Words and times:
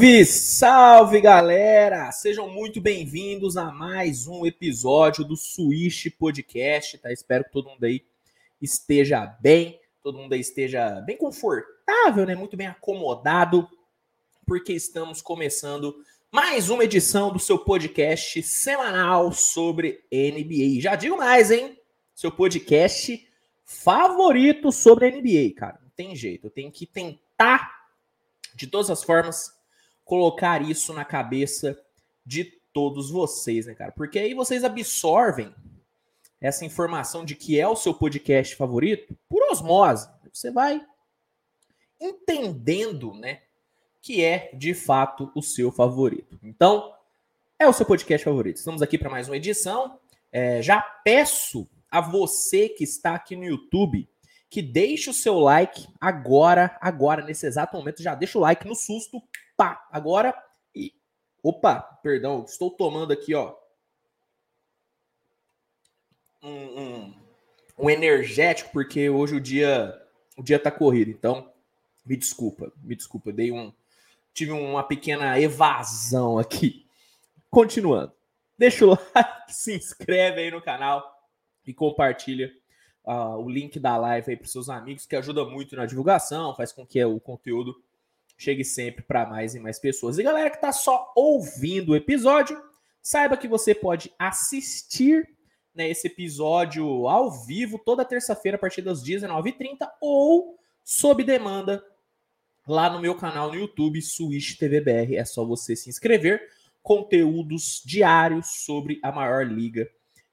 Salve, 0.00 0.24
salve 0.24 1.20
galera! 1.20 2.10
Sejam 2.10 2.48
muito 2.48 2.80
bem-vindos 2.80 3.58
a 3.58 3.70
mais 3.70 4.26
um 4.26 4.46
episódio 4.46 5.22
do 5.22 5.36
Switch 5.36 6.06
Podcast, 6.18 6.96
tá? 6.96 7.12
Espero 7.12 7.44
que 7.44 7.52
todo 7.52 7.68
mundo 7.68 7.84
aí 7.84 8.02
esteja 8.62 9.26
bem, 9.26 9.78
todo 10.02 10.16
mundo 10.16 10.32
aí 10.32 10.40
esteja 10.40 11.02
bem 11.02 11.18
confortável, 11.18 12.24
né? 12.24 12.34
Muito 12.34 12.56
bem 12.56 12.66
acomodado, 12.66 13.68
porque 14.46 14.72
estamos 14.72 15.20
começando 15.20 15.94
mais 16.32 16.70
uma 16.70 16.84
edição 16.84 17.30
do 17.30 17.38
seu 17.38 17.58
podcast 17.58 18.42
semanal 18.42 19.30
sobre 19.32 20.02
NBA. 20.10 20.80
Já 20.80 20.96
digo 20.96 21.18
mais, 21.18 21.50
hein? 21.50 21.78
Seu 22.14 22.32
podcast 22.32 23.28
favorito 23.66 24.72
sobre 24.72 25.10
NBA, 25.10 25.54
cara. 25.54 25.78
Não 25.82 25.90
tem 25.90 26.16
jeito, 26.16 26.46
eu 26.46 26.50
tenho 26.50 26.72
que 26.72 26.86
tentar 26.86 27.84
de 28.54 28.66
todas 28.66 28.88
as 28.88 29.04
formas, 29.04 29.59
colocar 30.10 30.60
isso 30.60 30.92
na 30.92 31.04
cabeça 31.04 31.80
de 32.26 32.42
todos 32.72 33.12
vocês, 33.12 33.66
né, 33.66 33.76
cara? 33.76 33.92
Porque 33.92 34.18
aí 34.18 34.34
vocês 34.34 34.64
absorvem 34.64 35.54
essa 36.40 36.64
informação 36.64 37.24
de 37.24 37.36
que 37.36 37.60
é 37.60 37.68
o 37.68 37.76
seu 37.76 37.94
podcast 37.94 38.56
favorito 38.56 39.16
por 39.28 39.40
osmose. 39.52 40.08
Você 40.32 40.50
vai 40.50 40.84
entendendo, 42.00 43.14
né, 43.14 43.42
que 44.02 44.24
é 44.24 44.50
de 44.52 44.74
fato 44.74 45.30
o 45.32 45.40
seu 45.40 45.70
favorito. 45.70 46.40
Então, 46.42 46.92
é 47.56 47.68
o 47.68 47.72
seu 47.72 47.86
podcast 47.86 48.24
favorito. 48.24 48.56
Estamos 48.56 48.82
aqui 48.82 48.98
para 48.98 49.10
mais 49.10 49.28
uma 49.28 49.36
edição. 49.36 50.00
É, 50.32 50.60
já 50.60 50.80
peço 50.82 51.70
a 51.88 52.00
você 52.00 52.68
que 52.68 52.82
está 52.82 53.14
aqui 53.14 53.36
no 53.36 53.44
YouTube 53.44 54.08
que 54.50 54.60
deixe 54.60 55.08
o 55.08 55.14
seu 55.14 55.38
like 55.38 55.86
agora, 56.00 56.76
agora, 56.80 57.24
nesse 57.24 57.46
exato 57.46 57.76
momento. 57.76 58.02
Já 58.02 58.16
deixa 58.16 58.36
o 58.36 58.40
like 58.40 58.66
no 58.66 58.74
susto. 58.74 59.22
Pá, 59.60 59.86
agora. 59.92 60.34
E. 60.74 60.94
Opa, 61.42 61.82
perdão, 62.02 62.46
estou 62.46 62.70
tomando 62.70 63.12
aqui, 63.12 63.34
ó. 63.34 63.54
Um, 66.42 66.80
um, 66.80 67.14
um 67.76 67.90
energético, 67.90 68.70
porque 68.72 69.10
hoje 69.10 69.34
o 69.36 69.40
dia 69.40 70.02
o 70.34 70.42
dia 70.42 70.58
tá 70.58 70.70
corrido. 70.70 71.10
Então, 71.10 71.52
me 72.06 72.16
desculpa, 72.16 72.72
me 72.82 72.96
desculpa. 72.96 73.30
Dei 73.30 73.52
um. 73.52 73.70
Tive 74.32 74.52
uma 74.52 74.82
pequena 74.82 75.38
evasão 75.38 76.38
aqui. 76.38 76.86
Continuando. 77.50 78.14
Deixa 78.56 78.86
o 78.86 78.96
like, 79.14 79.52
se 79.52 79.74
inscreve 79.74 80.40
aí 80.40 80.50
no 80.50 80.62
canal 80.62 81.28
e 81.66 81.74
compartilha 81.74 82.50
uh, 83.04 83.36
o 83.36 83.50
link 83.50 83.78
da 83.78 83.98
live 83.98 84.30
aí 84.30 84.36
para 84.38 84.48
seus 84.48 84.70
amigos, 84.70 85.04
que 85.04 85.16
ajuda 85.16 85.44
muito 85.44 85.76
na 85.76 85.84
divulgação, 85.84 86.56
faz 86.56 86.72
com 86.72 86.86
que 86.86 87.04
o 87.04 87.20
conteúdo 87.20 87.76
chegue 88.40 88.64
sempre 88.64 89.02
para 89.02 89.26
mais 89.26 89.54
e 89.54 89.60
mais 89.60 89.78
pessoas. 89.78 90.18
E 90.18 90.22
galera 90.22 90.48
que 90.48 90.56
está 90.56 90.72
só 90.72 91.12
ouvindo 91.14 91.90
o 91.90 91.96
episódio, 91.96 92.60
saiba 93.02 93.36
que 93.36 93.46
você 93.46 93.74
pode 93.74 94.10
assistir 94.18 95.28
né, 95.74 95.90
esse 95.90 96.06
episódio 96.06 97.06
ao 97.06 97.30
vivo 97.30 97.78
toda 97.78 98.04
terça-feira 98.04 98.56
a 98.56 98.58
partir 98.58 98.82
das 98.82 99.04
19h30 99.04 99.88
ou 100.00 100.58
sob 100.82 101.22
demanda 101.22 101.84
lá 102.66 102.88
no 102.88 103.00
meu 103.00 103.14
canal 103.14 103.48
no 103.48 103.58
YouTube, 103.58 104.00
Switch 104.00 104.56
TVBR. 104.56 105.16
É 105.16 105.24
só 105.24 105.44
você 105.44 105.76
se 105.76 105.90
inscrever. 105.90 106.40
Conteúdos 106.82 107.82
diários 107.84 108.64
sobre 108.64 108.98
a 109.02 109.12
maior 109.12 109.46
liga 109.46 109.86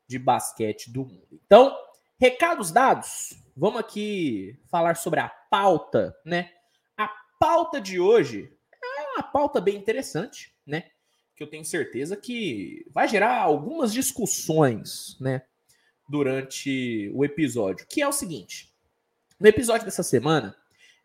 de 0.08 0.18
basquete 0.18 0.90
do 0.90 1.04
mundo. 1.04 1.40
Então, 1.46 1.76
Recados 2.20 2.72
dados, 2.72 3.38
vamos 3.56 3.80
aqui 3.80 4.60
falar 4.72 4.98
sobre 4.98 5.20
a 5.20 5.30
pauta, 5.30 6.18
né? 6.26 6.50
Pauta 7.40 7.80
de 7.80 8.00
hoje 8.00 8.52
é 8.84 9.02
uma 9.14 9.24
pauta 9.24 9.62
bem 9.62 9.76
interessante, 9.76 10.54
né? 10.66 10.86
Que 11.36 11.44
eu 11.44 11.48
tenho 11.48 11.64
certeza 11.64 12.18
que 12.18 12.86
vai 12.92 13.08
gerar 13.08 13.42
algumas 13.42 13.94
discussões, 13.94 15.18
né? 15.20 15.44
Durante 16.10 17.12
o 17.14 17.24
episódio, 17.24 17.86
que 17.88 18.02
é 18.02 18.08
o 18.08 18.14
seguinte: 18.14 18.74
no 19.40 19.48
episódio 19.48 19.86
dessa 19.86 20.04
semana, 20.04 20.56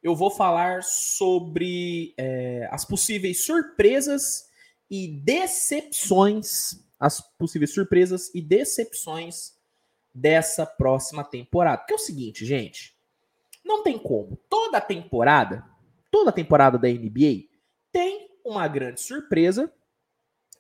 eu 0.02 0.16
vou 0.16 0.30
falar 0.30 0.82
sobre 0.82 2.14
é, 2.16 2.68
as 2.70 2.84
possíveis 2.84 3.44
surpresas 3.44 4.48
e 4.90 5.08
decepções, 5.08 6.82
as 6.98 7.20
possíveis 7.36 7.74
surpresas 7.74 8.30
e 8.34 8.40
decepções 8.40 9.54
dessa 10.14 10.64
próxima 10.64 11.24
temporada. 11.24 11.78
Porque 11.78 11.92
é 11.92 11.96
o 11.96 11.98
seguinte, 11.98 12.44
gente, 12.46 12.96
não 13.64 13.82
tem 13.82 13.98
como. 13.98 14.38
Toda 14.48 14.80
temporada, 14.80 15.64
toda 16.12 16.30
temporada 16.30 16.78
da 16.78 16.86
NBA 16.86 17.48
tem 17.90 18.28
uma 18.44 18.68
grande 18.68 19.00
surpresa 19.00 19.72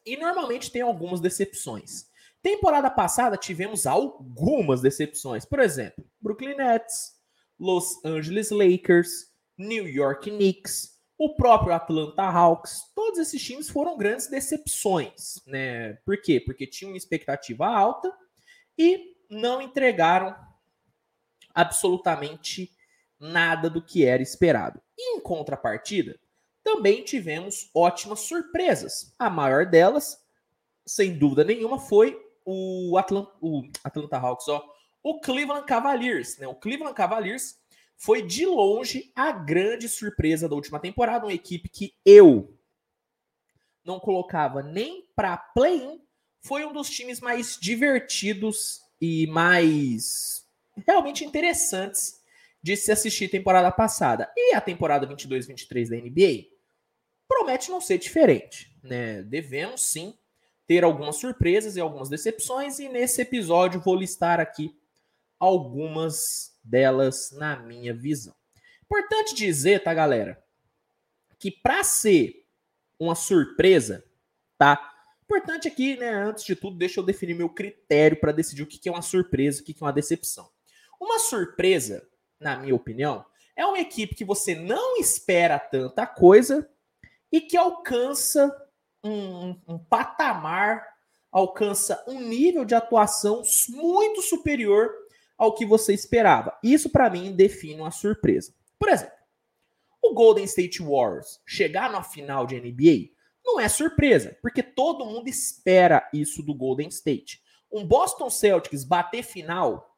e 0.04 0.16
normalmente 0.16 0.72
tem 0.72 0.82
algumas 0.82 1.20
decepções. 1.20 2.06
Temporada 2.42 2.90
passada 2.90 3.36
tivemos 3.36 3.86
algumas 3.86 4.80
decepções. 4.80 5.44
Por 5.44 5.60
exemplo, 5.60 6.04
Brooklyn 6.20 6.56
Nets, 6.56 7.12
Los 7.60 8.04
Angeles 8.04 8.50
Lakers, 8.50 9.30
New 9.56 9.86
York 9.86 10.28
Knicks, 10.28 10.98
o 11.16 11.36
próprio 11.36 11.74
Atlanta 11.74 12.24
Hawks. 12.24 12.82
Todos 12.96 13.20
esses 13.20 13.40
times 13.40 13.68
foram 13.68 13.96
grandes 13.96 14.26
decepções, 14.26 15.40
né? 15.46 15.92
Por 16.04 16.20
quê? 16.20 16.40
Porque 16.40 16.66
tinham 16.66 16.96
expectativa 16.96 17.66
alta 17.66 18.12
e 18.76 19.14
não 19.30 19.62
entregaram 19.62 20.34
absolutamente 21.54 22.72
nada 23.20 23.70
do 23.70 23.80
que 23.80 24.04
era 24.04 24.20
esperado. 24.22 24.81
Em 24.98 25.20
contrapartida, 25.20 26.18
também 26.62 27.02
tivemos 27.04 27.70
ótimas 27.74 28.20
surpresas. 28.20 29.14
A 29.18 29.28
maior 29.28 29.66
delas, 29.66 30.22
sem 30.86 31.18
dúvida 31.18 31.44
nenhuma, 31.44 31.78
foi 31.78 32.20
o 32.44 32.96
Atlanta, 32.98 33.32
o 33.40 33.62
Atlanta 33.82 34.18
Hawks, 34.18 34.48
ó, 34.48 34.64
o 35.02 35.20
Cleveland 35.20 35.66
Cavaliers. 35.66 36.38
Né? 36.38 36.46
O 36.46 36.54
Cleveland 36.54 36.94
Cavaliers 36.94 37.58
foi 37.96 38.22
de 38.22 38.46
longe 38.46 39.12
a 39.14 39.32
grande 39.32 39.88
surpresa 39.88 40.48
da 40.48 40.54
última 40.54 40.78
temporada, 40.78 41.26
uma 41.26 41.32
equipe 41.32 41.68
que 41.68 41.94
eu 42.04 42.56
não 43.84 43.98
colocava 43.98 44.62
nem 44.62 45.08
para 45.14 45.36
play-in, 45.36 46.00
foi 46.40 46.64
um 46.64 46.72
dos 46.72 46.88
times 46.90 47.20
mais 47.20 47.56
divertidos 47.60 48.80
e 49.00 49.26
mais 49.28 50.46
realmente 50.86 51.24
interessantes 51.24 52.21
de 52.62 52.76
se 52.76 52.92
assistir 52.92 53.28
temporada 53.28 53.70
passada. 53.72 54.30
E 54.36 54.54
a 54.54 54.60
temporada 54.60 55.06
22-23 55.06 55.88
da 55.88 55.96
NBA 55.96 56.48
promete 57.26 57.70
não 57.70 57.80
ser 57.80 57.98
diferente, 57.98 58.76
né? 58.82 59.22
Devemos 59.22 59.82
sim 59.82 60.16
ter 60.66 60.84
algumas 60.84 61.16
surpresas 61.16 61.76
e 61.76 61.80
algumas 61.80 62.08
decepções 62.08 62.78
e 62.78 62.88
nesse 62.88 63.20
episódio 63.20 63.80
vou 63.80 63.96
listar 63.96 64.38
aqui 64.38 64.74
algumas 65.38 66.56
delas 66.62 67.32
na 67.32 67.56
minha 67.56 67.92
visão. 67.92 68.34
Importante 68.84 69.34
dizer, 69.34 69.82
tá, 69.82 69.92
galera, 69.92 70.42
que 71.38 71.50
para 71.50 71.82
ser 71.82 72.46
uma 72.98 73.16
surpresa, 73.16 74.04
tá? 74.56 74.90
Importante 75.24 75.66
aqui, 75.66 75.96
né, 75.96 76.10
antes 76.10 76.44
de 76.44 76.54
tudo, 76.54 76.76
deixa 76.76 77.00
eu 77.00 77.04
definir 77.04 77.34
meu 77.34 77.48
critério 77.48 78.20
para 78.20 78.32
decidir 78.32 78.62
o 78.62 78.66
que 78.66 78.88
é 78.88 78.92
uma 78.92 79.02
surpresa, 79.02 79.60
o 79.60 79.64
que 79.64 79.72
é 79.72 79.84
uma 79.84 79.92
decepção. 79.92 80.48
Uma 81.00 81.18
surpresa, 81.18 82.06
na 82.42 82.56
minha 82.56 82.74
opinião, 82.74 83.24
é 83.56 83.64
uma 83.64 83.78
equipe 83.78 84.14
que 84.14 84.24
você 84.24 84.54
não 84.54 84.96
espera 84.98 85.58
tanta 85.58 86.06
coisa 86.06 86.68
e 87.30 87.40
que 87.40 87.56
alcança 87.56 88.54
um, 89.02 89.56
um 89.66 89.78
patamar, 89.78 90.86
alcança 91.30 92.02
um 92.06 92.20
nível 92.20 92.64
de 92.64 92.74
atuação 92.74 93.42
muito 93.68 94.20
superior 94.20 94.90
ao 95.38 95.54
que 95.54 95.64
você 95.64 95.94
esperava. 95.94 96.56
Isso, 96.62 96.90
para 96.90 97.08
mim, 97.08 97.32
define 97.32 97.80
uma 97.80 97.90
surpresa. 97.90 98.54
Por 98.78 98.88
exemplo, 98.88 99.14
o 100.02 100.14
Golden 100.14 100.44
State 100.44 100.82
Warriors 100.82 101.40
chegar 101.46 101.90
na 101.90 102.02
final 102.02 102.46
de 102.46 102.60
NBA 102.60 103.12
não 103.44 103.58
é 103.58 103.68
surpresa, 103.68 104.36
porque 104.40 104.62
todo 104.62 105.06
mundo 105.06 105.28
espera 105.28 106.08
isso 106.12 106.42
do 106.42 106.54
Golden 106.54 106.88
State. 106.88 107.42
Um 107.72 107.86
Boston 107.86 108.28
Celtics 108.28 108.84
bater 108.84 109.22
final 109.22 109.91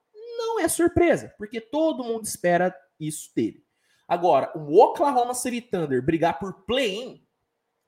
não 0.55 0.61
é 0.61 0.69
surpresa, 0.69 1.35
porque 1.37 1.61
todo 1.61 2.05
mundo 2.05 2.25
espera 2.25 2.75
isso 2.99 3.31
dele. 3.35 3.65
Agora, 4.07 4.53
o 4.57 4.81
Oklahoma 4.81 5.35
City 5.35 5.61
Thunder 5.61 6.05
brigar 6.05 6.39
por 6.39 6.65
play-in, 6.65 7.27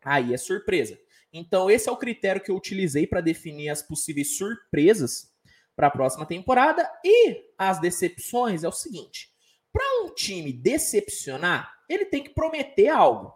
aí 0.04 0.34
é 0.34 0.36
surpresa. 0.36 0.98
Então, 1.32 1.70
esse 1.70 1.88
é 1.88 1.92
o 1.92 1.96
critério 1.96 2.42
que 2.42 2.50
eu 2.50 2.56
utilizei 2.56 3.06
para 3.06 3.20
definir 3.20 3.68
as 3.68 3.82
possíveis 3.82 4.36
surpresas 4.36 5.32
para 5.74 5.88
a 5.88 5.90
próxima 5.90 6.24
temporada. 6.24 6.90
E 7.04 7.44
as 7.58 7.78
decepções 7.80 8.64
é 8.64 8.68
o 8.68 8.72
seguinte: 8.72 9.30
para 9.72 10.02
um 10.02 10.14
time 10.14 10.52
decepcionar, 10.52 11.72
ele 11.88 12.06
tem 12.06 12.22
que 12.24 12.30
prometer 12.30 12.88
algo. 12.88 13.34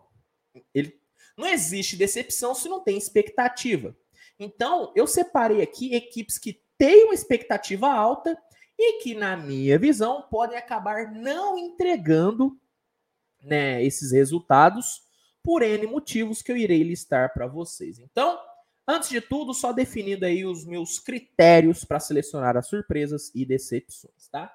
Ele 0.75 0.99
não 1.37 1.47
existe 1.47 1.97
decepção 1.97 2.55
se 2.55 2.69
não 2.69 2.83
tem 2.83 2.97
expectativa. 2.97 3.97
Então, 4.39 4.93
eu 4.97 5.07
separei 5.07 5.61
aqui 5.61 5.95
equipes 5.95 6.39
que 6.39 6.63
têm 6.79 7.05
uma 7.05 7.15
expectativa 7.15 7.91
alta 7.91 8.37
e 8.83 9.03
que, 9.03 9.15
na 9.15 9.37
minha 9.37 9.79
visão, 9.79 10.23
podem 10.23 10.57
acabar 10.57 11.13
não 11.13 11.59
entregando 11.59 12.59
né, 13.43 13.85
esses 13.85 14.11
resultados 14.11 15.03
por 15.43 15.63
N 15.63 15.87
motivos 15.87 16.41
que 16.41 16.51
eu 16.51 16.57
irei 16.57 16.83
listar 16.83 17.35
para 17.35 17.47
vocês. 17.47 17.99
Então, 17.99 18.41
antes 18.89 19.11
de 19.11 19.21
tudo, 19.21 19.53
só 19.53 19.71
definindo 19.71 20.25
aí 20.25 20.47
os 20.47 20.65
meus 20.65 20.99
critérios 20.99 21.85
para 21.85 22.01
selecionar 22.01 22.57
as 22.57 22.69
surpresas 22.69 23.31
e 23.35 23.45
decepções, 23.45 24.29
tá? 24.29 24.55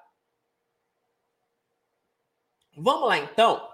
Vamos 2.76 3.08
lá, 3.08 3.18
então. 3.18 3.70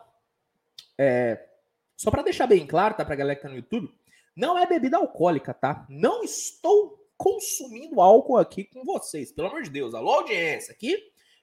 É, 0.99 1.49
só 1.97 2.11
para 2.11 2.23
deixar 2.23 2.47
bem 2.47 2.67
claro, 2.67 2.95
tá, 2.95 3.07
para 3.07 3.15
a 3.15 3.17
galera 3.17 3.37
que 3.37 3.43
tá 3.43 3.49
no 3.49 3.57
YouTube, 3.57 3.91
não 4.37 4.59
é 4.59 4.67
bebida 4.67 4.99
alcoólica, 4.99 5.55
tá? 5.55 5.87
Não 5.89 6.23
estou 6.23 7.02
consumindo 7.17 8.01
álcool 8.01 8.39
aqui 8.39 8.65
com 8.65 8.85
vocês, 8.85 9.33
pelo 9.33 9.49
amor 9.49 9.63
de 9.63 9.71
Deus. 9.71 9.95
Alô, 9.95 10.11
audiência, 10.11 10.73
aqui 10.73 10.95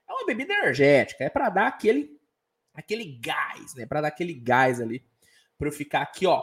é 0.08 0.14
uma 0.14 0.26
bebida 0.26 0.54
energética, 0.54 1.24
é 1.24 1.30
para 1.30 1.50
dar 1.50 1.68
aquele 1.68 2.20
aquele 2.74 3.20
gás, 3.20 3.76
né? 3.76 3.86
Para 3.86 4.02
dar 4.02 4.08
aquele 4.08 4.34
gás 4.34 4.80
ali 4.80 5.04
para 5.58 5.68
eu 5.68 5.72
ficar 5.72 6.02
aqui, 6.02 6.26
ó, 6.26 6.42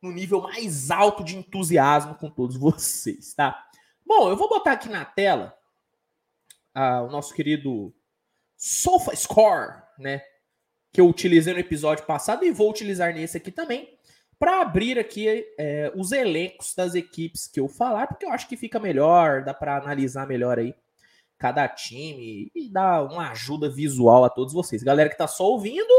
no 0.00 0.12
nível 0.12 0.40
mais 0.40 0.90
alto 0.90 1.24
de 1.24 1.36
entusiasmo 1.36 2.14
com 2.14 2.30
todos 2.30 2.56
vocês, 2.56 3.34
tá? 3.34 3.66
Bom, 4.04 4.30
eu 4.30 4.36
vou 4.36 4.48
botar 4.48 4.72
aqui 4.72 4.88
na 4.88 5.04
tela 5.04 5.56
ah, 6.72 7.02
o 7.02 7.10
nosso 7.10 7.34
querido 7.34 7.92
SofaScore, 8.56 9.82
né? 9.98 10.22
Que 10.92 11.00
eu 11.00 11.08
utilizei 11.08 11.52
no 11.52 11.58
episódio 11.58 12.06
passado 12.06 12.44
e 12.44 12.52
vou 12.52 12.70
utilizar 12.70 13.12
nesse 13.12 13.36
aqui 13.36 13.50
também 13.50 13.95
para 14.38 14.60
abrir 14.60 14.98
aqui 14.98 15.46
é, 15.58 15.92
os 15.94 16.12
elencos 16.12 16.74
das 16.74 16.94
equipes 16.94 17.46
que 17.46 17.58
eu 17.58 17.68
falar, 17.68 18.06
porque 18.06 18.26
eu 18.26 18.30
acho 18.30 18.48
que 18.48 18.56
fica 18.56 18.78
melhor, 18.78 19.42
dá 19.42 19.54
para 19.54 19.76
analisar 19.76 20.26
melhor 20.26 20.58
aí 20.58 20.74
cada 21.38 21.68
time 21.68 22.50
e 22.54 22.68
dar 22.68 23.02
uma 23.04 23.30
ajuda 23.30 23.68
visual 23.68 24.24
a 24.24 24.30
todos 24.30 24.52
vocês. 24.52 24.82
Galera 24.82 25.10
que 25.10 25.18
tá 25.18 25.26
só 25.26 25.44
ouvindo, 25.44 25.92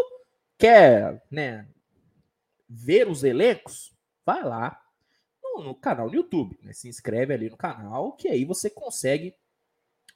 quer, 0.57 1.23
né, 1.31 1.67
ver 2.69 3.07
os 3.07 3.23
elencos, 3.23 3.93
vai 4.25 4.43
lá 4.43 4.81
no, 5.41 5.63
no 5.63 5.75
canal 5.75 6.09
do 6.09 6.15
YouTube, 6.15 6.57
né? 6.61 6.73
Se 6.73 6.87
inscreve 6.87 7.33
ali 7.33 7.49
no 7.49 7.57
canal, 7.57 8.13
que 8.13 8.27
aí 8.27 8.45
você 8.45 8.69
consegue 8.69 9.35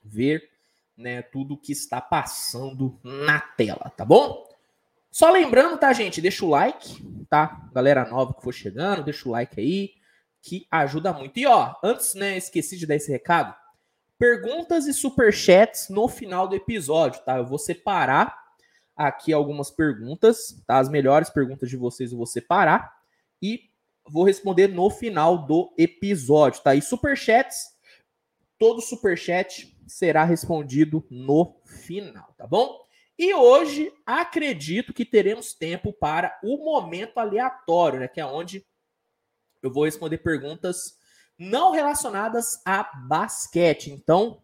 ver, 0.04 0.50
né, 0.98 1.22
tudo 1.22 1.58
que 1.58 1.72
está 1.72 2.02
passando 2.02 3.00
na 3.04 3.40
tela, 3.40 3.92
tá 3.96 4.04
bom? 4.04 4.51
Só 5.12 5.30
lembrando, 5.30 5.78
tá, 5.78 5.92
gente? 5.92 6.22
Deixa 6.22 6.46
o 6.46 6.50
like, 6.50 7.04
tá? 7.30 7.70
Galera 7.74 8.10
nova 8.10 8.34
que 8.34 8.42
for 8.42 8.54
chegando, 8.54 9.04
deixa 9.04 9.28
o 9.28 9.32
like 9.32 9.60
aí, 9.60 9.92
que 10.42 10.66
ajuda 10.72 11.12
muito. 11.12 11.38
E 11.38 11.46
ó, 11.46 11.76
antes, 11.84 12.14
né, 12.14 12.38
esqueci 12.38 12.78
de 12.78 12.88
dar 12.88 12.96
esse 12.96 13.12
recado. 13.12 13.54
Perguntas 14.18 14.88
e 14.88 14.94
superchats 14.94 15.90
no 15.90 16.08
final 16.08 16.48
do 16.48 16.56
episódio, 16.56 17.22
tá? 17.24 17.38
Eu 17.38 17.46
vou 17.46 17.60
separar 17.60 18.42
aqui 18.96 19.34
algumas 19.34 19.70
perguntas, 19.70 20.64
tá? 20.66 20.78
As 20.78 20.88
melhores 20.88 21.30
perguntas 21.30 21.70
de 21.70 21.76
vocês 21.76 22.12
eu 22.12 22.18
vou 22.18 22.28
separar 22.28 22.94
e 23.42 23.70
vou 24.08 24.24
responder 24.24 24.68
no 24.68 24.90
final 24.90 25.46
do 25.46 25.74
episódio, 25.78 26.62
tá? 26.62 26.74
E 26.74 26.82
superchats, 26.82 27.72
todo 28.58 28.82
superchat 28.82 29.78
será 29.88 30.24
respondido 30.24 31.06
no 31.10 31.56
final, 31.66 32.34
tá 32.38 32.48
bom? 32.48 32.80
E 33.22 33.36
hoje 33.36 33.94
acredito 34.04 34.92
que 34.92 35.06
teremos 35.06 35.54
tempo 35.54 35.94
para 35.94 36.40
o 36.42 36.58
momento 36.66 37.20
aleatório, 37.20 38.00
né? 38.00 38.08
Que 38.08 38.20
é 38.20 38.26
onde 38.26 38.66
eu 39.62 39.72
vou 39.72 39.86
responder 39.86 40.18
perguntas 40.18 40.98
não 41.38 41.72
relacionadas 41.72 42.60
a 42.66 42.82
basquete. 42.82 43.92
Então, 43.92 44.42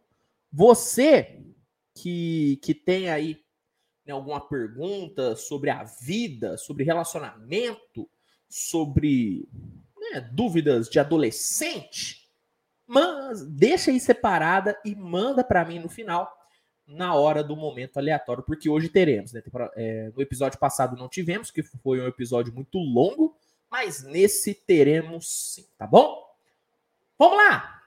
você 0.53 1.43
que, 1.95 2.59
que 2.61 2.75
tem 2.75 3.09
aí 3.09 3.43
né, 4.05 4.13
alguma 4.13 4.47
pergunta 4.47 5.35
sobre 5.35 5.71
a 5.71 5.83
vida, 5.83 6.55
sobre 6.55 6.83
relacionamento, 6.83 8.07
sobre 8.47 9.49
né, 9.99 10.21
dúvidas 10.31 10.87
de 10.87 10.99
adolescente, 10.99 12.29
mas 12.85 13.43
deixa 13.43 13.89
aí 13.89 13.99
separada 13.99 14.79
e 14.85 14.93
manda 14.93 15.43
para 15.43 15.65
mim 15.65 15.79
no 15.79 15.89
final 15.89 16.36
na 16.87 17.13
hora 17.13 17.43
do 17.43 17.55
momento 17.55 17.97
aleatório, 17.97 18.43
porque 18.43 18.69
hoje 18.69 18.87
teremos. 18.87 19.33
Né? 19.33 19.43
É, 19.75 20.11
no 20.15 20.21
episódio 20.21 20.57
passado 20.57 20.95
não 20.95 21.09
tivemos, 21.09 21.51
que 21.51 21.61
foi 21.61 21.99
um 21.99 22.07
episódio 22.07 22.53
muito 22.53 22.77
longo, 22.77 23.37
mas 23.69 24.03
nesse 24.03 24.53
teremos 24.53 25.53
sim, 25.53 25.67
tá 25.77 25.85
bom? 25.85 26.25
Vamos 27.19 27.37
lá! 27.37 27.81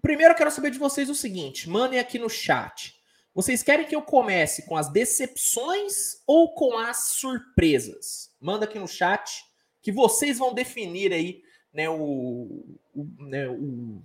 Primeiro 0.00 0.32
eu 0.32 0.36
quero 0.36 0.50
saber 0.50 0.70
de 0.70 0.78
vocês 0.78 1.10
o 1.10 1.14
seguinte: 1.14 1.68
mandem 1.68 1.98
aqui 1.98 2.18
no 2.18 2.30
chat. 2.30 2.96
Vocês 3.34 3.62
querem 3.62 3.86
que 3.86 3.94
eu 3.94 4.00
comece 4.00 4.64
com 4.64 4.74
as 4.74 4.88
decepções 4.88 6.22
ou 6.26 6.54
com 6.54 6.78
as 6.78 7.08
surpresas? 7.16 8.32
Manda 8.40 8.64
aqui 8.64 8.78
no 8.78 8.88
chat 8.88 9.44
que 9.82 9.92
vocês 9.92 10.38
vão 10.38 10.54
definir 10.54 11.12
aí 11.12 11.42
né, 11.70 11.86
o, 11.90 12.78
o, 12.94 13.06
né, 13.18 13.46
o, 13.48 14.00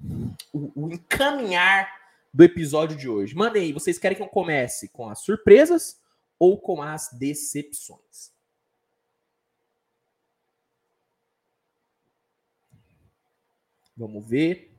o, 0.52 0.72
o 0.76 0.92
encaminhar 0.92 2.01
do 2.34 2.44
episódio 2.44 2.98
de 2.98 3.10
hoje. 3.10 3.36
Mandem 3.36 3.64
aí, 3.64 3.74
vocês 3.74 3.98
querem 3.98 4.16
que 4.16 4.24
eu 4.24 4.28
comece 4.28 4.88
com 4.90 5.10
as 5.10 5.20
surpresas 5.20 6.00
ou 6.40 6.60
com 6.60 6.82
as 6.82 7.10
decepções? 7.14 8.32
Vamos 13.96 14.28
ver 14.28 14.72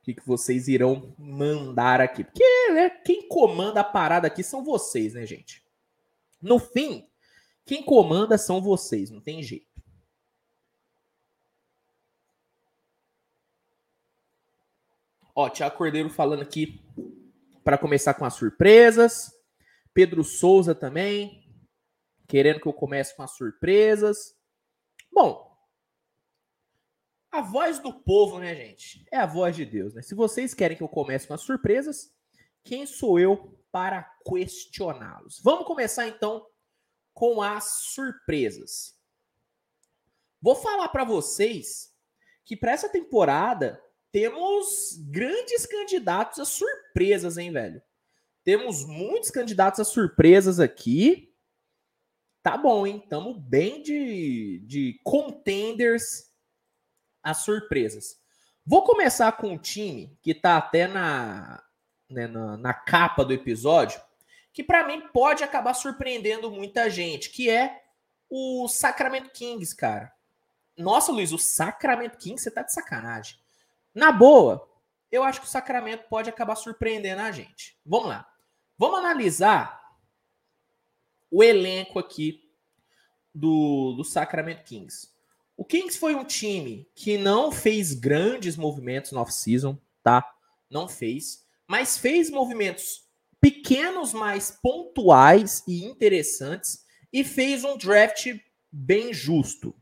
o 0.00 0.04
que, 0.04 0.14
que 0.14 0.26
vocês 0.26 0.68
irão 0.68 1.14
mandar 1.18 2.00
aqui. 2.00 2.24
Porque 2.24 2.70
né, 2.72 2.90
quem 2.90 3.26
comanda 3.28 3.80
a 3.80 3.84
parada 3.84 4.26
aqui 4.26 4.42
são 4.42 4.64
vocês, 4.64 5.14
né, 5.14 5.24
gente? 5.24 5.64
No 6.40 6.58
fim, 6.58 7.08
quem 7.64 7.82
comanda 7.82 8.36
são 8.36 8.60
vocês, 8.60 9.10
não 9.10 9.20
tem 9.20 9.42
jeito. 9.42 9.71
Ó, 15.34 15.48
Tiago 15.48 15.76
Cordeiro 15.76 16.10
falando 16.10 16.42
aqui 16.42 16.84
para 17.64 17.78
começar 17.78 18.14
com 18.14 18.24
as 18.24 18.34
surpresas. 18.34 19.32
Pedro 19.94 20.24
Souza 20.24 20.74
também, 20.74 21.44
querendo 22.28 22.60
que 22.60 22.66
eu 22.66 22.72
comece 22.72 23.14
com 23.16 23.22
as 23.22 23.32
surpresas. 23.32 24.34
Bom, 25.10 25.52
a 27.30 27.40
voz 27.40 27.78
do 27.78 27.92
povo, 27.92 28.38
né, 28.38 28.54
gente? 28.54 29.06
É 29.10 29.18
a 29.18 29.26
voz 29.26 29.56
de 29.56 29.64
Deus, 29.64 29.94
né? 29.94 30.02
Se 30.02 30.14
vocês 30.14 30.52
querem 30.52 30.76
que 30.76 30.82
eu 30.82 30.88
comece 30.88 31.26
com 31.26 31.34
as 31.34 31.40
surpresas, 31.40 32.12
quem 32.64 32.86
sou 32.86 33.18
eu 33.18 33.58
para 33.70 34.02
questioná-los? 34.26 35.40
Vamos 35.42 35.66
começar 35.66 36.06
então 36.06 36.46
com 37.14 37.40
as 37.40 37.92
surpresas. 37.94 38.98
Vou 40.40 40.54
falar 40.54 40.88
para 40.88 41.04
vocês 41.04 41.94
que 42.44 42.56
para 42.56 42.72
essa 42.72 42.88
temporada 42.88 43.82
temos 44.12 44.94
grandes 45.10 45.64
candidatos 45.64 46.38
a 46.38 46.44
surpresas, 46.44 47.38
hein, 47.38 47.50
velho? 47.50 47.82
Temos 48.44 48.84
muitos 48.84 49.30
candidatos 49.30 49.80
a 49.80 49.84
surpresas 49.84 50.60
aqui. 50.60 51.34
Tá 52.42 52.58
bom, 52.58 52.86
hein? 52.86 53.04
Tamo 53.08 53.32
bem 53.32 53.82
de, 53.82 54.62
de 54.66 55.00
contenders 55.02 56.30
a 57.22 57.32
surpresas. 57.32 58.20
Vou 58.66 58.84
começar 58.84 59.32
com 59.32 59.52
um 59.52 59.58
time 59.58 60.16
que 60.20 60.34
tá 60.34 60.58
até 60.58 60.86
na, 60.86 61.62
né, 62.10 62.26
na, 62.26 62.56
na 62.56 62.74
capa 62.74 63.24
do 63.24 63.32
episódio, 63.32 64.00
que 64.52 64.62
para 64.62 64.86
mim 64.86 65.08
pode 65.12 65.42
acabar 65.42 65.72
surpreendendo 65.72 66.50
muita 66.50 66.90
gente, 66.90 67.30
que 67.30 67.48
é 67.48 67.82
o 68.28 68.68
Sacramento 68.68 69.30
Kings, 69.30 69.74
cara. 69.74 70.12
Nossa, 70.76 71.10
Luiz, 71.12 71.32
o 71.32 71.38
Sacramento 71.38 72.18
Kings, 72.18 72.42
você 72.42 72.50
tá 72.50 72.62
de 72.62 72.72
sacanagem. 72.72 73.41
Na 73.94 74.10
boa, 74.10 74.68
eu 75.10 75.22
acho 75.22 75.40
que 75.40 75.46
o 75.46 75.50
Sacramento 75.50 76.08
pode 76.08 76.30
acabar 76.30 76.56
surpreendendo 76.56 77.22
a 77.22 77.30
gente. 77.30 77.78
Vamos 77.84 78.08
lá. 78.08 78.28
Vamos 78.78 78.98
analisar 78.98 79.80
o 81.30 81.42
elenco 81.42 81.98
aqui 81.98 82.42
do, 83.34 83.94
do 83.96 84.04
Sacramento 84.04 84.64
Kings. 84.64 85.08
O 85.56 85.64
Kings 85.64 85.98
foi 85.98 86.14
um 86.14 86.24
time 86.24 86.88
que 86.94 87.16
não 87.16 87.52
fez 87.52 87.94
grandes 87.94 88.56
movimentos 88.56 89.12
no 89.12 89.20
off-season, 89.20 89.78
tá? 90.02 90.26
Não 90.70 90.88
fez, 90.88 91.46
mas 91.66 91.98
fez 91.98 92.30
movimentos 92.30 93.02
pequenos, 93.40 94.12
mas 94.12 94.58
pontuais 94.62 95.62
e 95.66 95.84
interessantes 95.84 96.84
e 97.12 97.22
fez 97.22 97.64
um 97.64 97.76
draft 97.76 98.34
bem 98.70 99.12
justo. 99.12 99.74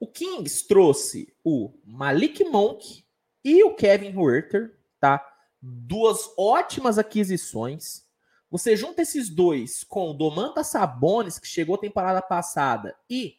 O 0.00 0.06
Kings 0.06 0.66
trouxe 0.66 1.32
o 1.44 1.72
Malik 1.84 2.42
Monk, 2.44 3.01
e 3.44 3.62
o 3.64 3.74
Kevin 3.74 4.16
Huerter, 4.16 4.78
tá? 5.00 5.26
Duas 5.60 6.30
ótimas 6.36 6.98
aquisições. 6.98 8.04
Você 8.50 8.76
junta 8.76 9.02
esses 9.02 9.28
dois 9.28 9.84
com 9.84 10.10
o 10.10 10.14
Domantas 10.14 10.68
Sabonis, 10.68 11.38
que 11.38 11.46
chegou 11.46 11.78
temporada 11.78 12.20
passada, 12.20 12.96
e 13.08 13.36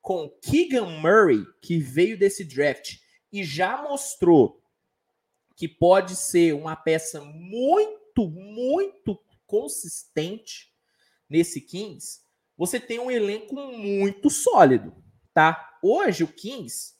com 0.00 0.28
Keegan 0.42 1.00
Murray, 1.00 1.44
que 1.60 1.78
veio 1.78 2.18
desse 2.18 2.44
draft 2.44 2.98
e 3.32 3.44
já 3.44 3.82
mostrou 3.82 4.62
que 5.56 5.68
pode 5.68 6.16
ser 6.16 6.54
uma 6.54 6.74
peça 6.74 7.20
muito, 7.20 8.28
muito 8.28 9.18
consistente 9.46 10.72
nesse 11.28 11.60
Kings, 11.60 12.20
você 12.56 12.80
tem 12.80 12.98
um 12.98 13.10
elenco 13.10 13.54
muito 13.54 14.28
sólido, 14.28 14.94
tá? 15.32 15.78
Hoje 15.82 16.24
o 16.24 16.28
Kings 16.28 16.94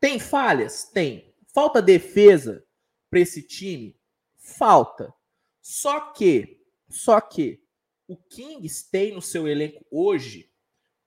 tem 0.00 0.18
falhas? 0.18 0.84
Tem. 0.84 1.31
Falta 1.52 1.82
defesa 1.82 2.66
para 3.10 3.20
esse 3.20 3.42
time? 3.42 3.98
Falta. 4.36 5.12
Só 5.60 6.12
que, 6.12 6.64
só 6.88 7.20
que 7.20 7.62
o 8.08 8.16
Kings 8.16 8.90
tem 8.90 9.14
no 9.14 9.22
seu 9.22 9.46
elenco 9.46 9.86
hoje 9.90 10.52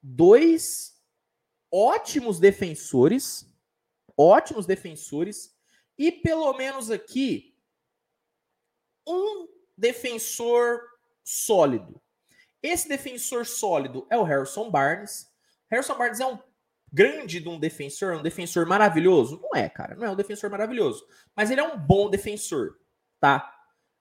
dois 0.01 1.01
ótimos 1.71 2.39
defensores, 2.39 3.51
ótimos 4.15 4.65
defensores 4.65 5.53
e 5.97 6.11
pelo 6.11 6.53
menos 6.53 6.91
aqui 6.91 7.57
um 9.07 9.47
defensor 9.77 10.81
sólido. 11.23 12.01
Esse 12.61 12.87
defensor 12.87 13.45
sólido 13.45 14.07
é 14.09 14.17
o 14.17 14.23
Harrison 14.23 14.69
Barnes. 14.69 15.31
Harrison 15.69 15.97
Barnes 15.97 16.19
é 16.19 16.25
um 16.25 16.39
grande 16.95 17.41
de 17.41 17.49
um 17.49 17.59
defensor, 17.59 18.15
um 18.15 18.23
defensor 18.23 18.65
maravilhoso? 18.65 19.41
Não 19.43 19.53
é, 19.53 19.67
cara, 19.67 19.95
não 19.95 20.05
é 20.05 20.09
um 20.09 20.15
defensor 20.15 20.49
maravilhoso, 20.49 21.05
mas 21.35 21.51
ele 21.51 21.59
é 21.59 21.63
um 21.63 21.77
bom 21.77 22.09
defensor, 22.09 22.77
tá? 23.19 23.51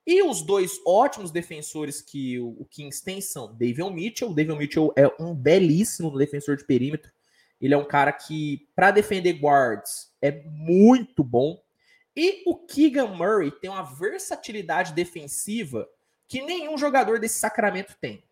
E 0.07 0.23
os 0.23 0.43
dois 0.43 0.79
ótimos 0.87 1.33
defensores 1.33 2.01
que 2.01 2.39
o 2.39 2.65
Kings 2.71 3.03
tem 3.03 3.21
são 3.21 3.53
David 3.53 3.91
Mitchell. 3.91 4.31
O 4.31 4.35
David 4.35 4.57
Mitchell 4.57 4.93
é 4.97 5.11
um 5.19 5.35
belíssimo 5.35 6.17
defensor 6.17 6.57
de 6.57 6.65
perímetro. 6.65 7.11
Ele 7.61 7.73
é 7.73 7.77
um 7.77 7.87
cara 7.87 8.13
que, 8.13 8.69
para 8.77 8.91
defender 8.91 9.33
guards, 9.41 10.13
é 10.21 10.43
muito 10.45 11.25
bom. 11.25 11.59
E 12.15 12.43
o 12.47 12.55
Keegan 12.55 13.09
Murray 13.09 13.51
tem 13.51 13.71
uma 13.71 13.83
versatilidade 13.83 14.93
defensiva 14.93 15.89
que 16.29 16.43
nenhum 16.43 16.77
jogador 16.77 17.19
desse 17.19 17.41
Sacramento 17.41 17.97
tem. 17.99 18.23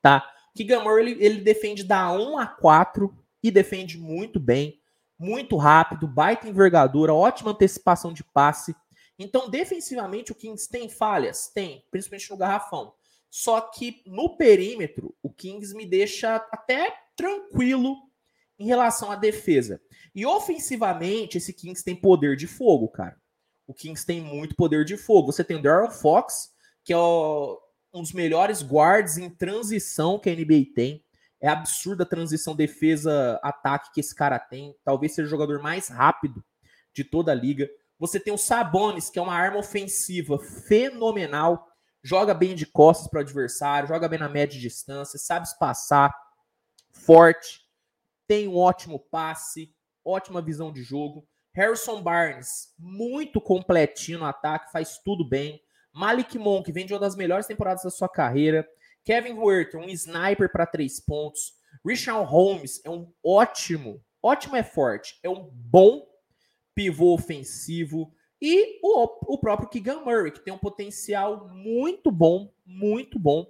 Tá? 0.00 0.24
Keegan 0.54 0.84
Murray 0.84 1.10
ele, 1.10 1.24
ele 1.24 1.40
defende 1.40 1.82
da 1.82 2.12
1 2.12 2.38
a 2.38 2.46
4 2.46 3.25
e 3.42 3.50
defende 3.50 3.98
muito 3.98 4.40
bem, 4.40 4.80
muito 5.18 5.56
rápido, 5.56 6.06
baita 6.06 6.48
envergadura, 6.48 7.14
ótima 7.14 7.50
antecipação 7.50 8.12
de 8.12 8.22
passe. 8.22 8.74
Então, 9.18 9.48
defensivamente, 9.48 10.32
o 10.32 10.34
Kings 10.34 10.68
tem 10.68 10.88
falhas? 10.88 11.48
Tem, 11.48 11.84
principalmente 11.90 12.30
no 12.30 12.36
garrafão. 12.36 12.92
Só 13.30 13.60
que 13.60 14.02
no 14.06 14.36
perímetro, 14.36 15.14
o 15.22 15.30
Kings 15.30 15.74
me 15.74 15.86
deixa 15.86 16.36
até 16.36 16.94
tranquilo 17.14 17.96
em 18.58 18.66
relação 18.66 19.10
à 19.10 19.16
defesa. 19.16 19.80
E 20.14 20.24
ofensivamente, 20.24 21.38
esse 21.38 21.52
Kings 21.52 21.84
tem 21.84 21.94
poder 21.94 22.36
de 22.36 22.46
fogo, 22.46 22.88
cara. 22.88 23.16
O 23.66 23.74
Kings 23.74 24.06
tem 24.06 24.20
muito 24.20 24.54
poder 24.54 24.84
de 24.84 24.96
fogo. 24.96 25.32
Você 25.32 25.42
tem 25.42 25.56
o 25.56 25.62
Darren 25.62 25.90
Fox, 25.90 26.52
que 26.84 26.92
é 26.92 26.96
o, 26.96 27.60
um 27.92 28.02
dos 28.02 28.12
melhores 28.12 28.62
guards 28.62 29.18
em 29.18 29.28
transição 29.28 30.18
que 30.18 30.30
a 30.30 30.34
NBA 30.34 30.72
tem. 30.74 31.04
É 31.40 31.48
absurda 31.48 32.04
a 32.04 32.06
transição 32.06 32.54
defesa-ataque 32.54 33.92
que 33.92 34.00
esse 34.00 34.14
cara 34.14 34.38
tem. 34.38 34.74
Talvez 34.84 35.14
seja 35.14 35.26
o 35.26 35.30
jogador 35.30 35.60
mais 35.60 35.88
rápido 35.88 36.44
de 36.92 37.04
toda 37.04 37.32
a 37.32 37.34
liga. 37.34 37.68
Você 37.98 38.18
tem 38.18 38.32
o 38.32 38.38
Sabonis, 38.38 39.10
que 39.10 39.18
é 39.18 39.22
uma 39.22 39.34
arma 39.34 39.58
ofensiva 39.58 40.38
fenomenal. 40.38 41.66
Joga 42.02 42.34
bem 42.34 42.54
de 42.54 42.66
costas 42.66 43.08
para 43.08 43.18
o 43.18 43.20
adversário, 43.20 43.88
joga 43.88 44.08
bem 44.08 44.18
na 44.18 44.28
média 44.28 44.58
distância, 44.58 45.18
sabe 45.18 45.46
espaçar, 45.46 46.14
forte, 46.92 47.62
tem 48.26 48.48
um 48.48 48.56
ótimo 48.56 48.98
passe, 48.98 49.74
ótima 50.04 50.40
visão 50.40 50.72
de 50.72 50.82
jogo. 50.82 51.26
Harrison 51.52 52.02
Barnes, 52.02 52.74
muito 52.78 53.40
completinho 53.40 54.20
no 54.20 54.24
ataque, 54.24 54.70
faz 54.70 54.98
tudo 54.98 55.26
bem. 55.26 55.60
Malik 55.92 56.38
Monk 56.38 56.70
vem 56.70 56.84
de 56.84 56.92
uma 56.92 57.00
das 57.00 57.16
melhores 57.16 57.46
temporadas 57.46 57.82
da 57.82 57.90
sua 57.90 58.08
carreira. 58.08 58.68
Kevin 59.06 59.34
Huerter, 59.34 59.78
um 59.78 59.88
sniper 59.88 60.50
para 60.50 60.66
três 60.66 60.98
pontos. 60.98 61.54
Richard 61.86 62.28
Holmes 62.28 62.84
é 62.84 62.90
um 62.90 63.08
ótimo, 63.24 64.04
ótimo 64.20 64.56
é 64.56 64.64
forte, 64.64 65.16
é 65.22 65.30
um 65.30 65.48
bom 65.48 66.04
pivô 66.74 67.14
ofensivo. 67.14 68.12
E 68.42 68.80
o, 68.82 69.34
o 69.34 69.38
próprio 69.38 69.68
Keegan 69.68 70.00
Murray, 70.00 70.32
que 70.32 70.40
tem 70.40 70.52
um 70.52 70.58
potencial 70.58 71.48
muito 71.48 72.10
bom, 72.10 72.52
muito 72.66 73.16
bom, 73.16 73.46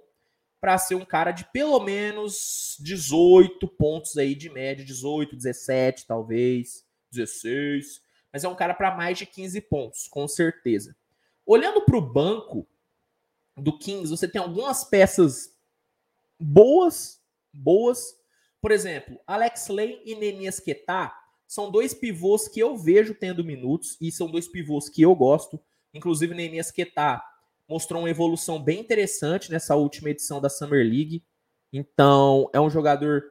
para 0.61 0.77
ser 0.77 0.93
um 0.93 1.03
cara 1.03 1.31
de 1.31 1.43
pelo 1.51 1.79
menos 1.79 2.77
18 2.79 3.67
pontos 3.67 4.15
aí 4.15 4.35
de 4.35 4.51
média, 4.51 4.85
18, 4.85 5.35
17, 5.35 6.05
talvez, 6.05 6.85
16. 7.11 7.99
Mas 8.31 8.43
é 8.43 8.47
um 8.47 8.55
cara 8.55 8.75
para 8.75 8.95
mais 8.95 9.17
de 9.17 9.25
15 9.25 9.59
pontos, 9.61 10.07
com 10.07 10.27
certeza. 10.27 10.95
Olhando 11.43 11.81
para 11.81 11.97
o 11.97 12.01
banco 12.01 12.67
do 13.57 13.77
Kings, 13.77 14.09
você 14.09 14.27
tem 14.27 14.41
algumas 14.41 14.83
peças 14.83 15.55
boas, 16.39 17.19
boas. 17.53 18.15
Por 18.61 18.71
exemplo, 18.71 19.19
Alex 19.25 19.67
Lane 19.67 19.99
e 20.05 20.15
Nemias 20.15 20.59
Ketá 20.59 21.17
são 21.47 21.71
dois 21.71 21.93
pivôs 21.93 22.47
que 22.47 22.59
eu 22.59 22.77
vejo 22.77 23.15
tendo 23.15 23.43
minutos 23.43 23.97
e 23.99 24.11
são 24.11 24.29
dois 24.29 24.47
pivôs 24.47 24.89
que 24.89 25.01
eu 25.01 25.15
gosto. 25.15 25.59
Inclusive, 25.93 26.35
Nemias 26.35 26.69
Ketá 26.69 27.23
mostrou 27.67 28.01
uma 28.01 28.09
evolução 28.09 28.63
bem 28.63 28.79
interessante 28.79 29.51
nessa 29.51 29.75
última 29.75 30.09
edição 30.09 30.39
da 30.39 30.49
Summer 30.49 30.85
League. 30.85 31.23
Então, 31.73 32.49
é 32.53 32.59
um 32.59 32.69
jogador 32.69 33.23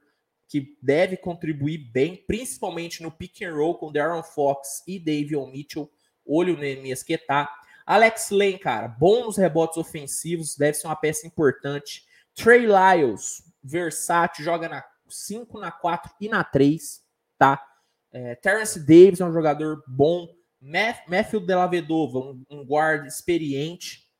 que 0.49 0.77
deve 0.83 1.17
contribuir 1.17 1.79
bem, 1.79 2.17
principalmente 2.17 3.03
no 3.03 3.11
pick 3.11 3.43
and 3.43 3.55
roll 3.55 3.79
com 3.79 3.93
Darren 3.93 4.23
Fox 4.23 4.83
e 4.87 4.99
David 4.99 5.37
Mitchell. 5.51 5.91
Olho 6.25 6.57
Nemias 6.57 7.03
Ketá. 7.03 7.49
Alex 7.87 8.31
Lane, 8.31 8.59
cara, 8.59 8.89
bom 8.89 9.25
nos 9.25 9.37
rebotes 9.37 9.77
ofensivos, 9.77 10.57
deve 10.57 10.77
ser 10.77 10.89
uma 10.89 10.97
peça 10.97 11.25
importante. 11.25 12.05
Trey 12.35 12.67
Lyles, 12.67 13.45
versátil, 13.63 14.45
joga 14.45 14.69
na 14.69 14.85
5, 15.09 15.61
na 15.61 15.71
4 15.71 16.13
e 16.21 16.29
na 16.29 16.43
3, 16.43 17.01
tá? 17.39 17.65
É, 18.13 18.35
Terrence 18.35 18.81
Davis 18.81 19.21
é 19.21 19.25
um 19.25 19.33
jogador 19.33 19.85
bom. 19.87 20.27
Matthew 20.61 21.47
Delavedova, 21.47 22.19
um, 22.19 22.45
um 22.51 22.67
guarda 22.67 23.07
experiente. 23.07 24.11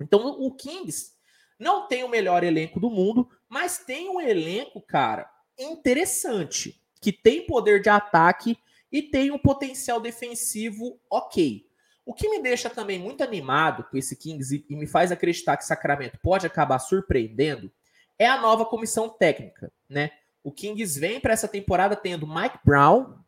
Então, 0.00 0.24
o 0.24 0.54
Kings 0.54 1.14
não 1.58 1.88
tem 1.88 2.04
o 2.04 2.08
melhor 2.08 2.44
elenco 2.44 2.78
do 2.78 2.90
mundo, 2.90 3.28
mas 3.48 3.78
tem 3.78 4.08
um 4.08 4.20
elenco, 4.20 4.80
cara, 4.80 5.28
interessante, 5.58 6.80
que 7.00 7.12
tem 7.12 7.46
poder 7.46 7.80
de 7.80 7.88
ataque 7.88 8.56
e 8.90 9.02
tem 9.02 9.32
um 9.32 9.38
potencial 9.38 10.00
defensivo 10.00 11.00
ok. 11.10 11.66
O 12.06 12.12
que 12.12 12.28
me 12.28 12.42
deixa 12.42 12.68
também 12.68 12.98
muito 12.98 13.24
animado 13.24 13.84
com 13.84 13.96
esse 13.96 14.14
Kings 14.14 14.64
e, 14.68 14.76
me 14.76 14.86
faz 14.86 15.10
acreditar 15.10 15.56
que 15.56 15.64
Sacramento 15.64 16.18
pode 16.22 16.46
acabar 16.46 16.78
surpreendendo 16.78 17.72
é 18.18 18.26
a 18.26 18.40
nova 18.40 18.66
comissão 18.66 19.08
técnica, 19.08 19.72
né? 19.88 20.10
O 20.42 20.52
Kings 20.52 21.00
vem 21.00 21.18
para 21.18 21.32
essa 21.32 21.48
temporada 21.48 21.96
tendo 21.96 22.26
Mike 22.26 22.58
Brown 22.64 23.18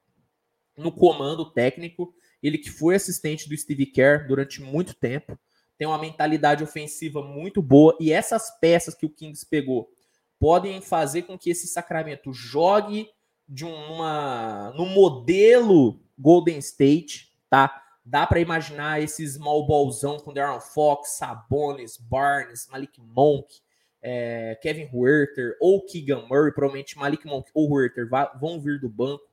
no 0.76 0.92
comando 0.92 1.50
técnico, 1.50 2.14
ele 2.42 2.58
que 2.58 2.70
foi 2.70 2.94
assistente 2.94 3.48
do 3.48 3.56
Steve 3.56 3.86
Kerr 3.86 4.28
durante 4.28 4.60
muito 4.60 4.94
tempo, 4.94 5.38
tem 5.78 5.88
uma 5.88 5.98
mentalidade 5.98 6.62
ofensiva 6.62 7.22
muito 7.22 7.62
boa 7.62 7.96
e 7.98 8.12
essas 8.12 8.50
peças 8.60 8.94
que 8.94 9.06
o 9.06 9.10
Kings 9.10 9.44
pegou 9.46 9.90
podem 10.38 10.80
fazer 10.82 11.22
com 11.22 11.38
que 11.38 11.50
esse 11.50 11.66
Sacramento 11.66 12.32
jogue 12.32 13.08
de 13.48 13.64
uma 13.64 14.72
no 14.76 14.86
modelo 14.86 16.00
Golden 16.18 16.58
State, 16.58 17.32
tá? 17.48 17.85
Dá 18.08 18.24
para 18.24 18.38
imaginar 18.38 19.02
esse 19.02 19.26
small 19.26 19.66
ballzão 19.66 20.20
com 20.20 20.32
Darren 20.32 20.60
Fox, 20.60 21.16
Sabonis, 21.16 21.96
Barnes, 21.96 22.68
Malik 22.70 23.00
Monk, 23.00 23.52
é, 24.00 24.56
Kevin 24.62 24.88
Huerter 24.92 25.56
ou 25.60 25.84
Keegan 25.84 26.24
Murray, 26.28 26.52
provavelmente 26.52 26.96
Malik 26.96 27.26
Monk 27.26 27.50
ou 27.52 27.68
Huerter 27.68 28.08
vão 28.40 28.60
vir 28.60 28.78
do 28.78 28.88
banco. 28.88 29.24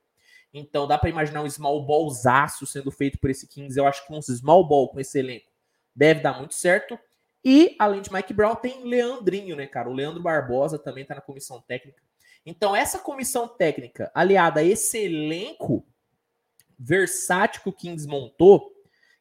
Então 0.51 0.87
dá 0.87 0.97
para 0.97 1.11
imaginar 1.11 1.43
um 1.43 1.49
small 1.49 1.85
ballzaço 1.85 2.65
sendo 2.65 2.89
feito 2.89 3.19
por 3.19 3.29
esse 3.29 3.47
Kings. 3.47 3.77
Eu 3.77 3.85
acho 3.85 4.07
que 4.07 4.11
um 4.11 4.19
small 4.19 4.67
ball 4.67 4.89
com 4.89 4.99
esse 4.99 5.19
elenco 5.19 5.51
deve 5.95 6.21
dar 6.21 6.35
muito 6.39 6.55
certo. 6.55 6.97
E 7.45 7.75
além 7.77 8.01
de 8.01 8.11
Mike 8.11 8.33
Brown, 8.33 8.55
tem 8.55 8.83
Leandrinho, 8.83 9.55
né, 9.55 9.67
cara? 9.67 9.87
O 9.87 9.93
Leandro 9.93 10.23
Barbosa 10.23 10.79
também 10.79 11.05
tá 11.05 11.13
na 11.13 11.21
comissão 11.21 11.61
técnica. 11.61 12.01
Então, 12.43 12.75
essa 12.75 12.97
comissão 12.97 13.47
técnica, 13.47 14.11
aliada 14.15 14.61
a 14.61 14.63
esse 14.63 14.97
elenco 14.97 15.85
versátil 16.77 17.61
que 17.61 17.69
o 17.69 17.73
Kings 17.73 18.07
montou, 18.07 18.71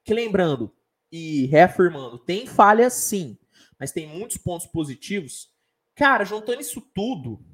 que 0.05 0.15
lembrando 0.15 0.75
e 1.11 1.47
reafirmando, 1.47 2.19
tem 2.19 2.47
falhas 2.47 2.95
sim, 2.95 3.39
mas 3.79 3.93
tem 3.93 4.07
muitos 4.07 4.37
pontos 4.37 4.67
positivos. 4.67 5.51
Cara, 5.95 6.25
juntando 6.25 6.61
isso 6.61 6.81
tudo, 6.81 7.45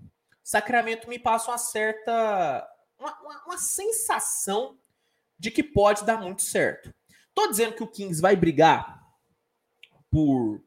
Sacramento 0.48 1.08
me 1.10 1.18
passa 1.18 1.50
uma 1.50 1.58
certa. 1.58 2.66
Uma, 2.98 3.20
uma, 3.20 3.44
uma 3.44 3.58
sensação 3.58 4.78
de 5.38 5.50
que 5.50 5.62
pode 5.62 6.04
dar 6.04 6.20
muito 6.20 6.42
certo. 6.42 6.92
Tô 7.34 7.48
dizendo 7.48 7.74
que 7.74 7.82
o 7.82 7.86
Kings 7.86 8.20
vai 8.20 8.34
brigar 8.34 8.98
por 10.10 10.64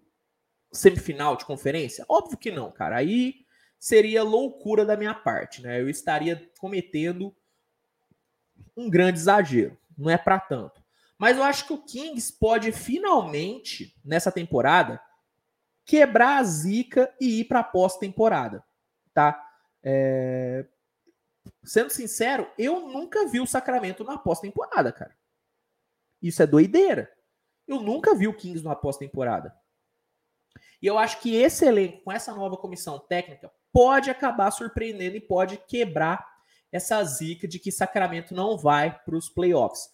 semifinal 0.71 1.35
de 1.35 1.45
conferência? 1.45 2.05
Óbvio 2.07 2.37
que 2.37 2.51
não, 2.51 2.71
cara. 2.71 2.97
Aí 2.97 3.45
seria 3.79 4.23
loucura 4.23 4.85
da 4.85 4.95
minha 4.95 5.13
parte, 5.13 5.61
né? 5.61 5.81
Eu 5.81 5.89
estaria 5.89 6.49
cometendo 6.59 7.35
um 8.75 8.89
grande 8.89 9.19
exagero. 9.19 9.77
Não 9.97 10.09
é 10.09 10.17
para 10.17 10.39
tanto. 10.39 10.81
Mas 11.17 11.37
eu 11.37 11.43
acho 11.43 11.67
que 11.67 11.73
o 11.73 11.83
Kings 11.83 12.33
pode 12.33 12.71
finalmente, 12.71 13.95
nessa 14.03 14.31
temporada, 14.31 14.99
quebrar 15.85 16.37
a 16.37 16.43
zica 16.43 17.13
e 17.19 17.41
ir 17.41 17.45
para 17.45 17.59
a 17.59 17.63
pós-temporada, 17.63 18.63
tá? 19.13 19.39
É... 19.83 20.65
Sendo 21.63 21.91
sincero, 21.91 22.49
eu 22.57 22.87
nunca 22.87 23.27
vi 23.27 23.39
o 23.39 23.47
Sacramento 23.47 24.03
na 24.03 24.17
pós-temporada, 24.17 24.91
cara. 24.91 25.15
Isso 26.21 26.41
é 26.41 26.47
doideira. 26.47 27.11
Eu 27.67 27.79
nunca 27.81 28.15
vi 28.15 28.27
o 28.27 28.33
Kings 28.33 28.63
na 28.63 28.75
pós-temporada. 28.75 29.55
E 30.81 30.87
eu 30.87 30.97
acho 30.97 31.19
que 31.19 31.35
esse 31.35 31.65
elenco, 31.65 32.03
com 32.03 32.11
essa 32.11 32.33
nova 32.33 32.57
comissão 32.57 32.97
técnica, 32.97 33.51
pode 33.71 34.09
acabar 34.09 34.49
surpreendendo 34.51 35.15
e 35.15 35.21
pode 35.21 35.57
quebrar 35.57 36.30
essa 36.71 37.03
zica 37.03 37.47
de 37.47 37.59
que 37.59 37.71
Sacramento 37.71 38.33
não 38.33 38.57
vai 38.57 38.97
para 39.03 39.15
os 39.15 39.29
playoffs. 39.29 39.89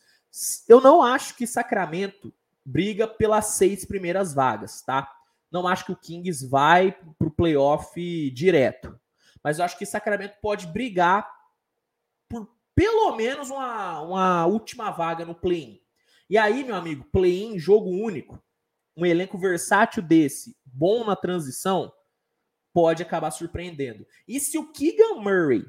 Eu 0.68 0.80
não 0.80 1.02
acho 1.02 1.36
que 1.36 1.48
Sacramento 1.48 2.34
briga 2.64 3.08
pelas 3.08 3.48
seis 3.48 3.86
primeiras 3.86 4.34
vagas, 4.34 4.82
tá? 4.82 5.12
Não 5.52 5.68
acho 5.68 5.86
que 5.86 5.92
o 5.92 5.98
Kings 5.98 6.46
vai 6.46 6.92
para 7.18 7.28
o 7.28 7.32
playoff 7.32 8.32
direto. 8.32 9.00
Mas 9.44 9.58
eu 9.58 9.66
acho 9.66 9.78
que 9.78 9.86
Sacramento 9.86 10.36
pode 10.42 10.68
brigar 10.68 11.28
por 12.28 12.50
pelo 12.76 13.16
menos 13.16 13.50
uma, 13.50 14.02
uma 14.02 14.46
última 14.46 14.92
vaga 14.92 15.26
no 15.26 15.34
play-in. 15.34 15.82
E 16.30 16.38
aí, 16.38 16.64
meu 16.64 16.76
amigo, 16.76 17.06
play-in, 17.12 17.58
jogo 17.58 17.90
único, 17.90 18.44
um 18.96 19.06
elenco 19.06 19.38
versátil 19.38 20.04
desse, 20.04 20.58
bom 20.66 21.06
na 21.06 21.16
transição, 21.16 21.92
pode 22.74 23.02
acabar 23.02 23.32
surpreendendo. 23.32 24.06
E 24.28 24.40
se 24.40 24.58
o 24.58 24.72
Keegan 24.72 25.16
Murray 25.16 25.66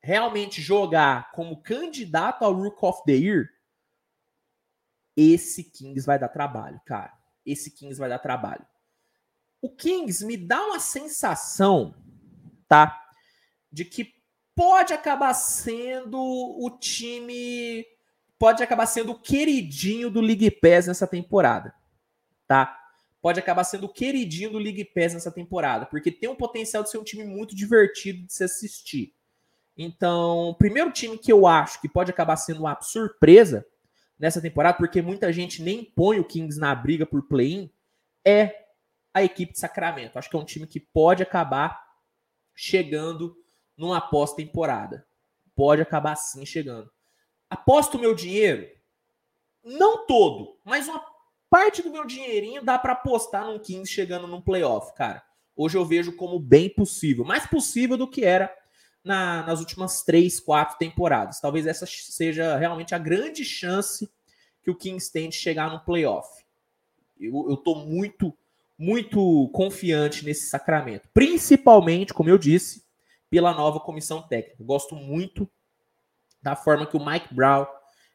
realmente 0.00 0.60
jogar 0.62 1.32
como 1.32 1.62
candidato 1.62 2.44
ao 2.44 2.52
Rook 2.52 2.78
of 2.82 3.02
the 3.04 3.12
Year, 3.12 3.48
esse 5.16 5.64
Kings 5.64 6.06
vai 6.06 6.18
dar 6.18 6.28
trabalho, 6.28 6.80
cara. 6.84 7.12
Esse 7.44 7.70
Kings 7.70 7.98
vai 7.98 8.08
dar 8.08 8.18
trabalho. 8.18 8.64
O 9.60 9.74
Kings 9.74 10.24
me 10.24 10.36
dá 10.36 10.64
uma 10.64 10.78
sensação, 10.78 11.94
tá? 12.68 13.04
De 13.70 13.84
que 13.84 14.14
pode 14.54 14.92
acabar 14.92 15.34
sendo 15.34 16.18
o 16.18 16.70
time. 16.78 17.84
Pode 18.38 18.62
acabar 18.62 18.86
sendo 18.86 19.12
o 19.12 19.20
queridinho 19.20 20.08
do 20.08 20.20
League 20.20 20.50
Pass 20.52 20.86
nessa 20.86 21.06
temporada, 21.06 21.74
tá? 22.46 22.78
Pode 23.20 23.40
acabar 23.40 23.64
sendo 23.64 23.86
o 23.86 23.92
queridinho 23.92 24.52
do 24.52 24.58
League 24.58 24.84
Pass 24.84 25.14
nessa 25.14 25.32
temporada, 25.32 25.86
porque 25.86 26.12
tem 26.12 26.28
um 26.28 26.36
potencial 26.36 26.84
de 26.84 26.90
ser 26.90 26.98
um 26.98 27.04
time 27.04 27.24
muito 27.24 27.56
divertido 27.56 28.24
de 28.24 28.32
se 28.32 28.44
assistir. 28.44 29.17
Então, 29.80 30.48
o 30.48 30.54
primeiro 30.54 30.90
time 30.90 31.16
que 31.16 31.32
eu 31.32 31.46
acho 31.46 31.80
que 31.80 31.88
pode 31.88 32.10
acabar 32.10 32.34
sendo 32.34 32.60
uma 32.60 32.80
surpresa 32.80 33.64
nessa 34.18 34.42
temporada, 34.42 34.76
porque 34.76 35.00
muita 35.00 35.32
gente 35.32 35.62
nem 35.62 35.84
põe 35.84 36.18
o 36.18 36.24
Kings 36.24 36.58
na 36.58 36.74
briga 36.74 37.06
por 37.06 37.22
play-in, 37.28 37.70
é 38.24 38.66
a 39.14 39.22
equipe 39.22 39.52
de 39.52 39.60
Sacramento. 39.60 40.18
Acho 40.18 40.28
que 40.28 40.34
é 40.34 40.38
um 40.38 40.44
time 40.44 40.66
que 40.66 40.80
pode 40.80 41.22
acabar 41.22 41.80
chegando 42.52 43.36
numa 43.76 44.00
pós-temporada. 44.00 45.06
Pode 45.54 45.80
acabar 45.80 46.16
sim 46.16 46.44
chegando. 46.44 46.90
Aposto 47.48 47.96
o 47.96 48.00
meu 48.00 48.16
dinheiro, 48.16 48.68
não 49.62 50.04
todo, 50.06 50.58
mas 50.64 50.88
uma 50.88 51.04
parte 51.48 51.82
do 51.82 51.90
meu 51.90 52.04
dinheirinho 52.04 52.64
dá 52.64 52.76
para 52.78 52.94
apostar 52.94 53.46
num 53.46 53.60
Kings 53.60 53.92
chegando 53.92 54.26
num 54.26 54.42
playoff, 54.42 54.92
cara. 54.94 55.22
Hoje 55.54 55.78
eu 55.78 55.84
vejo 55.84 56.16
como 56.16 56.40
bem 56.40 56.68
possível, 56.68 57.24
mais 57.24 57.46
possível 57.46 57.96
do 57.96 58.10
que 58.10 58.24
era 58.24 58.52
na, 59.08 59.42
nas 59.42 59.58
últimas 59.58 60.02
três, 60.02 60.38
quatro 60.38 60.76
temporadas. 60.76 61.40
Talvez 61.40 61.66
essa 61.66 61.86
seja 61.86 62.58
realmente 62.58 62.94
a 62.94 62.98
grande 62.98 63.42
chance 63.42 64.08
que 64.62 64.70
o 64.70 64.76
Kings 64.76 65.10
tem 65.10 65.30
de 65.30 65.36
chegar 65.36 65.72
no 65.72 65.80
playoff. 65.80 66.28
Eu, 67.18 67.54
estou 67.54 67.86
muito, 67.86 68.36
muito 68.78 69.48
confiante 69.54 70.26
nesse 70.26 70.50
sacramento. 70.50 71.08
Principalmente, 71.14 72.12
como 72.12 72.28
eu 72.28 72.36
disse, 72.36 72.84
pela 73.30 73.54
nova 73.54 73.80
comissão 73.80 74.20
técnica. 74.20 74.62
Gosto 74.62 74.94
muito 74.94 75.50
da 76.42 76.54
forma 76.54 76.86
que 76.86 76.96
o 76.96 77.04
Mike 77.04 77.34
Brown 77.34 77.66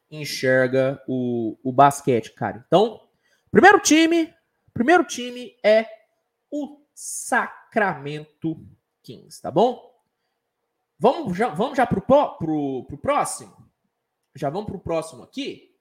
enxerga 0.08 1.02
o, 1.08 1.58
o 1.64 1.72
basquete, 1.72 2.32
cara. 2.34 2.64
Então, 2.68 3.00
primeiro 3.50 3.80
time, 3.80 4.32
primeiro 4.72 5.04
time 5.04 5.56
é 5.60 5.88
o 6.48 6.80
Sacramento 6.94 8.64
Kings, 9.02 9.42
tá 9.42 9.50
bom? 9.50 9.93
Vamos 10.98 11.36
já, 11.36 11.48
vamos 11.48 11.76
já 11.76 11.86
pro, 11.86 12.00
pro, 12.02 12.84
pro 12.86 12.98
próximo? 12.98 13.70
Já 14.34 14.50
vamos 14.50 14.66
pro 14.66 14.80
próximo 14.80 15.22
aqui? 15.22 15.74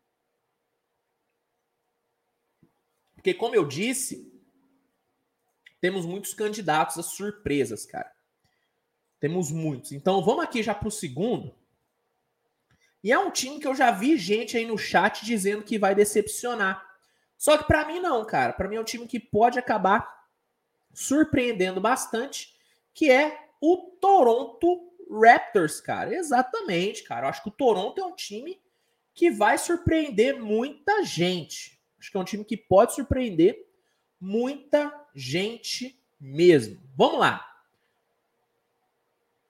Porque, 3.13 3.33
como 3.33 3.55
eu 3.55 3.65
disse, 3.65 4.33
temos 5.79 6.05
muitos 6.05 6.33
candidatos 6.33 6.97
a 6.97 7.03
surpresas, 7.03 7.85
cara. 7.85 8.11
Temos 9.19 9.51
muitos. 9.51 9.93
Então, 9.93 10.23
vamos 10.23 10.43
aqui 10.43 10.61
já 10.61 10.75
pro 10.75 10.91
segundo. 10.91 11.55
E 13.03 13.11
é 13.11 13.17
um 13.17 13.31
time 13.31 13.59
que 13.59 13.67
eu 13.67 13.75
já 13.75 13.91
vi 13.91 14.17
gente 14.17 14.57
aí 14.57 14.65
no 14.65 14.77
chat 14.77 15.25
dizendo 15.25 15.63
que 15.63 15.77
vai 15.77 15.93
decepcionar. 15.95 16.85
Só 17.37 17.57
que 17.57 17.65
para 17.65 17.85
mim 17.85 17.99
não, 17.99 18.25
cara. 18.25 18.53
Para 18.53 18.67
mim 18.67 18.77
é 18.77 18.81
um 18.81 18.85
time 18.85 19.07
que 19.07 19.19
pode 19.19 19.59
acabar 19.59 20.09
surpreendendo 20.93 21.81
bastante, 21.81 22.53
que 22.93 23.09
é 23.09 23.49
o 23.61 23.97
Toronto 23.99 24.92
Raptors, 25.13 25.79
cara. 25.79 26.13
Exatamente, 26.13 27.03
cara. 27.03 27.25
Eu 27.25 27.29
acho 27.29 27.43
que 27.43 27.49
o 27.49 27.53
Toronto 27.53 28.01
é 28.01 28.05
um 28.05 28.15
time 28.15 28.59
que 29.13 29.29
vai 29.29 29.57
surpreender 29.57 30.41
muita 30.41 31.03
gente. 31.03 31.79
Acho 31.99 32.11
que 32.11 32.17
é 32.17 32.19
um 32.19 32.25
time 32.25 32.43
que 32.43 32.57
pode 32.57 32.95
surpreender 32.95 33.65
muita 34.19 34.91
gente 35.13 35.99
mesmo. 36.19 36.81
Vamos 36.95 37.19
lá. 37.19 37.49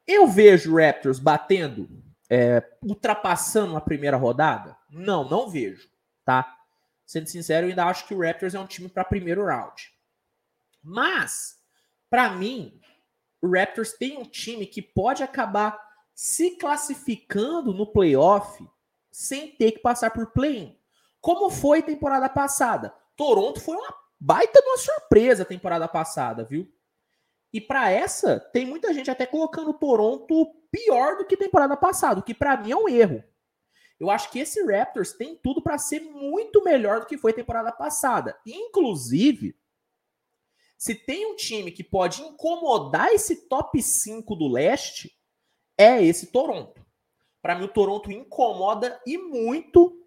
Eu 0.06 0.28
vejo 0.28 0.76
Raptors 0.76 1.18
batendo, 1.18 1.90
é, 2.30 2.62
ultrapassando 2.82 3.78
a 3.78 3.82
primeira 3.82 4.18
rodada? 4.18 4.78
Não, 4.90 5.28
não 5.30 5.50
vejo, 5.50 5.90
tá? 6.26 6.60
Sendo 7.06 7.28
sincero, 7.28 7.66
eu 7.66 7.70
ainda 7.70 7.86
acho 7.86 8.06
que 8.06 8.14
o 8.14 8.22
Raptors 8.22 8.54
é 8.54 8.60
um 8.60 8.68
time 8.68 8.90
para 8.90 9.06
primeiro 9.06 9.46
round. 9.46 9.94
Mas, 10.84 11.58
para 12.10 12.32
mim, 12.32 12.82
o 13.44 13.52
Raptors 13.52 13.92
tem 13.92 14.18
um 14.18 14.24
time 14.24 14.66
que 14.66 14.82
pode 14.82 15.22
acabar 15.22 15.78
se 16.16 16.52
classificando 16.52 17.74
no 17.74 17.86
playoff 17.86 18.66
sem 19.12 19.50
ter 19.50 19.74
que 19.74 19.80
passar 19.80 20.12
por 20.12 20.28
play-in. 20.28 20.78
Como 21.20 21.50
foi 21.50 21.82
temporada 21.82 22.30
passada? 22.30 22.96
Toronto 23.18 23.60
foi 23.60 23.76
uma 23.76 23.94
baita 24.18 24.62
de 24.62 24.66
uma 24.66 24.78
surpresa 24.78 25.44
temporada 25.44 25.90
passada, 25.90 26.46
viu? 26.46 26.72
E 27.52 27.60
para 27.60 27.92
essa, 27.92 28.40
tem 28.40 28.66
muita 28.66 28.94
gente 28.94 29.12
até 29.12 29.26
colocando 29.26 29.74
Toronto 29.74 30.56
pior 30.72 31.18
do 31.18 31.26
que 31.26 31.36
temporada 31.36 31.76
passada, 31.76 32.22
o 32.22 32.24
que 32.24 32.34
para 32.34 32.56
mim 32.56 32.72
é 32.72 32.76
um 32.78 32.88
erro. 32.88 33.22
Eu 34.00 34.10
acho 34.10 34.32
que 34.32 34.40
esse 34.40 34.66
Raptors 34.66 35.12
tem 35.12 35.36
tudo 35.36 35.62
para 35.62 35.78
ser 35.78 36.00
muito 36.00 36.64
melhor 36.64 37.02
do 37.02 37.06
que 37.06 37.18
foi 37.18 37.34
temporada 37.34 37.74
passada. 37.74 38.38
Inclusive, 38.46 39.54
se 40.84 40.94
tem 40.94 41.32
um 41.32 41.38
time 41.38 41.72
que 41.72 41.82
pode 41.82 42.22
incomodar 42.22 43.08
esse 43.14 43.48
top 43.48 43.82
5 43.82 44.36
do 44.36 44.50
leste, 44.50 45.18
é 45.78 46.04
esse 46.04 46.28
Toronto. 46.28 46.86
Para 47.42 47.56
mim, 47.56 47.64
o 47.64 47.70
Toronto 47.70 48.12
incomoda 48.12 49.00
e 49.08 49.18
muito, 49.18 50.06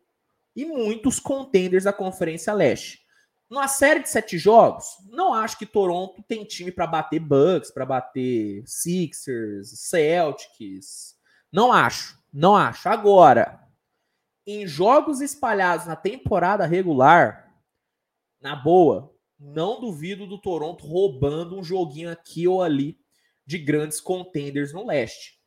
e 0.54 0.66
muitos 0.66 1.18
contenders 1.18 1.84
da 1.84 1.94
Conferência 1.94 2.52
Leste. 2.52 3.00
Numa 3.48 3.68
série 3.68 4.02
de 4.02 4.10
sete 4.10 4.36
jogos, 4.36 4.84
não 5.08 5.32
acho 5.32 5.56
que 5.56 5.64
Toronto 5.64 6.22
tem 6.24 6.44
time 6.44 6.70
para 6.70 6.86
bater 6.86 7.20
Bucks, 7.20 7.70
para 7.70 7.86
bater 7.86 8.62
Sixers, 8.66 9.70
Celtics. 9.80 11.16
Não 11.50 11.72
acho, 11.72 12.22
não 12.30 12.54
acho. 12.54 12.86
Agora, 12.86 13.66
em 14.46 14.66
jogos 14.66 15.22
espalhados 15.22 15.86
na 15.86 15.96
temporada 15.96 16.66
regular, 16.66 17.50
na 18.42 18.54
boa, 18.54 19.15
não 19.38 19.81
duvido 19.81 20.27
do 20.27 20.40
Toronto 20.40 20.87
roubando 20.87 21.59
um 21.59 21.62
joguinho 21.62 22.11
aqui 22.11 22.49
ou 22.49 22.62
ali 22.62 22.99
de 23.44 23.59
grandes 23.59 24.01
contenders 24.01 24.72
no 24.72 24.87
leste. 24.87 25.38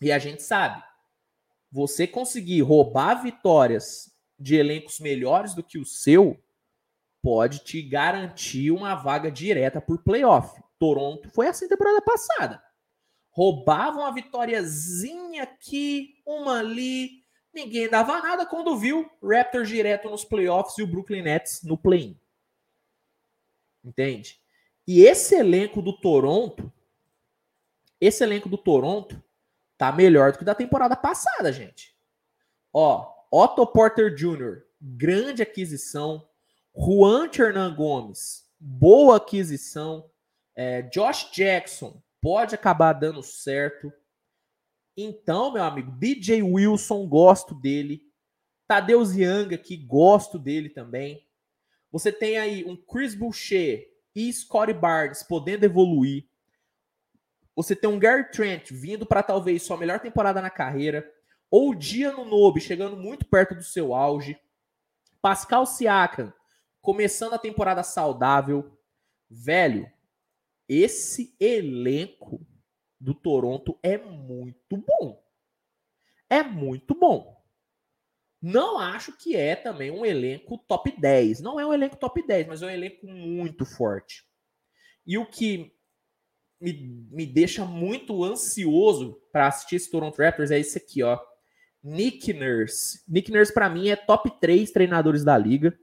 E 0.00 0.10
a 0.10 0.18
gente 0.18 0.42
sabe, 0.42 0.82
você 1.70 2.06
conseguir 2.06 2.62
roubar 2.62 3.22
vitórias 3.22 4.12
de 4.38 4.56
elencos 4.56 4.98
melhores 4.98 5.54
do 5.54 5.62
que 5.62 5.78
o 5.78 5.84
seu 5.84 6.42
pode 7.22 7.60
te 7.60 7.80
garantir 7.80 8.70
uma 8.70 8.94
vaga 8.94 9.30
direta 9.30 9.80
por 9.80 10.02
playoff. 10.02 10.60
Toronto 10.78 11.30
foi 11.30 11.46
assim 11.46 11.68
temporada 11.68 12.02
passada. 12.02 12.62
Roubava 13.30 14.00
uma 14.00 14.12
vitóriazinha 14.12 15.44
aqui, 15.44 16.16
uma 16.26 16.58
ali, 16.58 17.22
ninguém 17.54 17.88
dava 17.88 18.20
nada 18.20 18.44
quando 18.44 18.76
viu 18.76 19.08
Raptors 19.22 19.68
direto 19.68 20.10
nos 20.10 20.24
playoffs 20.24 20.76
e 20.78 20.82
o 20.82 20.86
Brooklyn 20.86 21.22
Nets 21.22 21.62
no 21.62 21.78
play-in. 21.78 22.18
Entende? 23.84 24.40
E 24.86 25.02
esse 25.02 25.34
elenco 25.34 25.80
do 25.80 25.92
Toronto, 25.92 26.72
esse 28.00 28.22
elenco 28.22 28.48
do 28.48 28.58
Toronto 28.58 29.22
tá 29.78 29.92
melhor 29.92 30.32
do 30.32 30.38
que 30.38 30.44
da 30.44 30.54
temporada 30.54 30.96
passada, 30.96 31.52
gente. 31.52 31.96
Ó, 32.72 33.12
Otto 33.30 33.66
Porter 33.66 34.14
Jr., 34.14 34.62
grande 34.80 35.42
aquisição. 35.42 36.28
Juan 36.74 37.26
Hernan 37.26 37.74
Gomes, 37.74 38.48
boa 38.58 39.16
aquisição. 39.16 40.10
É, 40.54 40.82
Josh 40.82 41.30
Jackson 41.32 42.02
pode 42.20 42.54
acabar 42.54 42.94
dando 42.94 43.22
certo. 43.22 43.92
Então, 44.96 45.52
meu 45.52 45.62
amigo, 45.62 45.90
BJ 45.90 46.42
Wilson, 46.42 47.06
gosto 47.06 47.54
dele. 47.54 48.02
Tadeusz 48.66 49.14
Young 49.14 49.54
aqui, 49.54 49.76
gosto 49.76 50.38
dele 50.38 50.70
também. 50.70 51.26
Você 51.92 52.10
tem 52.10 52.38
aí 52.38 52.64
um 52.64 52.74
Chris 52.74 53.14
Boucher 53.14 53.86
e 54.14 54.32
Scottie 54.32 54.72
Barnes 54.72 55.22
podendo 55.22 55.64
evoluir. 55.64 56.26
Você 57.54 57.76
tem 57.76 57.88
um 57.88 57.98
Gary 57.98 58.30
Trent 58.30 58.70
vindo 58.72 59.04
para 59.04 59.22
talvez 59.22 59.62
sua 59.62 59.76
melhor 59.76 60.00
temporada 60.00 60.40
na 60.40 60.48
carreira. 60.48 61.08
Ou 61.50 61.74
Dia 61.74 62.10
no 62.10 62.24
Nobe 62.24 62.62
chegando 62.62 62.96
muito 62.96 63.26
perto 63.26 63.54
do 63.54 63.62
seu 63.62 63.94
auge. 63.94 64.40
Pascal 65.20 65.66
Siakam 65.66 66.32
começando 66.80 67.34
a 67.34 67.38
temporada 67.38 67.82
saudável. 67.82 68.76
Velho, 69.28 69.90
esse 70.66 71.36
elenco 71.38 72.44
do 72.98 73.14
Toronto 73.14 73.78
é 73.82 73.98
muito 73.98 74.78
bom. 74.78 75.22
É 76.30 76.42
muito 76.42 76.94
bom. 76.94 77.41
Não 78.42 78.78
acho 78.78 79.16
que 79.16 79.36
é 79.36 79.54
também 79.54 79.90
um 79.90 80.04
elenco 80.04 80.58
top 80.66 80.92
10. 80.98 81.40
Não 81.40 81.60
é 81.60 81.66
um 81.66 81.72
elenco 81.72 81.96
top 81.96 82.26
10, 82.26 82.48
mas 82.48 82.62
é 82.62 82.66
um 82.66 82.70
elenco 82.70 83.06
muito 83.06 83.64
forte. 83.64 84.24
E 85.06 85.16
o 85.16 85.24
que 85.24 85.72
me, 86.60 87.06
me 87.10 87.24
deixa 87.24 87.64
muito 87.64 88.24
ansioso 88.24 89.20
para 89.32 89.46
assistir 89.46 89.76
esse 89.76 89.90
Toronto 89.90 90.20
Raptors 90.20 90.50
é 90.50 90.58
esse 90.58 90.76
aqui, 90.76 91.02
ó. 91.02 91.18
Nick 91.82 92.32
Nurse. 92.32 93.02
Nick 93.08 93.30
Nurse, 93.30 93.54
para 93.54 93.68
mim, 93.68 93.88
é 93.88 93.96
top 93.96 94.30
3 94.40 94.70
treinadores 94.70 95.24
da 95.24 95.38
liga 95.38 95.76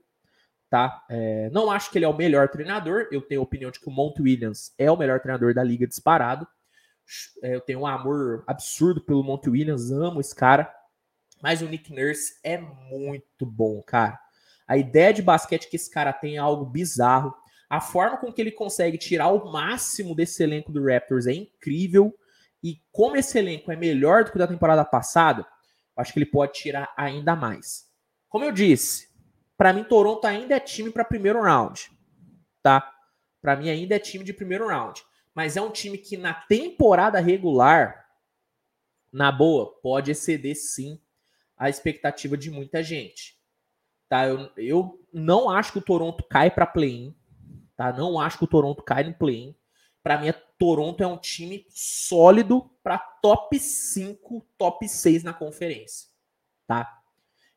tá? 0.70 1.04
É, 1.10 1.50
não 1.50 1.70
acho 1.70 1.90
que 1.90 1.98
ele 1.98 2.04
é 2.04 2.08
o 2.08 2.16
melhor 2.16 2.48
treinador. 2.48 3.08
Eu 3.10 3.20
tenho 3.20 3.40
a 3.40 3.44
opinião 3.44 3.70
de 3.70 3.80
que 3.80 3.88
o 3.88 3.92
Monte 3.92 4.22
Williams 4.22 4.72
é 4.78 4.90
o 4.90 4.96
melhor 4.96 5.20
treinador 5.20 5.52
da 5.52 5.64
liga 5.64 5.86
disparado. 5.86 6.46
É, 7.42 7.56
eu 7.56 7.60
tenho 7.60 7.80
um 7.80 7.86
amor 7.86 8.44
absurdo 8.46 9.00
pelo 9.00 9.24
Monte 9.24 9.50
Williams, 9.50 9.90
amo 9.90 10.20
esse 10.20 10.34
cara. 10.34 10.72
Mas 11.42 11.62
o 11.62 11.66
Nick 11.66 11.92
Nurse 11.92 12.38
é 12.42 12.58
muito 12.58 13.46
bom, 13.46 13.82
cara. 13.82 14.18
A 14.66 14.76
ideia 14.76 15.12
de 15.12 15.22
basquete 15.22 15.68
que 15.68 15.76
esse 15.76 15.90
cara 15.90 16.12
tem 16.12 16.36
é 16.36 16.38
algo 16.38 16.64
bizarro. 16.64 17.34
A 17.68 17.80
forma 17.80 18.16
com 18.18 18.32
que 18.32 18.40
ele 18.40 18.52
consegue 18.52 18.98
tirar 18.98 19.28
o 19.28 19.50
máximo 19.50 20.14
desse 20.14 20.42
elenco 20.42 20.70
do 20.70 20.84
Raptors 20.84 21.26
é 21.26 21.32
incrível. 21.32 22.14
E 22.62 22.80
como 22.92 23.16
esse 23.16 23.38
elenco 23.38 23.72
é 23.72 23.76
melhor 23.76 24.24
do 24.24 24.30
que 24.30 24.36
o 24.36 24.38
da 24.38 24.46
temporada 24.46 24.84
passada, 24.84 25.46
acho 25.96 26.12
que 26.12 26.18
ele 26.18 26.26
pode 26.26 26.52
tirar 26.52 26.92
ainda 26.96 27.34
mais. 27.34 27.88
Como 28.28 28.44
eu 28.44 28.52
disse, 28.52 29.08
para 29.56 29.72
mim, 29.72 29.82
Toronto 29.82 30.24
ainda 30.26 30.54
é 30.54 30.60
time 30.60 30.90
para 30.90 31.04
primeiro 31.04 31.42
round, 31.42 31.90
tá? 32.62 32.92
Para 33.42 33.56
mim, 33.56 33.70
ainda 33.70 33.96
é 33.96 33.98
time 33.98 34.24
de 34.24 34.32
primeiro 34.32 34.68
round. 34.68 35.02
Mas 35.34 35.56
é 35.56 35.62
um 35.62 35.70
time 35.70 35.96
que 35.96 36.16
na 36.16 36.34
temporada 36.34 37.18
regular, 37.18 38.06
na 39.12 39.32
boa, 39.32 39.80
pode 39.82 40.10
exceder 40.10 40.54
sim 40.54 41.00
a 41.60 41.68
expectativa 41.68 42.38
de 42.38 42.50
muita 42.50 42.82
gente. 42.82 43.38
Tá? 44.08 44.26
Eu, 44.26 44.50
eu 44.56 45.06
não 45.12 45.50
acho 45.50 45.72
que 45.72 45.78
o 45.78 45.82
Toronto 45.82 46.24
cai 46.24 46.50
para 46.50 46.66
play-in. 46.66 47.14
Tá? 47.76 47.92
Não 47.92 48.18
acho 48.18 48.38
que 48.38 48.44
o 48.44 48.48
Toronto 48.48 48.82
cai 48.82 49.04
no 49.04 49.12
play-in. 49.12 49.54
Para 50.02 50.16
mim, 50.16 50.32
Toronto 50.58 51.02
é 51.02 51.06
um 51.06 51.18
time 51.18 51.66
sólido 51.68 52.62
para 52.82 52.98
top 52.98 53.60
5, 53.60 54.46
top 54.56 54.88
6 54.88 55.22
na 55.22 55.34
conferência. 55.34 56.08
Tá? 56.66 56.96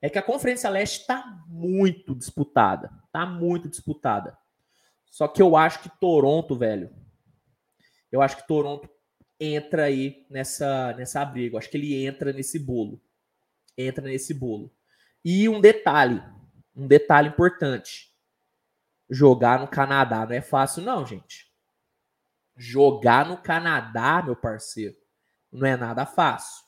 é 0.02 0.10
que 0.10 0.20
a 0.20 0.22
Conferência 0.22 0.70
Leste 0.70 1.00
está 1.00 1.24
muito 1.48 2.14
disputada. 2.14 2.92
Está 3.06 3.26
muito 3.26 3.70
disputada. 3.70 4.38
Só 5.06 5.30
que 5.30 5.42
eu 5.42 5.56
acho 5.56 5.82
que 5.82 5.90
Toronto, 5.98 6.58
velho. 6.58 6.94
Eu 8.12 8.22
acho 8.22 8.36
que 8.36 8.46
Toronto 8.46 8.90
entra 9.40 9.86
aí 9.86 10.28
nessa, 10.30 10.92
nessa 10.98 11.24
briga. 11.24 11.56
Eu 11.56 11.60
acho 11.60 11.70
que 11.70 11.78
ele 11.78 12.06
entra 12.06 12.34
nesse 12.34 12.60
bolo. 12.60 13.02
Entra 13.78 14.04
nesse 14.04 14.34
bolo. 14.34 14.72
E 15.24 15.48
um 15.50 15.60
detalhe. 15.62 16.22
Um 16.76 16.88
detalhe 16.88 17.30
importante. 17.30 18.14
Jogar 19.10 19.60
no 19.60 19.68
Canadá 19.68 20.26
não 20.26 20.34
é 20.34 20.42
fácil, 20.42 20.84
não, 20.84 21.06
gente. 21.06 21.52
Jogar 22.56 23.28
no 23.28 23.38
Canadá, 23.38 24.22
meu 24.24 24.36
parceiro, 24.36 24.96
não 25.52 25.68
é 25.68 25.76
nada 25.76 26.06
fácil. 26.06 26.64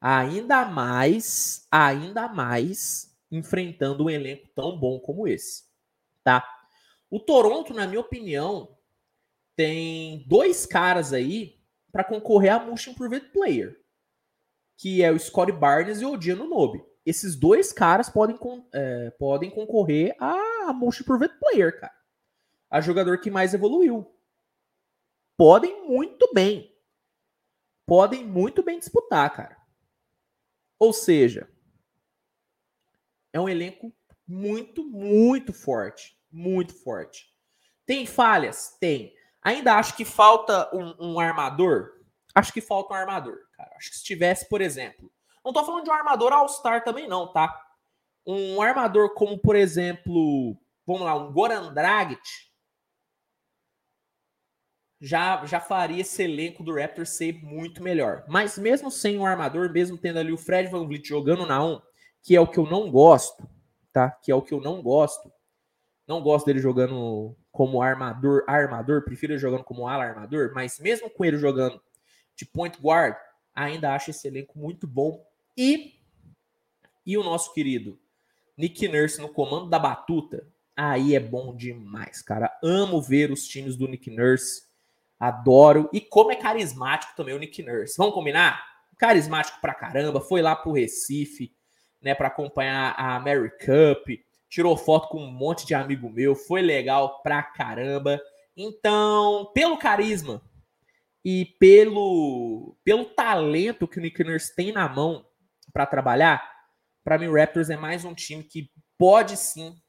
Ainda 0.00 0.64
mais, 0.64 1.66
ainda 1.70 2.28
mais 2.28 3.16
enfrentando 3.30 4.04
um 4.04 4.10
elenco 4.10 4.48
tão 4.54 4.78
bom 4.78 4.98
como 5.00 5.26
esse, 5.26 5.64
tá? 6.22 6.46
O 7.10 7.18
Toronto, 7.18 7.74
na 7.74 7.86
minha 7.86 8.00
opinião, 8.00 8.76
tem 9.56 10.24
dois 10.28 10.64
caras 10.64 11.12
aí 11.12 11.58
para 11.90 12.04
concorrer 12.04 12.52
a 12.52 12.64
Most 12.64 12.90
Improved 12.90 13.30
Player, 13.32 13.78
que 14.78 15.02
é 15.02 15.10
o 15.10 15.18
Scottie 15.18 15.52
Barnes 15.52 16.00
e 16.00 16.04
o 16.04 16.12
Odiano 16.12 16.48
Nobe. 16.48 16.82
Esses 17.04 17.34
dois 17.34 17.72
caras 17.72 18.08
podem, 18.08 18.38
é, 18.72 19.10
podem 19.18 19.50
concorrer 19.50 20.14
a 20.20 20.72
Most 20.72 21.02
Improved 21.02 21.36
Player, 21.40 21.78
cara. 21.80 21.92
A 22.70 22.80
jogador 22.80 23.20
que 23.20 23.30
mais 23.30 23.52
evoluiu. 23.52 24.14
Podem 25.36 25.88
muito 25.88 26.32
bem. 26.32 26.72
Podem 27.84 28.24
muito 28.24 28.62
bem 28.62 28.78
disputar, 28.78 29.34
cara. 29.34 29.56
Ou 30.78 30.92
seja, 30.92 31.50
é 33.32 33.40
um 33.40 33.48
elenco 33.48 33.92
muito, 34.26 34.84
muito 34.84 35.52
forte. 35.52 36.16
Muito 36.30 36.72
forte. 36.74 37.26
Tem 37.84 38.06
falhas? 38.06 38.76
Tem. 38.78 39.12
Ainda 39.42 39.74
acho 39.74 39.96
que 39.96 40.04
falta 40.04 40.70
um, 40.72 41.14
um 41.14 41.18
armador? 41.18 41.97
Acho 42.38 42.52
que 42.52 42.60
falta 42.60 42.94
um 42.94 42.96
armador, 42.96 43.36
cara. 43.52 43.74
Acho 43.76 43.90
que 43.90 43.96
se 43.96 44.04
tivesse, 44.04 44.48
por 44.48 44.60
exemplo. 44.60 45.10
Não 45.44 45.52
tô 45.52 45.64
falando 45.64 45.82
de 45.82 45.90
um 45.90 45.94
armador 45.94 46.32
All-Star 46.32 46.84
também, 46.84 47.08
não, 47.08 47.32
tá? 47.32 47.52
Um 48.24 48.62
armador 48.62 49.12
como, 49.14 49.36
por 49.36 49.56
exemplo, 49.56 50.56
vamos 50.86 51.02
lá, 51.02 51.16
um 51.16 51.32
Goran 51.32 51.72
Dragic, 51.72 52.20
já, 55.00 55.44
já 55.46 55.58
faria 55.58 56.02
esse 56.02 56.22
elenco 56.22 56.62
do 56.62 56.74
Raptors 56.74 57.10
ser 57.10 57.42
muito 57.42 57.82
melhor. 57.82 58.24
Mas 58.28 58.56
mesmo 58.56 58.88
sem 58.88 59.18
um 59.18 59.26
armador, 59.26 59.72
mesmo 59.72 59.98
tendo 59.98 60.20
ali 60.20 60.32
o 60.32 60.38
Fred 60.38 60.70
Van 60.70 60.86
Vliet 60.86 61.08
jogando 61.08 61.44
na 61.44 61.64
1, 61.64 61.80
que 62.22 62.36
é 62.36 62.40
o 62.40 62.46
que 62.46 62.58
eu 62.58 62.66
não 62.66 62.90
gosto, 62.90 63.48
tá? 63.92 64.10
Que 64.10 64.30
é 64.30 64.34
o 64.34 64.42
que 64.42 64.54
eu 64.54 64.60
não 64.60 64.80
gosto. 64.80 65.32
Não 66.06 66.22
gosto 66.22 66.46
dele 66.46 66.60
jogando 66.60 67.36
como 67.50 67.82
armador, 67.82 68.44
armador, 68.46 69.02
prefiro 69.02 69.32
ele 69.32 69.40
jogando 69.40 69.64
como 69.64 69.88
ala 69.88 70.04
armador, 70.04 70.52
mas 70.54 70.78
mesmo 70.78 71.10
com 71.10 71.24
ele 71.24 71.36
jogando 71.36 71.80
de 72.38 72.46
point 72.46 72.80
guard, 72.80 73.16
ainda 73.54 73.94
acho 73.94 74.10
esse 74.10 74.28
elenco 74.28 74.58
muito 74.58 74.86
bom. 74.86 75.26
E 75.56 75.98
e 77.04 77.18
o 77.18 77.24
nosso 77.24 77.52
querido 77.52 77.98
Nick 78.56 78.86
Nurse 78.86 79.20
no 79.20 79.28
comando 79.28 79.68
da 79.68 79.78
batuta, 79.78 80.46
aí 80.76 81.14
é 81.14 81.20
bom 81.20 81.56
demais, 81.56 82.22
cara. 82.22 82.56
Amo 82.62 83.02
ver 83.02 83.32
os 83.32 83.46
times 83.46 83.76
do 83.76 83.88
Nick 83.88 84.10
Nurse 84.10 84.68
Adoro. 85.18 85.88
E 85.92 86.00
como 86.00 86.30
é 86.30 86.36
carismático 86.36 87.16
também 87.16 87.34
o 87.34 87.38
Nick 87.38 87.62
Nurse. 87.62 87.96
Vamos 87.96 88.14
combinar? 88.14 88.62
Carismático 88.96 89.60
pra 89.60 89.74
caramba. 89.74 90.20
Foi 90.20 90.40
lá 90.40 90.54
pro 90.54 90.72
Recife, 90.72 91.52
né, 92.00 92.14
para 92.14 92.28
acompanhar 92.28 92.94
a 92.96 93.18
Mary 93.18 93.50
Cup. 93.58 94.20
Tirou 94.48 94.76
foto 94.76 95.08
com 95.08 95.18
um 95.18 95.30
monte 95.30 95.66
de 95.66 95.74
amigo 95.74 96.08
meu. 96.08 96.36
Foi 96.36 96.62
legal 96.62 97.20
pra 97.22 97.42
caramba. 97.42 98.20
Então, 98.56 99.50
pelo 99.54 99.76
carisma 99.78 100.42
e 101.24 101.44
pelo, 101.58 102.76
pelo 102.84 103.04
talento 103.04 103.88
que 103.88 103.98
o 103.98 104.02
Nick 104.02 104.22
Nurse 104.22 104.54
tem 104.54 104.72
na 104.72 104.88
mão 104.88 105.26
para 105.72 105.86
trabalhar, 105.86 106.42
para 107.02 107.18
mim 107.18 107.26
o 107.26 107.36
Raptors 107.36 107.70
é 107.70 107.76
mais 107.76 108.04
um 108.04 108.14
time 108.14 108.42
que 108.42 108.70
pode 108.96 109.36
sim 109.36 109.80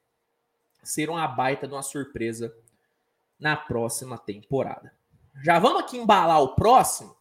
ser 0.84 1.10
uma 1.10 1.28
baita 1.28 1.68
de 1.68 1.74
uma 1.74 1.84
surpresa 1.84 2.54
na 3.40 3.56
próxima 3.56 4.18
temporada. 4.18 4.94
Já 5.44 5.60
vamos 5.60 5.82
aqui 5.82 5.98
embalar 5.98 6.42
o 6.42 6.56
próximo. 6.56 7.16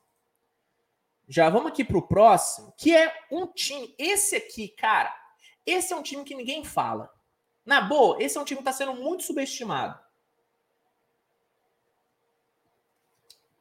Já 1.29 1.51
vamos 1.51 1.71
aqui 1.71 1.85
para 1.85 1.99
o 1.99 2.07
próximo, 2.07 2.73
que 2.77 2.95
é 2.95 3.13
um 3.31 3.47
time. 3.47 3.95
Esse 3.99 4.37
aqui, 4.37 4.69
cara, 4.69 5.15
esse 5.65 5.93
é 5.93 5.97
um 5.97 6.03
time 6.03 6.25
que 6.25 6.35
ninguém 6.35 6.65
fala. 6.65 7.13
Na 7.65 7.83
boa, 7.83 8.17
esse 8.23 8.39
é 8.39 8.41
um 8.41 8.45
time 8.45 8.63
que 8.63 8.69
está 8.69 8.73
sendo 8.73 8.95
muito 8.95 9.25
subestimado. 9.25 9.99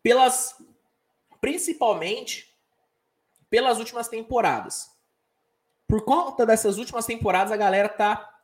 Pelas. 0.07 0.55
Principalmente 1.41 2.55
pelas 3.49 3.77
últimas 3.77 4.07
temporadas. 4.07 4.89
Por 5.87 6.03
conta 6.03 6.45
dessas 6.45 6.77
últimas 6.77 7.05
temporadas, 7.05 7.51
a 7.51 7.57
galera 7.57 7.87
tá 7.89 8.39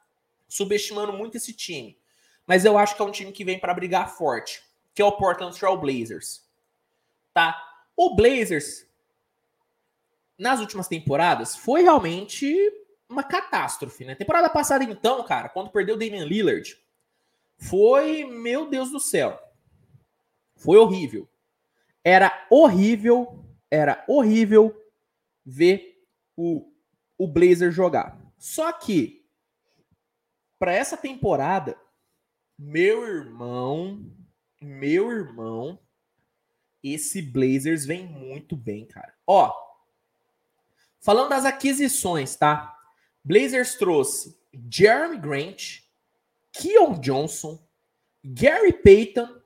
subestimando 0.47 1.13
muito 1.13 1.38
esse 1.38 1.54
time. 1.54 1.97
Mas 2.45 2.63
eu 2.65 2.78
acho 2.78 2.95
que 2.95 3.02
é 3.02 3.06
um 3.06 3.12
time 3.12 3.32
que 3.32 3.43
vem 3.43 3.60
para 3.60 3.73
brigar 3.73 4.15
forte 4.15 4.62
que 4.93 5.02
é 5.02 5.06
o 5.06 5.12
Portland 5.13 5.58
Trail 5.58 5.78
Blazers. 5.78 6.47
Tá? 7.34 7.60
O 7.95 8.15
Blazers, 8.15 8.88
nas 10.38 10.60
últimas 10.60 10.88
temporadas, 10.88 11.56
foi 11.56 11.82
realmente 11.82 12.56
uma 13.10 13.23
catástrofe, 13.23 14.06
né? 14.06 14.15
Temporada 14.15 14.49
passada, 14.49 14.84
então, 14.84 15.23
cara, 15.23 15.49
quando 15.49 15.71
perdeu 15.71 15.95
o 15.95 15.97
Damian 15.97 16.26
Lillard, 16.26 16.78
foi, 17.58 18.23
meu 18.26 18.69
Deus 18.69 18.91
do 18.91 18.99
céu. 18.99 19.39
Foi 20.56 20.78
horrível. 20.78 21.28
Era 22.03 22.45
horrível, 22.49 23.45
era 23.71 24.03
horrível 24.07 24.75
ver 25.45 26.05
o, 26.35 26.71
o 27.17 27.27
Blazer 27.27 27.71
jogar. 27.71 28.19
Só 28.37 28.71
que, 28.71 29.25
para 30.59 30.73
essa 30.73 30.97
temporada, 30.97 31.79
meu 32.57 33.07
irmão, 33.07 34.05
meu 34.61 35.11
irmão, 35.11 35.79
esse 36.83 37.21
Blazers 37.21 37.85
vem 37.85 38.05
muito 38.05 38.55
bem, 38.55 38.85
cara. 38.85 39.13
Ó, 39.25 39.53
falando 40.99 41.29
das 41.29 41.45
aquisições, 41.45 42.35
tá? 42.35 42.77
Blazers 43.23 43.75
trouxe 43.75 44.37
Jeremy 44.69 45.17
Grant, 45.17 45.79
Keon 46.51 46.99
Johnson, 46.99 47.65
Gary 48.23 48.73
Payton, 48.73 49.41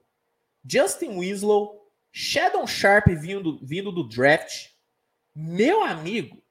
Justin 0.65 1.19
Winslow, 1.19 1.76
Shadow 2.19 2.65
Sharp 2.65 3.09
vindo, 3.09 3.59
vindo 3.61 3.91
do 3.91 4.03
draft. 4.03 4.71
Meu 5.35 5.83
amigo, 5.83 6.43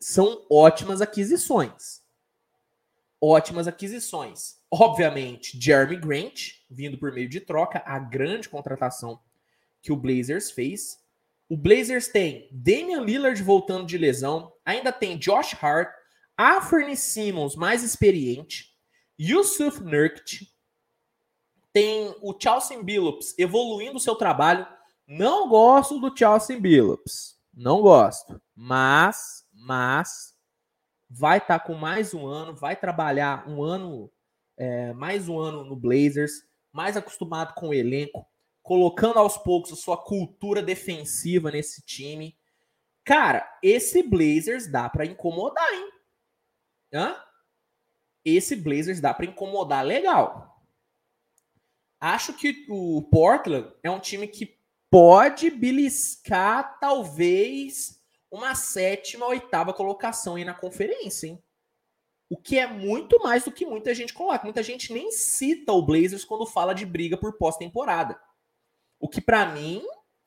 são 0.00 0.46
ótimas 0.50 1.02
aquisições. 1.02 2.00
Ótimas 3.20 3.68
aquisições. 3.68 4.56
Obviamente, 4.70 5.60
Jeremy 5.60 5.96
Grant, 5.98 6.52
vindo 6.70 6.96
por 6.96 7.12
meio 7.12 7.28
de 7.28 7.40
troca, 7.40 7.82
a 7.84 7.98
grande 7.98 8.48
contratação 8.48 9.20
que 9.82 9.92
o 9.92 9.96
Blazers 9.96 10.50
fez. 10.50 10.98
O 11.46 11.54
Blazers 11.54 12.08
tem 12.08 12.48
Damian 12.50 13.02
Lillard 13.02 13.42
voltando 13.42 13.84
de 13.84 13.98
lesão, 13.98 14.50
ainda 14.64 14.90
tem 14.90 15.18
Josh 15.18 15.54
Hart, 15.62 15.92
Afrani 16.38 16.96
Simmons 16.96 17.54
mais 17.54 17.84
experiente, 17.84 18.74
Yusuf 19.20 19.78
Nurkic, 19.82 20.50
tem 21.72 22.14
o 22.20 22.34
Chelsea 22.38 22.82
Billups 22.82 23.34
evoluindo 23.38 23.96
o 23.96 24.00
seu 24.00 24.14
trabalho. 24.14 24.66
Não 25.06 25.48
gosto 25.48 25.98
do 25.98 26.16
Chelsea 26.16 26.58
Billups, 26.58 27.38
não 27.52 27.80
gosto, 27.80 28.40
mas, 28.54 29.46
mas 29.52 30.34
vai 31.10 31.38
estar 31.38 31.58
tá 31.58 31.64
com 31.64 31.74
mais 31.74 32.14
um 32.14 32.26
ano, 32.26 32.54
vai 32.54 32.76
trabalhar 32.76 33.48
um 33.48 33.62
ano, 33.62 34.10
é, 34.56 34.92
mais 34.92 35.28
um 35.28 35.38
ano 35.38 35.64
no 35.64 35.76
Blazers, 35.76 36.32
mais 36.72 36.96
acostumado 36.96 37.54
com 37.54 37.68
o 37.68 37.74
elenco, 37.74 38.26
colocando 38.62 39.18
aos 39.18 39.36
poucos 39.36 39.72
a 39.72 39.76
sua 39.76 39.96
cultura 39.96 40.62
defensiva 40.62 41.50
nesse 41.50 41.82
time. 41.82 42.36
Cara, 43.04 43.58
esse 43.62 44.02
Blazers 44.02 44.70
dá 44.70 44.88
para 44.88 45.04
incomodar, 45.04 45.68
hein? 45.72 45.90
Hã? 46.94 47.16
Esse 48.24 48.54
Blazers 48.54 49.00
dá 49.00 49.12
para 49.12 49.26
incomodar 49.26 49.84
legal. 49.84 50.51
Acho 52.02 52.32
que 52.32 52.66
o 52.68 53.00
Portland 53.00 53.72
é 53.80 53.88
um 53.88 54.00
time 54.00 54.26
que 54.26 54.58
pode 54.90 55.48
beliscar 55.50 56.80
talvez 56.80 58.02
uma 58.28 58.56
sétima, 58.56 59.26
oitava 59.26 59.72
colocação 59.72 60.34
aí 60.34 60.44
na 60.44 60.52
conferência, 60.52 61.28
hein? 61.28 61.40
O 62.28 62.36
que 62.36 62.58
é 62.58 62.66
muito 62.66 63.20
mais 63.20 63.44
do 63.44 63.52
que 63.52 63.64
muita 63.64 63.94
gente 63.94 64.12
coloca. 64.12 64.42
Muita 64.42 64.64
gente 64.64 64.92
nem 64.92 65.12
cita 65.12 65.72
o 65.72 65.80
Blazers 65.80 66.24
quando 66.24 66.44
fala 66.44 66.74
de 66.74 66.84
briga 66.84 67.16
por 67.16 67.38
pós-temporada. 67.38 68.20
O 68.98 69.08
que 69.08 69.20
para 69.20 69.46
mim 69.46 69.80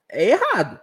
é 0.07 0.29
errado. 0.29 0.79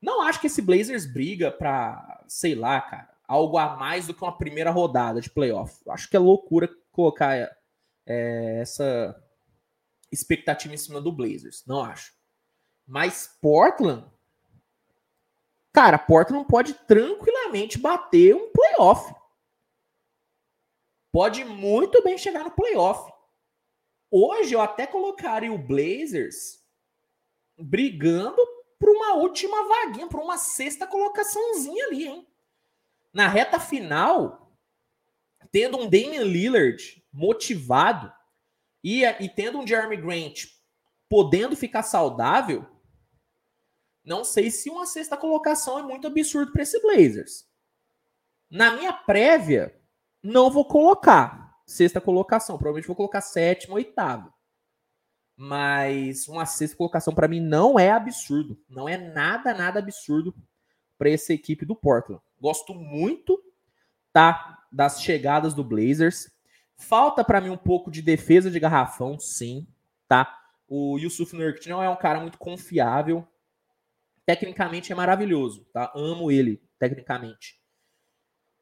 Não 0.00 0.22
acho 0.22 0.40
que 0.40 0.46
esse 0.46 0.62
Blazers 0.62 1.04
briga 1.04 1.52
para, 1.52 2.24
sei 2.26 2.54
lá, 2.54 2.80
cara, 2.80 3.10
algo 3.28 3.58
a 3.58 3.76
mais 3.76 4.06
do 4.06 4.14
que 4.14 4.24
uma 4.24 4.38
primeira 4.38 4.70
rodada 4.70 5.20
de 5.20 5.28
playoff. 5.28 5.78
Acho 5.90 6.08
que 6.08 6.16
é 6.16 6.18
loucura 6.18 6.70
colocar 6.90 7.36
é, 8.06 8.60
essa 8.62 9.14
expectativa 10.10 10.74
em 10.74 10.78
cima 10.78 11.00
do 11.00 11.12
Blazers. 11.12 11.64
Não 11.66 11.82
acho. 11.82 12.12
Mas 12.86 13.36
Portland, 13.40 14.04
cara, 15.72 15.98
Portland 15.98 16.46
pode 16.48 16.74
tranquilamente 16.74 17.78
bater 17.78 18.34
um 18.34 18.50
playoff 18.50 19.14
pode 21.12 21.44
muito 21.44 22.02
bem 22.02 22.16
chegar 22.16 22.44
no 22.44 22.50
playoff. 22.50 23.12
Hoje 24.10 24.54
eu 24.54 24.60
até 24.60 24.86
colocaria 24.86 25.52
o 25.52 25.58
Blazers 25.58 26.60
brigando 27.58 28.38
por 28.78 28.88
uma 28.88 29.14
última 29.14 29.68
vaguinha, 29.68 30.08
por 30.08 30.20
uma 30.20 30.38
sexta 30.38 30.86
colocaçãozinha 30.86 31.86
ali, 31.86 32.06
hein? 32.06 32.26
Na 33.12 33.28
reta 33.28 33.60
final, 33.60 34.56
tendo 35.52 35.76
um 35.76 35.88
Damian 35.88 36.22
Lillard 36.22 37.04
motivado 37.12 38.12
e, 38.82 39.04
e 39.04 39.28
tendo 39.28 39.58
um 39.58 39.66
Jeremy 39.66 39.96
Grant 39.96 40.46
podendo 41.08 41.56
ficar 41.56 41.82
saudável, 41.82 42.66
não 44.04 44.24
sei 44.24 44.50
se 44.50 44.70
uma 44.70 44.86
sexta 44.86 45.16
colocação 45.16 45.78
é 45.78 45.82
muito 45.82 46.06
absurdo 46.06 46.52
para 46.52 46.62
esse 46.62 46.80
Blazers. 46.80 47.46
Na 48.50 48.72
minha 48.72 48.92
prévia, 48.92 49.78
não 50.22 50.50
vou 50.50 50.64
colocar 50.64 51.60
sexta 51.66 52.00
colocação. 52.00 52.56
Provavelmente 52.56 52.86
vou 52.86 52.96
colocar 52.96 53.20
sétima, 53.20 53.74
oitava. 53.74 54.32
Mas 55.36 56.28
uma 56.28 56.44
sexta 56.44 56.76
colocação 56.76 57.14
para 57.14 57.28
mim 57.28 57.40
não 57.40 57.78
é 57.78 57.90
absurdo. 57.90 58.58
Não 58.68 58.88
é 58.88 58.96
nada, 58.96 59.54
nada 59.54 59.78
absurdo 59.78 60.34
para 60.98 61.10
essa 61.10 61.32
equipe 61.32 61.64
do 61.64 61.74
Portland. 61.74 62.20
Gosto 62.40 62.74
muito 62.74 63.42
tá, 64.12 64.58
das 64.70 65.00
chegadas 65.00 65.54
do 65.54 65.64
Blazers. 65.64 66.30
Falta 66.80 67.22
para 67.22 67.40
mim 67.42 67.50
um 67.50 67.58
pouco 67.58 67.90
de 67.90 68.00
defesa 68.00 68.50
de 68.50 68.58
garrafão, 68.58 69.18
sim, 69.18 69.66
tá? 70.08 70.40
O 70.66 70.98
Yusuf 70.98 71.36
Nurkic 71.36 71.68
não 71.68 71.82
é 71.82 71.90
um 71.90 71.96
cara 71.96 72.18
muito 72.20 72.38
confiável. 72.38 73.26
Tecnicamente 74.24 74.90
é 74.90 74.94
maravilhoso, 74.94 75.66
tá? 75.72 75.92
Amo 75.94 76.32
ele, 76.32 76.62
tecnicamente. 76.78 77.60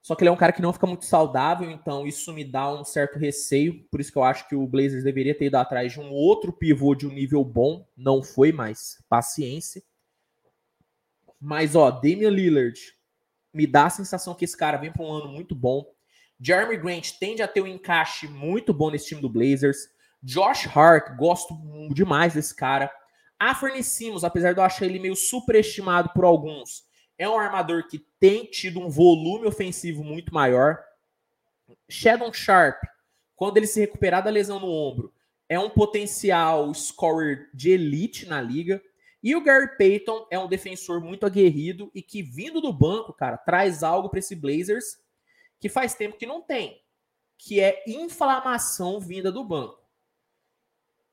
Só 0.02 0.16
que 0.16 0.22
ele 0.22 0.30
é 0.30 0.32
um 0.32 0.36
cara 0.36 0.52
que 0.52 0.62
não 0.62 0.72
fica 0.72 0.86
muito 0.86 1.04
saudável, 1.04 1.70
então 1.70 2.06
isso 2.06 2.32
me 2.32 2.44
dá 2.44 2.72
um 2.72 2.84
certo 2.84 3.18
receio. 3.18 3.86
Por 3.88 4.00
isso 4.00 4.10
que 4.10 4.18
eu 4.18 4.24
acho 4.24 4.48
que 4.48 4.56
o 4.56 4.66
Blazers 4.66 5.04
deveria 5.04 5.36
ter 5.36 5.46
ido 5.46 5.56
atrás 5.56 5.92
de 5.92 6.00
um 6.00 6.10
outro 6.10 6.52
pivô 6.52 6.94
de 6.94 7.06
um 7.06 7.12
nível 7.12 7.44
bom. 7.44 7.86
Não 7.96 8.22
foi, 8.22 8.50
mas 8.50 9.02
paciência. 9.08 9.82
Mas, 11.40 11.76
ó, 11.76 11.90
Damian 11.90 12.30
Lillard 12.30 12.80
me 13.54 13.66
dá 13.66 13.86
a 13.86 13.90
sensação 13.90 14.34
que 14.34 14.44
esse 14.44 14.56
cara 14.56 14.76
vem 14.76 14.92
para 14.92 15.04
um 15.04 15.12
ano 15.12 15.28
muito 15.28 15.54
bom. 15.54 15.84
Jeremy 16.40 16.76
Grant 16.76 17.12
tende 17.18 17.42
a 17.42 17.48
ter 17.48 17.60
um 17.60 17.66
encaixe 17.66 18.28
muito 18.28 18.72
bom 18.72 18.90
nesse 18.90 19.08
time 19.08 19.20
do 19.20 19.28
Blazers. 19.28 19.88
Josh 20.22 20.66
Hart, 20.66 21.16
gosto 21.16 21.54
demais 21.92 22.34
desse 22.34 22.54
cara. 22.54 22.90
Afrani 23.38 23.82
Simmons, 23.82 24.24
apesar 24.24 24.52
de 24.52 24.60
eu 24.60 24.64
achar 24.64 24.84
ele 24.84 24.98
meio 24.98 25.14
superestimado 25.14 26.10
por 26.12 26.24
alguns, 26.24 26.84
é 27.16 27.28
um 27.28 27.38
armador 27.38 27.86
que 27.88 27.98
tem 28.20 28.44
tido 28.44 28.80
um 28.80 28.88
volume 28.88 29.46
ofensivo 29.46 30.02
muito 30.02 30.32
maior. 30.32 30.78
Shadow 31.88 32.32
Sharp, 32.32 32.82
quando 33.36 33.56
ele 33.56 33.66
se 33.66 33.80
recuperar 33.80 34.22
da 34.22 34.30
lesão 34.30 34.58
no 34.58 34.68
ombro, 34.68 35.12
é 35.48 35.58
um 35.58 35.70
potencial 35.70 36.72
scorer 36.74 37.48
de 37.54 37.70
elite 37.70 38.26
na 38.26 38.40
liga. 38.40 38.82
E 39.22 39.34
o 39.34 39.40
Gary 39.40 39.76
Payton 39.76 40.26
é 40.30 40.38
um 40.38 40.48
defensor 40.48 41.00
muito 41.00 41.26
aguerrido 41.26 41.90
e 41.94 42.02
que, 42.02 42.22
vindo 42.22 42.60
do 42.60 42.72
banco, 42.72 43.12
cara, 43.12 43.36
traz 43.36 43.82
algo 43.82 44.08
para 44.08 44.20
esse 44.20 44.36
Blazers 44.36 44.98
que 45.60 45.68
faz 45.68 45.94
tempo 45.94 46.16
que 46.16 46.26
não 46.26 46.40
tem, 46.40 46.82
que 47.36 47.60
é 47.60 47.82
inflamação 47.86 49.00
vinda 49.00 49.30
do 49.30 49.44
banco. 49.44 49.78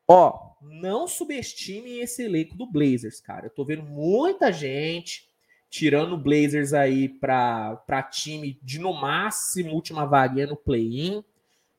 Ó, 0.07 0.53
não 0.61 1.07
subestime 1.07 1.99
esse 1.99 2.23
elenco 2.23 2.55
do 2.55 2.65
Blazers, 2.67 3.19
cara. 3.19 3.47
Eu 3.47 3.51
tô 3.51 3.65
vendo 3.65 3.83
muita 3.83 4.51
gente 4.51 5.27
tirando 5.69 6.13
o 6.13 6.17
Blazers 6.17 6.73
aí 6.73 7.09
para 7.09 8.09
time 8.11 8.59
de 8.61 8.79
no 8.79 8.93
máximo 8.93 9.73
última 9.73 10.05
vaguinha 10.05 10.47
no 10.47 10.55
play-in. 10.55 11.23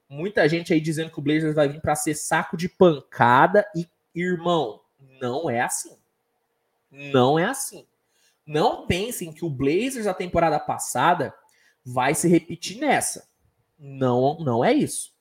Muita 0.08 0.48
gente 0.48 0.72
aí 0.72 0.80
dizendo 0.80 1.10
que 1.10 1.18
o 1.18 1.22
Blazers 1.22 1.54
vai 1.54 1.68
vir 1.68 1.80
para 1.80 1.94
ser 1.94 2.14
saco 2.14 2.56
de 2.56 2.68
pancada 2.68 3.66
e 3.74 3.88
irmão, 4.14 4.80
não 5.20 5.48
é 5.48 5.60
assim. 5.60 5.96
Não 6.90 7.38
é 7.38 7.44
assim. 7.44 7.86
Não 8.46 8.86
pensem 8.86 9.32
que 9.32 9.44
o 9.44 9.50
Blazers 9.50 10.04
da 10.04 10.14
temporada 10.14 10.58
passada 10.58 11.34
vai 11.86 12.16
se 12.16 12.26
repetir 12.26 12.78
nessa. 12.78 13.28
Não, 13.78 14.38
não 14.40 14.64
é 14.64 14.72
isso. 14.72 15.14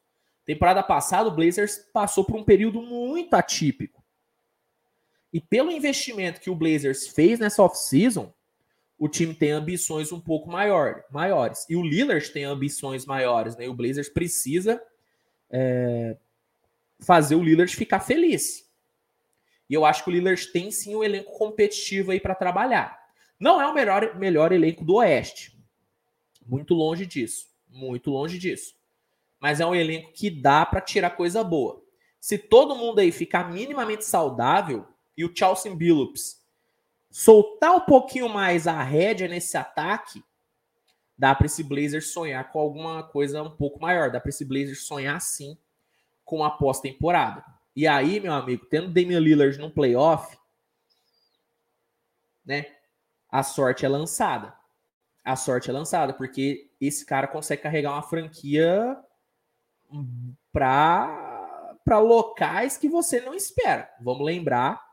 Temporada 0.43 0.81
passada 0.81 1.29
o 1.29 1.35
Blazers 1.35 1.77
passou 1.93 2.25
por 2.25 2.35
um 2.35 2.43
período 2.43 2.81
muito 2.81 3.35
atípico. 3.35 4.03
E 5.31 5.39
pelo 5.39 5.71
investimento 5.71 6.41
que 6.41 6.49
o 6.49 6.55
Blazers 6.55 7.07
fez 7.07 7.39
nessa 7.39 7.61
off-season, 7.61 8.33
o 8.97 9.07
time 9.07 9.33
tem 9.33 9.51
ambições 9.51 10.11
um 10.11 10.19
pouco 10.19 10.49
maior, 10.49 11.03
maiores. 11.11 11.65
E 11.69 11.75
o 11.75 11.83
Lillard 11.83 12.27
tem 12.31 12.45
ambições 12.45 13.05
maiores, 13.05 13.55
né? 13.55 13.65
E 13.65 13.69
o 13.69 13.73
Blazers 13.73 14.09
precisa 14.09 14.81
é, 15.51 16.17
fazer 16.99 17.35
o 17.35 17.43
Lillard 17.43 17.75
ficar 17.75 17.99
feliz. 17.99 18.67
E 19.69 19.73
eu 19.73 19.85
acho 19.85 20.03
que 20.03 20.09
o 20.09 20.13
Lillard 20.13 20.47
tem 20.51 20.71
sim 20.71 20.95
um 20.95 21.03
elenco 21.03 21.37
competitivo 21.37 22.11
aí 22.11 22.19
para 22.19 22.33
trabalhar. 22.33 22.97
Não 23.39 23.61
é 23.61 23.67
o 23.67 23.73
melhor, 23.73 24.17
melhor 24.17 24.51
elenco 24.51 24.85
do 24.85 24.95
Oeste. 24.95 25.54
Muito 26.45 26.73
longe 26.73 27.05
disso. 27.05 27.47
Muito 27.67 28.09
longe 28.09 28.37
disso. 28.37 28.75
mas 29.39 29.59
é 29.59 29.65
um 29.65 29.75
elenco 29.75 30.11
que 30.13 30.29
dá 30.29 30.65
para 30.65 30.81
tirar 30.81 31.11
coisa 31.11 31.43
boa. 31.43 31.83
Se 32.19 32.37
todo 32.37 32.75
mundo 32.75 32.99
aí 32.99 33.11
ficar 33.11 33.51
minimamente 33.51 34.03
saudável 34.05 34.87
e 35.15 35.23
o 35.23 35.31
Chelsea 35.35 35.73
Billups 35.75 36.43
soltar 37.11 37.75
um 37.75 37.81
pouquinho 37.81 38.27
mais 38.27 38.65
a 38.65 38.81
rédea 38.81 39.27
nesse 39.27 39.55
ataque, 39.55 40.23
dá 41.17 41.35
para 41.35 41.45
esse 41.45 41.63
Blazer 41.63 42.03
sonhar 42.03 42.51
com 42.51 42.59
alguma 42.59 43.03
coisa 43.03 43.43
um 43.43 43.55
pouco 43.55 43.79
maior. 43.79 44.11
Dá 44.11 44.19
para 44.19 44.29
esse 44.29 44.43
Blazer 44.43 44.75
sonhar 44.75 45.21
sim 45.21 45.57
com 46.23 46.43
a 46.43 46.49
pós-temporada. 46.49 47.45
E 47.75 47.85
aí, 47.87 48.19
meu 48.19 48.33
amigo, 48.33 48.65
tendo 48.65 48.91
Damian 48.91 49.19
Lillard 49.19 49.59
no 49.59 49.69
playoff, 49.69 50.35
né? 52.43 52.65
A 53.29 53.43
sorte 53.43 53.85
é 53.85 53.89
lançada. 53.89 54.55
A 55.25 55.35
sorte 55.35 55.71
é 55.71 55.73
lançada, 55.73 56.13
porque 56.13 56.69
esse 56.79 57.03
cara 57.03 57.27
consegue 57.27 57.63
carregar 57.63 57.93
uma 57.93 58.03
franquia 58.03 58.95
para 60.51 61.99
locais 61.99 62.77
que 62.77 62.87
você 62.87 63.19
não 63.19 63.33
espera. 63.33 63.91
Vamos 63.99 64.23
lembrar 64.23 64.85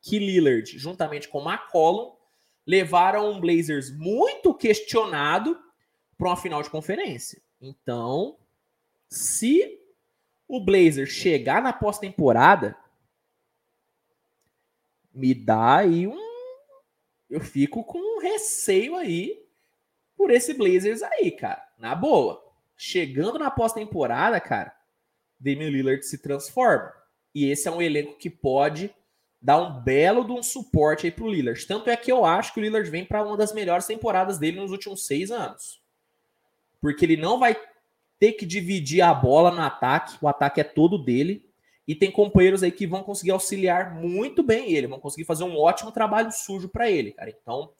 que 0.00 0.18
Lillard, 0.18 0.78
juntamente 0.78 1.28
com 1.28 1.46
McCollum, 1.46 2.16
levaram 2.66 3.30
um 3.30 3.38
Blazers 3.40 3.94
muito 3.94 4.54
questionado 4.54 5.60
para 6.16 6.28
uma 6.28 6.36
final 6.36 6.62
de 6.62 6.70
conferência. 6.70 7.42
Então, 7.60 8.38
se 9.10 9.78
o 10.48 10.58
Blazers 10.64 11.10
chegar 11.10 11.60
na 11.60 11.72
pós-temporada, 11.72 12.74
me 15.12 15.34
dá 15.34 15.76
aí 15.76 16.06
um. 16.06 16.30
Eu 17.28 17.40
fico 17.40 17.84
com 17.84 17.98
um 17.98 18.20
receio 18.20 18.96
aí 18.96 19.39
por 20.20 20.30
esse 20.30 20.52
Blazers 20.52 21.02
aí, 21.02 21.30
cara. 21.30 21.66
Na 21.78 21.94
boa. 21.94 22.44
Chegando 22.76 23.38
na 23.38 23.50
pós-temporada, 23.50 24.38
cara, 24.38 24.70
Damian 25.38 25.70
Lillard 25.70 26.04
se 26.04 26.18
transforma. 26.18 26.92
E 27.34 27.50
esse 27.50 27.66
é 27.66 27.70
um 27.70 27.80
elenco 27.80 28.18
que 28.18 28.28
pode 28.28 28.94
dá 29.40 29.56
um 29.56 29.80
belo 29.80 30.22
de 30.22 30.32
um 30.32 30.42
suporte 30.42 31.06
aí 31.06 31.10
pro 31.10 31.30
Lillard. 31.30 31.66
Tanto 31.66 31.88
é 31.88 31.96
que 31.96 32.12
eu 32.12 32.26
acho 32.26 32.52
que 32.52 32.60
o 32.60 32.62
Lillard 32.62 32.90
vem 32.90 33.02
para 33.02 33.24
uma 33.24 33.34
das 33.34 33.54
melhores 33.54 33.86
temporadas 33.86 34.36
dele 34.36 34.60
nos 34.60 34.70
últimos 34.70 35.06
seis 35.06 35.30
anos. 35.30 35.80
Porque 36.82 37.06
ele 37.06 37.16
não 37.16 37.38
vai 37.38 37.56
ter 38.18 38.32
que 38.32 38.44
dividir 38.44 39.00
a 39.00 39.14
bola 39.14 39.50
no 39.50 39.62
ataque, 39.62 40.18
o 40.20 40.28
ataque 40.28 40.60
é 40.60 40.64
todo 40.64 41.02
dele. 41.02 41.48
E 41.88 41.94
tem 41.94 42.10
companheiros 42.10 42.62
aí 42.62 42.70
que 42.70 42.86
vão 42.86 43.02
conseguir 43.02 43.30
auxiliar 43.30 43.94
muito 43.94 44.42
bem 44.42 44.74
ele, 44.74 44.86
vão 44.86 45.00
conseguir 45.00 45.24
fazer 45.24 45.44
um 45.44 45.56
ótimo 45.56 45.90
trabalho 45.90 46.30
sujo 46.30 46.68
para 46.68 46.90
ele, 46.90 47.12
cara. 47.12 47.30
Então, 47.30 47.72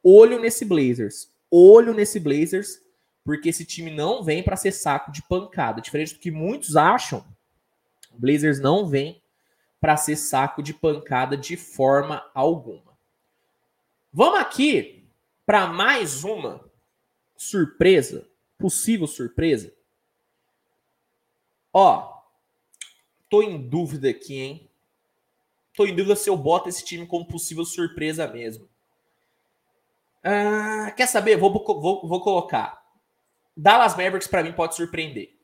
olho 0.00 0.38
nesse 0.38 0.64
Blazers. 0.64 1.31
Olho 1.54 1.92
nesse 1.92 2.18
Blazers, 2.18 2.80
porque 3.22 3.50
esse 3.50 3.66
time 3.66 3.90
não 3.90 4.24
vem 4.24 4.42
para 4.42 4.56
ser 4.56 4.72
saco 4.72 5.12
de 5.12 5.22
pancada. 5.22 5.82
Diferente 5.82 6.14
do 6.14 6.20
que 6.20 6.30
muitos 6.30 6.76
acham, 6.76 7.22
Blazers 8.12 8.58
não 8.58 8.86
vem 8.88 9.22
para 9.78 9.98
ser 9.98 10.16
saco 10.16 10.62
de 10.62 10.72
pancada 10.72 11.36
de 11.36 11.56
forma 11.58 12.26
alguma. 12.32 12.96
Vamos 14.10 14.40
aqui 14.40 15.04
para 15.44 15.66
mais 15.66 16.24
uma 16.24 16.64
surpresa, 17.36 18.26
possível 18.56 19.06
surpresa. 19.06 19.74
Ó, 21.70 22.22
tô 23.28 23.42
em 23.42 23.60
dúvida 23.68 24.08
aqui, 24.08 24.38
hein? 24.38 24.70
Tô 25.74 25.84
em 25.84 25.94
dúvida 25.94 26.16
se 26.16 26.30
eu 26.30 26.36
boto 26.36 26.68
esse 26.68 26.84
time 26.84 27.06
como 27.06 27.26
possível 27.26 27.64
surpresa 27.64 28.26
mesmo. 28.26 28.71
Ah, 30.24 30.92
quer 30.96 31.06
saber? 31.06 31.36
Vou, 31.36 31.52
vou, 31.52 32.06
vou 32.06 32.20
colocar. 32.20 32.82
Dallas 33.56 33.96
Mavericks 33.96 34.28
para 34.28 34.42
mim 34.42 34.52
pode 34.52 34.74
surpreender. 34.76 35.36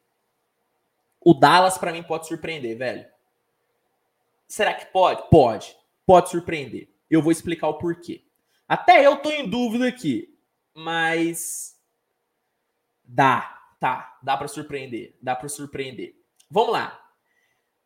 O 1.21 1.35
Dallas 1.35 1.77
para 1.77 1.93
mim 1.93 2.03
pode 2.03 2.27
surpreender, 2.27 2.77
velho. 2.79 3.07
Será 4.47 4.73
que 4.73 4.87
pode? 4.87 5.29
Pode. 5.29 5.77
Pode 6.07 6.31
surpreender. 6.31 6.89
Eu 7.11 7.21
vou 7.21 7.33
explicar 7.33 7.69
o 7.69 7.79
porquê. 7.79 8.25
Até 8.67 9.05
eu 9.05 9.17
tô 9.17 9.31
em 9.31 9.49
dúvida 9.49 9.89
aqui, 9.89 10.39
mas 10.75 11.75
dá, 13.03 13.59
tá, 13.81 14.19
dá 14.23 14.37
para 14.37 14.47
surpreender, 14.47 15.17
dá 15.23 15.35
para 15.35 15.49
surpreender. 15.49 16.15
Vamos 16.51 16.73
lá. 16.73 16.99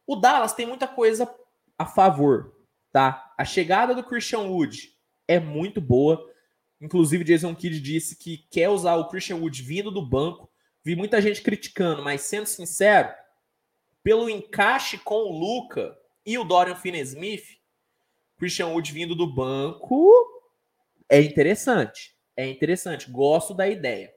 O 0.06 0.16
Dallas 0.16 0.52
tem 0.52 0.66
muita 0.66 0.88
coisa 0.88 1.32
a 1.78 1.86
favor, 1.86 2.52
tá? 2.92 3.32
A 3.38 3.44
chegada 3.44 3.94
do 3.94 4.02
Christian 4.04 4.40
Wood 4.40 4.92
é 5.26 5.38
muito 5.38 5.80
boa. 5.80 6.31
Inclusive, 6.82 7.24
Jason 7.24 7.54
Kidd 7.54 7.80
disse 7.80 8.16
que 8.16 8.38
quer 8.50 8.68
usar 8.68 8.96
o 8.96 9.08
Christian 9.08 9.36
Wood 9.36 9.62
vindo 9.62 9.90
do 9.90 10.04
banco. 10.04 10.50
Vi 10.84 10.96
muita 10.96 11.22
gente 11.22 11.40
criticando, 11.40 12.02
mas 12.02 12.22
sendo 12.22 12.46
sincero, 12.46 13.08
pelo 14.02 14.28
encaixe 14.28 14.98
com 14.98 15.14
o 15.14 15.32
Luca, 15.32 15.96
e 16.24 16.38
o 16.38 16.44
Dorian 16.44 16.76
Finney-Smith, 16.76 17.44
Christian 18.36 18.68
Wood 18.68 18.92
vindo 18.92 19.14
do 19.14 19.26
banco, 19.26 20.10
é 21.08 21.20
interessante. 21.20 22.16
É 22.36 22.48
interessante. 22.48 23.10
Gosto 23.10 23.54
da 23.54 23.68
ideia. 23.68 24.12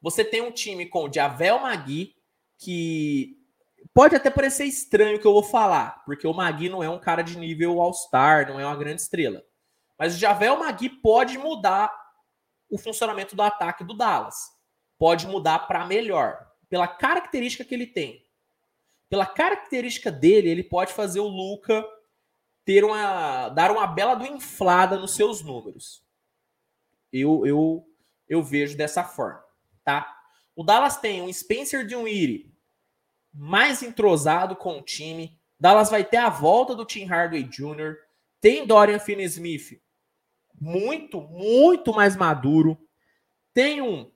Você 0.00 0.24
tem 0.24 0.40
um 0.42 0.50
time 0.50 0.86
com 0.86 1.12
Javel 1.12 1.60
Magui, 1.60 2.14
que 2.58 3.36
pode 3.94 4.14
até 4.14 4.30
parecer 4.30 4.64
estranho 4.64 5.16
o 5.16 5.20
que 5.20 5.26
eu 5.26 5.32
vou 5.32 5.42
falar, 5.42 6.04
porque 6.04 6.26
o 6.26 6.34
Magui 6.34 6.68
não 6.68 6.82
é 6.82 6.88
um 6.88 6.98
cara 6.98 7.22
de 7.22 7.38
nível 7.38 7.80
All-Star, 7.80 8.48
não 8.48 8.58
é 8.60 8.66
uma 8.66 8.76
grande 8.76 9.00
estrela. 9.00 9.44
Mas 9.98 10.14
o 10.14 10.18
Javel 10.18 10.58
Magui 10.58 10.88
pode 10.88 11.36
mudar 11.36 11.92
o 12.70 12.78
funcionamento 12.78 13.34
do 13.34 13.42
ataque 13.42 13.82
do 13.82 13.94
Dallas. 13.94 14.50
Pode 14.98 15.26
mudar 15.26 15.60
para 15.60 15.86
melhor, 15.86 16.46
pela 16.68 16.86
característica 16.86 17.64
que 17.64 17.74
ele 17.74 17.86
tem 17.86 18.28
pela 19.08 19.26
característica 19.26 20.10
dele, 20.10 20.48
ele 20.48 20.62
pode 20.62 20.92
fazer 20.92 21.20
o 21.20 21.26
Luca 21.28 21.84
ter 22.64 22.84
uma 22.84 23.48
dar 23.48 23.70
uma 23.70 23.86
bela 23.86 24.14
do 24.14 24.26
inflada 24.26 24.98
nos 24.98 25.14
seus 25.14 25.42
números. 25.42 26.04
Eu 27.12 27.46
eu 27.46 27.88
eu 28.28 28.42
vejo 28.42 28.76
dessa 28.76 29.02
forma, 29.02 29.42
tá? 29.82 30.14
O 30.54 30.62
Dallas 30.62 30.98
tem 30.98 31.22
um 31.22 31.32
Spencer 31.32 31.86
Dinwiddie 31.86 32.54
mais 33.32 33.82
entrosado 33.82 34.54
com 34.54 34.78
o 34.78 34.82
time. 34.82 35.38
Dallas 35.58 35.90
vai 35.90 36.04
ter 36.04 36.18
a 36.18 36.28
volta 36.28 36.74
do 36.74 36.84
Tim 36.84 37.04
Hardaway 37.04 37.44
Jr. 37.44 37.96
Tem 38.40 38.66
Dorian 38.66 38.98
Finney-Smith 38.98 39.80
muito, 40.60 41.20
muito 41.20 41.92
mais 41.92 42.16
maduro. 42.16 42.78
Tem 43.52 43.80
um 43.82 44.10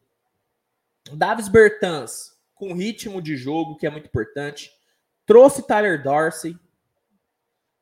Davis 1.12 1.48
Bertans 1.48 2.32
com 2.54 2.74
ritmo 2.74 3.20
de 3.20 3.36
jogo 3.36 3.76
que 3.76 3.86
é 3.86 3.90
muito 3.90 4.06
importante. 4.06 4.70
Trouxe 5.26 5.66
Tyler 5.66 6.02
Dorsey. 6.02 6.56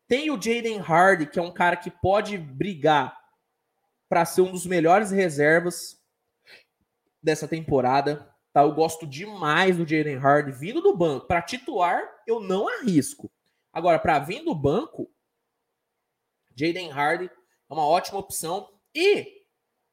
Tem 0.06 0.30
o 0.30 0.40
Jaden 0.40 0.80
Hardy, 0.80 1.26
que 1.26 1.38
é 1.38 1.42
um 1.42 1.52
cara 1.52 1.76
que 1.76 1.90
pode 1.90 2.36
brigar 2.36 3.16
para 4.08 4.24
ser 4.24 4.40
um 4.40 4.50
dos 4.50 4.66
melhores 4.66 5.10
reservas 5.10 6.00
dessa 7.22 7.46
temporada. 7.46 8.28
Tá? 8.52 8.62
Eu 8.62 8.74
gosto 8.74 9.06
demais 9.06 9.76
do 9.76 9.86
Jaden 9.86 10.16
Hardy 10.16 10.50
vindo 10.50 10.80
do 10.80 10.96
banco. 10.96 11.26
Para 11.26 11.42
titular, 11.42 12.02
eu 12.26 12.40
não 12.40 12.68
arrisco. 12.68 13.30
Agora, 13.72 13.98
para 13.98 14.18
vir 14.18 14.42
do 14.44 14.54
banco, 14.54 15.08
Jaden 16.56 16.90
Hardy 16.90 17.30
é 17.70 17.74
uma 17.74 17.86
ótima 17.86 18.18
opção. 18.18 18.68
E 18.94 19.44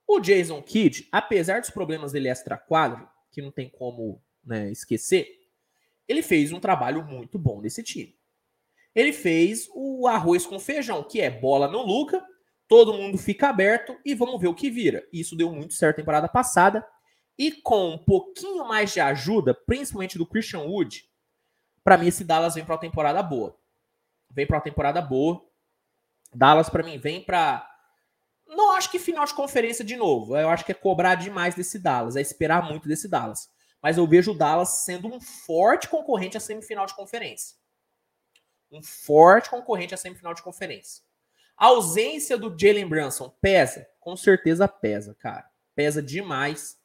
o 0.08 0.20
Jason 0.20 0.62
Kidd, 0.62 1.08
apesar 1.12 1.62
dos 1.62 1.70
problemas 1.70 2.12
dele 2.12 2.30
extra-quadro, 2.30 3.08
que 3.32 3.42
não 3.42 3.52
tem 3.52 3.70
como 3.70 4.22
né, 4.44 4.72
esquecer, 4.72 5.28
ele 6.08 6.24
fez 6.24 6.52
um 6.52 6.60
trabalho 6.60 7.06
muito 7.06 7.38
bom 7.38 7.62
nesse 7.62 7.84
time. 7.84 8.18
Ele 8.96 9.14
fez 9.14 9.70
o 9.76 10.08
arroz 10.08 10.46
com 10.48 10.60
feijão, 10.60 11.04
que 11.04 11.22
é 11.22 11.30
bola 11.30 11.68
no 11.68 11.84
Luca, 11.84 12.26
todo 12.68 12.94
mundo 12.94 13.18
fica 13.18 13.50
aberto 13.50 13.96
e 14.04 14.16
vamos 14.16 14.42
ver 14.42 14.48
o 14.48 14.56
que 14.56 14.72
vira. 14.72 15.08
Isso 15.14 15.36
deu 15.36 15.52
muito 15.52 15.74
certo 15.74 15.98
temporada 15.98 16.28
passada. 16.28 16.88
E 17.38 17.52
com 17.52 17.92
um 17.92 17.98
pouquinho 17.98 18.66
mais 18.68 18.92
de 18.92 19.00
ajuda, 19.00 19.54
principalmente 19.54 20.18
do 20.18 20.26
Christian 20.26 20.62
Wood, 20.62 21.08
para 21.84 21.98
mim 21.98 22.08
esse 22.08 22.24
Dallas 22.24 22.56
vem 22.56 22.66
para 22.66 22.74
uma 22.74 22.82
temporada 22.82 23.22
boa. 23.22 23.56
Vem 24.32 24.48
para 24.48 24.58
uma 24.58 24.64
temporada 24.64 25.02
boa. 25.02 25.47
Dallas 26.38 26.70
para 26.70 26.84
mim 26.84 26.98
vem 26.98 27.22
para 27.24 27.68
não 28.48 28.72
acho 28.72 28.90
que 28.90 29.00
final 29.00 29.26
de 29.26 29.34
conferência 29.34 29.84
de 29.84 29.98
novo. 29.98 30.38
Eu 30.38 30.50
acho 30.50 30.64
que 30.64 30.72
é 30.72 30.76
cobrar 30.76 31.16
demais 31.16 31.56
desse 31.56 31.78
Dallas, 31.78 32.16
é 32.16 32.22
esperar 32.22 32.64
muito 32.64 32.88
desse 32.88 33.08
Dallas 33.08 33.50
mas 33.82 33.98
eu 33.98 34.08
vejo 34.08 34.32
o 34.32 34.38
Dallas 34.38 34.84
sendo 34.84 35.08
um 35.08 35.20
forte 35.20 35.88
concorrente 35.88 36.38
à 36.38 36.40
semifinal 36.40 36.86
de 36.86 36.96
conferência. 36.96 37.56
Um 38.72 38.84
forte 38.84 39.50
concorrente 39.50 39.94
à 39.94 39.98
semifinal 39.98 40.34
de 40.34 40.42
conferência. 40.42 41.04
A 41.56 41.68
ausência 41.68 42.38
do 42.38 42.56
Jalen 42.58 42.88
Brunson 42.88 43.30
pesa? 43.42 43.88
Com 44.00 44.16
certeza 44.16 44.68
pesa, 44.68 45.16
cara. 45.16 45.50
Pesa 45.76 46.02
demais, 46.02 46.78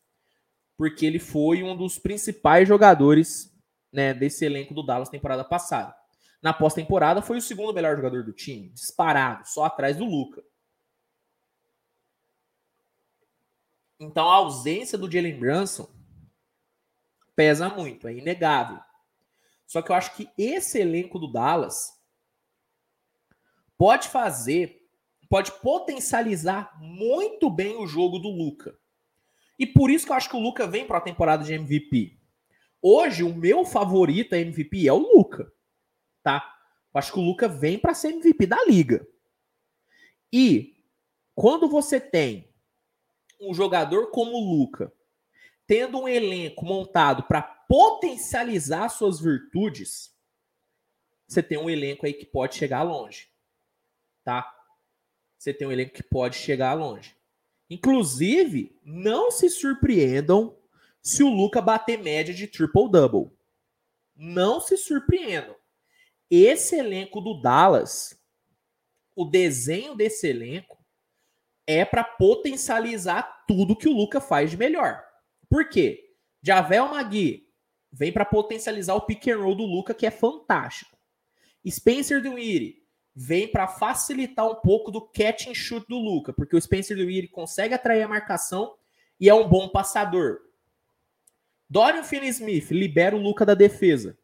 porque 0.76 1.04
ele 1.04 1.18
foi 1.18 1.62
um 1.62 1.76
dos 1.76 1.98
principais 1.98 2.68
jogadores 2.68 3.52
né, 3.92 4.14
desse 4.14 4.44
elenco 4.44 4.74
do 4.74 4.84
Dallas 4.84 5.08
temporada 5.08 5.44
passada. 5.44 5.94
Na 6.42 6.52
pós-temporada 6.52 7.22
foi 7.22 7.38
o 7.38 7.42
segundo 7.42 7.72
melhor 7.72 7.94
jogador 7.94 8.24
do 8.24 8.32
time, 8.32 8.70
disparado, 8.70 9.46
só 9.46 9.64
atrás 9.64 9.96
do 9.96 10.04
Luca. 10.04 10.42
Então 14.00 14.28
a 14.28 14.34
ausência 14.34 14.98
do 14.98 15.10
Jalen 15.10 15.38
Brunson 15.38 15.88
pesa 17.36 17.68
muito, 17.68 18.08
é 18.08 18.14
inegável. 18.14 18.80
Só 19.66 19.80
que 19.80 19.92
eu 19.92 19.96
acho 19.96 20.16
que 20.16 20.28
esse 20.36 20.80
elenco 20.80 21.18
do 21.18 21.30
Dallas 21.30 21.92
pode 23.78 24.08
fazer, 24.08 24.88
pode 25.28 25.52
potencializar 25.60 26.76
muito 26.80 27.48
bem 27.48 27.76
o 27.76 27.86
jogo 27.86 28.18
do 28.18 28.28
Luca. 28.28 28.76
E 29.56 29.66
por 29.66 29.90
isso 29.90 30.04
que 30.04 30.10
eu 30.10 30.16
acho 30.16 30.28
que 30.28 30.36
o 30.36 30.40
Luca 30.40 30.66
vem 30.66 30.86
para 30.86 30.98
a 30.98 31.02
temporada 31.02 31.44
de 31.44 31.54
MVP. 31.54 32.18
Hoje, 32.80 33.22
o 33.22 33.32
meu 33.32 33.64
favorito 33.64 34.34
a 34.34 34.38
MVP 34.38 34.88
é 34.88 34.92
o 34.92 34.98
Luca. 34.98 35.51
Tá? 36.22 36.58
Eu 36.94 36.98
acho 36.98 37.12
que 37.12 37.18
o 37.18 37.22
Luca 37.22 37.48
vem 37.48 37.78
para 37.78 37.94
ser 37.94 38.08
MVP 38.12 38.46
da 38.46 38.64
liga. 38.64 39.06
E 40.32 40.84
quando 41.34 41.68
você 41.68 42.00
tem 42.00 42.52
um 43.40 43.52
jogador 43.52 44.10
como 44.10 44.32
o 44.32 44.56
Luca, 44.56 44.92
tendo 45.66 46.00
um 46.00 46.08
elenco 46.08 46.64
montado 46.64 47.24
para 47.24 47.42
potencializar 47.42 48.88
suas 48.88 49.18
virtudes, 49.18 50.14
você 51.26 51.42
tem 51.42 51.58
um 51.58 51.70
elenco 51.70 52.06
aí 52.06 52.12
que 52.12 52.26
pode 52.26 52.56
chegar 52.56 52.82
longe. 52.82 53.30
Tá? 54.22 54.46
Você 55.38 55.52
tem 55.52 55.66
um 55.66 55.72
elenco 55.72 55.94
que 55.94 56.02
pode 56.02 56.36
chegar 56.36 56.74
longe. 56.74 57.16
Inclusive, 57.68 58.78
não 58.84 59.30
se 59.30 59.48
surpreendam 59.48 60.56
se 61.00 61.22
o 61.22 61.28
Luca 61.28 61.60
bater 61.60 61.98
média 61.98 62.34
de 62.34 62.46
triple-double. 62.46 63.32
Não 64.14 64.60
se 64.60 64.76
surpreendam. 64.76 65.56
Esse 66.34 66.76
elenco 66.76 67.20
do 67.20 67.42
Dallas, 67.42 68.18
o 69.14 69.26
desenho 69.26 69.94
desse 69.94 70.26
elenco 70.26 70.82
é 71.66 71.84
para 71.84 72.02
potencializar 72.02 73.44
tudo 73.46 73.76
que 73.76 73.86
o 73.86 73.92
Luca 73.92 74.18
faz 74.18 74.50
de 74.50 74.56
melhor. 74.56 75.04
Por 75.46 75.68
quê? 75.68 76.16
Javel 76.42 76.88
Magui 76.88 77.46
vem 77.92 78.10
para 78.10 78.24
potencializar 78.24 78.94
o 78.94 79.02
pick 79.02 79.28
and 79.28 79.40
roll 79.40 79.54
do 79.54 79.66
Luca, 79.66 79.92
que 79.92 80.06
é 80.06 80.10
fantástico. 80.10 80.96
Spencer 81.68 82.22
Dinwiddie 82.22 82.82
vem 83.14 83.46
para 83.46 83.68
facilitar 83.68 84.50
um 84.50 84.54
pouco 84.54 84.90
do 84.90 85.02
catch 85.02 85.48
and 85.48 85.54
shoot 85.54 85.86
do 85.86 85.98
Luca, 85.98 86.32
porque 86.32 86.56
o 86.56 86.62
Spencer 86.62 86.96
Dinwiddie 86.96 87.28
consegue 87.28 87.74
atrair 87.74 88.04
a 88.04 88.08
marcação 88.08 88.74
e 89.20 89.28
é 89.28 89.34
um 89.34 89.46
bom 89.46 89.68
passador. 89.68 90.40
Dorian 91.68 92.04
Finney-Smith 92.04 92.70
libera 92.70 93.14
o 93.14 93.20
Luca 93.20 93.44
da 93.44 93.52
defesa. 93.52 94.16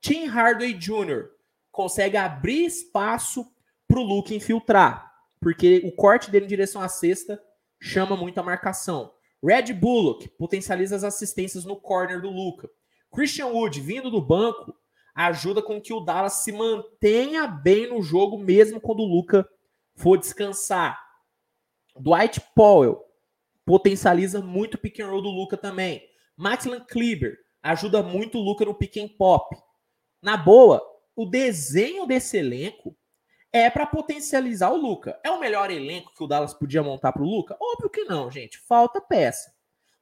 Tim 0.00 0.24
Hardaway 0.24 0.72
Jr. 0.72 1.41
consegue 1.72 2.16
abrir 2.16 2.66
espaço 2.66 3.50
para 3.88 3.98
o 3.98 4.04
Luca 4.04 4.34
infiltrar, 4.34 5.12
porque 5.40 5.82
o 5.84 5.90
corte 5.90 6.30
dele 6.30 6.44
em 6.44 6.48
direção 6.48 6.80
à 6.80 6.88
cesta 6.88 7.42
chama 7.80 8.16
muito 8.16 8.38
a 8.38 8.42
marcação. 8.42 9.12
Red 9.42 9.72
Bullock 9.72 10.28
potencializa 10.38 10.94
as 10.94 11.02
assistências 11.02 11.64
no 11.64 11.74
corner 11.74 12.20
do 12.20 12.30
Luca. 12.30 12.70
Christian 13.12 13.48
Wood, 13.48 13.80
vindo 13.80 14.10
do 14.10 14.22
banco, 14.22 14.72
ajuda 15.14 15.60
com 15.60 15.80
que 15.80 15.92
o 15.92 16.00
Dallas 16.00 16.44
se 16.44 16.52
mantenha 16.52 17.46
bem 17.46 17.88
no 17.88 18.00
jogo, 18.02 18.38
mesmo 18.38 18.80
quando 18.80 19.00
o 19.00 19.06
Luca 19.06 19.48
for 19.96 20.16
descansar. 20.16 20.98
Dwight 21.98 22.40
Powell 22.54 23.04
potencializa 23.64 24.40
muito 24.40 24.74
o 24.74 24.78
pick 24.78 25.00
and 25.00 25.08
roll 25.08 25.22
do 25.22 25.28
Luca 25.28 25.56
também. 25.56 26.02
Maxlan 26.36 26.80
Kleber 26.80 27.36
ajuda 27.62 28.02
muito 28.02 28.38
o 28.38 28.42
Luca 28.42 28.64
no 28.64 28.74
pick 28.74 28.96
and 28.96 29.08
pop. 29.18 29.56
Na 30.22 30.36
boa, 30.36 30.80
o 31.14 31.26
desenho 31.26 32.06
desse 32.06 32.36
elenco 32.36 32.96
é 33.52 33.68
para 33.68 33.86
potencializar 33.86 34.70
o 34.70 34.76
Luca. 34.76 35.20
É 35.22 35.30
o 35.30 35.40
melhor 35.40 35.70
elenco 35.70 36.14
que 36.14 36.22
o 36.22 36.26
Dallas 36.26 36.54
podia 36.54 36.82
montar 36.82 37.12
para 37.12 37.22
o 37.22 37.26
Luca? 37.26 37.56
Óbvio 37.60 37.90
que 37.90 38.04
não, 38.04 38.30
gente. 38.30 38.58
Falta 38.58 39.00
peça. 39.00 39.54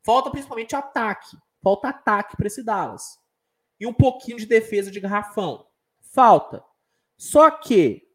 Falta 0.04 0.30
principalmente 0.30 0.76
ataque. 0.76 1.36
Falta 1.62 1.88
ataque 1.88 2.36
para 2.36 2.46
esse 2.46 2.62
Dallas. 2.62 3.18
E 3.78 3.86
um 3.86 3.92
pouquinho 3.92 4.38
de 4.38 4.46
defesa 4.46 4.90
de 4.90 5.00
garrafão. 5.00 5.66
Falta. 6.00 6.64
Só 7.16 7.50
que 7.50 8.08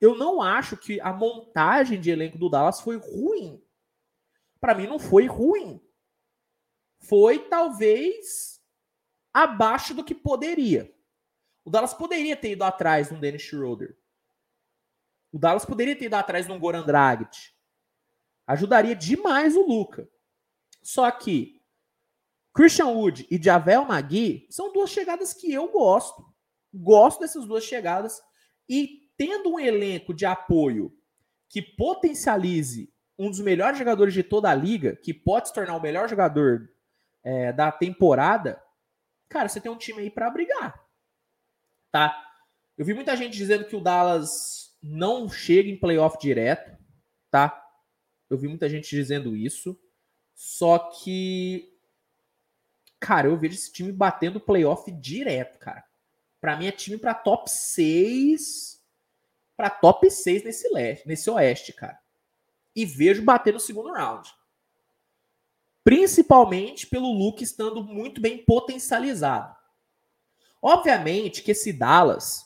eu 0.00 0.16
não 0.16 0.42
acho 0.42 0.76
que 0.76 1.00
a 1.00 1.12
montagem 1.12 2.00
de 2.00 2.10
elenco 2.10 2.36
do 2.36 2.50
Dallas 2.50 2.80
foi 2.80 2.96
ruim. 2.96 3.62
Para 4.60 4.74
mim 4.74 4.86
não 4.86 4.98
foi 4.98 5.26
ruim 5.26 5.80
foi 7.06 7.38
talvez 7.48 8.60
abaixo 9.32 9.94
do 9.94 10.04
que 10.04 10.14
poderia. 10.14 10.92
O 11.66 11.70
Dallas 11.70 11.92
poderia 11.92 12.36
ter 12.36 12.52
ido 12.52 12.62
atrás 12.62 13.08
de 13.08 13.14
um 13.14 13.18
Dennis 13.18 13.42
Schroeder. 13.42 13.98
O 15.32 15.38
Dallas 15.38 15.64
poderia 15.64 15.96
ter 15.96 16.04
ido 16.04 16.14
atrás 16.14 16.46
de 16.46 16.52
um 16.52 16.60
Goran 16.60 16.86
Dragic. 16.86 17.36
Ajudaria 18.46 18.94
demais 18.94 19.56
o 19.56 19.66
Luca. 19.66 20.08
Só 20.80 21.10
que 21.10 21.60
Christian 22.54 22.86
Wood 22.86 23.26
e 23.28 23.42
Javel 23.42 23.84
Magui 23.84 24.46
são 24.48 24.72
duas 24.72 24.90
chegadas 24.90 25.34
que 25.34 25.52
eu 25.52 25.68
gosto. 25.72 26.24
Gosto 26.72 27.18
dessas 27.18 27.44
duas 27.44 27.64
chegadas. 27.64 28.22
E 28.68 29.10
tendo 29.16 29.54
um 29.54 29.58
elenco 29.58 30.14
de 30.14 30.24
apoio 30.24 30.96
que 31.48 31.60
potencialize 31.60 32.94
um 33.18 33.28
dos 33.28 33.40
melhores 33.40 33.76
jogadores 33.76 34.14
de 34.14 34.22
toda 34.22 34.48
a 34.48 34.54
liga, 34.54 34.94
que 34.94 35.12
pode 35.12 35.48
se 35.48 35.54
tornar 35.54 35.74
o 35.74 35.82
melhor 35.82 36.08
jogador 36.08 36.70
é, 37.24 37.52
da 37.52 37.72
temporada, 37.72 38.62
cara, 39.28 39.48
você 39.48 39.60
tem 39.60 39.72
um 39.72 39.76
time 39.76 40.02
aí 40.02 40.10
para 40.10 40.30
brigar. 40.30 40.85
Tá? 41.96 42.14
Eu 42.76 42.84
vi 42.84 42.92
muita 42.92 43.16
gente 43.16 43.38
dizendo 43.38 43.64
que 43.64 43.74
o 43.74 43.80
Dallas 43.80 44.76
não 44.82 45.30
chega 45.30 45.70
em 45.70 45.78
playoff 45.78 46.18
direto, 46.20 46.76
tá? 47.30 47.66
Eu 48.28 48.36
vi 48.36 48.48
muita 48.48 48.68
gente 48.68 48.90
dizendo 48.90 49.34
isso. 49.34 49.80
Só 50.34 50.78
que 50.78 51.72
cara, 53.00 53.28
eu 53.28 53.38
vejo 53.38 53.54
esse 53.54 53.72
time 53.72 53.90
batendo 53.92 54.38
playoff 54.38 54.92
direto, 54.92 55.58
cara. 55.58 55.86
Para 56.38 56.54
mim 56.58 56.66
é 56.66 56.70
time 56.70 56.98
para 56.98 57.14
top 57.14 57.50
6, 57.50 58.84
para 59.56 59.70
top 59.70 60.10
6 60.10 60.44
nesse 60.44 60.68
leste, 60.68 61.08
nesse 61.08 61.30
oeste, 61.30 61.72
cara. 61.72 61.98
E 62.74 62.84
vejo 62.84 63.22
bater 63.22 63.54
no 63.54 63.60
segundo 63.60 63.90
round. 63.90 64.30
Principalmente 65.82 66.86
pelo 66.86 67.10
Luke 67.10 67.42
estando 67.42 67.82
muito 67.82 68.20
bem 68.20 68.44
potencializado. 68.44 69.56
Obviamente 70.60 71.42
que 71.42 71.52
esse 71.52 71.72
Dallas 71.72 72.44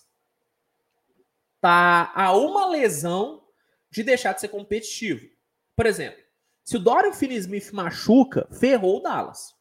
tá 1.60 2.12
a 2.14 2.36
uma 2.36 2.66
lesão 2.66 3.46
de 3.90 4.02
deixar 4.02 4.32
de 4.32 4.40
ser 4.40 4.48
competitivo. 4.48 5.28
Por 5.76 5.86
exemplo, 5.86 6.22
se 6.62 6.76
o 6.76 6.80
Dorian 6.80 7.12
Finney-Smith 7.12 7.72
machuca, 7.72 8.48
ferrou 8.52 8.98
o 8.98 9.00
Dallas. 9.00 9.54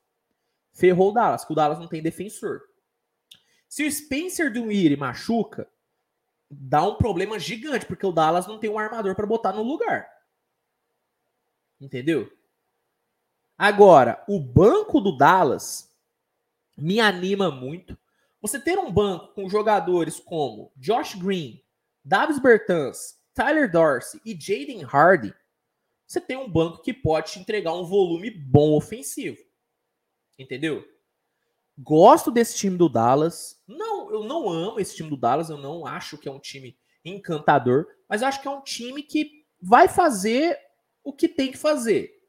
Ferrou 0.74 1.10
o 1.10 1.14
Dallas, 1.14 1.42
porque 1.42 1.54
o 1.54 1.56
Dallas 1.56 1.80
não 1.80 1.88
tem 1.88 2.02
defensor. 2.02 2.62
Se 3.68 3.86
o 3.86 3.92
Spencer 3.92 4.52
Dinwiddie 4.52 4.98
machuca, 4.98 5.70
dá 6.50 6.84
um 6.84 6.96
problema 6.96 7.38
gigante, 7.38 7.86
porque 7.86 8.06
o 8.06 8.12
Dallas 8.12 8.48
não 8.48 8.60
tem 8.60 8.70
um 8.70 8.80
armador 8.80 9.16
para 9.16 9.28
botar 9.28 9.54
no 9.54 9.64
lugar. 9.64 10.10
Entendeu? 11.80 12.32
Agora, 13.58 14.24
o 14.28 14.40
banco 14.40 15.00
do 15.00 15.16
Dallas 15.16 15.94
me 16.78 17.00
anima 17.00 17.52
muito. 17.52 17.98
Você 18.42 18.60
ter 18.60 18.78
um 18.80 18.92
banco 18.92 19.34
com 19.34 19.50
jogadores 19.50 20.20
como 20.20 20.72
Josh 20.78 21.16
Green, 21.16 21.62
Davis 22.04 22.40
Bertans, 22.40 23.20
Tyler 23.34 23.72
Dorsey 23.72 24.22
e 24.26 24.40
Jaden 24.40 24.84
Hardy, 24.84 25.34
você 26.08 26.20
tem 26.20 26.38
um 26.38 26.50
banco 26.50 26.82
que 26.82 26.94
pode 26.94 27.34
te 27.34 27.40
entregar 27.40 27.74
um 27.74 27.84
volume 27.84 28.30
bom 28.30 28.76
ofensivo. 28.76 29.38
Entendeu? 30.38 30.86
Gosto 31.78 32.32
desse 32.32 32.58
time 32.58 32.78
do 32.78 32.90
Dallas. 32.90 33.62
Não, 33.68 34.12
eu 34.12 34.24
não 34.24 34.50
amo 34.50 34.80
esse 34.80 34.96
time 34.96 35.10
do 35.10 35.18
Dallas, 35.18 35.50
eu 35.50 35.58
não 35.58 35.86
acho 35.86 36.18
que 36.18 36.28
é 36.28 36.32
um 36.32 36.40
time 36.40 36.78
encantador, 37.04 37.88
mas 38.08 38.24
acho 38.24 38.42
que 38.42 38.48
é 38.48 38.52
um 38.52 38.62
time 38.62 39.04
que 39.04 39.46
vai 39.62 39.88
fazer 39.88 40.58
o 41.04 41.14
que 41.14 41.28
tem 41.28 41.52
que 41.52 41.58
fazer 41.58 42.20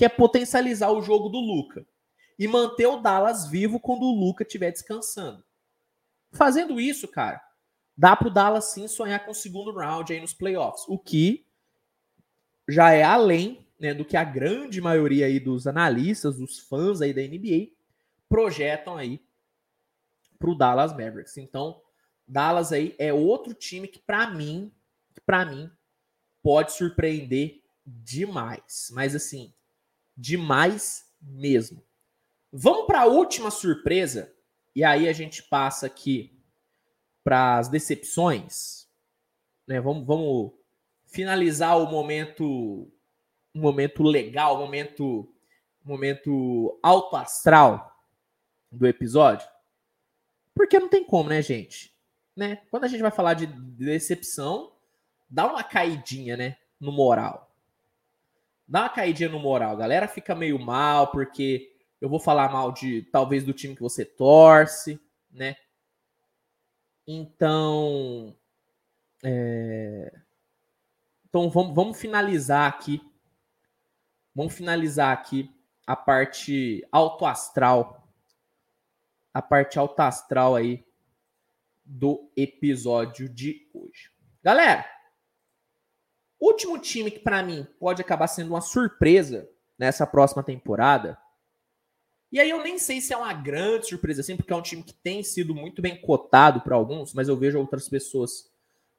que 0.00 0.04
é 0.06 0.08
potencializar 0.08 0.90
o 0.90 1.02
jogo 1.02 1.28
do 1.28 1.38
Luca 1.38 1.86
e 2.38 2.48
manter 2.48 2.86
o 2.86 2.96
Dallas 2.96 3.46
vivo 3.46 3.78
quando 3.78 4.04
o 4.04 4.18
Luca 4.18 4.44
estiver 4.44 4.70
descansando. 4.70 5.44
Fazendo 6.32 6.80
isso, 6.80 7.08
cara, 7.08 7.40
dá 7.96 8.14
para 8.14 8.28
o 8.28 8.32
Dallas 8.32 8.72
sim 8.72 8.86
sonhar 8.86 9.24
com 9.24 9.32
o 9.32 9.34
segundo 9.34 9.72
round 9.72 10.12
aí 10.12 10.20
nos 10.20 10.32
playoffs, 10.32 10.84
o 10.88 10.98
que 10.98 11.46
já 12.68 12.92
é 12.92 13.02
além 13.02 13.66
né, 13.78 13.94
do 13.94 14.04
que 14.04 14.16
a 14.16 14.24
grande 14.24 14.80
maioria 14.80 15.26
aí 15.26 15.40
dos 15.40 15.66
analistas, 15.66 16.36
dos 16.36 16.58
fãs 16.58 17.00
aí 17.00 17.12
da 17.12 17.22
NBA 17.22 17.72
projetam 18.28 18.96
aí 18.96 19.20
para 20.38 20.50
o 20.50 20.54
Dallas 20.54 20.92
Mavericks. 20.92 21.36
Então, 21.36 21.82
Dallas 22.26 22.72
aí 22.72 22.94
é 22.98 23.12
outro 23.12 23.52
time 23.54 23.88
que 23.88 23.98
para 23.98 24.30
mim, 24.30 24.72
para 25.26 25.44
mim 25.44 25.70
pode 26.42 26.72
surpreender 26.72 27.60
demais. 27.84 28.90
Mas 28.92 29.14
assim, 29.16 29.52
demais 30.16 31.06
mesmo. 31.20 31.82
Vamos 32.52 32.86
para 32.86 33.02
a 33.02 33.06
última 33.06 33.50
surpresa 33.50 34.32
e 34.74 34.84
aí 34.84 35.08
a 35.08 35.12
gente 35.12 35.42
passa 35.42 35.86
aqui 35.86 36.38
para 37.22 37.58
as 37.58 37.68
decepções, 37.68 38.88
né? 39.66 39.80
Vamos, 39.80 40.06
vamos 40.06 40.52
finalizar 41.06 41.78
o 41.78 41.90
momento 41.90 42.90
um 43.54 43.60
momento 43.60 44.02
legal, 44.02 44.56
um 44.56 44.60
momento 44.60 45.34
momento 45.84 46.78
alto 46.82 47.16
astral. 47.16 47.88
do 48.70 48.86
episódio? 48.86 49.48
Porque 50.54 50.78
não 50.78 50.88
tem 50.88 51.04
como, 51.04 51.28
né, 51.28 51.42
gente? 51.42 51.92
Né? 52.36 52.62
Quando 52.70 52.84
a 52.84 52.88
gente 52.88 53.02
vai 53.02 53.10
falar 53.10 53.34
de 53.34 53.46
decepção, 53.46 54.72
dá 55.28 55.46
uma 55.46 55.64
caidinha, 55.64 56.36
né, 56.36 56.56
no 56.78 56.92
moral. 56.92 57.52
Dá 58.68 58.82
uma 58.82 58.88
caidinha 58.88 59.28
no 59.28 59.40
moral. 59.40 59.72
A 59.72 59.76
galera 59.78 60.06
fica 60.06 60.34
meio 60.34 60.58
mal 60.58 61.10
porque 61.10 61.69
eu 62.00 62.08
vou 62.08 62.18
falar 62.18 62.50
mal 62.50 62.72
de 62.72 63.02
talvez 63.02 63.44
do 63.44 63.52
time 63.52 63.76
que 63.76 63.82
você 63.82 64.04
torce, 64.04 64.98
né? 65.30 65.56
Então, 67.06 68.34
é... 69.22 70.12
então 71.28 71.50
vamos, 71.50 71.74
vamos 71.74 72.00
finalizar 72.00 72.68
aqui. 72.68 73.02
Vamos 74.34 74.54
finalizar 74.54 75.12
aqui 75.12 75.54
a 75.86 75.94
parte 75.94 76.86
autoastral. 76.90 78.08
A 79.34 79.42
parte 79.42 79.78
autoastral 79.78 80.56
aí 80.56 80.84
do 81.84 82.30
episódio 82.36 83.28
de 83.28 83.68
hoje. 83.74 84.10
Galera, 84.42 84.86
último 86.40 86.78
time 86.78 87.10
que 87.10 87.18
para 87.18 87.42
mim 87.42 87.66
pode 87.78 88.00
acabar 88.00 88.26
sendo 88.26 88.50
uma 88.50 88.60
surpresa 88.60 89.48
nessa 89.78 90.06
próxima 90.06 90.42
temporada 90.42 91.18
e 92.32 92.38
aí 92.38 92.50
eu 92.50 92.62
nem 92.62 92.78
sei 92.78 93.00
se 93.00 93.12
é 93.12 93.16
uma 93.16 93.32
grande 93.32 93.88
surpresa 93.88 94.20
assim, 94.20 94.36
porque 94.36 94.52
é 94.52 94.56
um 94.56 94.62
time 94.62 94.82
que 94.82 94.94
tem 94.94 95.22
sido 95.22 95.54
muito 95.54 95.82
bem 95.82 96.00
cotado 96.00 96.60
para 96.60 96.76
alguns, 96.76 97.12
mas 97.12 97.28
eu 97.28 97.36
vejo 97.36 97.58
outras 97.58 97.88
pessoas 97.88 98.50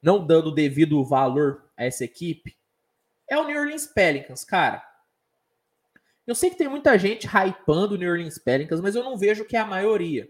não 0.01 0.25
dando 0.25 0.53
devido 0.53 1.03
valor 1.05 1.71
a 1.77 1.85
essa 1.85 2.03
equipe. 2.03 2.57
É 3.29 3.37
o 3.37 3.47
New 3.47 3.59
Orleans 3.59 3.87
Pelicans, 3.87 4.43
cara. 4.43 4.85
Eu 6.27 6.35
sei 6.35 6.49
que 6.49 6.57
tem 6.57 6.67
muita 6.67 6.97
gente 6.97 7.27
hypando 7.27 7.95
o 7.95 7.97
New 7.97 8.11
Orleans 8.11 8.37
Pelicans, 8.37 8.81
mas 8.81 8.95
eu 8.95 9.03
não 9.03 9.17
vejo 9.17 9.45
que 9.45 9.55
é 9.55 9.59
a 9.59 9.65
maioria, 9.65 10.29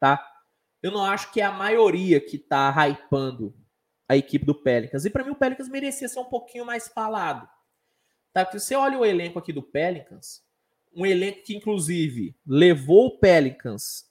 tá? 0.00 0.28
Eu 0.82 0.90
não 0.90 1.04
acho 1.04 1.30
que 1.30 1.40
é 1.40 1.44
a 1.44 1.52
maioria 1.52 2.20
que 2.20 2.36
tá 2.38 2.74
hypando 2.86 3.54
a 4.08 4.16
equipe 4.16 4.44
do 4.44 4.54
Pelicans. 4.54 5.04
E 5.04 5.10
para 5.10 5.24
mim 5.24 5.30
o 5.30 5.36
Pelicans 5.36 5.68
merecia 5.68 6.08
ser 6.08 6.18
um 6.18 6.24
pouquinho 6.24 6.66
mais 6.66 6.88
falado. 6.88 7.48
Tá? 8.32 8.44
Porque 8.44 8.58
você 8.58 8.74
olha 8.74 8.98
o 8.98 9.04
elenco 9.04 9.38
aqui 9.38 9.52
do 9.52 9.62
Pelicans, 9.62 10.42
um 10.94 11.06
elenco 11.06 11.42
que, 11.42 11.56
inclusive, 11.56 12.36
levou 12.46 13.06
o 13.06 13.18
Pelicans 13.18 14.10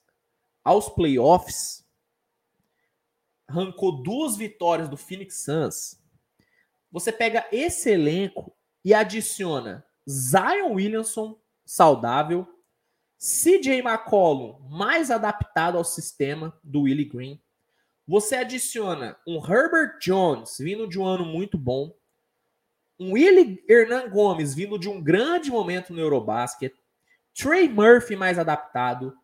aos 0.64 0.90
playoffs, 0.90 1.86
arrancou 3.48 4.02
duas 4.02 4.36
vitórias 4.36 4.88
do 4.88 4.98
Phoenix 4.98 5.44
Suns. 5.44 6.00
Você 6.92 7.12
pega 7.12 7.48
esse 7.52 7.90
elenco 7.90 8.56
e 8.84 8.94
adiciona 8.94 9.86
Zion 10.10 10.74
Williamson 10.74 11.40
saudável, 11.66 12.48
CJ 13.18 13.80
McCollum 13.80 14.60
mais 14.70 15.12
adaptado 15.12 15.78
ao 15.78 15.84
sistema 15.84 16.58
do 16.64 16.82
Willie 16.82 17.06
Green. 17.06 17.42
Você 18.08 18.36
adiciona 18.36 19.18
um 19.28 19.38
Herbert 19.38 20.00
Jones 20.00 20.58
vindo 20.60 20.88
de 20.88 21.00
um 21.00 21.06
ano 21.06 21.24
muito 21.24 21.58
bom, 21.58 21.96
um 23.02 23.14
Willie 23.14 23.66
Hernan 23.68 24.10
Gomes 24.10 24.54
vindo 24.54 24.78
de 24.78 24.88
um 24.88 25.02
grande 25.02 25.50
momento 25.50 25.92
no 25.92 26.00
Eurobasket, 26.00 26.72
Trey 27.34 27.68
Murphy 27.68 28.16
mais 28.16 28.38
adaptado, 28.38 29.18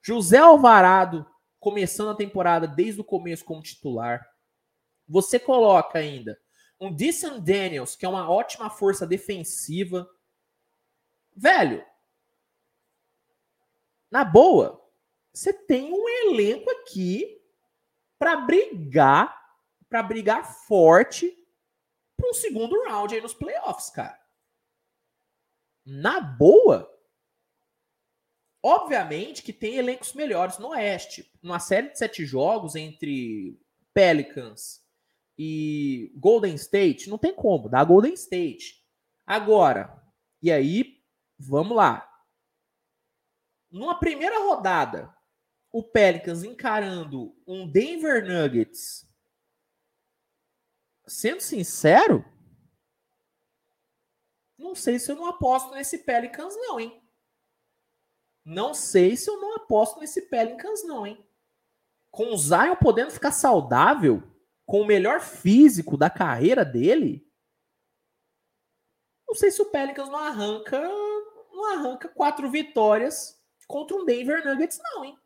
José 0.00 0.38
Alvarado 0.38 1.26
começando 1.58 2.10
a 2.10 2.16
temporada 2.16 2.68
desde 2.68 3.00
o 3.00 3.04
começo 3.04 3.44
como 3.44 3.64
titular. 3.64 4.24
Você 5.08 5.40
coloca 5.40 5.98
ainda 5.98 6.40
um 6.80 6.94
Dyson 6.94 7.40
Daniels, 7.40 7.96
que 7.96 8.06
é 8.06 8.08
uma 8.08 8.30
ótima 8.30 8.70
força 8.70 9.04
defensiva. 9.04 10.08
Velho, 11.34 11.84
na 14.08 14.24
boa, 14.24 14.80
você 15.32 15.52
tem 15.52 15.92
um 15.92 16.08
elenco 16.08 16.70
aqui 16.70 17.42
para 18.20 18.36
brigar, 18.36 19.36
para 19.88 20.00
brigar 20.00 20.44
forte 20.68 21.36
para 22.16 22.30
um 22.30 22.34
segundo 22.34 22.82
round 22.84 23.14
aí 23.14 23.20
nos 23.20 23.34
playoffs, 23.34 23.90
cara. 23.90 24.18
Na 25.84 26.20
boa. 26.20 26.92
Obviamente 28.62 29.42
que 29.42 29.52
tem 29.52 29.76
elencos 29.76 30.12
melhores 30.12 30.58
no 30.58 30.68
Oeste. 30.68 31.30
Numa 31.42 31.60
série 31.60 31.90
de 31.90 31.98
sete 31.98 32.24
jogos 32.24 32.74
entre 32.74 33.60
Pelicans 33.94 34.84
e 35.38 36.12
Golden 36.16 36.54
State, 36.54 37.08
não 37.08 37.18
tem 37.18 37.34
como, 37.34 37.68
dá 37.68 37.84
Golden 37.84 38.14
State. 38.14 38.82
Agora, 39.26 40.02
e 40.42 40.50
aí, 40.50 41.02
vamos 41.38 41.76
lá. 41.76 42.08
Numa 43.70 43.98
primeira 43.98 44.38
rodada, 44.38 45.14
o 45.72 45.82
Pelicans 45.82 46.42
encarando 46.42 47.36
um 47.46 47.70
Denver 47.70 48.24
Nuggets 48.26 49.05
sendo 51.06 51.40
sincero, 51.40 52.24
não 54.58 54.74
sei 54.74 54.98
se 54.98 55.10
eu 55.10 55.16
não 55.16 55.26
aposto 55.26 55.74
nesse 55.74 55.98
Pelicans, 55.98 56.54
não, 56.56 56.80
hein? 56.80 57.02
Não 58.44 58.72
sei 58.74 59.16
se 59.16 59.28
eu 59.28 59.40
não 59.40 59.56
aposto 59.56 60.00
nesse 60.00 60.22
Pelicans, 60.22 60.84
não, 60.84 61.06
hein? 61.06 61.24
Com 62.10 62.32
o 62.32 62.36
Zion 62.36 62.76
podendo 62.76 63.10
ficar 63.10 63.32
saudável, 63.32 64.22
com 64.64 64.80
o 64.80 64.86
melhor 64.86 65.20
físico 65.20 65.96
da 65.96 66.08
carreira 66.08 66.64
dele, 66.64 67.26
não 69.28 69.34
sei 69.34 69.50
se 69.50 69.60
o 69.60 69.66
Pelicans 69.66 70.08
não 70.08 70.18
arranca, 70.18 70.80
não 70.80 71.72
arranca 71.72 72.08
quatro 72.08 72.50
vitórias 72.50 73.36
contra 73.66 73.96
um 73.96 74.04
Denver 74.04 74.44
Nuggets, 74.44 74.78
não, 74.82 75.04
hein? 75.04 75.18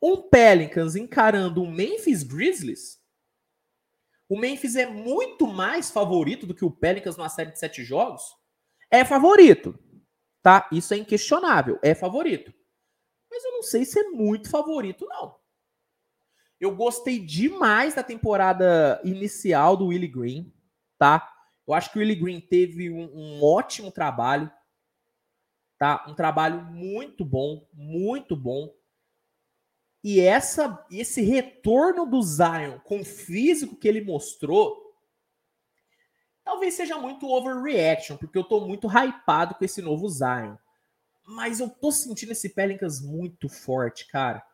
Um 0.00 0.22
Pelicans 0.22 0.94
encarando 0.94 1.62
um 1.62 1.70
Memphis 1.70 2.22
Grizzlies 2.22 3.04
o 4.28 4.38
Memphis 4.38 4.76
é 4.76 4.86
muito 4.86 5.46
mais 5.46 5.90
favorito 5.90 6.46
do 6.46 6.54
que 6.54 6.64
o 6.64 6.70
Pelicans 6.70 7.16
numa 7.16 7.28
série 7.28 7.52
de 7.52 7.58
sete 7.58 7.84
jogos? 7.84 8.22
É 8.90 9.04
favorito, 9.04 9.78
tá? 10.42 10.68
Isso 10.72 10.94
é 10.94 10.96
inquestionável, 10.96 11.78
é 11.82 11.94
favorito. 11.94 12.52
Mas 13.30 13.44
eu 13.44 13.52
não 13.52 13.62
sei 13.62 13.84
se 13.84 13.98
é 14.00 14.10
muito 14.10 14.50
favorito, 14.50 15.06
não. 15.06 15.36
Eu 16.58 16.74
gostei 16.74 17.18
demais 17.18 17.94
da 17.94 18.02
temporada 18.02 19.00
inicial 19.04 19.76
do 19.76 19.86
Willie 19.86 20.08
Green, 20.08 20.52
tá? 20.98 21.30
Eu 21.66 21.74
acho 21.74 21.92
que 21.92 21.98
o 21.98 22.00
Willie 22.00 22.16
Green 22.16 22.40
teve 22.40 22.90
um, 22.90 23.10
um 23.14 23.44
ótimo 23.44 23.90
trabalho, 23.90 24.50
tá? 25.78 26.04
Um 26.08 26.14
trabalho 26.14 26.62
muito 26.62 27.24
bom, 27.24 27.68
muito 27.72 28.34
bom. 28.34 28.72
E 30.02 30.20
essa, 30.20 30.84
esse 30.90 31.20
retorno 31.22 32.06
do 32.06 32.22
Zion 32.22 32.78
com 32.84 33.00
o 33.00 33.04
físico 33.04 33.76
que 33.76 33.88
ele 33.88 34.04
mostrou, 34.04 34.94
talvez 36.44 36.74
seja 36.74 36.96
muito 36.96 37.28
overreaction, 37.28 38.16
porque 38.16 38.38
eu 38.38 38.44
tô 38.44 38.66
muito 38.66 38.86
hypado 38.86 39.54
com 39.54 39.64
esse 39.64 39.82
novo 39.82 40.08
Zion. 40.08 40.56
Mas 41.26 41.58
eu 41.58 41.68
tô 41.68 41.90
sentindo 41.90 42.32
esse 42.32 42.50
Pelicans 42.50 43.00
muito 43.00 43.48
forte, 43.48 44.06
cara. 44.06 44.44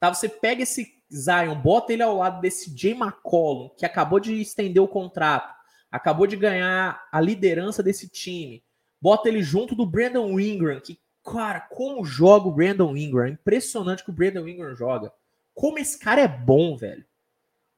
Tá, 0.00 0.12
você 0.12 0.28
pega 0.28 0.64
esse 0.64 1.00
Zion, 1.14 1.54
bota 1.54 1.92
ele 1.92 2.02
ao 2.02 2.16
lado 2.16 2.40
desse 2.40 2.76
Jay 2.76 2.92
McCollum, 2.92 3.68
que 3.76 3.86
acabou 3.86 4.18
de 4.18 4.40
estender 4.40 4.82
o 4.82 4.88
contrato, 4.88 5.54
acabou 5.92 6.26
de 6.26 6.36
ganhar 6.36 7.06
a 7.12 7.20
liderança 7.20 7.84
desse 7.84 8.08
time. 8.08 8.64
Bota 9.00 9.28
ele 9.28 9.42
junto 9.42 9.76
do 9.76 9.86
Brandon 9.86 10.40
Ingram, 10.40 10.80
que 10.80 10.98
Cara, 11.24 11.60
como 11.60 12.04
joga 12.04 12.48
o 12.48 12.52
Brandon 12.52 12.96
Ingram? 12.96 13.26
É 13.26 13.30
impressionante 13.30 14.04
que 14.04 14.10
o 14.10 14.14
Brandon 14.14 14.46
Ingram 14.46 14.74
joga. 14.74 15.12
Como 15.54 15.78
esse 15.78 15.98
cara 15.98 16.20
é 16.20 16.28
bom, 16.28 16.76
velho. 16.76 17.04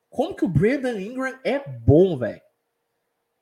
Como 0.09 0.35
que 0.35 0.45
o 0.45 0.49
Brandon 0.49 0.99
Ingram 0.99 1.39
é 1.45 1.59
bom, 1.59 2.17
velho. 2.17 2.41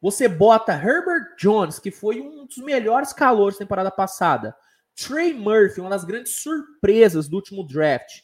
Você 0.01 0.27
bota 0.27 0.73
Herbert 0.73 1.37
Jones, 1.39 1.79
que 1.79 1.93
foi 1.93 2.21
um 2.21 2.45
dos 2.47 2.57
melhores 2.59 3.13
calores 3.13 3.57
da 3.57 3.65
temporada 3.65 3.91
passada. 3.91 4.57
Trey 4.97 5.33
Murphy, 5.33 5.81
uma 5.81 5.91
das 5.91 6.05
grandes 6.05 6.35
surpresas 6.37 7.29
do 7.29 7.37
último 7.37 7.65
draft. 7.65 8.23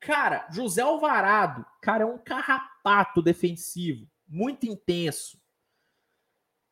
Cara, 0.00 0.46
José 0.50 0.82
Alvarado, 0.82 1.64
cara, 1.80 2.02
é 2.02 2.06
um 2.06 2.18
carrapato 2.18 3.22
defensivo, 3.22 4.06
muito 4.28 4.66
intenso. 4.66 5.40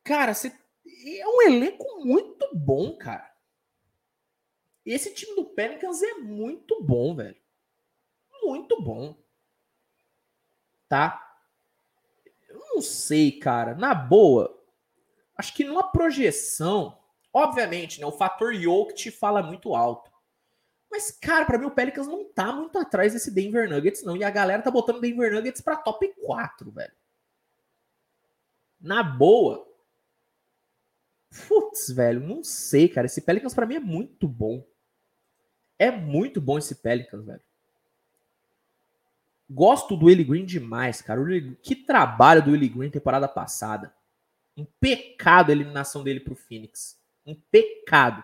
Cara, 0.03 0.35
você 0.35 0.49
é 0.49 1.27
um 1.27 1.41
elenco 1.41 2.05
muito 2.05 2.47
bom, 2.53 2.95
cara. 2.95 3.32
Esse 4.85 5.13
time 5.13 5.35
do 5.35 5.45
Pelicans 5.45 6.01
é 6.01 6.15
muito 6.15 6.83
bom, 6.83 7.15
velho. 7.15 7.37
Muito 8.41 8.81
bom. 8.81 9.17
Tá? 10.89 11.37
Eu 12.49 12.59
não 12.59 12.81
sei, 12.81 13.31
cara. 13.31 13.75
Na 13.75 13.95
boa, 13.95 14.61
acho 15.37 15.53
que 15.53 15.63
numa 15.63 15.83
projeção, 15.83 16.99
obviamente, 17.31 18.01
né, 18.01 18.05
o 18.05 18.11
fator 18.11 18.53
Yoke 18.53 18.93
te 18.93 19.09
fala 19.09 19.41
muito 19.41 19.73
alto. 19.73 20.11
Mas, 20.91 21.09
cara, 21.09 21.45
para 21.45 21.57
mim 21.57 21.65
o 21.65 21.71
Pelicans 21.71 22.05
não 22.05 22.25
tá 22.25 22.51
muito 22.51 22.77
atrás 22.77 23.13
desse 23.13 23.31
Denver 23.31 23.67
Nuggets, 23.69 24.03
não. 24.03 24.17
E 24.17 24.23
a 24.23 24.29
galera 24.29 24.61
tá 24.61 24.69
botando 24.69 25.01
Denver 25.01 25.33
Nuggets 25.33 25.61
pra 25.61 25.77
top 25.77 26.07
4, 26.21 26.69
velho. 26.71 26.93
Na 28.79 29.01
boa. 29.01 29.67
Putz, 31.47 31.89
velho, 31.89 32.19
não 32.19 32.43
sei, 32.43 32.87
cara. 32.87 33.07
Esse 33.07 33.21
Pelicans 33.21 33.55
para 33.55 33.65
mim 33.65 33.75
é 33.75 33.79
muito 33.79 34.27
bom 34.27 34.63
É 35.83 35.91
muito 35.91 36.39
bom 36.39 36.57
esse 36.57 36.75
Pelicans, 36.75 37.25
velho. 37.25 37.41
Gosto 39.49 39.97
do 39.97 40.05
Willie 40.05 40.23
Green 40.23 40.45
demais, 40.45 41.01
cara. 41.01 41.19
Que 41.61 41.75
trabalho 41.75 42.41
do 42.41 42.51
Willie 42.51 42.69
Green 42.69 42.89
temporada 42.89 43.27
passada. 43.27 43.93
Um 44.55 44.63
pecado 44.63 45.49
a 45.49 45.51
eliminação 45.51 46.01
dele 46.01 46.21
pro 46.21 46.35
Phoenix. 46.35 46.97
Um 47.25 47.35
pecado. 47.35 48.23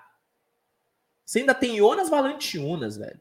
Você 1.25 1.39
ainda 1.39 1.53
tem 1.53 1.75
Jonas 1.75 2.09
Valanciunas, 2.09 2.95
velho. 2.95 3.19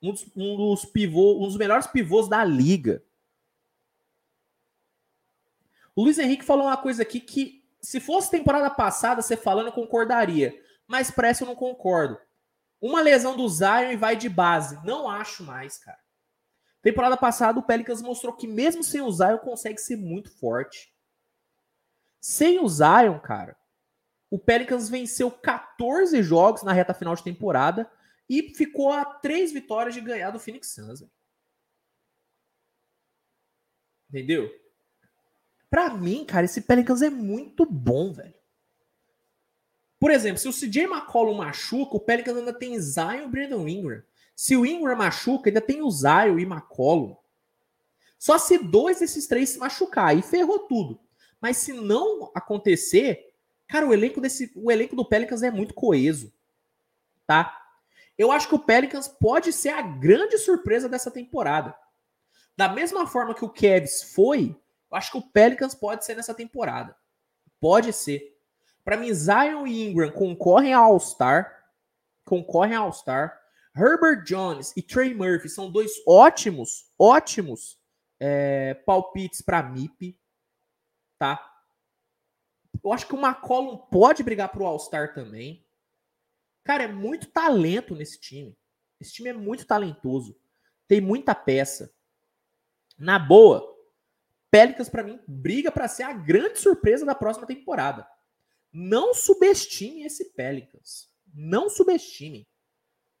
Um 0.00 0.12
dos, 0.12 0.24
um 0.36 0.56
dos 0.56 0.84
um 0.84 1.46
dos 1.48 1.56
melhores 1.56 1.88
pivôs 1.88 2.28
da 2.28 2.44
liga. 2.44 3.02
O 5.96 6.04
Luiz 6.04 6.16
Henrique 6.16 6.44
falou 6.44 6.66
uma 6.66 6.76
coisa 6.76 7.02
aqui 7.02 7.18
que, 7.18 7.66
se 7.80 7.98
fosse 7.98 8.30
temporada 8.30 8.70
passada, 8.70 9.20
você 9.20 9.36
falando, 9.36 9.66
eu 9.66 9.72
concordaria. 9.72 10.56
Mas 10.86 11.10
parece 11.10 11.42
eu 11.42 11.48
não 11.48 11.56
concordo. 11.56 12.20
Uma 12.80 13.00
lesão 13.00 13.36
do 13.36 13.48
Zion 13.48 13.92
e 13.92 13.96
vai 13.96 14.16
de 14.16 14.28
base. 14.28 14.78
Não 14.84 15.08
acho 15.08 15.42
mais, 15.42 15.78
cara. 15.78 15.98
Temporada 16.82 17.16
passada, 17.16 17.58
o 17.58 17.62
Pelicans 17.62 18.02
mostrou 18.02 18.34
que 18.34 18.46
mesmo 18.46 18.84
sem 18.84 19.00
o 19.00 19.10
Zion, 19.10 19.38
consegue 19.38 19.80
ser 19.80 19.96
muito 19.96 20.30
forte. 20.38 20.94
Sem 22.20 22.58
o 22.58 22.68
Zion, 22.68 23.18
cara, 23.20 23.56
o 24.30 24.38
Pelicans 24.38 24.88
venceu 24.88 25.30
14 25.30 26.22
jogos 26.22 26.62
na 26.62 26.72
reta 26.72 26.92
final 26.92 27.14
de 27.14 27.22
temporada 27.22 27.90
e 28.28 28.54
ficou 28.54 28.92
a 28.92 29.04
três 29.04 29.52
vitórias 29.52 29.94
de 29.94 30.00
ganhar 30.00 30.30
do 30.30 30.40
Phoenix 30.40 30.74
Suns. 30.74 31.04
Entendeu? 34.08 34.50
Pra 35.70 35.90
mim, 35.90 36.24
cara, 36.24 36.44
esse 36.44 36.60
Pelicans 36.60 37.02
é 37.02 37.10
muito 37.10 37.64
bom, 37.64 38.12
velho. 38.12 38.34
Por 40.04 40.10
exemplo, 40.10 40.36
se 40.36 40.46
o 40.46 40.52
CJ 40.52 40.82
McCollum 40.82 41.32
machuca, 41.32 41.96
o 41.96 41.98
Pelicans 41.98 42.36
ainda 42.36 42.52
tem 42.52 42.78
Zion 42.78 43.22
e 43.22 43.26
Brandon 43.26 43.66
Ingram. 43.66 44.02
Se 44.36 44.54
o 44.54 44.66
Ingram 44.66 44.94
machuca, 44.94 45.48
ainda 45.48 45.62
tem 45.62 45.80
o 45.80 45.90
Zion 45.90 46.38
e 46.38 46.42
McCollum. 46.42 47.16
Só 48.18 48.36
se 48.36 48.58
dois 48.58 49.00
desses 49.00 49.26
três 49.26 49.48
se 49.48 49.58
machucar, 49.58 50.08
aí 50.08 50.20
ferrou 50.20 50.58
tudo. 50.58 51.00
Mas 51.40 51.56
se 51.56 51.72
não 51.72 52.30
acontecer, 52.34 53.32
cara, 53.66 53.86
o 53.86 53.94
elenco 53.94 54.20
desse, 54.20 54.52
o 54.54 54.70
elenco 54.70 54.94
do 54.94 55.08
Pelicans 55.08 55.42
é 55.42 55.50
muito 55.50 55.72
coeso, 55.72 56.30
tá? 57.26 57.58
Eu 58.18 58.30
acho 58.30 58.46
que 58.46 58.56
o 58.56 58.62
Pelicans 58.62 59.08
pode 59.08 59.54
ser 59.54 59.70
a 59.70 59.80
grande 59.80 60.36
surpresa 60.36 60.86
dessa 60.86 61.10
temporada. 61.10 61.74
Da 62.54 62.68
mesma 62.68 63.06
forma 63.06 63.34
que 63.34 63.46
o 63.46 63.48
Cavs 63.48 64.12
foi, 64.14 64.54
eu 64.90 64.98
acho 64.98 65.12
que 65.12 65.16
o 65.18 65.22
Pelicans 65.22 65.74
pode 65.74 66.04
ser 66.04 66.14
nessa 66.14 66.34
temporada. 66.34 66.94
Pode 67.58 67.90
ser. 67.90 68.33
Para 68.84 68.98
mim, 68.98 69.12
Zion 69.12 69.66
e 69.66 69.88
Ingram 69.88 70.10
concorrem 70.12 70.74
ao 70.74 70.92
All-Star. 70.92 71.64
Concorrem 72.24 72.74
ao 72.74 72.86
All-Star. 72.86 73.40
Herbert 73.76 74.24
Jones 74.24 74.72
e 74.76 74.82
Trey 74.82 75.14
Murphy 75.14 75.48
são 75.48 75.70
dois 75.70 75.90
ótimos, 76.06 76.92
ótimos 76.96 77.76
é, 78.20 78.74
palpites 78.74 79.42
para 79.42 79.62
MIP, 79.62 80.16
tá? 81.18 81.50
Eu 82.82 82.92
acho 82.92 83.06
que 83.06 83.14
o 83.14 83.18
McCollum 83.18 83.76
pode 83.76 84.22
brigar 84.22 84.50
pro 84.50 84.66
All-Star 84.66 85.12
também. 85.12 85.66
Cara, 86.62 86.84
é 86.84 86.88
muito 86.88 87.30
talento 87.30 87.94
nesse 87.96 88.20
time. 88.20 88.56
Esse 89.00 89.14
time 89.14 89.30
é 89.30 89.34
muito 89.34 89.66
talentoso. 89.66 90.38
Tem 90.86 91.00
muita 91.00 91.34
peça. 91.34 91.92
Na 92.96 93.18
boa, 93.18 93.74
Pelicans 94.50 94.88
para 94.88 95.02
mim 95.02 95.20
briga 95.26 95.72
para 95.72 95.88
ser 95.88 96.04
a 96.04 96.12
grande 96.12 96.60
surpresa 96.60 97.04
da 97.04 97.14
próxima 97.14 97.46
temporada. 97.46 98.06
Não 98.76 99.14
subestime 99.14 100.02
esse 100.02 100.32
Pelicans. 100.32 101.08
Não 101.32 101.70
subestime. 101.70 102.44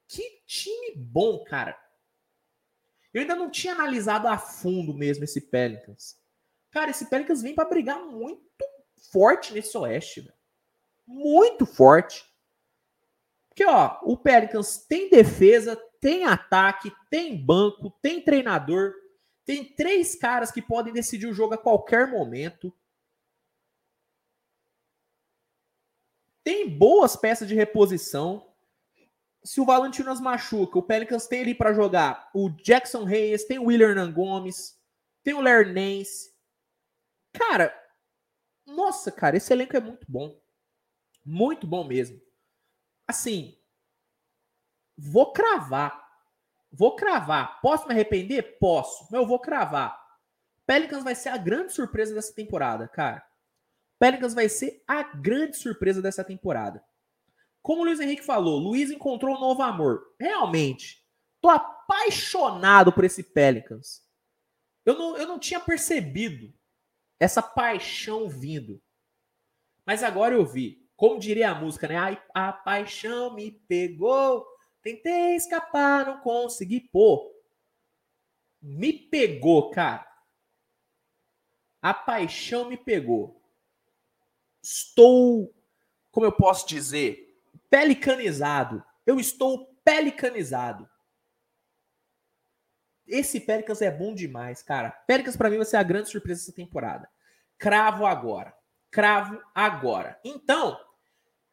Que 0.08 0.42
time 0.44 0.96
bom, 0.96 1.44
cara. 1.44 1.80
Eu 3.12 3.20
ainda 3.20 3.36
não 3.36 3.48
tinha 3.48 3.72
analisado 3.72 4.26
a 4.26 4.36
fundo 4.36 4.92
mesmo 4.92 5.22
esse 5.22 5.40
Pelicans. 5.40 6.18
Cara, 6.72 6.90
esse 6.90 7.08
Pelicans 7.08 7.40
vem 7.40 7.54
para 7.54 7.68
brigar 7.68 8.04
muito 8.04 8.42
forte 9.12 9.54
nesse 9.54 9.78
Oeste, 9.78 10.22
velho. 10.22 10.34
Muito 11.06 11.64
forte. 11.64 12.24
Porque, 13.48 13.64
ó, 13.64 14.00
o 14.02 14.16
Pelicans 14.16 14.78
tem 14.78 15.08
defesa, 15.08 15.80
tem 16.00 16.24
ataque, 16.24 16.92
tem 17.08 17.36
banco, 17.36 17.96
tem 18.02 18.20
treinador, 18.20 18.92
tem 19.44 19.64
três 19.76 20.16
caras 20.16 20.50
que 20.50 20.60
podem 20.60 20.92
decidir 20.92 21.28
o 21.28 21.32
jogo 21.32 21.54
a 21.54 21.58
qualquer 21.58 22.10
momento. 22.10 22.74
Tem 26.44 26.68
boas 26.68 27.16
peças 27.16 27.48
de 27.48 27.54
reposição 27.54 28.54
se 29.44 29.60
o 29.60 29.64
Valentinas 29.66 30.20
machuca, 30.20 30.78
o 30.78 30.82
Pelicans 30.82 31.26
tem 31.26 31.42
ali 31.42 31.54
para 31.54 31.74
jogar 31.74 32.30
o 32.34 32.48
Jackson 32.48 33.04
Reyes, 33.04 33.44
tem 33.44 33.58
o 33.58 33.66
William 33.66 34.10
Gomes, 34.10 34.80
tem 35.22 35.34
o 35.34 35.40
Lernense. 35.40 36.34
Cara, 37.30 37.74
nossa, 38.66 39.12
cara, 39.12 39.36
esse 39.36 39.52
elenco 39.52 39.76
é 39.76 39.80
muito 39.80 40.06
bom. 40.10 40.40
Muito 41.22 41.66
bom 41.66 41.84
mesmo. 41.84 42.20
Assim, 43.06 43.58
vou 44.96 45.32
cravar. 45.32 46.02
Vou 46.72 46.96
cravar. 46.96 47.60
Posso 47.60 47.86
me 47.86 47.92
arrepender? 47.92 48.58
Posso. 48.58 49.04
Mas 49.10 49.20
eu 49.20 49.26
vou 49.26 49.38
cravar. 49.38 50.02
Pelicans 50.66 51.04
vai 51.04 51.14
ser 51.14 51.28
a 51.28 51.36
grande 51.36 51.72
surpresa 51.72 52.14
dessa 52.14 52.34
temporada, 52.34 52.88
cara. 52.88 53.22
Pelicans 54.04 54.34
vai 54.34 54.50
ser 54.50 54.84
a 54.86 55.02
grande 55.02 55.56
surpresa 55.56 56.02
dessa 56.02 56.22
temporada. 56.22 56.84
Como 57.62 57.80
o 57.80 57.84
Luiz 57.86 57.98
Henrique 57.98 58.22
falou, 58.22 58.58
Luiz 58.58 58.90
encontrou 58.90 59.34
um 59.34 59.40
novo 59.40 59.62
amor. 59.62 60.14
Realmente, 60.20 61.02
tô 61.40 61.48
apaixonado 61.48 62.92
por 62.92 63.04
esse 63.04 63.22
Pelicans. 63.22 64.06
Eu 64.84 64.98
não, 64.98 65.16
eu 65.16 65.26
não 65.26 65.38
tinha 65.38 65.58
percebido 65.58 66.52
essa 67.18 67.40
paixão 67.40 68.28
vindo. 68.28 68.78
Mas 69.86 70.02
agora 70.02 70.34
eu 70.34 70.44
vi. 70.44 70.86
Como 70.94 71.18
diria 71.18 71.52
a 71.52 71.54
música, 71.54 71.88
né? 71.88 71.96
A, 71.96 72.48
a 72.48 72.52
paixão 72.52 73.34
me 73.34 73.52
pegou. 73.52 74.46
Tentei 74.82 75.34
escapar, 75.34 76.04
não 76.04 76.20
consegui. 76.20 76.78
Pô, 76.78 77.34
me 78.60 78.92
pegou, 78.92 79.70
cara. 79.70 80.06
A 81.80 81.94
paixão 81.94 82.68
me 82.68 82.76
pegou. 82.76 83.42
Estou, 84.64 85.54
como 86.10 86.24
eu 86.24 86.32
posso 86.32 86.66
dizer, 86.66 87.38
pelicanizado. 87.68 88.82
Eu 89.06 89.20
estou 89.20 89.66
pelicanizado. 89.84 90.88
Esse 93.06 93.38
Pelicans 93.38 93.82
é 93.82 93.90
bom 93.90 94.14
demais, 94.14 94.62
cara. 94.62 94.90
Pelicans 94.90 95.36
para 95.36 95.50
mim 95.50 95.58
vai 95.58 95.66
ser 95.66 95.76
a 95.76 95.82
grande 95.82 96.08
surpresa 96.08 96.40
dessa 96.40 96.56
temporada. 96.56 97.06
Cravo 97.58 98.06
agora. 98.06 98.56
Cravo 98.90 99.38
agora. 99.54 100.18
Então, 100.24 100.80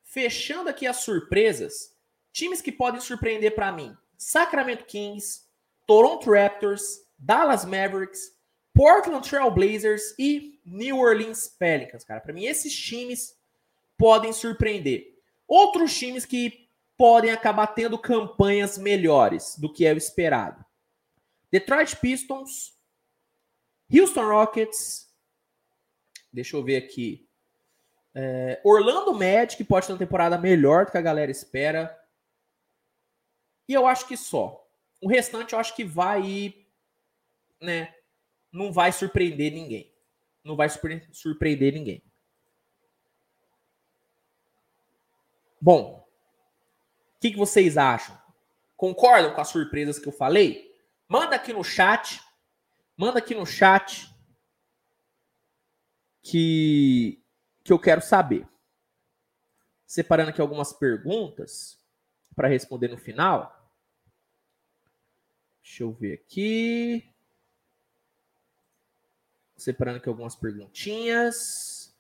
fechando 0.03 0.70
aqui 0.70 0.88
as 0.88 0.97
surpresas, 0.97 1.93
times 2.32 2.62
que 2.62 2.72
podem 2.72 3.01
surpreender 3.01 3.53
para 3.53 3.74
mim: 3.74 3.93
Sacramento 4.18 4.86
Kings, 4.86 5.41
Toronto 5.86 6.32
Raptors, 6.32 7.05
Dallas 7.20 7.66
Mavericks, 7.66 8.34
Portland 8.82 9.29
Trail 9.29 9.51
Blazers 9.51 10.15
e 10.17 10.59
New 10.65 10.97
Orleans 10.97 11.47
Pelicans, 11.47 12.03
cara. 12.03 12.19
Para 12.19 12.34
mim 12.34 12.45
esses 12.45 12.75
times 12.75 13.38
podem 13.95 14.34
surpreender. 14.34 15.21
Outros 15.47 15.95
times 15.95 16.25
que 16.25 16.67
podem 16.97 17.29
acabar 17.29 17.67
tendo 17.67 17.95
campanhas 17.99 18.79
melhores 18.79 19.55
do 19.55 19.71
que 19.71 19.86
é 19.86 19.93
o 19.93 19.97
esperado. 19.97 20.65
Detroit 21.51 21.95
Pistons, 21.97 22.75
Houston 23.93 24.27
Rockets, 24.27 25.13
deixa 26.34 26.57
eu 26.57 26.63
ver 26.63 26.77
aqui. 26.77 27.29
É, 28.15 28.59
Orlando 28.63 29.13
Magic 29.13 29.63
pode 29.63 29.86
ter 29.86 29.93
uma 29.93 29.99
temporada 29.99 30.39
melhor 30.39 30.88
do 30.88 30.91
que 30.91 30.97
a 30.97 31.03
galera 31.03 31.29
espera. 31.29 31.95
E 33.69 33.75
eu 33.75 33.86
acho 33.86 34.07
que 34.07 34.17
só. 34.17 34.67
O 34.99 35.07
restante 35.07 35.53
eu 35.53 35.59
acho 35.59 35.75
que 35.75 35.84
vai 35.84 36.55
né? 37.61 37.93
Não 38.52 38.72
vai 38.72 38.91
surpreender 38.91 39.52
ninguém. 39.52 39.93
Não 40.43 40.56
vai 40.56 40.68
surpreender 41.12 41.74
ninguém. 41.74 42.04
Bom, 45.60 46.08
o 47.16 47.20
que, 47.20 47.32
que 47.32 47.38
vocês 47.38 47.78
acham? 47.78 48.20
Concordam 48.76 49.34
com 49.34 49.41
as 49.41 49.49
surpresas 49.49 49.99
que 49.99 50.08
eu 50.08 50.12
falei? 50.12 50.76
Manda 51.08 51.36
aqui 51.36 51.54
no 51.54 51.64
chat. 51.64 52.20
Manda 52.97 53.20
aqui 53.20 53.36
no 53.36 53.45
chat 53.45 54.12
que, 56.24 57.24
que 57.64 57.72
eu 57.72 57.80
quero 57.80 58.02
saber. 58.02 58.47
Separando 59.86 60.32
aqui 60.32 60.41
algumas 60.41 60.74
perguntas 60.74 61.80
para 62.36 62.47
responder 62.47 62.88
no 62.88 62.97
final. 62.97 63.72
Deixa 65.62 65.84
eu 65.84 65.91
ver 65.91 66.14
aqui. 66.14 67.08
Separando 69.62 69.97
aqui 69.97 70.09
algumas 70.09 70.36
perguntinhas. 70.36 71.95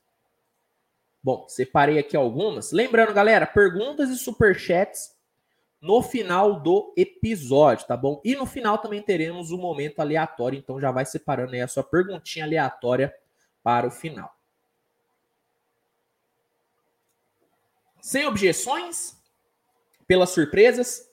Bom, 1.21 1.47
separei 1.47 1.99
aqui 1.99 2.17
algumas. 2.17 2.71
Lembrando, 2.71 3.13
galera, 3.13 3.45
perguntas 3.45 4.09
e 4.09 4.17
superchats 4.17 5.15
no 5.79 6.01
final 6.01 6.59
do 6.59 6.91
episódio, 6.97 7.85
tá 7.85 7.95
bom? 7.95 8.19
E 8.25 8.35
no 8.35 8.47
final 8.47 8.79
também 8.79 9.01
teremos 9.01 9.51
um 9.51 9.59
momento 9.59 9.99
aleatório, 9.99 10.57
então 10.57 10.81
já 10.81 10.91
vai 10.91 11.05
separando 11.05 11.53
aí 11.53 11.61
a 11.61 11.67
sua 11.67 11.83
perguntinha 11.83 12.45
aleatória 12.45 13.13
para 13.61 13.85
o 13.85 13.91
final. 13.91 14.35
Sem 18.01 18.25
objeções? 18.25 19.15
Pelas 20.07 20.31
surpresas? 20.31 21.07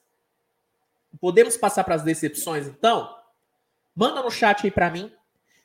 Podemos 1.21 1.59
passar 1.59 1.85
para 1.85 1.95
as 1.95 2.03
decepções, 2.03 2.67
então? 2.67 3.15
Manda 3.95 4.23
no 4.23 4.31
chat 4.31 4.65
aí 4.65 4.71
para 4.71 4.91
mim 4.91 5.13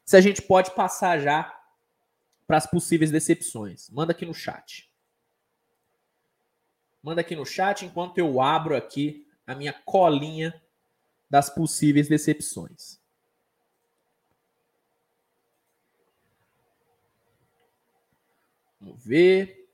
se 0.05 0.17
a 0.17 0.21
gente 0.21 0.41
pode 0.41 0.71
passar 0.71 1.19
já 1.19 1.59
para 2.45 2.57
as 2.57 2.67
possíveis 2.67 3.11
decepções. 3.11 3.89
Manda 3.89 4.11
aqui 4.11 4.25
no 4.25 4.33
chat. 4.33 4.91
Manda 7.01 7.21
aqui 7.21 7.35
no 7.35 7.45
chat 7.45 7.85
enquanto 7.85 8.17
eu 8.17 8.41
abro 8.41 8.75
aqui 8.75 9.27
a 9.45 9.55
minha 9.55 9.73
colinha 9.73 10.61
das 11.29 11.49
possíveis 11.49 12.07
decepções. 12.07 13.01
Vamos 18.79 19.03
ver. 19.03 19.69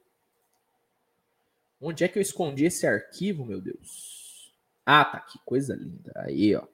Onde 1.81 2.03
é 2.03 2.07
que 2.07 2.17
eu 2.17 2.21
escondi 2.21 2.65
esse 2.65 2.85
arquivo, 2.85 3.45
meu 3.45 3.61
Deus? 3.61 4.53
Ah, 4.85 5.05
tá 5.05 5.17
aqui. 5.17 5.39
Coisa 5.45 5.75
linda. 5.75 6.11
Aí, 6.15 6.55
ó. 6.55 6.65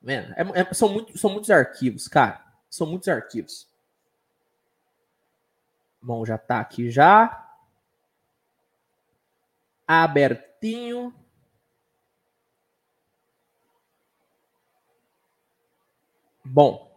Mano, 0.00 0.34
é, 0.36 0.60
é, 0.60 0.74
são, 0.74 0.88
muito, 0.88 1.16
são 1.18 1.30
muitos 1.30 1.50
arquivos, 1.50 2.08
cara. 2.08 2.49
São 2.70 2.86
muitos 2.86 3.08
arquivos. 3.08 3.68
Bom, 6.00 6.24
já 6.24 6.38
tá 6.38 6.60
aqui 6.60 6.90
já 6.90 7.48
abertinho. 9.86 11.12
Bom. 16.44 16.96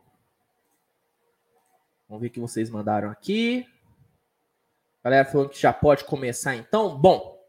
Vamos 2.07 2.21
ver 2.21 2.27
o 2.27 2.31
que 2.31 2.39
vocês 2.39 2.69
mandaram 2.69 3.09
aqui. 3.09 3.67
Galera 5.03 5.25
falando 5.25 5.49
que 5.49 5.59
já 5.59 5.73
pode 5.73 6.05
começar 6.05 6.55
então. 6.55 6.95
Bom, 6.95 7.43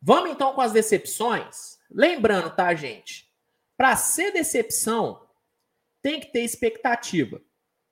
vamos 0.00 0.30
então 0.30 0.54
com 0.54 0.60
as 0.60 0.72
decepções. 0.72 1.78
Lembrando, 1.90 2.54
tá, 2.54 2.74
gente? 2.74 3.32
Para 3.76 3.96
ser 3.96 4.30
decepção, 4.30 5.26
tem 6.02 6.20
que 6.20 6.26
ter 6.26 6.42
expectativa. 6.42 7.40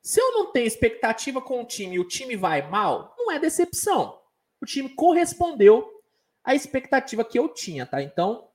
Se 0.03 0.21
eu 0.21 0.33
não 0.33 0.53
tenho 0.53 0.67
expectativa 0.67 1.41
com 1.41 1.63
o 1.63 1.67
time 1.67 1.97
e 1.97 2.01
o 2.01 2.09
time 2.09 2.37
vai 2.37 2.69
mal, 2.69 3.15
não 3.19 3.31
é 3.31 3.39
decepção. 3.39 4.21
O 4.61 4.67
time 4.67 4.89
correspondeu 4.89 6.03
a 6.43 6.55
expectativa 6.55 7.25
que 7.25 7.39
eu 7.39 7.49
tinha, 7.49 7.85
tá? 7.85 8.03
Então, 8.03 8.49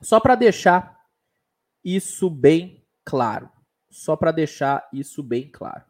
só 0.00 0.18
para 0.18 0.34
deixar 0.34 1.00
isso 1.84 2.30
bem 2.30 2.84
claro. 3.04 3.50
Só 3.90 4.16
para 4.16 4.32
deixar 4.32 4.88
isso 4.92 5.22
bem 5.22 5.50
claro. 5.50 5.84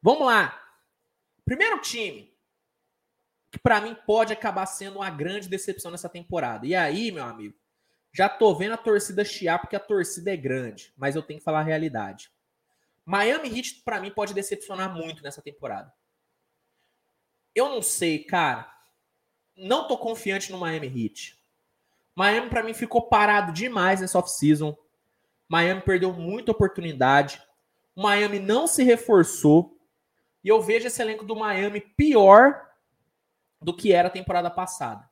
Vamos 0.00 0.26
lá. 0.26 0.58
Primeiro 1.44 1.80
time 1.80 2.34
que 3.50 3.58
para 3.58 3.80
mim 3.80 3.96
pode 4.06 4.32
acabar 4.32 4.66
sendo 4.66 4.96
uma 4.96 5.10
grande 5.10 5.48
decepção 5.48 5.90
nessa 5.90 6.08
temporada. 6.08 6.66
E 6.66 6.74
aí, 6.74 7.10
meu 7.10 7.24
amigo, 7.24 7.54
já 8.12 8.28
tô 8.28 8.54
vendo 8.54 8.72
a 8.72 8.78
torcida 8.78 9.24
chiar 9.24 9.58
porque 9.58 9.76
a 9.76 9.80
torcida 9.80 10.32
é 10.32 10.36
grande, 10.36 10.92
mas 10.96 11.16
eu 11.16 11.22
tenho 11.22 11.38
que 11.38 11.44
falar 11.44 11.60
a 11.60 11.64
realidade. 11.64 12.30
Miami 13.06 13.48
Heat 13.48 13.82
para 13.82 14.00
mim 14.00 14.10
pode 14.10 14.34
decepcionar 14.34 14.94
muito 14.94 15.22
nessa 15.22 15.40
temporada. 15.40 15.90
Eu 17.54 17.70
não 17.70 17.80
sei, 17.80 18.18
cara 18.18 18.76
não 19.56 19.88
tô 19.88 19.96
confiante 19.96 20.52
no 20.52 20.58
Miami 20.58 20.86
Heat. 20.86 21.38
Miami 22.14 22.50
para 22.50 22.62
mim 22.62 22.74
ficou 22.74 23.08
parado 23.08 23.52
demais 23.52 24.00
nessa 24.00 24.18
off-season. 24.18 24.76
Miami 25.48 25.80
perdeu 25.80 26.12
muita 26.12 26.52
oportunidade. 26.52 27.42
Miami 27.94 28.38
não 28.38 28.66
se 28.66 28.82
reforçou. 28.82 29.78
E 30.44 30.48
eu 30.48 30.60
vejo 30.60 30.86
esse 30.86 31.00
elenco 31.00 31.24
do 31.24 31.34
Miami 31.34 31.80
pior 31.80 32.68
do 33.60 33.74
que 33.74 33.92
era 33.92 34.08
a 34.08 34.12
temporada 34.12 34.50
passada. 34.50 35.08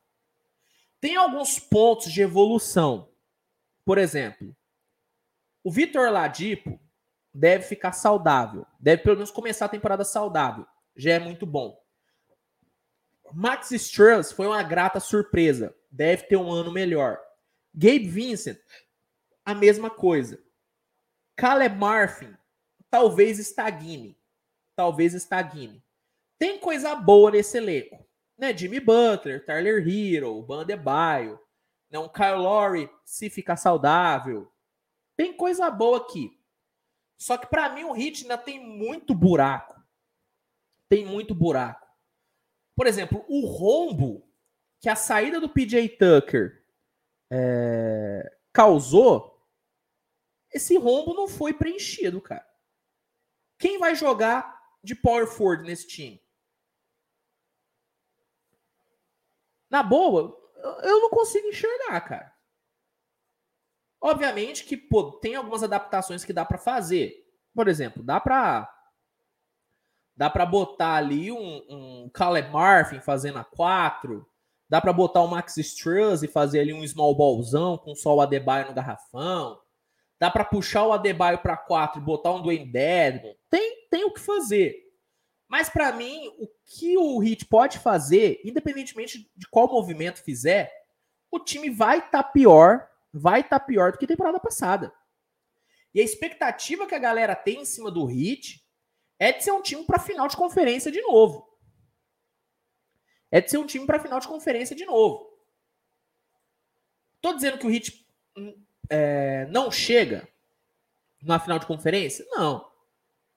Tem 1.01 1.15
alguns 1.15 1.59
pontos 1.59 2.11
de 2.11 2.21
evolução. 2.21 3.09
Por 3.83 3.97
exemplo, 3.97 4.55
o 5.63 5.71
Vitor 5.71 6.11
Ladipo 6.11 6.79
deve 7.35 7.65
ficar 7.65 7.91
saudável. 7.91 8.65
Deve 8.79 9.03
pelo 9.03 9.17
menos 9.17 9.29
começar 9.29 9.65
a 9.65 9.69
temporada 9.69 10.05
saudável. 10.05 10.65
Já 10.95 11.13
é 11.13 11.19
muito 11.19 11.45
bom. 11.45 11.77
Max 13.33 13.71
Strauss 13.71 14.31
foi 14.31 14.47
uma 14.47 14.63
grata 14.63 15.01
surpresa. 15.01 15.75
Deve 15.91 16.23
ter 16.23 16.37
um 16.37 16.49
ano 16.49 16.71
melhor. 16.71 17.19
Gabe 17.73 18.07
Vincent, 18.07 18.57
a 19.43 19.53
mesma 19.53 19.89
coisa. 19.89 20.41
Caleb 21.35 21.75
Marfin, 21.75 22.33
talvez 22.89 23.37
estagne. 23.37 24.17
Talvez 24.73 25.13
estagne. 25.13 25.83
Tem 26.39 26.57
coisa 26.57 26.95
boa 26.95 27.31
nesse 27.31 27.57
elenco. 27.57 28.07
Né? 28.37 28.55
Jimmy 28.55 28.79
Butler, 28.79 29.45
Tyler 29.45 29.85
Hero, 29.85 30.41
Bandebaio, 30.41 31.37
né? 31.89 31.99
um 31.99 32.07
Kyle 32.07 32.37
Lowry, 32.37 32.89
se 33.03 33.29
ficar 33.29 33.57
saudável. 33.57 34.49
Tem 35.17 35.35
coisa 35.35 35.69
boa 35.69 35.97
aqui. 35.97 36.37
Só 37.17 37.37
que 37.37 37.47
para 37.47 37.69
mim 37.69 37.83
o 37.83 37.93
Hit 37.93 38.23
ainda 38.23 38.37
tem 38.37 38.59
muito 38.59 39.13
buraco. 39.13 39.81
Tem 40.89 41.05
muito 41.05 41.33
buraco. 41.33 41.87
Por 42.75 42.87
exemplo, 42.87 43.25
o 43.27 43.45
rombo 43.45 44.29
que 44.81 44.89
a 44.89 44.95
saída 44.95 45.39
do 45.39 45.49
PJ 45.49 45.89
Tucker 45.97 46.65
é, 47.31 48.37
causou, 48.53 49.43
esse 50.51 50.77
rombo 50.77 51.13
não 51.13 51.27
foi 51.27 51.53
preenchido, 51.53 52.21
cara. 52.21 52.47
Quem 53.57 53.79
vai 53.79 53.95
jogar 53.95 54.61
de 54.83 54.93
power 54.93 55.25
forward 55.25 55.63
nesse 55.63 55.87
time? 55.87 56.21
Na 59.69 59.81
boa, 59.81 60.37
eu 60.83 61.01
não 61.01 61.09
consigo 61.09 61.47
enxergar, 61.47 62.01
cara. 62.01 62.34
Obviamente 64.05 64.65
que 64.65 64.77
pô, 64.77 65.13
tem 65.13 65.33
algumas 65.33 65.63
adaptações 65.63 66.23
que 66.23 66.31
dá 66.31 66.45
para 66.45 66.59
fazer. 66.59 67.25
Por 67.55 67.67
exemplo, 67.67 68.03
dá 68.03 68.19
para 68.19 68.71
Dá 70.15 70.29
para 70.29 70.45
botar 70.45 70.93
ali 70.93 71.31
um, 71.31 71.65
um 71.67 72.09
Caleb 72.13 72.51
fazendo 73.01 73.39
a 73.39 73.43
4. 73.43 74.23
Dá 74.69 74.79
para 74.79 74.93
botar 74.93 75.21
o 75.23 75.27
Max 75.27 75.57
Struz 75.57 76.21
e 76.21 76.27
fazer 76.27 76.59
ali 76.59 76.71
um 76.71 76.87
small 76.87 77.17
ballzão 77.17 77.79
com 77.79 77.95
só 77.95 78.15
o 78.15 78.21
Adebayo 78.21 78.67
no 78.67 78.75
garrafão. 78.75 79.59
Dá 80.19 80.29
para 80.29 80.45
puxar 80.45 80.85
o 80.85 80.93
Adebayo 80.93 81.39
para 81.39 81.57
4 81.57 81.99
e 81.99 82.05
botar 82.05 82.31
um 82.31 82.43
Dwayne 82.43 82.71
Dedmon. 82.71 83.33
Tem, 83.49 83.87
tem 83.89 84.05
o 84.05 84.13
que 84.13 84.21
fazer. 84.21 84.75
Mas 85.49 85.67
para 85.67 85.91
mim, 85.91 86.31
o 86.37 86.47
que 86.63 86.95
o 86.95 87.23
Heat 87.23 87.45
pode 87.47 87.79
fazer, 87.79 88.39
independentemente 88.45 89.29
de 89.35 89.47
qual 89.49 89.67
movimento 89.67 90.23
fizer, 90.23 90.71
o 91.31 91.39
time 91.39 91.71
vai 91.71 91.97
estar 91.97 92.21
tá 92.21 92.23
pior, 92.23 92.87
vai 93.17 93.41
estar 93.41 93.59
tá 93.59 93.65
pior 93.65 93.91
do 93.91 93.97
que 93.97 94.05
temporada 94.05 94.39
passada. 94.39 94.93
E 95.93 96.01
a 96.01 96.03
expectativa 96.03 96.85
que 96.85 96.93
a 96.93 96.99
galera 96.99 97.35
tem 97.35 97.61
em 97.61 97.65
cima 97.65 97.89
do 97.89 98.09
Heat 98.09 98.61
é 99.17 99.31
de 99.31 99.43
ser 99.43 99.51
um 99.51 99.61
time 99.61 99.85
para 99.85 99.97
final 99.97 100.27
de 100.27 100.35
conferência 100.35 100.91
de 100.91 101.01
novo. 101.01 101.47
É 103.31 103.39
de 103.39 103.49
ser 103.49 103.57
um 103.57 103.65
time 103.65 103.85
para 103.85 103.99
final 103.99 104.19
de 104.19 104.27
conferência 104.27 104.75
de 104.75 104.85
novo. 104.85 105.33
Tô 107.21 107.33
dizendo 107.33 107.57
que 107.57 107.65
o 107.65 107.71
Heat 107.71 108.05
é, 108.89 109.45
não 109.47 109.71
chega 109.71 110.27
na 111.23 111.39
final 111.39 111.57
de 111.57 111.65
conferência? 111.65 112.25
Não. 112.29 112.69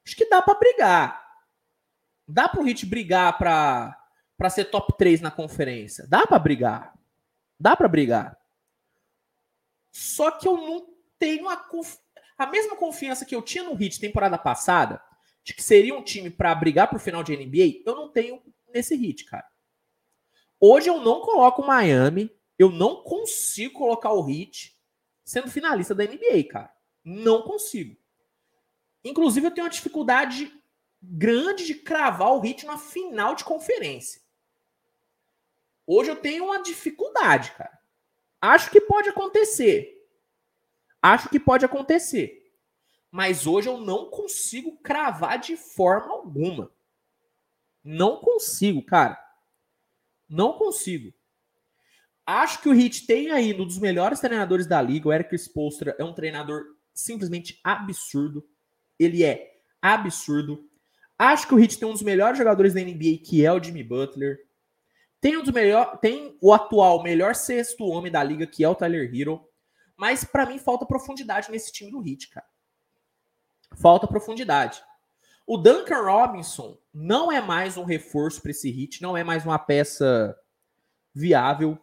Acho 0.04 0.16
que 0.16 0.28
dá 0.28 0.42
para 0.42 0.58
brigar. 0.58 1.26
Dá 2.26 2.48
para 2.48 2.60
o 2.60 2.68
Heat 2.68 2.84
brigar 2.86 3.38
para 3.38 3.94
para 4.36 4.50
ser 4.50 4.66
top 4.66 4.96
3 4.96 5.20
na 5.20 5.32
conferência. 5.32 6.06
Dá 6.08 6.24
para 6.24 6.38
brigar. 6.38 6.94
Dá 7.58 7.74
para 7.74 7.88
brigar. 7.88 8.38
Só 9.98 10.30
que 10.30 10.46
eu 10.46 10.56
não 10.56 10.94
tenho 11.18 11.48
a, 11.48 11.56
conf... 11.56 11.96
a 12.38 12.46
mesma 12.46 12.76
confiança 12.76 13.24
que 13.24 13.34
eu 13.34 13.42
tinha 13.42 13.64
no 13.64 13.72
Heat 13.72 13.98
temporada 13.98 14.38
passada 14.38 15.02
de 15.42 15.52
que 15.52 15.60
seria 15.60 15.92
um 15.92 16.04
time 16.04 16.30
para 16.30 16.54
brigar 16.54 16.88
por 16.88 17.00
final 17.00 17.24
de 17.24 17.36
NBA, 17.36 17.82
eu 17.84 17.96
não 17.96 18.08
tenho 18.08 18.40
nesse 18.72 18.94
hit, 18.94 19.24
cara. 19.24 19.50
Hoje 20.60 20.88
eu 20.88 21.00
não 21.00 21.20
coloco 21.20 21.62
o 21.62 21.66
Miami, 21.66 22.30
eu 22.56 22.70
não 22.70 23.02
consigo 23.02 23.74
colocar 23.74 24.12
o 24.12 24.30
Heat 24.30 24.78
sendo 25.24 25.50
finalista 25.50 25.96
da 25.96 26.04
NBA, 26.04 26.44
cara. 26.48 26.72
Não 27.04 27.42
consigo. 27.42 27.96
Inclusive 29.02 29.48
eu 29.48 29.50
tenho 29.50 29.64
uma 29.64 29.72
dificuldade 29.72 30.52
grande 31.02 31.66
de 31.66 31.74
cravar 31.74 32.34
o 32.34 32.46
Heat 32.46 32.64
na 32.66 32.78
final 32.78 33.34
de 33.34 33.42
conferência. 33.42 34.22
Hoje 35.84 36.10
eu 36.10 36.16
tenho 36.16 36.44
uma 36.44 36.62
dificuldade, 36.62 37.50
cara. 37.52 37.77
Acho 38.40 38.70
que 38.70 38.80
pode 38.80 39.08
acontecer. 39.08 39.98
Acho 41.02 41.28
que 41.28 41.40
pode 41.40 41.64
acontecer. 41.64 42.52
Mas 43.10 43.46
hoje 43.46 43.68
eu 43.68 43.78
não 43.78 44.10
consigo 44.10 44.76
cravar 44.78 45.38
de 45.38 45.56
forma 45.56 46.12
alguma. 46.12 46.70
Não 47.82 48.20
consigo, 48.20 48.82
cara. 48.82 49.18
Não 50.28 50.52
consigo. 50.52 51.12
Acho 52.26 52.60
que 52.60 52.68
o 52.68 52.74
Heat 52.74 53.06
tem 53.06 53.30
aí 53.30 53.54
um 53.54 53.66
dos 53.66 53.78
melhores 53.78 54.20
treinadores 54.20 54.66
da 54.66 54.82
liga. 54.82 55.08
O 55.08 55.12
Eric 55.12 55.34
Spoelstra 55.34 55.96
é 55.98 56.04
um 56.04 56.12
treinador 56.12 56.62
simplesmente 56.92 57.58
absurdo. 57.64 58.46
Ele 58.98 59.24
é 59.24 59.62
absurdo. 59.80 60.68
Acho 61.18 61.48
que 61.48 61.54
o 61.54 61.58
Heat 61.58 61.78
tem 61.78 61.88
um 61.88 61.92
dos 61.92 62.02
melhores 62.02 62.36
jogadores 62.36 62.74
da 62.74 62.82
NBA, 62.82 63.22
que 63.24 63.46
é 63.46 63.52
o 63.52 63.62
Jimmy 63.62 63.82
Butler. 63.82 64.47
Tem 65.20 65.36
um 65.36 65.42
dos 65.42 65.52
melhor, 65.52 65.98
tem 65.98 66.36
o 66.40 66.52
atual 66.52 67.02
melhor 67.02 67.34
sexto 67.34 67.84
homem 67.84 68.10
da 68.10 68.22
liga, 68.22 68.46
que 68.46 68.62
é 68.62 68.68
o 68.68 68.74
Tyler 68.74 69.10
Hero. 69.12 69.44
Mas 69.96 70.22
para 70.22 70.46
mim 70.46 70.58
falta 70.58 70.86
profundidade 70.86 71.50
nesse 71.50 71.72
time 71.72 71.90
do 71.90 72.06
Heat, 72.06 72.28
cara. 72.28 72.46
Falta 73.76 74.06
profundidade. 74.06 74.82
O 75.46 75.56
Duncan 75.56 76.02
Robinson 76.02 76.78
não 76.92 77.32
é 77.32 77.40
mais 77.40 77.76
um 77.76 77.84
reforço 77.84 78.40
para 78.40 78.50
esse 78.50 78.68
Heat, 78.68 79.02
não 79.02 79.16
é 79.16 79.24
mais 79.24 79.44
uma 79.44 79.58
peça 79.58 80.38
viável. 81.14 81.78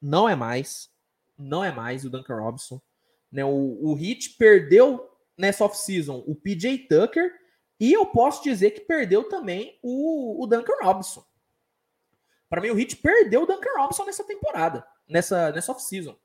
Não 0.00 0.28
é 0.28 0.34
mais. 0.34 0.90
Não 1.36 1.64
é 1.64 1.72
mais 1.72 2.04
o 2.04 2.10
Duncan 2.10 2.36
Robinson. 2.36 2.80
Né, 3.30 3.44
o, 3.44 3.78
o 3.80 3.98
Heat 3.98 4.30
perdeu 4.38 5.08
nessa 5.36 5.64
off-season 5.64 6.24
o 6.26 6.34
PJ 6.34 6.88
Tucker 6.88 7.32
e 7.78 7.92
eu 7.92 8.06
posso 8.06 8.42
dizer 8.42 8.72
que 8.72 8.80
perdeu 8.80 9.28
também 9.28 9.78
o, 9.82 10.42
o 10.42 10.46
Duncan 10.46 10.82
Robinson. 10.82 11.24
Para 12.48 12.60
mim, 12.60 12.70
o 12.70 12.78
Heat 12.78 12.96
perdeu 12.96 13.42
o 13.42 13.46
Duncan 13.46 13.76
Robinson 13.76 14.04
nessa 14.04 14.24
temporada, 14.24 14.86
nessa, 15.06 15.52
nessa 15.52 15.72
off-season. 15.72 16.18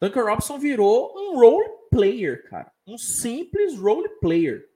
Duncan 0.00 0.24
Robinson 0.24 0.58
virou 0.58 1.14
um 1.16 1.38
role 1.38 1.68
player, 1.90 2.48
cara. 2.48 2.72
Um 2.86 2.96
simples 2.96 3.78
role 3.78 4.08
player. 4.20 4.68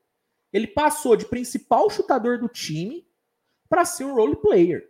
Ele 0.52 0.66
passou 0.66 1.16
de 1.16 1.24
principal 1.24 1.90
chutador 1.90 2.38
do 2.38 2.48
time 2.48 3.08
para 3.68 3.84
ser 3.84 4.04
um 4.04 4.14
role 4.14 4.36
player. 4.36 4.88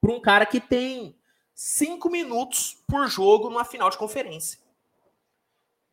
Para 0.00 0.12
um 0.12 0.20
cara 0.20 0.46
que 0.46 0.60
tem 0.60 1.16
cinco 1.54 2.08
minutos 2.08 2.82
por 2.88 3.06
jogo 3.06 3.50
numa 3.50 3.64
final 3.64 3.90
de 3.90 3.98
conferência. 3.98 4.58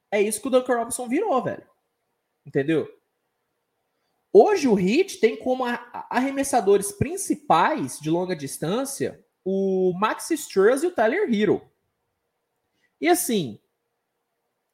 É 0.10 0.22
isso 0.22 0.42
que 0.42 0.48
o 0.48 0.52
Duncan 0.52 0.78
Robinson 0.78 1.08
virou, 1.08 1.44
velho. 1.44 1.68
Entendeu? 2.46 2.90
Hoje 4.40 4.68
o 4.68 4.78
Heat 4.78 5.20
tem 5.20 5.36
como 5.36 5.64
arremessadores 6.12 6.92
principais 6.92 8.00
de 8.00 8.08
longa 8.08 8.36
distância 8.36 9.26
o 9.44 9.92
Max 9.98 10.30
Struz 10.30 10.84
e 10.84 10.86
o 10.86 10.92
Tyler 10.92 11.28
Hero. 11.28 11.68
E 13.02 13.08
assim, 13.08 13.60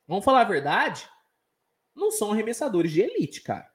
vamos 0.06 0.26
falar 0.26 0.42
a 0.42 0.50
verdade, 0.50 1.08
não 1.96 2.12
são 2.12 2.34
arremessadores 2.34 2.92
de 2.92 3.04
elite, 3.04 3.42
cara. 3.42 3.72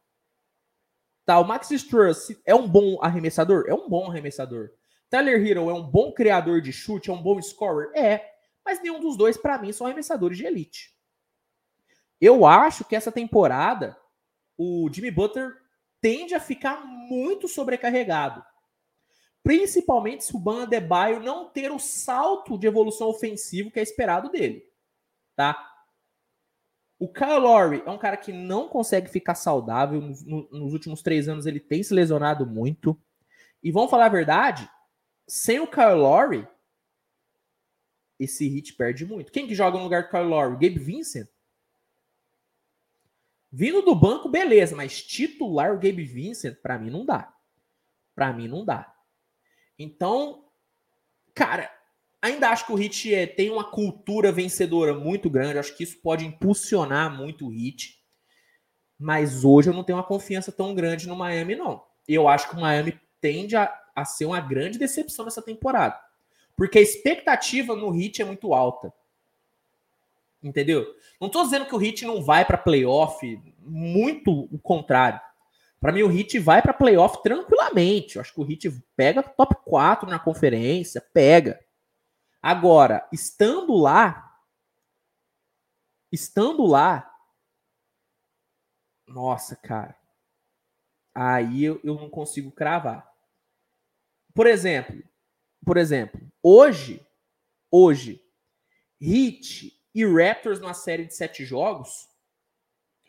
Tá, 1.24 1.41
o 1.41 1.45
Max 1.45 1.70
Struz 1.70 2.39
é 2.45 2.55
um 2.55 2.68
bom 2.68 2.99
arremessador? 3.01 3.64
É 3.66 3.72
um 3.72 3.89
bom 3.89 4.11
arremessador. 4.11 4.68
Tyler 5.09 5.41
Hero 5.43 5.70
é 5.70 5.72
um 5.72 5.91
bom 5.91 6.12
criador 6.12 6.61
de 6.61 6.70
chute, 6.70 7.09
é 7.09 7.14
um 7.14 7.22
bom 7.22 7.41
scorer? 7.41 7.91
É. 7.97 8.30
Mas 8.62 8.82
nenhum 8.82 9.01
dos 9.01 9.16
dois, 9.16 9.39
para 9.39 9.57
mim, 9.57 9.72
são 9.72 9.86
arremessadores 9.86 10.36
de 10.36 10.45
elite. 10.45 10.95
Eu 12.20 12.45
acho 12.45 12.84
que 12.84 12.95
essa 12.95 13.11
temporada 13.11 13.97
o 14.59 14.86
Jimmy 14.93 15.11
Butler 15.11 15.57
tende 16.01 16.34
a 16.34 16.40
ficar 16.40 16.84
muito 16.84 17.49
sobrecarregado. 17.49 18.44
Principalmente 19.42 20.24
se 20.24 20.36
o 20.36 20.38
Ban 20.38 20.64
Adebayo 20.64 21.20
não 21.20 21.49
ter 21.49 21.70
o 21.72 21.78
salto 21.78 22.59
de 22.59 22.66
evolução 22.66 23.09
ofensivo 23.09 23.70
que 23.70 23.78
é 23.80 23.82
esperado 23.82 24.30
dele. 24.30 24.62
Tá? 25.34 25.57
O 26.99 27.11
Kyle 27.11 27.38
Lowry 27.38 27.82
é 27.86 27.90
um 27.90 27.99
cara 27.99 28.16
que 28.16 28.32
não 28.32 28.68
consegue 28.68 29.09
ficar 29.09 29.36
saudável. 29.36 30.01
Nos, 30.01 30.22
nos 30.24 30.72
últimos 30.72 31.01
três 31.01 31.28
anos 31.28 31.46
ele 31.46 31.61
tem 31.61 31.82
se 31.82 31.94
lesionado 31.94 32.44
muito. 32.44 33.01
E 33.62 33.70
vamos 33.70 33.90
falar 33.90 34.07
a 34.07 34.11
verdade, 34.11 34.68
sem 35.26 35.61
o 35.61 35.66
Kyle 35.66 35.94
Lowry, 35.94 36.46
esse 38.18 38.49
hit 38.49 38.74
perde 38.74 39.07
muito. 39.07 39.30
Quem 39.30 39.46
que 39.46 39.55
joga 39.55 39.78
no 39.78 39.84
lugar 39.84 40.05
do 40.05 40.11
Kyle 40.11 40.24
Lowry? 40.24 40.55
Gabe 40.55 40.78
Vincent? 40.78 41.28
Vindo 43.51 43.82
do 43.82 43.94
banco, 43.94 44.28
beleza, 44.28 44.76
mas 44.76 45.03
titular 45.03 45.72
o 45.72 45.78
Gabe 45.78 46.05
Vincent, 46.05 46.57
para 46.62 46.78
mim 46.78 46.90
não 46.90 47.05
dá. 47.05 47.32
Para 48.14 48.32
mim 48.32 48.46
não 48.46 48.64
dá. 48.64 48.94
Então, 49.78 50.44
cara, 51.34 51.70
ainda 52.20 52.51
acho 52.51 52.66
que 52.66 52.72
o 52.72 52.74
Hit 52.74 53.14
é, 53.14 53.26
tem 53.26 53.51
uma 53.51 53.64
cultura 53.64 54.30
vencedora 54.30 54.92
muito 54.92 55.30
grande. 55.30 55.59
Acho 55.59 55.74
que 55.74 55.84
isso 55.84 56.01
pode 56.03 56.26
impulsionar 56.26 57.11
muito 57.16 57.46
o 57.46 57.51
Hit. 57.51 57.99
Mas 58.99 59.44
hoje 59.44 59.70
eu 59.70 59.74
não 59.74 59.84
tenho 59.84 59.96
uma 59.96 60.05
confiança 60.05 60.51
tão 60.51 60.74
grande 60.74 61.07
no 61.07 61.16
Miami, 61.16 61.55
não. 61.55 61.84
Eu 62.07 62.28
acho 62.28 62.51
que 62.51 62.57
o 62.57 62.61
Miami 62.61 63.01
tende 63.20 63.57
a, 63.57 63.72
a 63.94 64.05
ser 64.05 64.26
uma 64.26 64.40
grande 64.40 64.78
decepção 64.78 65.24
nessa 65.24 65.40
temporada. 65.40 65.99
Porque 66.57 66.78
a 66.78 66.82
expectativa 66.82 67.76
no 67.76 67.90
Hit 67.90 68.20
é 68.20 68.24
muito 68.24 68.53
alta. 68.53 68.92
Entendeu? 70.43 70.86
Não 71.20 71.28
tô 71.28 71.43
dizendo 71.43 71.66
que 71.66 71.74
o 71.74 71.78
Hit 71.78 72.05
não 72.05 72.22
vai 72.22 72.45
para 72.45 72.57
playoff, 72.57 73.43
muito 73.61 74.49
o 74.53 74.59
contrário. 74.59 75.20
Para 75.80 75.93
mim, 75.93 76.03
o 76.03 76.09
Hit 76.09 76.39
vai 76.39 76.61
para 76.61 76.72
playoff 76.72 77.22
tranquilamente. 77.22 78.16
Eu 78.16 78.22
acho 78.22 78.32
que 78.32 78.41
o 78.41 78.45
Hit 78.45 78.70
pega 78.97 79.22
top 79.22 79.57
4 79.64 80.09
na 80.09 80.18
conferência, 80.18 81.01
pega. 81.12 81.61
Agora, 82.43 83.07
estando 83.12 83.76
lá, 83.76 84.36
estando 86.11 86.64
lá, 86.66 87.12
nossa, 89.07 89.57
cara, 89.57 89.97
aí 91.14 91.64
eu, 91.64 91.80
eu 91.82 91.95
não 91.95 92.11
consigo 92.11 92.51
cravar. 92.51 93.09
Por 94.34 94.47
exemplo, 94.47 95.03
por 95.64 95.76
exemplo, 95.76 96.20
hoje, 96.43 97.05
hoje, 97.70 98.22
Hit 99.01 99.78
e 99.95 100.05
Raptors 100.05 100.61
numa 100.61 100.74
série 100.74 101.05
de 101.05 101.14
sete 101.14 101.45
jogos, 101.45 102.09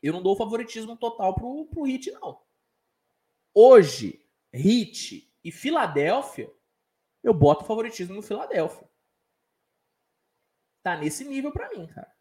eu 0.01 0.13
não 0.13 0.23
dou 0.23 0.35
favoritismo 0.35 0.95
total 0.97 1.35
pro, 1.35 1.65
pro 1.65 1.87
Heat, 1.87 2.11
não. 2.11 2.41
Hoje, 3.53 4.25
Heat 4.53 5.31
e 5.43 5.51
Filadélfia, 5.51 6.51
eu 7.23 7.33
boto 7.33 7.65
favoritismo 7.65 8.15
no 8.15 8.21
Filadélfia. 8.21 8.89
Tá 10.81 10.97
nesse 10.97 11.25
nível 11.25 11.51
para 11.51 11.69
mim, 11.69 11.85
cara. 11.87 12.11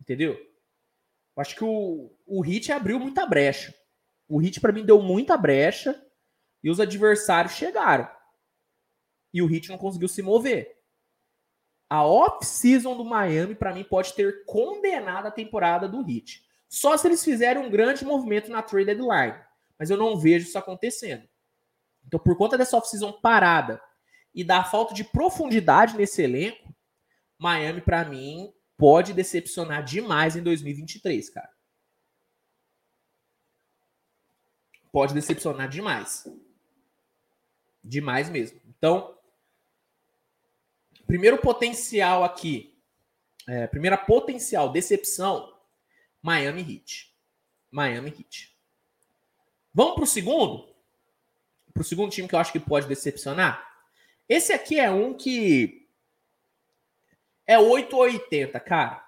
Entendeu? 0.00 0.34
Eu 0.34 1.40
acho 1.40 1.54
que 1.54 1.64
o, 1.64 2.12
o 2.26 2.44
Heat 2.44 2.72
abriu 2.72 2.98
muita 2.98 3.24
brecha. 3.24 3.74
O 4.28 4.42
Heat 4.42 4.60
para 4.60 4.72
mim 4.72 4.84
deu 4.84 5.00
muita 5.00 5.36
brecha 5.36 6.04
e 6.62 6.70
os 6.70 6.80
adversários 6.80 7.54
chegaram. 7.54 8.10
E 9.32 9.40
o 9.40 9.50
Heat 9.50 9.68
não 9.68 9.78
conseguiu 9.78 10.08
se 10.08 10.22
mover. 10.22 10.81
A 11.92 12.02
off-season 12.06 12.96
do 12.96 13.04
Miami, 13.04 13.54
para 13.54 13.74
mim, 13.74 13.84
pode 13.84 14.14
ter 14.14 14.46
condenado 14.46 15.26
a 15.26 15.30
temporada 15.30 15.86
do 15.86 16.00
Heat. 16.00 16.42
Só 16.66 16.96
se 16.96 17.06
eles 17.06 17.22
fizerem 17.22 17.62
um 17.62 17.70
grande 17.70 18.02
movimento 18.02 18.50
na 18.50 18.62
trade 18.62 18.86
deadline. 18.86 19.38
Mas 19.78 19.90
eu 19.90 19.98
não 19.98 20.16
vejo 20.16 20.46
isso 20.46 20.56
acontecendo. 20.56 21.28
Então, 22.06 22.18
por 22.18 22.34
conta 22.34 22.56
dessa 22.56 22.78
off-season 22.78 23.12
parada 23.12 23.78
e 24.34 24.42
da 24.42 24.64
falta 24.64 24.94
de 24.94 25.04
profundidade 25.04 25.94
nesse 25.94 26.22
elenco, 26.22 26.74
Miami, 27.36 27.82
para 27.82 28.06
mim, 28.06 28.50
pode 28.78 29.12
decepcionar 29.12 29.84
demais 29.84 30.34
em 30.34 30.42
2023, 30.42 31.28
cara. 31.28 31.50
Pode 34.90 35.12
decepcionar 35.12 35.68
demais. 35.68 36.26
Demais 37.84 38.30
mesmo. 38.30 38.58
Então, 38.66 39.14
primeiro 41.06 41.38
potencial 41.38 42.24
aqui, 42.24 42.78
é, 43.48 43.66
primeira 43.66 43.96
potencial 43.96 44.70
decepção, 44.70 45.52
Miami 46.22 46.60
Heat. 46.60 47.12
Miami 47.70 48.10
Heat. 48.10 48.56
Vamos 49.74 49.94
para 49.94 50.04
o 50.04 50.06
segundo? 50.06 50.72
Para 51.72 51.80
o 51.80 51.84
segundo 51.84 52.10
time 52.10 52.28
que 52.28 52.34
eu 52.34 52.38
acho 52.38 52.52
que 52.52 52.60
pode 52.60 52.86
decepcionar? 52.86 53.66
Esse 54.28 54.52
aqui 54.52 54.78
é 54.78 54.90
um 54.90 55.14
que 55.14 55.88
é 57.46 57.58
8 57.58 57.94
ou 57.96 58.02
80, 58.02 58.60
cara. 58.60 59.04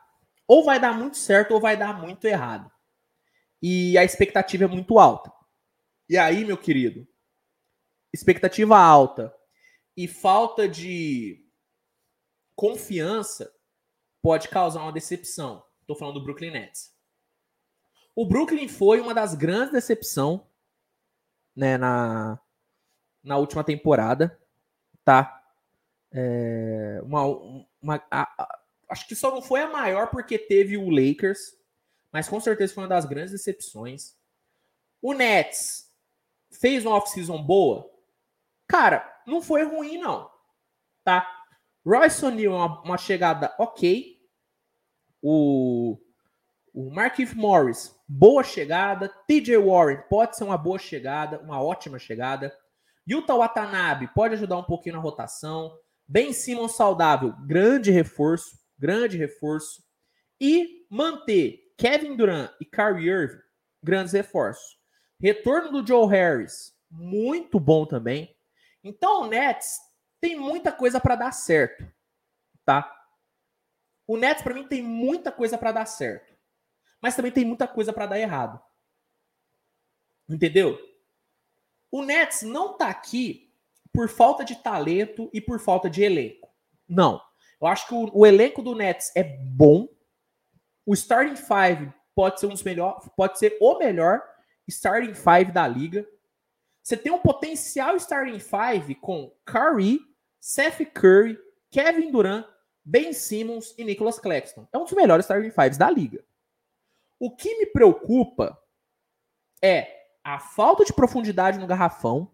Ou 0.47 0.65
vai 0.65 0.81
dar 0.81 0.93
muito 0.93 1.17
certo 1.17 1.53
ou 1.53 1.61
vai 1.61 1.77
dar 1.77 1.99
muito 1.99 2.25
errado. 2.27 2.71
E 3.63 3.97
a 3.97 4.05
expectativa 4.05 4.65
é 4.65 4.69
muito 4.69 4.99
alta. 4.99 5.33
E 6.09 6.19
aí, 6.19 6.45
meu 6.45 6.57
querido, 6.57 7.07
expectativa 8.13 8.79
alta 8.79 9.35
e 9.97 10.07
falta 10.07 10.69
de 10.69 11.44
confiança 12.55 13.53
pode 14.23 14.49
causar 14.49 14.83
uma 14.83 14.93
decepção. 14.93 15.65
Estou 15.81 15.97
falando 15.97 16.19
do 16.19 16.25
Brooklyn 16.25 16.51
Nets. 16.51 16.95
O 18.15 18.27
Brooklyn 18.27 18.69
foi 18.69 19.01
uma 19.01 19.13
das 19.13 19.35
grandes 19.35 19.73
decepções 19.73 20.41
né, 21.55 21.77
na, 21.77 22.39
na 23.23 23.37
última 23.37 23.65
temporada, 23.65 24.39
tá? 25.05 25.43
É, 26.13 27.01
uma, 27.03 27.25
uma 27.83 28.05
a, 28.11 28.23
a, 28.43 28.59
acho 28.89 29.07
que 29.09 29.17
só 29.17 29.31
não 29.31 29.43
foi 29.43 29.63
a 29.63 29.69
maior 29.69 30.11
porque 30.11 30.39
teve 30.39 30.77
o 30.77 30.89
Lakers, 30.91 31.57
mas 32.13 32.29
com 32.29 32.41
certeza 32.41 32.73
foi 32.73 32.85
uma 32.85 32.89
das 32.89 33.05
grandes 33.05 33.33
decepções. 33.33 34.17
O 35.03 35.13
Nets 35.13 35.93
fez 36.51 36.87
uma 36.87 36.97
off-season 36.97 37.43
boa? 37.43 37.91
Cara, 38.67 39.23
não 39.27 39.43
foi 39.43 39.65
ruim, 39.65 39.99
não. 39.99 40.31
Tá? 41.03 41.29
Royce 41.87 42.25
O'Neal 42.25 42.53
é 42.53 42.57
uma, 42.57 42.83
uma, 42.83 42.99
chegada 42.99 43.55
ok. 43.59 44.19
O, 45.23 45.99
o 46.73 46.91
Marquise 46.91 47.35
Morris, 47.37 47.95
boa 48.09 48.43
chegada. 48.43 49.09
TJ 49.29 49.59
Warren 49.59 50.03
pode 50.09 50.37
ser 50.37 50.45
uma 50.45 50.57
boa 50.57 50.79
chegada, 50.79 51.39
uma 51.41 51.63
ótima 51.63 51.99
chegada. 51.99 52.57
Yuta 53.09 53.35
Watanabe 53.35 54.09
pode 54.15 54.35
ajudar 54.35 54.57
um 54.57 54.65
pouquinho 54.65 54.97
na 54.97 55.01
rotação. 55.01 55.77
Ben 56.07 56.33
Simmons 56.33 56.75
saudável, 56.75 57.35
grande 57.47 57.91
reforço, 57.91 58.59
grande 58.79 59.19
reforço. 59.19 59.83
E 60.41 60.87
manter 60.91 61.61
Kevin 61.77 62.17
Durant 62.17 62.51
e 62.61 62.65
Kyrie 62.65 63.09
Irving, 63.09 63.43
grandes 63.83 64.13
reforços. 64.13 64.79
Retorno 65.21 65.71
do 65.71 65.87
Joe 65.87 66.09
Harris, 66.09 66.73
muito 66.91 67.61
bom 67.61 67.87
também. 67.87 68.35
Então 68.83 69.23
o 69.23 69.27
Nets 69.27 69.79
tem 70.25 70.37
muita 70.37 70.73
coisa 70.73 70.99
para 70.99 71.17
dar 71.17 71.33
certo, 71.33 71.87
tá? 72.65 72.91
O 74.07 74.17
Nets 74.17 74.43
para 74.43 74.55
mim 74.55 74.67
tem 74.67 74.83
muita 74.83 75.31
coisa 75.31 75.59
para 75.59 75.71
dar 75.71 75.85
certo, 75.85 76.35
mas 76.99 77.15
também 77.15 77.31
tem 77.31 77.45
muita 77.45 77.69
coisa 77.69 77.93
para 77.93 78.07
dar 78.07 78.19
errado. 78.19 78.59
Entendeu? 80.27 80.79
O 81.91 82.03
Nets 82.03 82.41
não 82.41 82.75
tá 82.75 82.89
aqui 82.89 83.55
por 83.93 84.09
falta 84.09 84.47
de 84.47 84.57
talento 84.57 85.29
e 85.31 85.43
por 85.43 85.61
falta 85.61 85.91
de 85.91 86.03
elenco. 86.03 86.51
Não. 86.89 87.21
Eu 87.61 87.67
acho 87.67 87.87
que 87.87 87.93
o, 87.95 88.11
o 88.21 88.25
elenco 88.25 88.63
do 88.63 88.75
Nets 88.75 89.13
é 89.15 89.23
bom. 89.23 89.87
O 90.87 90.95
starting 90.95 91.37
five 91.37 91.93
pode 92.15 92.41
ser 92.41 92.47
um 92.47 92.55
dos 92.55 92.63
melhores, 92.63 93.07
pode 93.15 93.39
ser 93.39 93.59
o 93.61 93.79
melhor 93.79 94.23
starting 94.67 95.13
five 95.13 95.53
da 95.53 95.69
liga. 95.69 96.09
Você 96.83 96.97
tem 96.97 97.13
um 97.13 97.19
potencial 97.19 97.95
starting 97.97 98.39
five 98.39 98.95
com 98.95 99.31
Curry, 99.45 100.14
Seth 100.47 100.85
Curry, 100.93 101.39
Kevin 101.71 102.11
Durant, 102.11 102.47
Ben 102.85 103.15
Simmons 103.15 103.75
e 103.79 103.83
Nicholas 103.83 104.19
Claxton. 104.19 104.69
É 104.71 104.77
um 104.77 104.85
dos 104.85 104.93
melhores 104.93 105.25
starting 105.25 105.51
fives 105.51 105.79
da 105.79 105.91
liga. 105.91 106.23
O 107.19 107.35
que 107.35 107.57
me 107.57 107.65
preocupa 107.65 108.63
é 109.63 110.07
a 110.23 110.39
falta 110.39 110.85
de 110.85 110.93
profundidade 110.93 111.59
no 111.59 111.67
garrafão, 111.67 112.31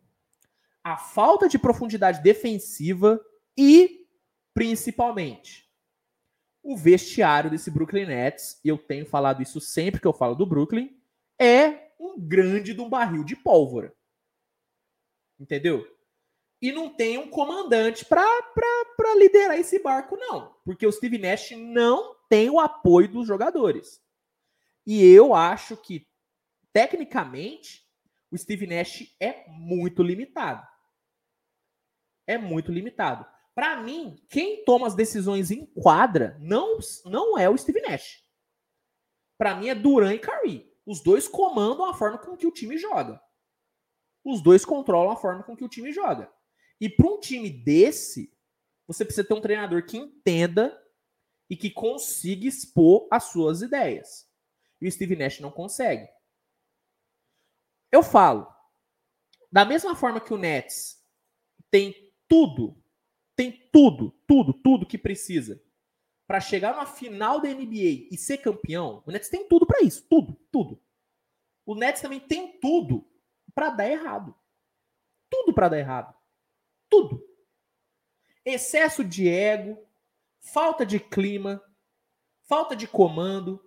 a 0.82 0.96
falta 0.96 1.48
de 1.48 1.56
profundidade 1.56 2.20
defensiva 2.20 3.24
e, 3.56 4.08
principalmente, 4.52 5.70
o 6.64 6.76
vestiário 6.76 7.48
desse 7.48 7.70
Brooklyn 7.70 8.06
Nets, 8.06 8.58
e 8.64 8.68
eu 8.68 8.76
tenho 8.76 9.06
falado 9.06 9.40
isso 9.40 9.60
sempre 9.60 10.00
que 10.00 10.06
eu 10.06 10.12
falo 10.12 10.34
do 10.34 10.44
Brooklyn, 10.44 11.00
é 11.38 11.92
um 11.96 12.18
grande 12.18 12.74
de 12.74 12.80
um 12.80 12.88
barril 12.88 13.22
de 13.22 13.36
pólvora. 13.36 13.94
Entendeu? 15.38 15.86
E 16.60 16.72
não 16.72 16.90
tem 16.90 17.16
um 17.16 17.28
comandante 17.28 18.04
para 18.04 18.24
liderar 19.16 19.58
esse 19.58 19.78
barco, 19.78 20.16
não. 20.16 20.54
Porque 20.64 20.86
o 20.86 20.92
Steve 20.92 21.16
Nash 21.16 21.52
não 21.52 22.14
tem 22.28 22.50
o 22.50 22.60
apoio 22.60 23.08
dos 23.08 23.26
jogadores. 23.26 24.02
E 24.86 25.02
eu 25.02 25.34
acho 25.34 25.76
que, 25.76 26.06
tecnicamente, 26.72 27.88
o 28.30 28.36
Steve 28.36 28.66
Nash 28.66 29.14
é 29.18 29.48
muito 29.48 30.02
limitado. 30.02 30.66
É 32.26 32.36
muito 32.36 32.70
limitado. 32.70 33.26
Para 33.54 33.76
mim, 33.82 34.16
quem 34.28 34.64
toma 34.64 34.86
as 34.86 34.94
decisões 34.94 35.50
em 35.50 35.66
quadra 35.66 36.36
não, 36.40 36.78
não 37.04 37.38
é 37.38 37.48
o 37.48 37.56
Steve 37.56 37.80
Nash. 37.80 38.22
Para 39.36 39.54
mim 39.54 39.68
é 39.68 39.74
Duran 39.74 40.14
e 40.14 40.18
Curry. 40.18 40.70
Os 40.86 41.02
dois 41.02 41.26
comandam 41.26 41.86
a 41.86 41.94
forma 41.94 42.18
com 42.18 42.36
que 42.36 42.46
o 42.46 42.52
time 42.52 42.76
joga. 42.76 43.20
Os 44.24 44.42
dois 44.42 44.64
controlam 44.64 45.12
a 45.12 45.16
forma 45.16 45.42
com 45.42 45.56
que 45.56 45.64
o 45.64 45.68
time 45.68 45.92
joga. 45.92 46.30
E 46.80 46.88
para 46.88 47.06
um 47.06 47.20
time 47.20 47.50
desse, 47.50 48.32
você 48.86 49.04
precisa 49.04 49.26
ter 49.26 49.34
um 49.34 49.40
treinador 49.40 49.84
que 49.84 49.96
entenda 49.96 50.76
e 51.48 51.56
que 51.56 51.70
consiga 51.70 52.46
expor 52.46 53.06
as 53.10 53.24
suas 53.24 53.60
ideias. 53.60 54.28
E 54.80 54.88
o 54.88 54.92
Steve 54.92 55.16
Nash 55.16 55.40
não 55.40 55.50
consegue. 55.50 56.08
Eu 57.92 58.02
falo, 58.02 58.46
da 59.50 59.64
mesma 59.64 59.94
forma 59.94 60.20
que 60.20 60.32
o 60.32 60.38
Nets 60.38 61.04
tem 61.70 62.12
tudo, 62.28 62.82
tem 63.36 63.68
tudo, 63.72 64.12
tudo, 64.26 64.52
tudo 64.52 64.86
que 64.86 64.96
precisa 64.96 65.62
para 66.30 66.40
chegar 66.40 66.76
na 66.76 66.86
final 66.86 67.40
da 67.40 67.48
NBA 67.48 68.06
e 68.08 68.16
ser 68.16 68.38
campeão, 68.38 69.02
o 69.04 69.10
Nets 69.10 69.28
tem 69.28 69.48
tudo 69.48 69.66
para 69.66 69.82
isso, 69.82 70.06
tudo, 70.08 70.34
tudo. 70.52 70.80
O 71.66 71.74
Nets 71.74 72.00
também 72.00 72.20
tem 72.20 72.58
tudo 72.60 73.04
para 73.52 73.70
dar 73.70 73.90
errado. 73.90 74.32
Tudo 75.28 75.52
para 75.52 75.70
dar 75.70 75.78
errado. 75.78 76.14
Tudo. 76.90 77.26
Excesso 78.44 79.02
de 79.04 79.28
ego, 79.28 79.78
falta 80.40 80.84
de 80.84 80.98
clima, 80.98 81.62
falta 82.42 82.74
de 82.74 82.88
comando, 82.88 83.64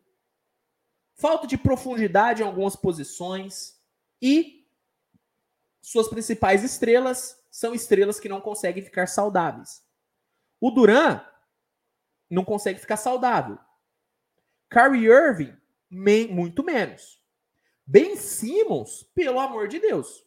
falta 1.15 1.47
de 1.47 1.57
profundidade 1.57 2.43
em 2.43 2.45
algumas 2.45 2.75
posições 2.75 3.81
e 4.21 4.67
suas 5.81 6.07
principais 6.07 6.63
estrelas 6.63 7.41
são 7.49 7.73
estrelas 7.73 8.19
que 8.19 8.29
não 8.29 8.41
conseguem 8.41 8.83
ficar 8.83 9.07
saudáveis. 9.07 9.85
O 10.59 10.71
Duran 10.71 11.23
não 12.29 12.43
consegue 12.43 12.79
ficar 12.79 12.97
saudável. 12.97 13.59
Kyrie 14.69 15.05
Irving, 15.05 15.55
muito 15.89 16.63
menos. 16.63 17.21
Ben 17.85 18.15
Simmons, 18.15 19.03
pelo 19.13 19.39
amor 19.39 19.67
de 19.67 19.79
Deus. 19.79 20.25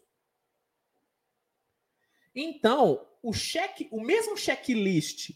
Então, 2.39 3.09
o 3.23 3.33
cheque, 3.33 3.89
o 3.91 4.03
mesmo 4.03 4.37
checklist 4.37 5.31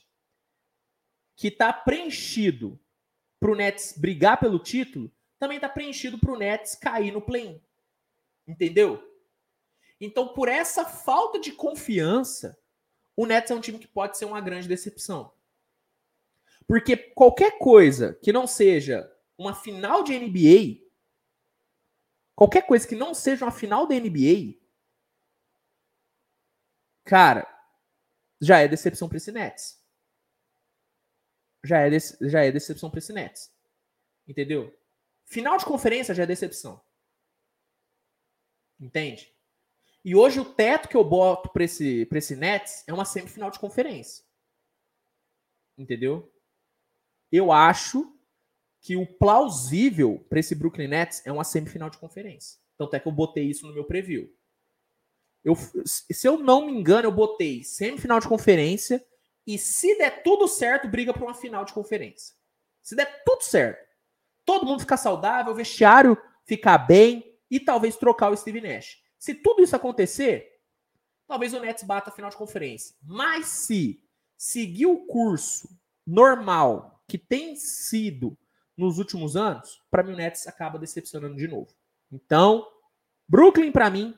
que 1.35 1.49
está 1.49 1.73
preenchido 1.73 2.79
para 3.41 3.51
o 3.51 3.57
Nets 3.57 3.97
brigar 3.97 4.39
pelo 4.39 4.59
título, 4.59 5.11
também 5.39 5.57
está 5.57 5.71
preenchido 5.71 6.19
para 6.19 6.31
o 6.31 6.39
Nets 6.39 6.75
cair 6.75 7.11
no 7.11 7.23
play-in. 7.23 7.59
Entendeu? 8.47 9.03
Então, 9.99 10.35
por 10.35 10.47
essa 10.49 10.85
falta 10.85 11.41
de 11.41 11.53
confiança, 11.53 12.59
o 13.17 13.25
Nets 13.25 13.51
é 13.51 13.55
um 13.55 13.61
time 13.61 13.79
que 13.79 13.89
pode 13.89 14.19
ser 14.19 14.27
uma 14.27 14.41
grande 14.41 14.69
decepção. 14.69 15.33
Porque 16.67 16.97
qualquer 16.97 17.59
coisa 17.59 18.13
que 18.23 18.31
não 18.31 18.47
seja 18.47 19.11
uma 19.39 19.55
final 19.55 20.05
de 20.05 20.19
NBA, 20.19 20.87
qualquer 22.35 22.67
coisa 22.67 22.87
que 22.87 22.95
não 22.95 23.15
seja 23.15 23.47
uma 23.47 23.51
final 23.51 23.87
da 23.87 23.95
NBA, 23.95 24.60
cara, 27.11 27.45
já 28.41 28.61
é 28.61 28.69
decepção 28.69 29.09
para 29.09 29.17
esse 29.17 29.33
Nets. 29.33 29.85
Já 31.65 31.81
é, 31.81 31.91
já 32.21 32.45
é 32.45 32.53
decepção 32.53 32.89
para 32.89 33.01
esse 33.01 33.13
Nets. 33.13 33.53
Entendeu? 34.29 34.73
Final 35.25 35.59
de 35.59 35.65
conferência 35.65 36.15
já 36.15 36.23
é 36.23 36.27
decepção. 36.27 36.81
Entende? 38.79 39.35
E 40.05 40.15
hoje 40.15 40.39
o 40.39 40.55
teto 40.55 40.89
que 40.89 40.97
eu 40.97 41.03
boto 41.03 41.49
para 41.51 41.65
esse, 41.65 42.07
pra 42.07 42.19
esse 42.19 42.37
Nets 42.37 42.85
é 42.87 42.95
uma 42.95 43.05
semifinal 43.05 43.51
de 43.51 43.59
conferência. 43.59 44.25
Entendeu? 45.77 46.33
Eu 47.33 47.51
acho 47.51 48.17
que 48.81 48.97
o 48.97 49.05
plausível 49.05 50.25
para 50.29 50.39
esse 50.39 50.55
Brooklyn 50.55 50.87
Nets 50.87 51.27
é 51.27 51.33
uma 51.33 51.45
semifinal 51.45 51.91
de 51.91 51.99
conferência. 51.99 52.61
Tanto 52.79 52.95
é 52.95 53.01
que 53.01 53.09
eu 53.09 53.13
botei 53.13 53.51
isso 53.51 53.67
no 53.67 53.75
meu 53.75 53.85
preview. 53.85 54.33
Eu, 55.45 55.57
se 55.85 56.27
eu 56.27 56.39
não 56.39 56.67
me 56.67 56.73
engano, 56.73 57.07
eu 57.07 57.13
botei 57.13 57.65
semifinal 57.65 58.21
de 58.21 58.29
conferência 58.29 59.05
e 59.47 59.59
se 59.59 59.97
der 59.97 60.23
tudo 60.23 60.47
certo, 60.47 60.89
briga 60.89 61.13
para 61.13 61.25
uma 61.25 61.35
final 61.35 61.65
de 61.65 61.73
conferência. 61.73 62.35
Se 62.83 62.95
der 62.95 63.23
tudo 63.25 63.43
certo, 63.43 63.89
todo 64.45 64.67
mundo 64.67 64.81
ficar 64.81 64.97
saudável, 64.97 65.53
o 65.53 65.57
vestiário 65.57 66.17
ficar 66.45 66.79
bem 66.79 67.39
e 67.51 67.59
talvez 67.59 67.97
trocar 67.97 68.31
o 68.31 68.37
Steve 68.37 68.61
Nash. 68.61 69.03
Se 69.19 69.35
tudo 69.35 69.63
isso 69.63 69.77
acontecer, 69.77 70.61
talvez 71.27 71.55
o 71.55 71.61
Nets 71.61 71.85
bata 71.85 72.11
a 72.11 72.13
final 72.13 72.31
de 72.31 72.37
conferência. 72.37 72.95
Mas 73.03 73.47
se 73.47 74.03
seguir 74.37 74.87
o 74.87 75.07
curso 75.07 75.69
normal 76.07 77.03
que 77.07 77.19
tem 77.19 77.55
sido 77.57 78.37
nos 78.77 78.99
últimos 78.99 79.37
anos, 79.37 79.83
para 79.91 80.03
mim 80.03 80.15
o 80.15 80.17
Nets 80.17 80.47
acaba 80.47 80.79
decepcionando 80.79 81.37
de 81.37 81.47
novo. 81.47 81.69
Então, 82.11 82.67
Brooklyn 83.29 83.71
para 83.71 83.91
mim 83.91 84.15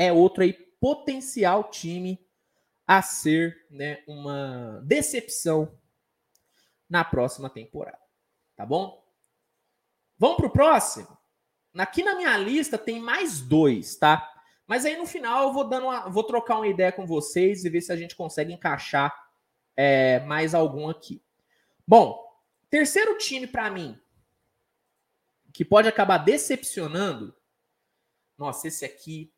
é 0.00 0.10
outro 0.10 0.42
aí 0.42 0.54
potencial 0.80 1.64
time 1.64 2.18
a 2.86 3.02
ser, 3.02 3.66
né, 3.70 4.02
uma 4.08 4.80
decepção 4.82 5.78
na 6.88 7.04
próxima 7.04 7.50
temporada. 7.50 8.00
Tá 8.56 8.64
bom? 8.64 9.06
Vamos 10.18 10.38
pro 10.38 10.50
próximo? 10.50 11.18
Aqui 11.76 12.02
na 12.02 12.14
minha 12.14 12.34
lista 12.38 12.78
tem 12.78 12.98
mais 12.98 13.42
dois, 13.42 13.94
tá? 13.96 14.26
Mas 14.66 14.86
aí 14.86 14.96
no 14.96 15.06
final 15.06 15.48
eu 15.48 15.52
vou 15.52 15.68
dando 15.68 15.84
uma, 15.84 16.08
vou 16.08 16.24
trocar 16.24 16.56
uma 16.56 16.66
ideia 16.66 16.90
com 16.90 17.06
vocês 17.06 17.66
e 17.66 17.68
ver 17.68 17.82
se 17.82 17.92
a 17.92 17.96
gente 17.96 18.16
consegue 18.16 18.54
encaixar 18.54 19.14
é, 19.76 20.20
mais 20.20 20.54
algum 20.54 20.88
aqui. 20.88 21.22
Bom, 21.86 22.18
terceiro 22.70 23.18
time 23.18 23.46
para 23.46 23.70
mim 23.70 24.00
que 25.52 25.62
pode 25.62 25.88
acabar 25.88 26.16
decepcionando. 26.16 27.36
Nossa, 28.38 28.66
esse 28.66 28.82
aqui. 28.82 29.30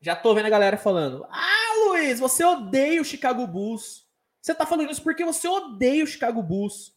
Já 0.00 0.14
tô 0.14 0.34
vendo 0.34 0.46
a 0.46 0.50
galera 0.50 0.76
falando: 0.76 1.24
Ah, 1.30 1.74
Luiz, 1.86 2.18
você 2.20 2.44
odeia 2.44 3.00
o 3.00 3.04
Chicago 3.04 3.46
Bulls. 3.46 4.06
Você 4.40 4.54
tá 4.54 4.66
falando 4.66 4.90
isso 4.90 5.02
porque 5.02 5.24
você 5.24 5.48
odeia 5.48 6.04
o 6.04 6.06
Chicago 6.06 6.42
Bulls. 6.42 6.94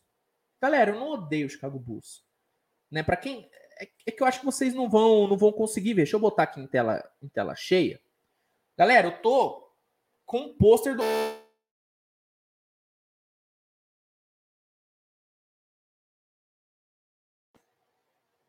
Galera, 0.62 0.92
eu 0.92 1.00
não 1.00 1.12
odeio 1.12 1.48
o 1.48 1.50
Chicago 1.50 1.80
Bulls. 1.80 2.24
Né? 2.92 3.02
Para 3.02 3.18
quem 3.18 3.50
é, 3.80 3.90
é 4.06 4.12
que 4.12 4.22
eu 4.22 4.28
acho 4.28 4.40
que 4.40 4.46
vocês 4.46 4.74
não 4.74 4.90
vão 4.90 5.28
não 5.28 5.38
vão 5.38 5.52
conseguir 5.52 5.94
ver. 5.94 6.04
Deixa 6.04 6.16
eu 6.16 6.20
botar 6.20 6.44
aqui 6.44 6.60
em 6.62 6.68
tela 6.68 7.04
em 7.22 7.28
tela 7.28 7.56
cheia. 7.56 8.02
Galera, 8.78 9.08
eu 9.08 9.22
tô 9.22 9.74
com 10.26 10.40
um 10.42 10.54
pôster 10.54 10.96
do 10.96 11.04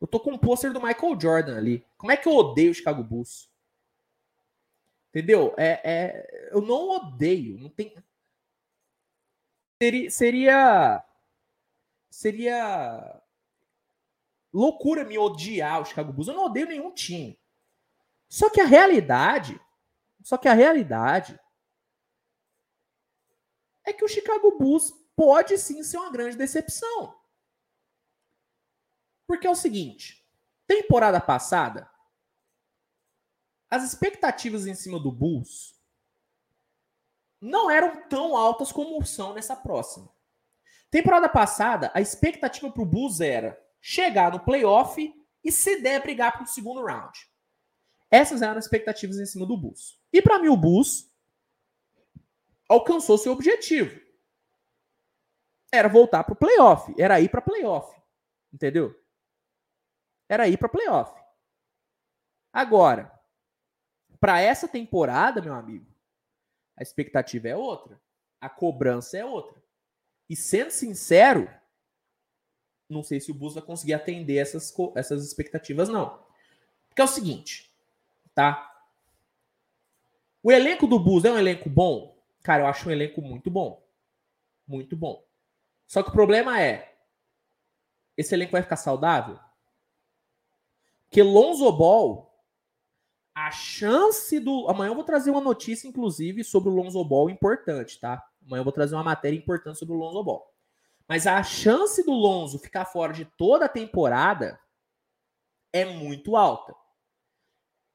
Eu 0.01 0.07
tô 0.07 0.19
com 0.19 0.31
um 0.31 0.37
pôster 0.37 0.73
do 0.73 0.81
Michael 0.81 1.19
Jordan 1.19 1.57
ali. 1.57 1.85
Como 1.95 2.11
é 2.11 2.17
que 2.17 2.27
eu 2.27 2.33
odeio 2.33 2.71
o 2.71 2.73
Chicago 2.73 3.03
Bulls? 3.03 3.50
Entendeu? 5.11 5.53
É, 5.57 5.81
é, 5.83 6.49
eu 6.51 6.61
não 6.61 6.89
odeio. 6.89 7.59
Não 7.59 7.69
tem... 7.69 7.93
Seria, 9.81 10.09
seria. 10.09 11.05
Seria. 12.09 13.21
Loucura 14.53 15.03
me 15.03 15.17
odiar 15.17 15.81
o 15.81 15.85
Chicago 15.85 16.13
Bulls. 16.13 16.29
Eu 16.29 16.35
não 16.35 16.45
odeio 16.45 16.67
nenhum 16.67 16.93
time. 16.93 17.37
Só 18.29 18.49
que 18.49 18.61
a 18.61 18.65
realidade. 18.65 19.59
Só 20.23 20.37
que 20.37 20.47
a 20.47 20.53
realidade. 20.53 21.37
É 23.83 23.91
que 23.91 24.05
o 24.05 24.07
Chicago 24.07 24.57
Bulls 24.57 24.93
pode 25.15 25.57
sim 25.57 25.83
ser 25.83 25.97
uma 25.97 26.11
grande 26.11 26.37
decepção. 26.37 27.19
Porque 29.27 29.45
é 29.45 29.49
o 29.49 29.55
seguinte: 29.55 30.25
temporada 30.65 31.19
passada, 31.19 31.90
as 33.71 33.83
expectativas 33.85 34.67
em 34.67 34.75
cima 34.75 34.99
do 34.99 35.09
Bulls 35.09 35.79
não 37.39 37.71
eram 37.71 38.07
tão 38.09 38.35
altas 38.35 38.69
como 38.69 39.03
são 39.05 39.33
nessa 39.33 39.55
próxima. 39.55 40.13
Temporada 40.91 41.29
passada, 41.29 41.89
a 41.93 42.01
expectativa 42.01 42.69
para 42.69 42.83
o 42.83 42.85
Bulls 42.85 43.21
era 43.21 43.57
chegar 43.79 44.33
no 44.33 44.41
playoff 44.41 45.01
e, 45.41 45.51
se 45.51 45.81
der, 45.81 46.01
brigar 46.01 46.33
para 46.33 46.43
o 46.43 46.47
segundo 46.47 46.83
round. 46.83 47.17
Essas 48.11 48.41
eram 48.41 48.57
as 48.57 48.65
expectativas 48.65 49.17
em 49.17 49.25
cima 49.25 49.45
do 49.45 49.57
Bulls. 49.57 49.97
E 50.11 50.21
para 50.21 50.37
mim, 50.37 50.49
o 50.49 50.57
Bulls 50.57 51.09
alcançou 52.67 53.17
seu 53.17 53.31
objetivo. 53.31 53.99
Era 55.71 55.87
voltar 55.87 56.25
para 56.25 56.33
o 56.33 56.37
playoff, 56.37 56.93
era 56.99 57.21
ir 57.21 57.29
para 57.29 57.41
playoff. 57.41 57.97
Entendeu? 58.53 58.93
Era 60.27 60.49
ir 60.49 60.57
para 60.57 60.67
playoff. 60.67 61.17
Agora, 62.51 63.20
para 64.21 64.39
essa 64.39 64.67
temporada, 64.67 65.41
meu 65.41 65.55
amigo, 65.55 65.87
a 66.77 66.83
expectativa 66.83 67.49
é 67.49 67.55
outra, 67.55 67.99
a 68.39 68.47
cobrança 68.47 69.17
é 69.17 69.25
outra. 69.25 69.61
E 70.29 70.35
sendo 70.35 70.69
sincero, 70.69 71.49
não 72.87 73.01
sei 73.01 73.19
se 73.19 73.31
o 73.31 73.33
Bulls 73.33 73.55
vai 73.55 73.63
conseguir 73.63 73.95
atender 73.95 74.37
essas, 74.37 74.71
essas 74.95 75.25
expectativas, 75.25 75.89
não. 75.89 76.23
Porque 76.87 77.01
é 77.01 77.03
o 77.03 77.07
seguinte, 77.07 77.73
tá? 78.35 78.67
O 80.43 80.51
elenco 80.51 80.85
do 80.85 80.99
Bulls 80.99 81.25
é 81.25 81.31
um 81.31 81.37
elenco 81.37 81.69
bom? 81.69 82.15
Cara, 82.43 82.63
eu 82.63 82.67
acho 82.67 82.87
um 82.87 82.91
elenco 82.91 83.21
muito 83.21 83.49
bom. 83.49 83.83
Muito 84.67 84.95
bom. 84.95 85.25
Só 85.87 86.03
que 86.03 86.09
o 86.09 86.13
problema 86.13 86.61
é, 86.61 86.95
esse 88.15 88.35
elenco 88.35 88.51
vai 88.51 88.61
ficar 88.61 88.77
saudável? 88.77 89.39
Porque 91.03 91.23
Lonzo 91.23 91.71
Ball 91.71 92.30
a 93.35 93.51
chance 93.51 94.39
do. 94.39 94.67
Amanhã 94.69 94.91
eu 94.91 94.95
vou 94.95 95.03
trazer 95.03 95.31
uma 95.31 95.41
notícia, 95.41 95.87
inclusive, 95.87 96.43
sobre 96.43 96.69
o 96.69 96.73
Lonzo 96.73 97.03
Ball 97.03 97.29
importante, 97.29 97.99
tá? 97.99 98.23
Amanhã 98.45 98.61
eu 98.61 98.65
vou 98.65 98.73
trazer 98.73 98.95
uma 98.95 99.03
matéria 99.03 99.37
importante 99.37 99.79
sobre 99.79 99.93
o 99.93 99.97
Lonzo 99.97 100.23
Ball. 100.23 100.51
Mas 101.07 101.27
a 101.27 101.41
chance 101.43 102.03
do 102.03 102.11
Lonzo 102.11 102.59
ficar 102.59 102.85
fora 102.85 103.13
de 103.13 103.25
toda 103.25 103.65
a 103.65 103.69
temporada 103.69 104.59
é 105.73 105.85
muito 105.85 106.35
alta. 106.35 106.73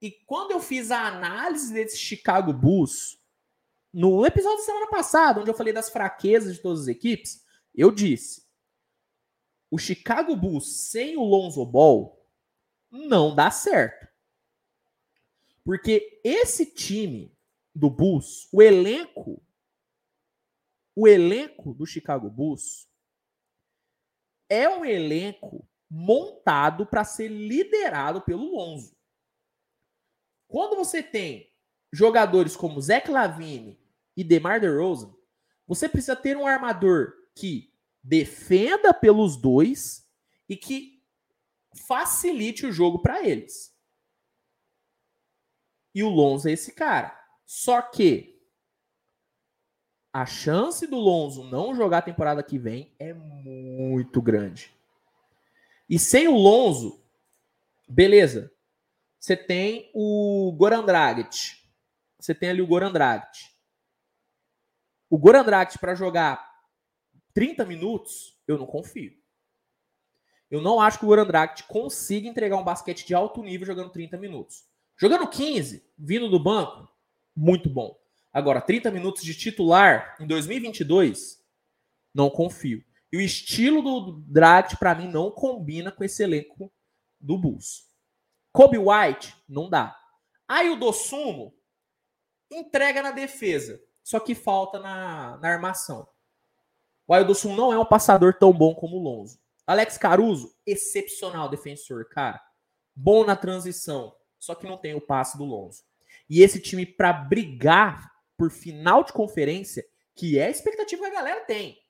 E 0.01 0.11
quando 0.11 0.51
eu 0.51 0.61
fiz 0.61 0.91
a 0.91 1.07
análise 1.07 1.73
desse 1.73 1.97
Chicago 1.97 2.53
Bulls, 2.53 3.19
no 3.93 4.27
episódio 4.27 4.59
da 4.59 4.65
semana 4.65 4.89
passada, 4.89 5.41
onde 5.41 5.51
eu 5.51 5.55
falei 5.55 5.73
das 5.73 5.89
fraquezas 5.89 6.57
de 6.57 6.63
todas 6.63 6.83
as 6.83 6.89
equipes, 6.89 7.43
eu 7.75 7.91
disse: 7.91 8.47
o 9.71 9.79
Chicago 9.79 10.37
Bulls 10.37 10.91
sem 10.91 11.17
o 11.17 11.25
Lonzo 11.25 11.65
Ball 11.65 12.23
não 12.91 13.35
dá 13.35 13.51
certo. 13.51 14.07
Porque 15.67 16.21
esse 16.23 16.65
time 16.65 17.37
do 17.75 17.91
Bulls, 17.91 18.49
o 18.53 18.63
elenco, 18.63 19.45
o 20.95 21.09
elenco 21.09 21.75
do 21.75 21.85
Chicago 21.85 22.31
Bulls 22.31 22.89
é 24.49 24.69
um 24.69 24.85
elenco 24.85 25.69
montado 25.91 26.87
para 26.87 27.03
ser 27.03 27.27
liderado 27.27 28.23
pelo 28.23 28.55
Lonzo. 28.55 28.97
Quando 30.47 30.77
você 30.77 31.03
tem 31.03 31.53
jogadores 31.93 32.55
como 32.55 32.81
Zach 32.81 33.11
Lavine 33.11 33.77
e 34.17 34.23
DeMar 34.23 34.61
DeRozan, 34.61 35.13
você 35.67 35.89
precisa 35.89 36.15
ter 36.15 36.37
um 36.37 36.47
armador 36.47 37.13
que 37.35 37.75
defenda 38.05 38.95
pelos 38.95 39.37
dois 39.37 40.09
e 40.49 40.57
que 40.57 41.03
facilite 41.89 42.65
o 42.67 42.73
jogo 42.73 43.03
para 43.03 43.27
eles. 43.27 43.76
E 45.97 46.05
o 46.05 46.11
Lonzo 46.11 46.47
é 46.47 46.53
esse 46.53 46.75
cara. 46.75 47.19
Só 47.47 47.81
que 47.81 48.39
a 50.13 50.27
chance 50.27 50.87
do 50.87 50.99
Lonzo 50.99 51.45
não 51.45 51.75
jogar 51.75 51.99
a 51.99 52.03
temporada 52.03 52.43
que 52.43 52.59
vem 52.59 52.95
é 52.99 53.15
muito 53.15 54.21
grande. 54.21 54.77
E 55.89 55.99
sem 55.99 56.29
o 56.29 56.37
Lonzo, 56.37 57.03
beleza. 57.89 58.53
Você 59.19 59.35
tem 59.35 59.91
o 59.95 60.55
Goran 60.59 60.85
Dragic. 60.85 61.57
Você 62.21 62.35
tem 62.35 62.51
ali 62.51 62.61
o 62.61 62.67
Goran 62.67 62.93
Dragic. 62.93 63.49
O 65.09 65.17
Goran 65.17 65.45
Dragic 65.45 65.79
para 65.79 65.95
jogar 65.95 66.47
30 67.33 67.65
minutos, 67.65 68.39
eu 68.47 68.59
não 68.59 68.67
confio. 68.67 69.17
Eu 70.51 70.61
não 70.61 70.79
acho 70.79 70.99
que 70.99 71.07
o 71.07 71.09
Goran 71.09 71.27
Dragic 71.27 71.67
consiga 71.67 72.29
entregar 72.29 72.59
um 72.59 72.65
basquete 72.65 73.07
de 73.07 73.15
alto 73.15 73.43
nível 73.43 73.67
jogando 73.67 73.89
30 73.89 74.19
minutos. 74.19 74.76
Jogando 74.99 75.29
15, 75.29 75.87
vindo 75.99 76.29
do 76.29 76.39
banco, 76.39 76.89
muito 77.35 77.69
bom. 77.69 77.99
Agora, 78.33 78.61
30 78.61 78.91
minutos 78.91 79.23
de 79.23 79.35
titular 79.35 80.17
em 80.19 80.27
2022, 80.27 81.45
não 82.15 82.31
confio. 82.31 82.83
E 83.13 83.19
o 83.19 83.21
estilo 83.21 83.83
do 83.83 84.13
Dragic, 84.21 84.79
para 84.79 84.95
mim, 84.95 85.09
não 85.09 85.31
combina 85.31 85.93
com 85.93 86.03
esse 86.03 86.23
elenco 86.23 86.73
do 87.21 87.37
Bulls. 87.37 87.91
Kobe 88.53 88.79
White, 88.79 89.37
não 89.47 89.69
dá. 89.69 89.95
Aí 90.49 90.71
o 90.71 90.79
Dossumo 90.79 91.55
entrega 92.51 93.03
na 93.03 93.11
defesa, 93.11 93.79
só 94.03 94.19
que 94.19 94.35
falta 94.35 94.79
na, 94.79 95.37
na 95.39 95.49
armação. 95.49 96.09
O 97.07 97.13
Aildossumo 97.13 97.55
não 97.55 97.73
é 97.73 97.79
um 97.79 97.85
passador 97.85 98.35
tão 98.35 98.53
bom 98.53 98.75
como 98.75 98.97
o 98.97 99.03
Lonzo. 99.03 99.39
Alex 99.67 99.99
Caruso, 99.99 100.57
excepcional 100.67 101.49
defensor, 101.49 102.09
cara. 102.09 102.41
Bom 102.95 103.25
na 103.25 103.37
transição 103.37 104.16
só 104.39 104.55
que 104.55 104.67
não 104.67 104.79
tem 104.79 104.95
o 104.95 105.01
passe 105.01 105.37
do 105.37 105.45
Lonzo. 105.45 105.85
E 106.29 106.43
esse 106.43 106.61
time, 106.61 106.85
para 106.85 107.13
brigar 107.13 108.13
por 108.37 108.51
final 108.51 109.03
de 109.05 109.13
conferência, 109.13 109.87
que 110.15 110.39
é 110.39 110.47
a 110.47 110.51
expectativa 110.51 111.03
que 111.03 111.09
a 111.09 111.15
galera 111.15 111.45
tem. 111.45 111.83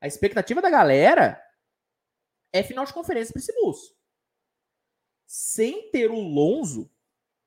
A 0.00 0.06
expectativa 0.06 0.60
da 0.60 0.70
galera 0.70 1.42
é 2.52 2.62
final 2.62 2.84
de 2.84 2.92
conferência 2.92 3.32
para 3.32 3.40
esse 3.40 3.52
Bulls. 3.54 3.94
Sem 5.26 5.90
ter 5.90 6.10
o 6.10 6.20
Lonzo, 6.20 6.90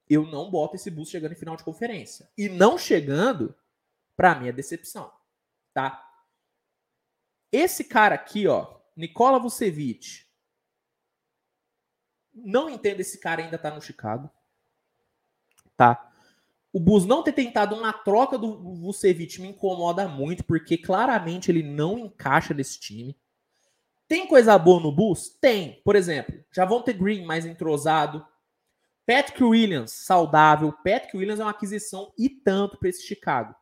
eu 0.10 0.26
não 0.26 0.50
boto 0.50 0.76
esse 0.76 0.90
Bulls 0.90 1.10
chegando 1.10 1.34
em 1.34 1.38
final 1.38 1.56
de 1.56 1.64
conferência. 1.64 2.30
E 2.38 2.50
não 2.50 2.78
chegando, 2.78 3.56
para 4.16 4.36
mim 4.36 4.48
é 4.48 4.52
decepção, 4.52 5.12
tá? 5.74 6.04
Esse 7.52 7.84
cara 7.84 8.16
aqui, 8.16 8.48
ó, 8.48 8.80
Nikola 8.96 9.40
Vucevic. 9.40 10.26
Não 12.34 12.70
entendo 12.70 13.00
esse 13.00 13.20
cara 13.20 13.42
ainda 13.42 13.58
tá 13.58 13.74
no 13.74 13.82
Chicago 13.82 14.30
tá? 15.78 16.12
O 16.74 16.80
Bus 16.80 17.06
não 17.06 17.24
ter 17.24 17.32
tentado 17.32 17.76
uma 17.76 17.94
troca 17.94 18.38
do 18.38 18.76
Vucevic 18.76 19.42
me 19.42 19.50
incomoda 19.50 20.08
muito, 20.08 20.44
porque 20.44 20.78
claramente 20.78 21.50
ele 21.50 21.64
não 21.64 21.98
encaixa 21.98 22.54
nesse 22.54 22.80
time. 22.80 23.18
Tem 24.08 24.28
coisa 24.28 24.58
boa 24.58 24.82
no 24.82 24.92
Bus? 24.92 25.30
Tem. 25.30 25.82
Por 25.84 25.96
exemplo, 25.96 26.44
já 26.52 26.66
vão 26.66 26.82
ter 26.82 26.94
Green 26.94 27.26
mais 27.26 27.46
entrosado. 27.46 28.26
Patrick 29.06 29.44
Williams, 29.44 29.92
saudável. 29.92 30.72
Patrick 30.72 31.16
Williams 31.16 31.40
é 31.40 31.44
uma 31.44 31.52
aquisição 31.52 32.14
e 32.18 32.30
tanto 32.30 32.78
para 32.78 32.90
esse 32.90 33.06
Chicago. 33.06 33.56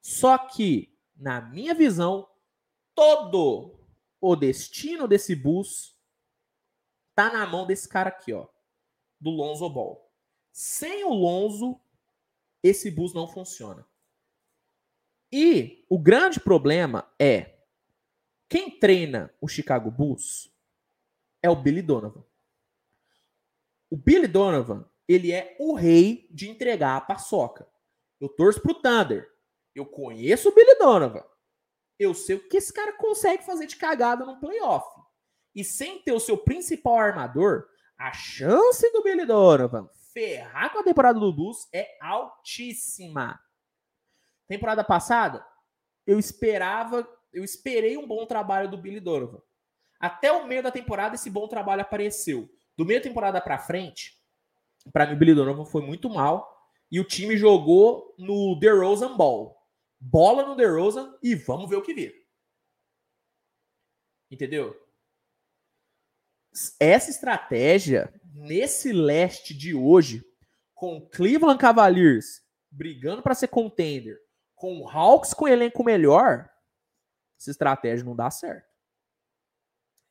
Só 0.00 0.36
que, 0.36 0.92
na 1.16 1.40
minha 1.40 1.74
visão, 1.74 2.28
todo 2.94 3.78
o 4.20 4.36
destino 4.36 5.06
desse 5.06 5.34
Bus 5.34 5.96
tá 7.14 7.32
na 7.32 7.46
mão 7.46 7.66
desse 7.66 7.88
cara 7.88 8.08
aqui, 8.08 8.32
ó, 8.32 8.46
do 9.20 9.30
Lonzo 9.30 9.68
Ball. 9.68 10.09
Sem 10.62 11.04
o 11.04 11.14
Lonzo, 11.14 11.80
esse 12.62 12.90
bus 12.90 13.14
não 13.14 13.26
funciona. 13.26 13.88
E 15.32 15.86
o 15.88 15.98
grande 15.98 16.38
problema 16.38 17.10
é 17.18 17.60
quem 18.46 18.78
treina 18.78 19.34
o 19.40 19.48
Chicago 19.48 19.90
Bulls 19.90 20.54
é 21.42 21.48
o 21.48 21.56
Billy 21.56 21.80
Donovan. 21.80 22.22
O 23.88 23.96
Billy 23.96 24.26
Donovan, 24.26 24.86
ele 25.08 25.32
é 25.32 25.56
o 25.58 25.72
rei 25.72 26.28
de 26.30 26.50
entregar 26.50 26.94
a 26.94 27.00
paçoca. 27.00 27.66
Eu 28.20 28.28
torço 28.28 28.60
pro 28.60 28.74
Thunder. 28.74 29.32
Eu 29.74 29.86
conheço 29.86 30.50
o 30.50 30.54
Billy 30.54 30.74
Donovan. 30.78 31.24
Eu 31.98 32.12
sei 32.12 32.36
o 32.36 32.48
que 32.50 32.58
esse 32.58 32.70
cara 32.70 32.92
consegue 32.98 33.46
fazer 33.46 33.66
de 33.66 33.76
cagada 33.76 34.26
no 34.26 34.38
playoff. 34.38 34.86
E 35.54 35.64
sem 35.64 36.02
ter 36.02 36.12
o 36.12 36.20
seu 36.20 36.36
principal 36.36 36.98
armador, 36.98 37.66
a 37.96 38.12
chance 38.12 38.92
do 38.92 39.02
Billy 39.02 39.24
Donovan 39.24 39.88
ferrar 40.12 40.72
com 40.72 40.80
a 40.80 40.84
temporada 40.84 41.18
do 41.18 41.32
Bulls 41.32 41.68
é 41.72 41.96
altíssima. 42.00 43.40
Temporada 44.46 44.82
passada, 44.82 45.46
eu 46.06 46.18
esperava, 46.18 47.08
eu 47.32 47.44
esperei 47.44 47.96
um 47.96 48.06
bom 48.06 48.26
trabalho 48.26 48.70
do 48.70 48.76
Billy 48.76 49.00
Donovan. 49.00 49.40
Até 49.98 50.32
o 50.32 50.46
meio 50.46 50.62
da 50.62 50.70
temporada 50.70 51.14
esse 51.14 51.30
bom 51.30 51.46
trabalho 51.46 51.82
apareceu. 51.82 52.48
Do 52.76 52.84
meio 52.84 53.00
da 53.00 53.08
temporada 53.08 53.40
para 53.40 53.58
frente, 53.58 54.18
para 54.92 55.06
mim 55.06 55.14
o 55.14 55.16
Billy 55.16 55.34
Donovan 55.34 55.64
foi 55.64 55.82
muito 55.82 56.08
mal 56.08 56.58
e 56.90 56.98
o 56.98 57.04
time 57.04 57.36
jogou 57.36 58.14
no 58.18 58.58
DeRozan 58.58 59.16
Ball. 59.16 59.56
Bola 60.00 60.44
no 60.44 60.56
DeRozan 60.56 61.16
e 61.22 61.34
vamos 61.34 61.68
ver 61.68 61.76
o 61.76 61.82
que 61.82 61.94
vira. 61.94 62.14
Entendeu? 64.30 64.74
Essa 66.80 67.10
estratégia 67.10 68.12
nesse 68.40 68.92
leste 68.92 69.52
de 69.52 69.74
hoje, 69.74 70.24
com 70.74 71.06
Cleveland 71.08 71.58
Cavaliers 71.58 72.42
brigando 72.70 73.22
para 73.22 73.34
ser 73.34 73.48
contender, 73.48 74.18
com 74.54 74.88
Hawks 74.88 75.34
com 75.34 75.48
elenco 75.48 75.84
melhor, 75.84 76.48
essa 77.38 77.50
estratégia 77.50 78.04
não 78.04 78.16
dá 78.16 78.30
certo. 78.30 78.68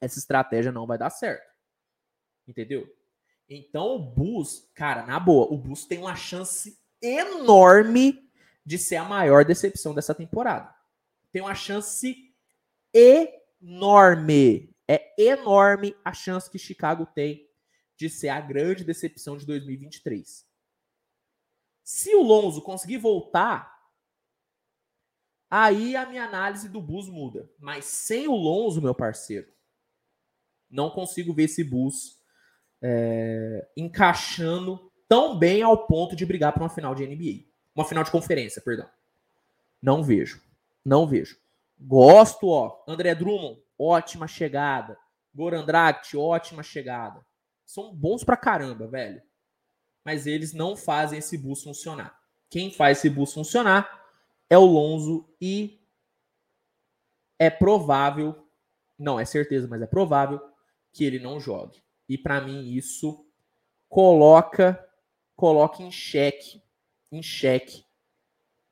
Essa 0.01 0.19
estratégia 0.19 0.71
não 0.71 0.85
vai 0.85 0.97
dar 0.97 1.09
certo. 1.09 1.47
Entendeu? 2.47 2.87
Então 3.47 3.95
o 3.95 3.99
Bulls, 3.99 4.69
cara, 4.75 5.05
na 5.05 5.19
boa, 5.19 5.51
o 5.51 5.57
Bulls 5.57 5.85
tem 5.85 5.99
uma 5.99 6.15
chance 6.15 6.79
enorme 7.01 8.29
de 8.65 8.77
ser 8.77 8.97
a 8.97 9.03
maior 9.03 9.43
decepção 9.45 9.95
dessa 9.95 10.13
temporada. 10.13 10.73
Tem 11.31 11.41
uma 11.41 11.55
chance 11.55 12.15
enorme. 12.93 14.75
É 14.87 15.13
enorme 15.17 15.95
a 16.03 16.13
chance 16.13 16.49
que 16.49 16.59
Chicago 16.59 17.05
tem 17.07 17.48
de 17.99 18.09
ser 18.09 18.29
a 18.29 18.39
grande 18.39 18.85
decepção 18.85 19.35
de 19.35 19.45
2023. 19.45 20.47
Se 21.83 22.15
o 22.15 22.23
Lonzo 22.23 22.61
conseguir 22.61 22.97
voltar, 22.97 23.77
aí 25.51 25.97
a 25.97 26.05
minha 26.05 26.23
análise 26.23 26.69
do 26.69 26.81
Bulls 26.81 27.09
muda. 27.09 27.51
Mas 27.59 27.83
sem 27.83 28.25
o 28.25 28.35
Lonzo, 28.35 28.81
meu 28.81 28.95
parceiro, 28.95 29.51
não 30.69 30.89
consigo 30.89 31.33
ver 31.33 31.43
esse 31.43 31.61
Bulls 31.61 32.17
é, 32.81 33.69
encaixando 33.75 34.89
tão 35.05 35.37
bem 35.37 35.61
ao 35.61 35.85
ponto 35.85 36.15
de 36.15 36.25
brigar 36.25 36.53
para 36.53 36.63
uma 36.63 36.69
final 36.69 36.95
de 36.95 37.05
NBA. 37.05 37.49
Uma 37.75 37.83
final 37.83 38.05
de 38.05 38.11
conferência, 38.11 38.61
perdão. 38.61 38.89
Não 39.81 40.01
vejo. 40.01 40.41
Não 40.85 41.05
vejo. 41.05 41.37
Gosto, 41.77 42.47
ó. 42.47 42.81
André 42.87 43.13
Drummond, 43.13 43.61
ótima 43.77 44.25
chegada. 44.25 44.97
Goran 45.35 45.65
Dragic, 45.65 46.15
ótima 46.15 46.63
chegada 46.63 47.27
são 47.69 47.93
bons 47.93 48.23
pra 48.23 48.35
caramba, 48.35 48.87
velho. 48.87 49.21
Mas 50.03 50.25
eles 50.25 50.53
não 50.53 50.75
fazem 50.75 51.19
esse 51.19 51.37
bus 51.37 51.61
funcionar. 51.61 52.19
Quem 52.49 52.71
faz 52.71 52.97
esse 52.97 53.11
bus 53.11 53.31
funcionar 53.31 54.07
é 54.49 54.57
o 54.57 54.65
Lonzo 54.65 55.29
e 55.39 55.79
é 57.37 57.47
provável, 57.47 58.49
não 58.97 59.19
é 59.19 59.23
certeza, 59.23 59.67
mas 59.67 59.83
é 59.83 59.85
provável 59.85 60.41
que 60.91 61.05
ele 61.05 61.19
não 61.19 61.39
jogue. 61.39 61.83
E 62.07 62.17
para 62.17 62.41
mim 62.41 62.71
isso 62.71 63.23
coloca 63.87 64.83
coloca 65.35 65.83
em 65.83 65.91
xeque, 65.91 66.63
em 67.11 67.21
xeque 67.21 67.85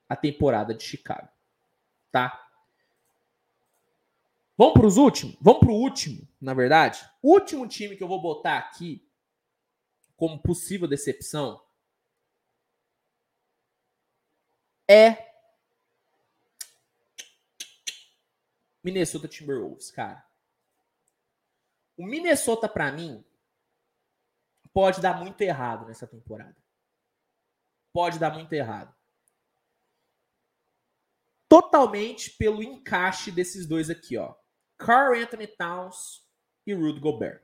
a 0.09 0.15
temporada 0.15 0.73
de 0.73 0.83
Chicago, 0.83 1.29
tá? 2.11 2.46
Vamos 4.57 4.73
para 4.73 4.87
os 4.87 4.97
últimos? 4.97 5.37
Vamos 5.39 5.59
para 5.59 5.69
o 5.69 5.75
último, 5.75 6.27
na 6.41 6.53
verdade. 6.53 7.07
O 7.21 7.33
último 7.33 7.67
time 7.67 7.95
que 7.95 8.03
eu 8.03 8.07
vou 8.07 8.21
botar 8.21 8.57
aqui 8.57 9.07
como 10.15 10.41
possível 10.41 10.87
decepção 10.87 11.63
é 14.89 15.31
Minnesota 18.83 19.27
Timberwolves, 19.27 19.91
cara. 19.91 20.25
O 21.95 22.05
Minnesota, 22.05 22.67
para 22.67 22.91
mim, 22.91 23.23
pode 24.73 25.01
dar 25.01 25.19
muito 25.19 25.39
errado 25.41 25.85
nessa 25.85 26.07
temporada. 26.07 26.55
Pode 27.93 28.17
dar 28.17 28.33
muito 28.33 28.51
errado 28.53 28.97
totalmente 31.47 32.31
pelo 32.31 32.61
encaixe 32.61 33.31
desses 33.31 33.65
dois 33.65 33.89
aqui, 33.89 34.17
ó. 34.17 34.35
Carl 34.77 35.13
Anthony 35.15 35.47
Towns 35.47 36.23
e 36.65 36.73
Rudy 36.73 36.99
Gobert. 36.99 37.41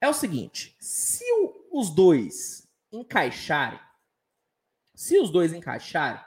É 0.00 0.08
o 0.08 0.14
seguinte, 0.14 0.76
se 0.80 1.24
os 1.70 1.90
dois 1.90 2.68
encaixarem, 2.90 3.80
se 4.94 5.18
os 5.18 5.30
dois 5.30 5.52
encaixarem, 5.52 6.22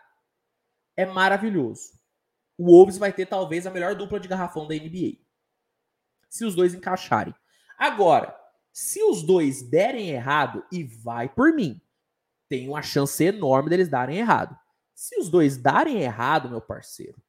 é 0.97 1.05
maravilhoso. 1.05 1.99
O 2.57 2.65
Wolves 2.65 2.97
vai 2.97 3.11
ter 3.11 3.25
talvez 3.25 3.67
a 3.67 3.71
melhor 3.71 3.95
dupla 3.95 4.19
de 4.19 4.27
garrafão 4.27 4.67
da 4.67 4.75
NBA. 4.75 5.17
Se 6.29 6.45
os 6.45 6.55
dois 6.55 6.73
encaixarem. 6.73 7.35
Agora, 7.77 8.35
se 8.71 9.03
os 9.03 9.23
dois 9.23 9.61
derem 9.61 10.09
errado, 10.09 10.65
e 10.71 10.83
vai 10.83 11.29
por 11.29 11.53
mim, 11.53 11.81
tem 12.49 12.67
uma 12.67 12.81
chance 12.81 13.23
enorme 13.23 13.69
deles 13.69 13.89
darem 13.89 14.17
errado. 14.17 14.57
Se 14.93 15.19
os 15.19 15.29
dois 15.29 15.57
darem 15.57 16.01
errado, 16.01 16.49
meu 16.49 16.61
parceiro, 16.61 17.21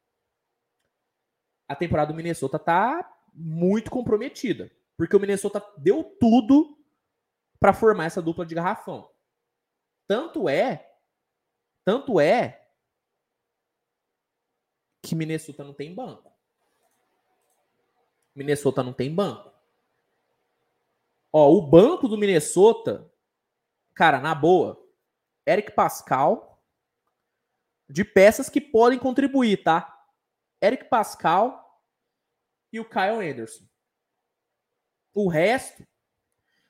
a 1.68 1.74
temporada 1.74 2.12
do 2.12 2.16
Minnesota 2.16 2.59
tá 2.59 3.16
muito 3.32 3.90
comprometida. 3.90 4.70
Porque 4.97 5.14
o 5.14 5.20
Minnesota 5.20 5.62
deu 5.76 6.02
tudo 6.18 6.78
para 7.60 7.72
formar 7.72 8.06
essa 8.06 8.22
dupla 8.22 8.47
de 8.47 8.55
garrafão. 8.55 9.10
Tanto 10.06 10.48
é, 10.48 10.94
tanto 11.84 12.20
é 12.20 12.68
que 15.02 15.14
Minnesota 15.14 15.62
não 15.62 15.74
tem 15.74 15.94
banco. 15.94 16.32
Minnesota 18.34 18.82
não 18.82 18.93
tem 18.93 19.12
banco. 19.14 19.52
Ó, 21.32 21.52
o 21.52 21.62
banco 21.62 22.09
do 22.09 22.16
Minnesota, 22.16 23.10
cara, 23.94 24.20
na 24.20 24.34
boa, 24.34 24.82
Eric 25.47 25.72
Pascal, 25.72 26.62
de 27.88 28.05
peças 28.05 28.48
que 28.48 28.60
podem 28.60 28.98
contribuir, 28.98 29.62
tá? 29.62 29.95
Eric 30.60 30.88
Pascal 30.88 31.80
e 32.72 32.80
o 32.80 32.84
Kyle 32.84 33.28
Anderson. 33.28 33.64
O 35.14 35.28
resto, 35.28 35.86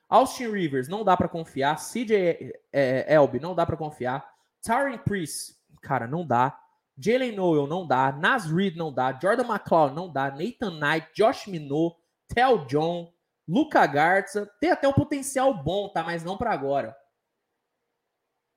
Austin 0.08 0.48
Rivers 0.50 0.88
não 0.88 1.04
dá 1.04 1.16
para 1.16 1.28
confiar, 1.28 1.76
CJ 1.76 2.14
é, 2.14 2.60
é, 2.72 3.14
Elby 3.14 3.40
não 3.40 3.54
dá 3.54 3.66
para 3.66 3.76
confiar, 3.76 4.28
Tyron 4.62 4.98
Priest, 4.98 5.56
cara, 5.82 6.06
não 6.06 6.26
dá. 6.26 6.60
Jalen 6.98 7.32
Noel 7.32 7.66
não 7.66 7.86
dá, 7.86 8.10
Nas 8.10 8.50
Reed 8.50 8.76
não 8.76 8.92
dá, 8.92 9.12
Jordan 9.20 9.44
McLeod 9.44 9.94
não 9.94 10.10
dá, 10.10 10.30
Nathan 10.30 10.78
Knight, 10.78 11.10
Josh 11.14 11.46
Minot, 11.46 11.96
Tel 12.26 12.64
John, 12.66 13.12
Luca 13.46 13.86
Garza, 13.86 14.50
tem 14.60 14.70
até 14.70 14.88
um 14.88 14.92
potencial 14.92 15.52
bom, 15.62 15.88
tá? 15.90 16.02
Mas 16.02 16.24
não 16.24 16.38
para 16.38 16.52
agora. 16.52 16.96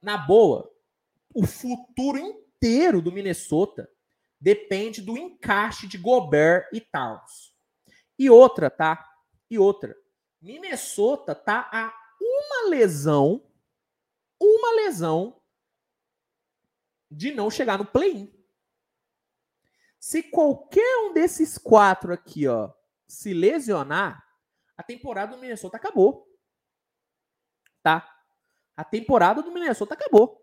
Na 0.01 0.17
boa, 0.17 0.71
o 1.35 1.45
futuro 1.45 2.17
inteiro 2.17 3.01
do 3.01 3.11
Minnesota 3.11 3.89
depende 4.39 5.01
do 5.01 5.17
encaixe 5.17 5.87
de 5.87 5.97
Gobert 5.97 6.69
e 6.73 6.79
Towns. 6.79 7.53
E 8.17 8.29
outra, 8.29 8.69
tá? 8.69 9.05
E 9.49 9.57
outra. 9.57 9.95
Minnesota 10.41 11.35
tá 11.35 11.69
a 11.71 11.93
uma 12.21 12.69
lesão, 12.69 13.45
uma 14.39 14.71
lesão 14.73 15.41
de 17.11 17.31
não 17.31 17.49
chegar 17.49 17.77
no 17.77 17.85
play-in. 17.85 18.33
Se 19.99 20.23
qualquer 20.23 20.97
um 21.05 21.13
desses 21.13 21.57
quatro 21.57 22.13
aqui, 22.13 22.47
ó, 22.47 22.71
se 23.07 23.33
lesionar, 23.33 24.25
a 24.77 24.83
temporada 24.83 25.35
do 25.35 25.41
Minnesota 25.41 25.75
acabou. 25.75 26.25
Tá? 27.83 28.09
A 28.77 28.83
temporada 28.83 29.41
do 29.41 29.51
Minnesota 29.51 29.93
acabou. 29.93 30.38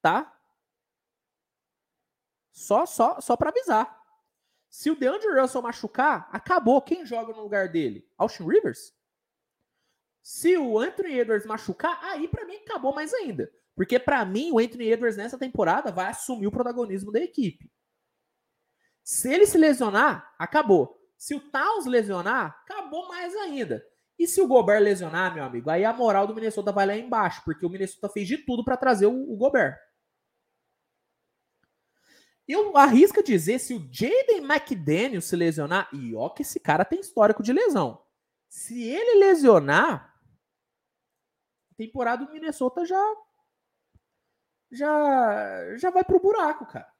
Tá? 0.00 0.34
Só 2.52 2.86
só 2.86 3.20
só 3.20 3.36
para 3.36 3.50
avisar. 3.50 3.98
Se 4.68 4.90
o 4.90 4.96
DeAndre 4.96 5.40
Russell 5.40 5.62
machucar, 5.62 6.28
acabou. 6.32 6.82
Quem 6.82 7.06
joga 7.06 7.32
no 7.32 7.42
lugar 7.42 7.68
dele? 7.68 8.08
Austin 8.16 8.46
Rivers? 8.46 8.92
Se 10.22 10.58
o 10.58 10.78
Anthony 10.78 11.18
Edwards 11.18 11.46
machucar, 11.46 11.98
aí 12.04 12.28
para 12.28 12.44
mim 12.44 12.56
acabou 12.56 12.94
mais 12.94 13.14
ainda. 13.14 13.50
Porque 13.74 13.98
para 13.98 14.24
mim 14.24 14.50
o 14.52 14.58
Anthony 14.58 14.90
Edwards 14.90 15.16
nessa 15.16 15.38
temporada 15.38 15.90
vai 15.90 16.10
assumir 16.10 16.46
o 16.46 16.52
protagonismo 16.52 17.10
da 17.10 17.20
equipe. 17.20 17.70
Se 19.02 19.32
ele 19.32 19.46
se 19.46 19.56
lesionar, 19.56 20.34
acabou. 20.38 21.00
Se 21.16 21.34
o 21.34 21.40
Towns 21.40 21.86
lesionar, 21.86 22.60
acabou 22.62 23.08
mais 23.08 23.34
ainda. 23.36 23.82
E 24.18 24.26
se 24.26 24.40
o 24.40 24.48
Gobert 24.48 24.82
lesionar, 24.82 25.32
meu 25.32 25.44
amigo, 25.44 25.70
aí 25.70 25.84
a 25.84 25.92
moral 25.92 26.26
do 26.26 26.34
Minnesota 26.34 26.72
vai 26.72 26.86
lá 26.86 26.96
embaixo, 26.96 27.40
porque 27.44 27.64
o 27.64 27.70
Minnesota 27.70 28.08
fez 28.08 28.28
de 28.28 28.36
tudo 28.38 28.64
para 28.64 28.76
trazer 28.76 29.06
o, 29.06 29.32
o 29.32 29.36
Gobert. 29.36 29.78
Eu 32.48 32.74
arrisco 32.78 33.22
dizer, 33.22 33.58
se 33.58 33.74
o 33.74 33.88
Jaden 33.92 34.42
McDaniel 34.42 35.20
se 35.20 35.36
lesionar, 35.36 35.86
e 35.92 36.16
ó 36.16 36.30
que 36.30 36.40
esse 36.40 36.58
cara 36.58 36.82
tem 36.82 36.98
histórico 36.98 37.42
de 37.42 37.52
lesão. 37.52 38.02
Se 38.48 38.82
ele 38.82 39.20
lesionar, 39.20 40.18
a 41.70 41.74
temporada 41.76 42.24
do 42.24 42.32
Minnesota 42.32 42.86
já 42.86 43.16
já 44.72 45.76
já 45.76 45.90
vai 45.90 46.02
pro 46.02 46.20
buraco, 46.20 46.66
cara. 46.66 46.90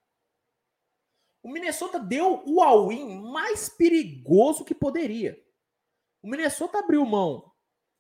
O 1.42 1.50
Minnesota 1.50 1.98
deu 1.98 2.42
o 2.46 2.60
all-in 2.60 3.22
mais 3.30 3.70
perigoso 3.70 4.64
que 4.64 4.74
poderia. 4.74 5.42
O 6.22 6.28
Minnesota 6.28 6.78
abriu 6.78 7.04
mão 7.06 7.50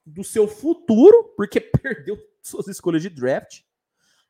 do 0.04 0.22
seu 0.22 0.46
futuro, 0.46 1.32
porque 1.36 1.60
perdeu 1.80 2.18
suas 2.42 2.66
escolhas 2.68 3.00
de 3.00 3.08
draft. 3.08 3.62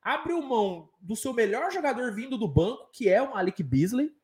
Abriu 0.02 0.40
mão 0.40 0.90
do 1.00 1.16
seu 1.16 1.32
melhor 1.32 1.70
jogador 1.70 2.14
vindo 2.14 2.38
do 2.38 2.48
banco, 2.48 2.90
que 2.92 3.08
é 3.08 3.20
o 3.20 3.30
Malik 3.30 3.62
Beasley. 3.62 4.16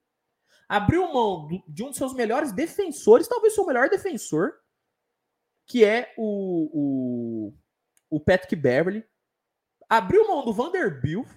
Abriu 0.69 1.13
mão 1.13 1.47
do, 1.47 1.63
de 1.69 1.83
um 1.83 1.89
dos 1.89 1.97
seus 1.97 2.15
melhores 2.15 2.53
defensores, 2.53 3.29
talvez 3.29 3.55
seu 3.55 3.67
melhor 3.67 3.89
defensor, 3.89 4.55
que 5.67 5.85
é 5.85 6.15
o, 6.17 6.71
o, 6.73 7.55
o 8.11 8.21
Patrick 8.21 8.57
Beverly. 8.57 9.05
Abriu 9.89 10.27
mão 10.27 10.45
do 10.45 10.53
Vanderbilt, 10.53 11.29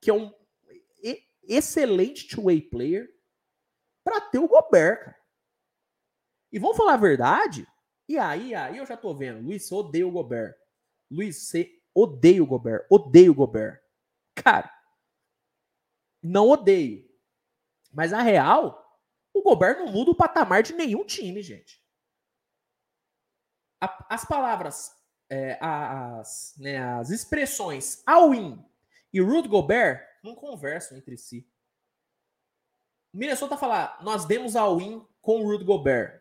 que 0.00 0.10
é 0.10 0.14
um 0.14 0.32
excelente 1.48 2.28
two-way 2.28 2.60
player, 2.60 3.08
para 4.04 4.20
ter 4.20 4.38
o 4.38 4.48
Gobert, 4.48 5.04
cara. 5.04 5.18
E 6.52 6.58
vamos 6.58 6.76
falar 6.76 6.94
a 6.94 6.98
verdade? 6.98 7.66
E 8.08 8.18
aí, 8.18 8.54
aí 8.54 8.78
eu 8.78 8.86
já 8.86 8.96
tô 8.96 9.14
vendo. 9.14 9.44
Luiz, 9.44 9.70
odeia 9.70 10.06
o 10.06 10.10
Gobert. 10.10 10.54
Luiz, 11.10 11.36
você 11.42 11.77
odeia 12.02 12.42
o 12.42 12.46
Gobert. 12.46 12.86
Odeio 12.90 13.32
o 13.32 13.34
Gobert. 13.34 13.82
Cara, 14.34 14.72
não 16.22 16.48
odeio. 16.48 17.08
Mas 17.92 18.12
a 18.12 18.22
real, 18.22 19.00
o 19.32 19.42
Gobert 19.42 19.78
não 19.78 19.88
muda 19.88 20.10
o 20.10 20.16
patamar 20.16 20.62
de 20.62 20.74
nenhum 20.74 21.04
time, 21.04 21.42
gente. 21.42 21.82
A, 23.80 24.14
as 24.14 24.24
palavras, 24.24 24.92
é, 25.30 25.58
as, 25.60 26.54
né, 26.58 26.78
as 26.78 27.10
expressões 27.10 28.02
all-in 28.06 28.64
e 29.12 29.20
Rudy 29.20 29.48
Gobert 29.48 30.06
não 30.22 30.34
conversam 30.34 30.98
entre 30.98 31.16
si. 31.16 31.48
Minnesota 33.12 33.56
falar, 33.56 34.02
nós 34.02 34.24
demos 34.24 34.54
all-in 34.54 35.06
com 35.20 35.40
o 35.40 35.44
Rudy 35.44 35.64
Gobert. 35.64 36.20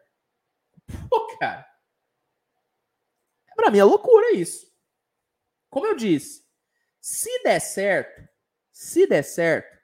Pô, 1.10 1.38
cara. 1.38 1.68
Pra 3.56 3.72
mim 3.72 3.80
é 3.80 3.84
loucura 3.84 4.34
isso. 4.34 4.66
Como 5.69 5.85
eu 5.85 5.95
disse, 5.95 6.45
se 6.99 7.44
der 7.44 7.60
certo, 7.60 8.27
se 8.72 9.07
der 9.07 9.23
certo, 9.23 9.77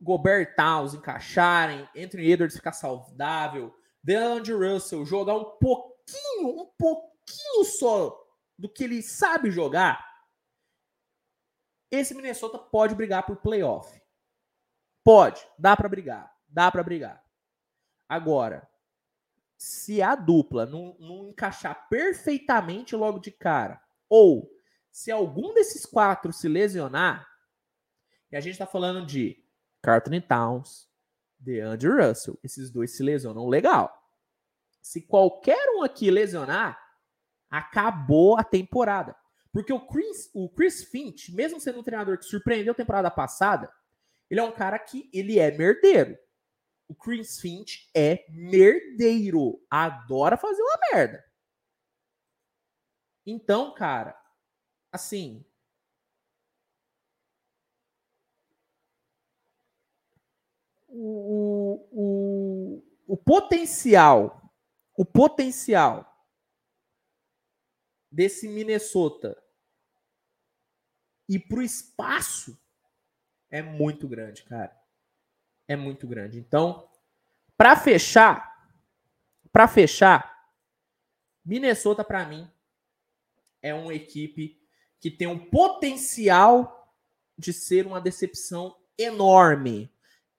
Gobert 0.00 0.56
Towns 0.56 0.94
encaixarem, 0.94 1.88
Anthony 1.96 2.32
Edwards 2.32 2.56
ficar 2.56 2.72
saudável, 2.72 3.74
DeAndre 4.02 4.52
Russell 4.52 5.06
jogar 5.06 5.36
um 5.36 5.56
pouquinho, 5.58 6.62
um 6.62 6.66
pouquinho 6.76 7.64
só 7.64 8.20
do 8.58 8.68
que 8.68 8.84
ele 8.84 9.02
sabe 9.02 9.50
jogar, 9.50 10.04
esse 11.90 12.14
Minnesota 12.14 12.58
pode 12.58 12.94
brigar 12.94 13.26
por 13.26 13.36
playoff. 13.36 14.00
Pode, 15.04 15.46
dá 15.58 15.76
para 15.76 15.88
brigar, 15.88 16.32
dá 16.48 16.70
para 16.70 16.82
brigar. 16.82 17.22
Agora, 18.08 18.68
se 19.58 20.00
a 20.00 20.14
dupla 20.14 20.64
não, 20.64 20.96
não 20.98 21.28
encaixar 21.28 21.88
perfeitamente 21.88 22.94
logo 22.96 23.18
de 23.18 23.30
cara, 23.30 23.81
ou 24.14 24.52
se 24.90 25.10
algum 25.10 25.54
desses 25.54 25.86
quatro 25.86 26.34
se 26.34 26.46
lesionar, 26.46 27.26
e 28.30 28.36
a 28.36 28.40
gente 28.40 28.52
está 28.52 28.66
falando 28.66 29.06
de 29.06 29.42
Carlton 29.80 30.20
Towns, 30.20 30.86
DeAndre 31.38 31.88
Russell, 31.88 32.38
esses 32.44 32.70
dois 32.70 32.94
se 32.94 33.02
lesionam 33.02 33.48
legal. 33.48 33.90
Se 34.82 35.00
qualquer 35.00 35.66
um 35.70 35.82
aqui 35.82 36.10
lesionar, 36.10 36.78
acabou 37.50 38.36
a 38.36 38.44
temporada. 38.44 39.16
Porque 39.50 39.72
o 39.72 39.80
Chris, 39.80 40.28
o 40.34 40.46
Chris 40.50 40.84
Finch, 40.84 41.32
mesmo 41.32 41.58
sendo 41.58 41.80
um 41.80 41.82
treinador 41.82 42.18
que 42.18 42.26
surpreendeu 42.26 42.72
a 42.72 42.76
temporada 42.76 43.10
passada, 43.10 43.72
ele 44.28 44.40
é 44.40 44.44
um 44.44 44.52
cara 44.52 44.78
que 44.78 45.08
ele 45.10 45.38
é 45.38 45.50
merdeiro. 45.56 46.18
O 46.86 46.94
Chris 46.94 47.40
Finch 47.40 47.88
é 47.94 48.26
merdeiro. 48.28 49.58
Adora 49.70 50.36
fazer 50.36 50.60
uma 50.60 50.78
merda. 50.92 51.31
Então, 53.26 53.74
cara, 53.74 54.20
assim. 54.90 55.44
O, 60.88 61.88
o, 61.90 62.84
o 63.06 63.16
potencial, 63.16 64.52
o 64.96 65.04
potencial 65.04 66.06
desse 68.10 68.46
Minnesota 68.46 69.42
e 71.26 71.38
pro 71.38 71.62
espaço 71.62 72.60
é 73.50 73.62
muito 73.62 74.06
grande, 74.06 74.42
cara 74.44 74.82
é 75.72 75.76
muito 75.76 76.06
grande. 76.06 76.38
Então, 76.38 76.88
para 77.56 77.76
fechar, 77.76 78.70
para 79.50 79.66
fechar, 79.68 80.30
Minnesota 81.44 82.04
para 82.04 82.24
mim 82.24 82.50
é 83.62 83.72
uma 83.72 83.94
equipe 83.94 84.58
que 85.00 85.10
tem 85.10 85.26
um 85.26 85.38
potencial 85.38 86.94
de 87.38 87.52
ser 87.52 87.86
uma 87.86 88.00
decepção 88.00 88.76
enorme, 88.98 89.90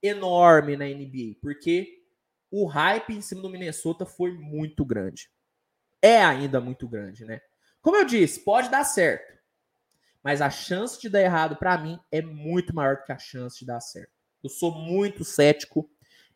enorme 0.02 0.78
na 0.78 0.86
NBA, 0.86 1.40
porque 1.42 2.04
o 2.52 2.66
hype 2.66 3.14
em 3.14 3.22
cima 3.22 3.42
do 3.42 3.50
Minnesota 3.50 4.06
foi 4.06 4.32
muito 4.32 4.86
grande. 4.86 5.30
É 6.02 6.24
ainda 6.24 6.62
muito 6.62 6.88
grande, 6.88 7.26
né? 7.26 7.42
Como 7.82 7.98
eu 7.98 8.06
disse, 8.06 8.42
pode 8.42 8.70
dar 8.70 8.84
certo. 8.84 9.34
Mas 10.24 10.42
a 10.42 10.50
chance 10.50 11.00
de 11.02 11.10
dar 11.10 11.22
errado 11.22 11.56
para 11.56 11.78
mim 11.78 12.00
é 12.12 12.22
muito 12.22 12.74
maior 12.74 12.98
do 12.98 13.04
que 13.04 13.12
a 13.12 13.18
chance 13.18 13.60
de 13.60 13.66
dar 13.66 13.82
certo. 13.82 14.12
Eu 14.42 14.50
sou 14.50 14.72
muito 14.72 15.24
cético 15.26 15.90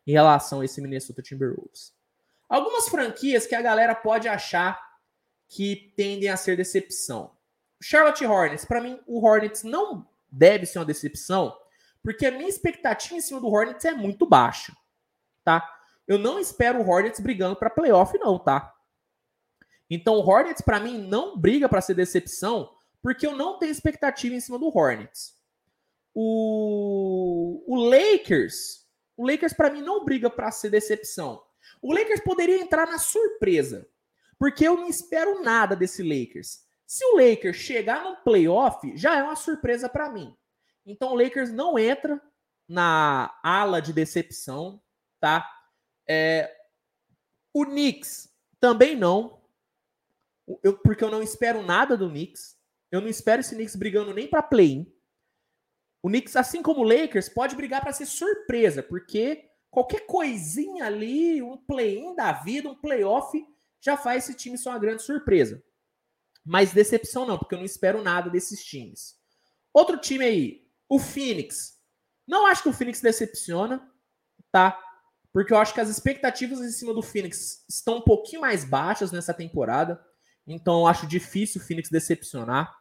em 0.06 0.12
relação 0.12 0.60
a 0.60 0.64
esse 0.64 0.80
Minnesota 0.80 1.22
Timberwolves. 1.22 1.94
Algumas 2.48 2.88
franquias 2.88 3.46
que 3.46 3.54
a 3.54 3.62
galera 3.62 3.94
pode 3.94 4.26
achar 4.26 4.87
que 5.48 5.92
tendem 5.96 6.28
a 6.28 6.36
ser 6.36 6.56
decepção. 6.56 7.32
Charlotte 7.80 8.24
Hornets, 8.24 8.64
para 8.64 8.80
mim, 8.80 9.00
o 9.06 9.24
Hornets 9.24 9.62
não 9.62 10.06
deve 10.30 10.66
ser 10.66 10.78
uma 10.78 10.84
decepção, 10.84 11.56
porque 12.02 12.26
a 12.26 12.30
minha 12.30 12.48
expectativa 12.48 13.14
em 13.14 13.20
cima 13.20 13.40
do 13.40 13.48
Hornets 13.48 13.84
é 13.84 13.92
muito 13.92 14.26
baixa, 14.26 14.76
tá? 15.44 15.74
Eu 16.06 16.18
não 16.18 16.38
espero 16.38 16.80
o 16.80 16.88
Hornets 16.88 17.20
brigando 17.20 17.56
para 17.56 17.70
playoff 17.70 18.16
não, 18.18 18.38
tá? 18.38 18.74
Então 19.90 20.14
o 20.14 20.26
Hornets 20.26 20.60
para 20.60 20.80
mim 20.80 20.98
não 20.98 21.38
briga 21.38 21.68
para 21.68 21.80
ser 21.80 21.94
decepção, 21.94 22.70
porque 23.02 23.26
eu 23.26 23.36
não 23.36 23.58
tenho 23.58 23.72
expectativa 23.72 24.34
em 24.34 24.40
cima 24.40 24.58
do 24.58 24.76
Hornets. 24.76 25.36
O, 26.14 27.62
o 27.66 27.76
Lakers, 27.76 28.86
o 29.16 29.26
Lakers 29.26 29.52
para 29.52 29.70
mim 29.70 29.80
não 29.80 30.04
briga 30.04 30.28
para 30.28 30.50
ser 30.50 30.70
decepção. 30.70 31.42
O 31.80 31.94
Lakers 31.94 32.20
poderia 32.20 32.60
entrar 32.60 32.86
na 32.86 32.98
surpresa, 32.98 33.88
porque 34.38 34.66
eu 34.66 34.76
não 34.76 34.88
espero 34.88 35.42
nada 35.42 35.74
desse 35.74 36.02
Lakers. 36.02 36.66
Se 36.86 37.04
o 37.04 37.16
Lakers 37.16 37.56
chegar 37.56 38.04
no 38.04 38.16
playoff, 38.22 38.96
já 38.96 39.16
é 39.16 39.22
uma 39.22 39.36
surpresa 39.36 39.88
para 39.88 40.10
mim. 40.10 40.34
Então 40.86 41.12
o 41.12 41.14
Lakers 41.14 41.52
não 41.52 41.78
entra 41.78 42.20
na 42.66 43.38
ala 43.42 43.80
de 43.80 43.92
decepção, 43.92 44.80
tá? 45.20 45.46
É, 46.08 46.54
o 47.52 47.64
Knicks 47.64 48.32
também 48.60 48.96
não, 48.96 49.42
eu, 50.62 50.78
porque 50.78 51.04
eu 51.04 51.10
não 51.10 51.22
espero 51.22 51.62
nada 51.62 51.96
do 51.96 52.08
Knicks. 52.08 52.56
Eu 52.90 53.00
não 53.00 53.08
espero 53.08 53.40
esse 53.40 53.54
Knicks 53.54 53.76
brigando 53.76 54.14
nem 54.14 54.26
para 54.26 54.42
play-in. 54.42 54.90
O 56.02 56.08
Knicks, 56.08 56.36
assim 56.36 56.62
como 56.62 56.80
o 56.80 56.84
Lakers, 56.84 57.28
pode 57.28 57.56
brigar 57.56 57.82
para 57.82 57.92
ser 57.92 58.06
surpresa, 58.06 58.82
porque 58.82 59.50
qualquer 59.70 60.06
coisinha 60.06 60.86
ali, 60.86 61.42
um 61.42 61.56
play-in 61.56 62.14
da 62.14 62.32
vida, 62.32 62.70
um 62.70 62.74
playoff, 62.74 63.44
já 63.80 63.96
faz 63.96 64.24
esse 64.24 64.36
time 64.36 64.58
ser 64.58 64.68
uma 64.68 64.78
grande 64.78 65.02
surpresa. 65.02 65.62
Mas 66.44 66.72
decepção 66.72 67.26
não, 67.26 67.38
porque 67.38 67.54
eu 67.54 67.58
não 67.58 67.66
espero 67.66 68.02
nada 68.02 68.30
desses 68.30 68.64
times. 68.64 69.16
Outro 69.72 69.98
time 69.98 70.24
aí, 70.24 70.66
o 70.88 70.98
Phoenix. 70.98 71.78
Não 72.26 72.46
acho 72.46 72.62
que 72.62 72.68
o 72.68 72.72
Phoenix 72.72 73.00
decepciona, 73.00 73.90
tá? 74.50 74.78
Porque 75.32 75.52
eu 75.52 75.58
acho 75.58 75.74
que 75.74 75.80
as 75.80 75.88
expectativas 75.88 76.60
em 76.60 76.70
cima 76.70 76.94
do 76.94 77.02
Phoenix 77.02 77.64
estão 77.68 77.98
um 77.98 78.02
pouquinho 78.02 78.40
mais 78.40 78.64
baixas 78.64 79.12
nessa 79.12 79.34
temporada. 79.34 80.02
Então 80.46 80.80
eu 80.80 80.86
acho 80.86 81.06
difícil 81.06 81.60
o 81.60 81.64
Phoenix 81.64 81.90
decepcionar. 81.90 82.74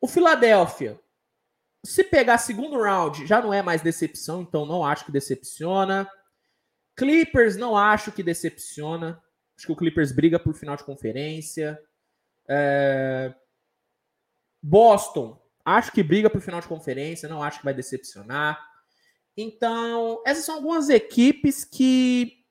O 0.00 0.08
Philadelphia, 0.08 0.98
se 1.84 2.02
pegar 2.02 2.38
segundo 2.38 2.80
round, 2.80 3.26
já 3.26 3.42
não 3.42 3.52
é 3.52 3.62
mais 3.62 3.82
decepção, 3.82 4.40
então 4.40 4.64
não 4.64 4.84
acho 4.84 5.04
que 5.04 5.12
decepciona. 5.12 6.10
Clippers, 6.96 7.56
não 7.56 7.76
acho 7.76 8.10
que 8.12 8.22
decepciona. 8.22 9.22
Acho 9.60 9.66
que 9.66 9.72
o 9.72 9.76
Clippers 9.76 10.10
briga 10.10 10.38
por 10.38 10.54
final 10.54 10.74
de 10.74 10.84
conferência. 10.84 11.78
É... 12.48 13.34
Boston, 14.62 15.38
acho 15.62 15.92
que 15.92 16.02
briga 16.02 16.30
por 16.30 16.40
final 16.40 16.62
de 16.62 16.66
conferência, 16.66 17.28
não 17.28 17.42
acho 17.42 17.58
que 17.58 17.64
vai 17.66 17.74
decepcionar. 17.74 18.58
Então, 19.36 20.22
essas 20.24 20.46
são 20.46 20.54
algumas 20.54 20.88
equipes 20.88 21.62
que, 21.62 22.42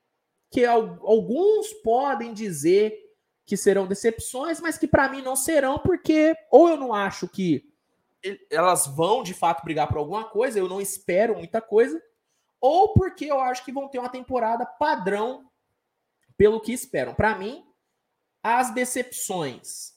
que 0.52 0.64
alguns 0.64 1.72
podem 1.82 2.32
dizer 2.32 2.96
que 3.44 3.56
serão 3.56 3.88
decepções, 3.88 4.60
mas 4.60 4.78
que 4.78 4.86
para 4.86 5.08
mim 5.08 5.20
não 5.20 5.34
serão, 5.34 5.80
porque 5.80 6.36
ou 6.48 6.68
eu 6.68 6.76
não 6.76 6.94
acho 6.94 7.26
que 7.26 7.74
elas 8.48 8.86
vão 8.86 9.24
de 9.24 9.34
fato 9.34 9.64
brigar 9.64 9.88
por 9.88 9.98
alguma 9.98 10.28
coisa, 10.28 10.60
eu 10.60 10.68
não 10.68 10.80
espero 10.80 11.34
muita 11.34 11.60
coisa, 11.60 12.00
ou 12.60 12.94
porque 12.94 13.24
eu 13.24 13.40
acho 13.40 13.64
que 13.64 13.72
vão 13.72 13.88
ter 13.88 13.98
uma 13.98 14.08
temporada 14.08 14.64
padrão 14.64 15.49
pelo 16.40 16.58
que 16.58 16.72
esperam. 16.72 17.14
Para 17.14 17.36
mim, 17.36 17.62
as 18.42 18.72
decepções 18.72 19.92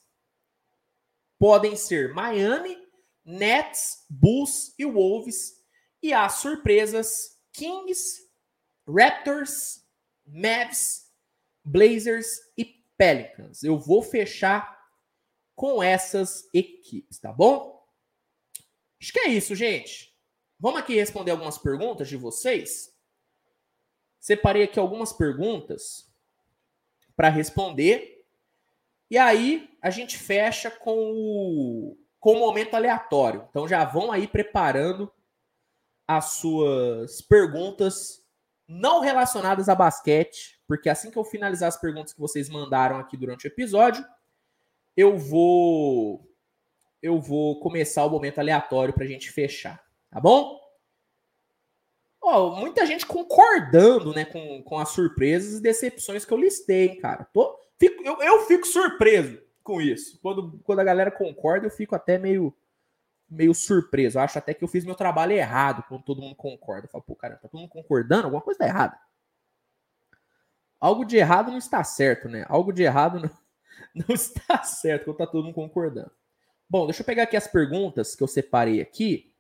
podem 1.40 1.78
ser 1.78 2.14
Miami, 2.14 2.78
Nets, 3.24 4.06
Bulls 4.10 4.76
e 4.78 4.84
Wolves, 4.84 5.64
e 6.02 6.12
as 6.12 6.40
surpresas 6.40 7.40
Kings, 7.54 8.30
Raptors, 8.86 9.88
Mavs, 10.26 11.10
Blazers 11.64 12.28
e 12.58 12.66
Pelicans. 12.98 13.64
Eu 13.64 13.80
vou 13.80 14.04
fechar 14.04 14.86
com 15.56 15.82
essas 15.82 16.50
equipes, 16.54 17.20
tá 17.20 17.32
bom? 17.32 17.82
Acho 19.02 19.14
que 19.14 19.20
é 19.20 19.30
isso, 19.30 19.56
gente. 19.56 20.14
Vamos 20.60 20.82
aqui 20.82 20.96
responder 20.96 21.32
algumas 21.32 21.58
perguntas 21.58 22.10
de 22.10 22.18
vocês. 22.18 22.94
Separei 24.20 24.64
aqui 24.64 24.78
algumas 24.78 25.14
perguntas 25.14 26.12
para 27.16 27.30
responder. 27.30 28.26
E 29.10 29.18
aí 29.18 29.70
a 29.82 29.90
gente 29.90 30.18
fecha 30.18 30.72
com 30.72 31.12
o, 31.14 31.98
com 32.20 32.34
o 32.34 32.40
momento 32.40 32.76
aleatório. 32.76 33.48
Então 33.50 33.68
já 33.68 33.84
vão 33.86 34.12
aí 34.12 34.28
preparando 34.28 35.12
as 36.08 36.34
suas 36.34 37.22
perguntas 37.22 38.24
não 38.68 39.02
relacionadas 39.02 39.70
a 39.70 39.76
basquete, 39.76 40.60
porque 40.68 40.90
assim 40.90 41.12
que 41.12 41.18
eu 41.18 41.24
finalizar 41.24 41.70
as 41.70 41.80
perguntas 41.80 42.14
que 42.14 42.20
vocês 42.20 42.50
mandaram 42.50 42.98
aqui 42.98 43.18
durante 43.18 43.46
o 43.46 43.50
episódio, 43.50 44.06
eu 44.96 45.18
vou 45.18 46.30
eu 47.02 47.20
vou 47.20 47.60
começar 47.60 48.06
o 48.06 48.10
momento 48.10 48.40
aleatório 48.40 48.94
para 48.94 49.04
a 49.04 49.08
gente 49.08 49.30
fechar, 49.30 49.84
tá 50.10 50.22
bom? 50.22 50.63
Oh, 52.26 52.52
muita 52.56 52.86
gente 52.86 53.06
concordando 53.06 54.14
né, 54.14 54.24
com, 54.24 54.64
com 54.64 54.80
as 54.80 54.90
surpresas 54.90 55.60
e 55.60 55.62
decepções 55.62 56.24
que 56.24 56.34
eu 56.34 56.38
listei, 56.38 56.96
cara. 56.96 57.26
Tô, 57.34 57.60
fico, 57.78 58.02
eu, 58.02 58.22
eu 58.22 58.46
fico 58.46 58.66
surpreso 58.66 59.42
com 59.62 59.82
isso. 59.82 60.18
Quando, 60.22 60.58
quando 60.64 60.80
a 60.80 60.86
galera 60.86 61.12
concorda, 61.12 61.68
eu 61.68 61.70
fico 61.70 61.96
até 61.96 62.18
meio, 62.18 62.56
meio 63.30 63.54
surpreso. 63.54 64.18
Eu 64.18 64.22
acho 64.22 64.38
até 64.38 64.54
que 64.54 64.64
eu 64.64 64.70
fiz 64.70 64.86
meu 64.86 64.96
trabalho 64.96 65.34
errado 65.34 65.84
quando 65.90 66.04
todo 66.04 66.22
mundo 66.22 66.36
concorda. 66.36 66.86
Eu 66.88 66.92
falo, 66.92 67.04
pô, 67.04 67.14
cara, 67.14 67.36
tá 67.36 67.50
todo 67.50 67.60
mundo 67.60 67.70
concordando? 67.70 68.24
Alguma 68.24 68.42
coisa 68.42 68.60
tá 68.60 68.68
errada. 68.68 68.98
Algo 70.80 71.04
de 71.04 71.18
errado 71.18 71.52
não 71.52 71.58
está 71.58 71.84
certo, 71.84 72.30
né? 72.30 72.46
Algo 72.48 72.72
de 72.72 72.84
errado 72.84 73.20
não, 73.20 73.30
não 74.08 74.16
está 74.16 74.64
certo 74.64 75.06
quando 75.06 75.18
tá 75.18 75.28
todo 75.28 75.44
mundo 75.44 75.56
concordando. 75.56 76.12
Bom, 76.70 76.86
deixa 76.86 77.02
eu 77.02 77.06
pegar 77.06 77.24
aqui 77.24 77.36
as 77.36 77.48
perguntas 77.48 78.16
que 78.16 78.24
eu 78.24 78.28
separei 78.28 78.80
aqui. 78.80 79.33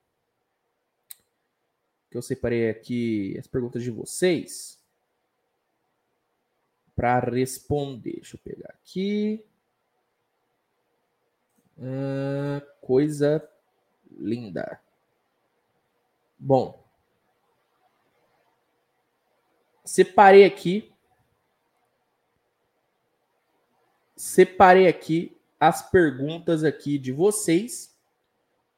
Que 2.13 2.17
eu 2.17 2.21
separei 2.21 2.69
aqui 2.69 3.35
as 3.39 3.47
perguntas 3.47 3.81
de 3.81 3.89
vocês. 3.89 4.79
Para 6.95 7.19
responder. 7.21 8.17
Deixa 8.17 8.35
eu 8.35 8.39
pegar 8.39 8.69
aqui. 8.69 9.43
Ah, 11.81 12.61
coisa 12.81 13.49
linda. 14.11 14.79
Bom. 16.37 16.87
Separei 19.83 20.45
aqui. 20.45 20.93
Separei 24.15 24.87
aqui 24.87 25.35
as 25.59 25.89
perguntas 25.89 26.63
aqui 26.63 26.99
de 26.99 27.11
vocês. 27.11 27.97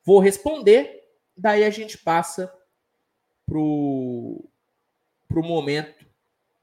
Vou 0.05 0.19
responder, 0.19 1.05
daí 1.35 1.65
a 1.65 1.69
gente 1.69 1.97
passa 1.97 2.49
pro 3.45 4.43
pro 5.27 5.43
momento 5.43 6.05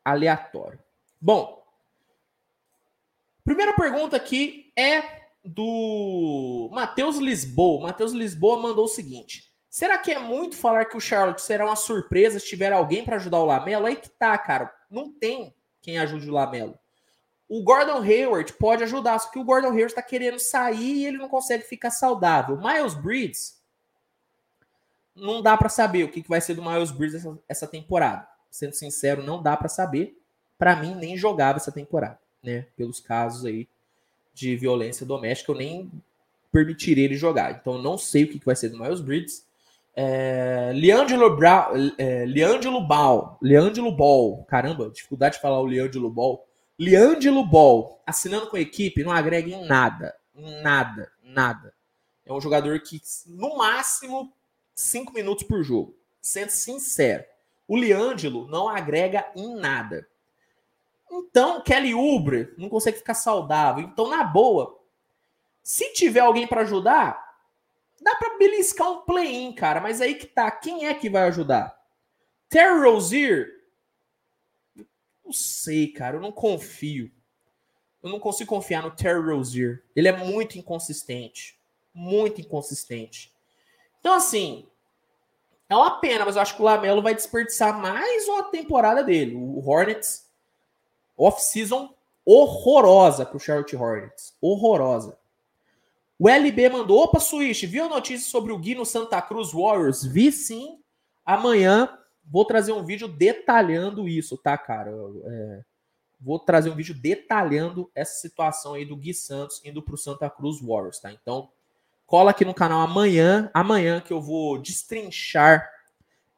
aleatório. 0.04 0.78
Bom, 1.20 1.62
primeira 3.44 3.72
pergunta 3.74 4.16
aqui 4.16 4.72
é 4.76 5.22
do 5.44 6.68
Matheus 6.72 7.16
Lisboa. 7.16 7.88
Matheus 7.88 8.12
Lisboa 8.12 8.60
mandou 8.60 8.84
o 8.84 8.88
seguinte: 8.88 9.52
Será 9.72 9.96
que 9.96 10.12
é 10.12 10.18
muito 10.18 10.54
falar 10.54 10.84
que 10.84 10.96
o 10.98 11.00
Charlotte 11.00 11.40
será 11.40 11.64
uma 11.64 11.76
surpresa 11.76 12.38
se 12.38 12.46
tiver 12.46 12.72
alguém 12.72 13.04
para 13.04 13.16
ajudar 13.16 13.38
o 13.38 13.46
Lamelo? 13.46 13.86
Aí 13.86 13.96
que 13.96 14.10
tá, 14.10 14.36
cara. 14.36 14.70
Não 14.90 15.10
tem 15.10 15.54
quem 15.80 15.98
ajude 15.98 16.28
o 16.28 16.32
Lamelo. 16.32 16.78
O 17.48 17.62
Gordon 17.62 18.02
Hayward 18.02 18.52
pode 18.54 18.84
ajudar, 18.84 19.18
só 19.18 19.30
que 19.30 19.38
o 19.38 19.44
Gordon 19.44 19.68
Hayward 19.68 19.92
está 19.92 20.02
querendo 20.02 20.38
sair 20.38 20.96
e 20.96 21.06
ele 21.06 21.16
não 21.16 21.28
consegue 21.28 21.64
ficar 21.64 21.90
saudável. 21.90 22.59
Miles 22.59 22.94
Bridges, 22.94 23.61
não 25.14 25.43
dá 25.43 25.56
para 25.56 25.68
saber 25.68 26.05
o 26.05 26.09
que, 26.09 26.24
vai 26.28 26.40
ser 26.40 26.55
do 26.55 26.62
Miles 26.62 26.90
Bridges 26.90 27.24
essa, 27.24 27.39
essa 27.48 27.66
temporada. 27.66 28.26
Sendo 28.51 28.74
sincero, 28.74 29.22
não 29.22 29.43
dá 29.43 29.56
para 29.56 29.68
saber. 29.68 30.16
Para 30.59 30.76
mim, 30.76 30.94
nem 30.94 31.16
jogava 31.16 31.59
essa 31.59 31.72
temporada, 31.72 32.18
né? 32.43 32.66
Pelos 32.76 33.01
casos 33.01 33.44
aí 33.44 33.68
de 34.34 34.56
violência 34.56 35.05
doméstica, 35.05 35.52
eu 35.52 35.56
nem 35.56 35.90
permitiria 36.51 37.05
ele 37.05 37.16
jogar. 37.16 37.52
Então, 37.52 37.78
não 37.78 37.98
sei 37.98 38.24
o 38.24 38.28
que, 38.28 38.44
vai 38.44 38.56
ser 38.56 38.68
do 38.68 38.78
Miles 38.78 39.01
Bridges. 39.01 39.47
É, 39.94 40.72
Leandro, 40.74 41.36
Brown, 41.36 41.93
é, 41.98 42.24
Leandro 42.24 42.80
Ball, 42.80 43.39
Leandro 43.43 43.90
Ball, 43.93 44.44
caramba, 44.44 44.89
dificuldade 44.90 45.36
de 45.36 45.43
falar 45.43 45.60
o 45.60 45.66
Leandro 45.66 46.09
Ball 46.09 46.47
Leandro 46.78 47.44
Ball, 47.44 48.02
assinando 48.05 48.48
com 48.48 48.56
a 48.56 48.60
equipe, 48.60 49.05
não 49.05 49.12
agrega 49.12 49.48
em 49.48 49.64
nada. 49.66 50.14
Em 50.34 50.62
nada, 50.62 51.12
nada. 51.22 51.72
É 52.24 52.32
um 52.32 52.40
jogador 52.40 52.80
que, 52.80 53.01
no 53.26 53.56
máximo, 53.56 54.32
5 54.82 55.12
minutos 55.12 55.44
por 55.44 55.62
jogo. 55.62 55.96
Sendo 56.20 56.50
sincero. 56.50 57.24
O 57.66 57.76
Leandro 57.76 58.46
não 58.48 58.68
agrega 58.68 59.30
em 59.34 59.54
nada. 59.54 60.09
Então, 61.10 61.62
Kelly 61.62 61.94
Oubre 61.94 62.52
não 62.56 62.68
consegue 62.68 62.98
ficar 62.98 63.14
saudável. 63.14 63.84
Então, 63.84 64.09
na 64.09 64.24
boa, 64.24 64.78
se 65.62 65.92
tiver 65.92 66.20
alguém 66.20 66.46
para 66.46 66.62
ajudar, 66.62 67.22
dá 68.00 68.14
para 68.16 68.38
beliscar 68.38 68.90
um 68.90 69.00
play-in, 69.02 69.52
cara. 69.52 69.80
Mas 69.80 70.00
aí 70.00 70.14
que 70.14 70.26
tá. 70.26 70.50
Quem 70.50 70.86
é 70.86 70.94
que 70.94 71.10
vai 71.10 71.22
ajudar? 71.24 71.78
Terry 72.48 72.80
Rozier 72.80 73.62
não 75.32 75.32
sei, 75.32 75.88
cara. 75.88 76.18
Eu 76.18 76.20
não 76.20 76.30
confio. 76.30 77.10
Eu 78.02 78.10
não 78.10 78.20
consigo 78.20 78.50
confiar 78.50 78.82
no 78.82 78.90
Terry 78.90 79.20
Rozier. 79.20 79.82
Ele 79.96 80.09
é 80.09 80.16
muito 80.16 80.59
inconsistente. 80.59 81.59
Muito 81.94 82.40
inconsistente. 82.40 83.32
Então, 83.98 84.12
assim, 84.12 84.68
é 85.72 85.76
uma 85.76 85.98
pena, 85.98 86.24
mas 86.24 86.36
eu 86.36 86.42
acho 86.42 86.54
que 86.54 86.62
o 86.62 86.64
Lamelo 86.64 87.02
vai 87.02 87.14
desperdiçar 87.14 87.78
mais 87.80 88.28
uma 88.28 88.44
temporada 88.44 89.02
dele. 89.02 89.34
O 89.34 89.58
Hornets, 89.66 90.28
off-season 91.16 91.94
horrorosa 92.24 93.26
para 93.26 93.36
o 93.36 93.40
Charlotte 93.40 93.76
Hornets. 93.76 94.36
Horrorosa. 94.40 95.18
O 96.18 96.28
LB 96.28 96.68
mandou: 96.68 97.02
opa, 97.02 97.18
Switch, 97.18 97.64
viu 97.64 97.84
a 97.84 97.88
notícia 97.88 98.30
sobre 98.30 98.52
o 98.52 98.58
Gui 98.58 98.74
no 98.74 98.86
Santa 98.86 99.20
Cruz 99.20 99.52
Warriors? 99.52 100.04
Vi 100.04 100.30
sim. 100.30 100.78
Amanhã 101.24 101.98
Vou 102.24 102.44
trazer 102.44 102.72
um 102.72 102.84
vídeo 102.84 103.08
detalhando 103.08 104.08
isso, 104.08 104.38
tá, 104.38 104.56
cara? 104.56 104.90
É, 105.24 105.64
vou 106.20 106.38
trazer 106.38 106.70
um 106.70 106.74
vídeo 106.74 106.94
detalhando 106.94 107.90
essa 107.94 108.20
situação 108.20 108.74
aí 108.74 108.84
do 108.84 108.96
Gui 108.96 109.12
Santos 109.12 109.60
indo 109.64 109.82
para 109.82 109.94
o 109.94 109.98
Santa 109.98 110.30
Cruz 110.30 110.60
Warriors, 110.60 111.00
tá? 111.00 111.10
Então, 111.10 111.50
cola 112.12 112.32
aqui 112.32 112.44
no 112.44 112.52
canal 112.52 112.82
amanhã, 112.82 113.51
amanhã 113.55 113.98
que 113.98 114.12
eu 114.12 114.20
vou 114.20 114.59
destrinchar 114.59 115.66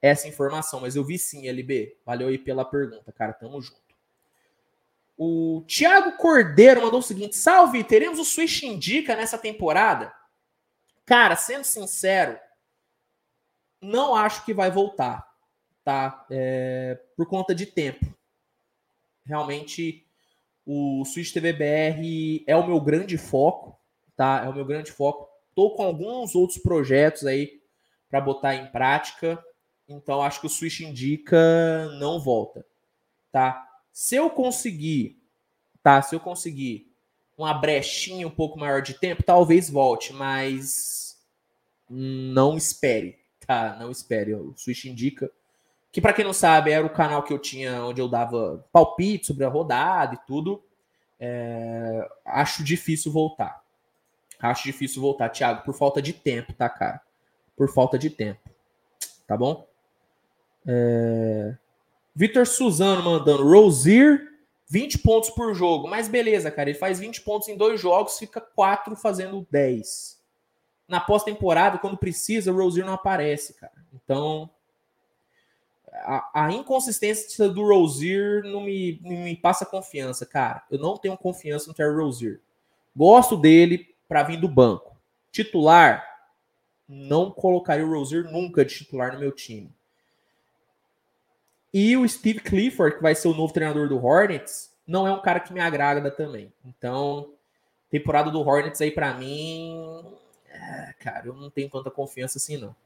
essa 0.00 0.28
informação. 0.28 0.78
Mas 0.78 0.94
eu 0.94 1.02
vi 1.02 1.18
sim, 1.18 1.48
LB. 1.48 1.98
Valeu 2.06 2.28
aí 2.28 2.38
pela 2.38 2.64
pergunta, 2.64 3.10
cara. 3.10 3.32
Tamo 3.32 3.60
junto. 3.60 3.82
O 5.18 5.64
Thiago 5.66 6.16
Cordeiro 6.16 6.80
mandou 6.80 7.00
o 7.00 7.02
seguinte: 7.02 7.34
Salve, 7.34 7.82
teremos 7.82 8.20
o 8.20 8.24
Switch 8.24 8.62
Indica 8.62 9.16
nessa 9.16 9.36
temporada? 9.36 10.14
Cara, 11.04 11.34
sendo 11.34 11.64
sincero, 11.64 12.38
não 13.80 14.14
acho 14.14 14.44
que 14.44 14.54
vai 14.54 14.70
voltar 14.70 15.34
tá? 15.82 16.24
É, 16.30 16.98
por 17.16 17.26
conta 17.26 17.54
de 17.54 17.66
tempo. 17.66 18.06
Realmente, 19.24 20.06
o 20.64 21.04
Switch 21.04 21.32
TV 21.32 21.52
BR 21.52 22.44
é 22.46 22.56
o 22.56 22.66
meu 22.66 22.80
grande 22.80 23.18
foco, 23.18 23.76
tá? 24.16 24.42
É 24.44 24.48
o 24.48 24.54
meu 24.54 24.64
grande 24.64 24.90
foco. 24.90 25.33
Tô 25.54 25.70
com 25.70 25.82
alguns 25.82 26.34
outros 26.34 26.58
projetos 26.58 27.26
aí 27.26 27.60
para 28.08 28.20
botar 28.20 28.54
em 28.54 28.66
prática. 28.66 29.42
Então 29.88 30.22
acho 30.22 30.40
que 30.40 30.46
o 30.46 30.50
Switch 30.50 30.80
indica 30.80 31.88
não 31.98 32.18
volta, 32.18 32.64
tá? 33.30 33.66
Se 33.92 34.16
eu 34.16 34.30
conseguir, 34.30 35.22
tá? 35.82 36.00
Se 36.00 36.14
eu 36.14 36.20
conseguir 36.20 36.90
uma 37.36 37.52
brechinha 37.52 38.26
um 38.26 38.30
pouco 38.30 38.58
maior 38.58 38.80
de 38.80 38.94
tempo, 38.94 39.22
talvez 39.22 39.68
volte, 39.68 40.12
mas 40.12 41.18
não 41.88 42.56
espere, 42.56 43.18
tá? 43.46 43.76
Não 43.78 43.90
espere. 43.90 44.34
O 44.34 44.54
Switch 44.56 44.84
indica 44.84 45.30
que 45.92 46.00
para 46.00 46.12
quem 46.12 46.24
não 46.24 46.32
sabe 46.32 46.72
era 46.72 46.84
o 46.84 46.90
canal 46.90 47.22
que 47.22 47.32
eu 47.32 47.38
tinha 47.38 47.84
onde 47.84 48.00
eu 48.00 48.08
dava 48.08 48.66
palpite 48.72 49.26
sobre 49.26 49.44
a 49.44 49.48
rodada 49.48 50.14
e 50.14 50.26
tudo. 50.26 50.62
É... 51.20 52.08
acho 52.24 52.64
difícil 52.64 53.12
voltar. 53.12 53.63
Acho 54.44 54.64
difícil 54.64 55.00
voltar, 55.00 55.30
Thiago, 55.30 55.64
por 55.64 55.74
falta 55.74 56.02
de 56.02 56.12
tempo, 56.12 56.52
tá, 56.52 56.68
cara? 56.68 57.00
Por 57.56 57.72
falta 57.72 57.98
de 57.98 58.10
tempo. 58.10 58.50
Tá 59.26 59.38
bom? 59.38 59.66
É... 60.66 61.56
Vitor 62.14 62.46
Suzano 62.46 63.02
mandando. 63.02 63.42
Rosier, 63.42 64.20
20 64.68 64.98
pontos 64.98 65.30
por 65.30 65.54
jogo. 65.54 65.88
Mas 65.88 66.08
beleza, 66.08 66.50
cara. 66.50 66.68
Ele 66.68 66.78
faz 66.78 66.98
20 66.98 67.22
pontos 67.22 67.48
em 67.48 67.56
dois 67.56 67.80
jogos, 67.80 68.18
fica 68.18 68.38
4 68.38 68.94
fazendo 68.96 69.46
10. 69.50 70.22
Na 70.86 71.00
pós-temporada, 71.00 71.78
quando 71.78 71.96
precisa, 71.96 72.52
o 72.52 72.56
Rosier 72.56 72.84
não 72.84 72.92
aparece, 72.92 73.54
cara. 73.54 73.72
Então. 73.94 74.50
A, 75.90 76.46
a 76.46 76.52
inconsistência 76.52 77.48
do 77.48 77.66
Rosier 77.66 78.42
não 78.42 78.62
me, 78.62 79.00
não 79.02 79.22
me 79.22 79.36
passa 79.36 79.64
confiança, 79.64 80.26
cara. 80.26 80.62
Eu 80.70 80.78
não 80.78 80.98
tenho 80.98 81.16
confiança 81.16 81.68
no 81.68 81.74
Terry 81.74 81.94
Rosier. 81.94 82.40
Gosto 82.94 83.36
dele 83.36 83.93
para 84.08 84.22
vir 84.22 84.38
do 84.38 84.48
banco. 84.48 84.96
Titular, 85.30 86.04
não 86.88 87.30
colocaria 87.30 87.86
o 87.86 87.90
Rosier 87.90 88.24
nunca 88.30 88.64
de 88.64 88.74
titular 88.74 89.12
no 89.12 89.20
meu 89.20 89.32
time. 89.32 89.72
E 91.72 91.96
o 91.96 92.08
Steve 92.08 92.40
Clifford, 92.40 92.96
que 92.96 93.02
vai 93.02 93.14
ser 93.14 93.28
o 93.28 93.34
novo 93.34 93.52
treinador 93.52 93.88
do 93.88 94.02
Hornets, 94.04 94.72
não 94.86 95.06
é 95.08 95.12
um 95.12 95.20
cara 95.20 95.40
que 95.40 95.52
me 95.52 95.60
agrada 95.60 96.10
também. 96.10 96.52
Então, 96.64 97.32
temporada 97.90 98.30
do 98.30 98.40
Hornets 98.40 98.80
aí 98.80 98.90
para 98.90 99.14
mim, 99.14 100.04
é, 100.48 100.94
cara, 101.00 101.26
eu 101.26 101.34
não 101.34 101.50
tenho 101.50 101.68
tanta 101.68 101.90
confiança 101.90 102.38
assim 102.38 102.56
não. 102.56 102.76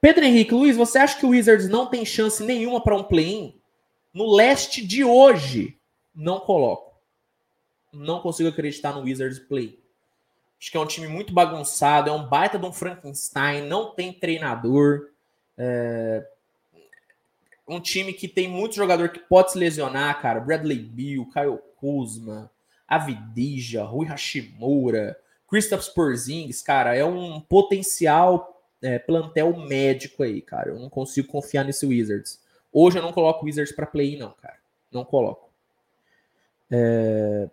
Pedro 0.00 0.24
Henrique, 0.24 0.54
Luiz, 0.54 0.76
você 0.76 0.98
acha 0.98 1.18
que 1.18 1.26
o 1.26 1.30
Wizards 1.30 1.68
não 1.68 1.86
tem 1.86 2.04
chance 2.04 2.42
nenhuma 2.42 2.80
para 2.80 2.96
um 2.96 3.02
play-in? 3.02 3.60
No 4.12 4.32
leste 4.34 4.84
de 4.84 5.04
hoje, 5.04 5.78
não 6.14 6.40
coloco. 6.40 6.87
Não 7.92 8.20
consigo 8.20 8.48
acreditar 8.48 8.92
no 8.92 9.02
Wizards 9.02 9.38
play. 9.38 9.78
Acho 10.60 10.70
que 10.70 10.76
é 10.76 10.80
um 10.80 10.86
time 10.86 11.06
muito 11.06 11.32
bagunçado, 11.32 12.10
é 12.10 12.12
um 12.12 12.26
baita 12.26 12.58
de 12.58 12.66
um 12.66 12.72
Frankenstein, 12.72 13.62
não 13.62 13.94
tem 13.94 14.12
treinador. 14.12 15.10
É, 15.56 16.26
um 17.66 17.80
time 17.80 18.12
que 18.12 18.26
tem 18.26 18.48
muito 18.48 18.74
jogador 18.74 19.10
que 19.10 19.20
pode 19.20 19.52
se 19.52 19.58
lesionar, 19.58 20.20
cara. 20.20 20.40
Bradley 20.40 20.78
Bill, 20.78 21.28
Kyle 21.32 21.58
Kuzma, 21.76 22.50
Avidija, 22.88 23.84
Rui 23.84 24.06
Hashimura, 24.06 25.18
Kristaps 25.48 25.88
Porzingis, 25.88 26.60
cara, 26.60 26.96
é 26.96 27.04
um 27.04 27.40
potencial 27.40 28.62
é, 28.82 28.98
plantel 28.98 29.56
médico 29.56 30.22
aí, 30.22 30.42
cara. 30.42 30.70
Eu 30.70 30.78
não 30.78 30.90
consigo 30.90 31.28
confiar 31.28 31.64
nesse 31.64 31.86
Wizards. 31.86 32.40
Hoje 32.72 32.98
eu 32.98 33.02
não 33.02 33.12
coloco 33.12 33.44
Wizards 33.44 33.74
para 33.74 33.86
play, 33.86 34.16
não, 34.18 34.32
cara. 34.32 34.56
Não 34.90 35.04
coloco. 35.04 35.48
É... 36.70 37.48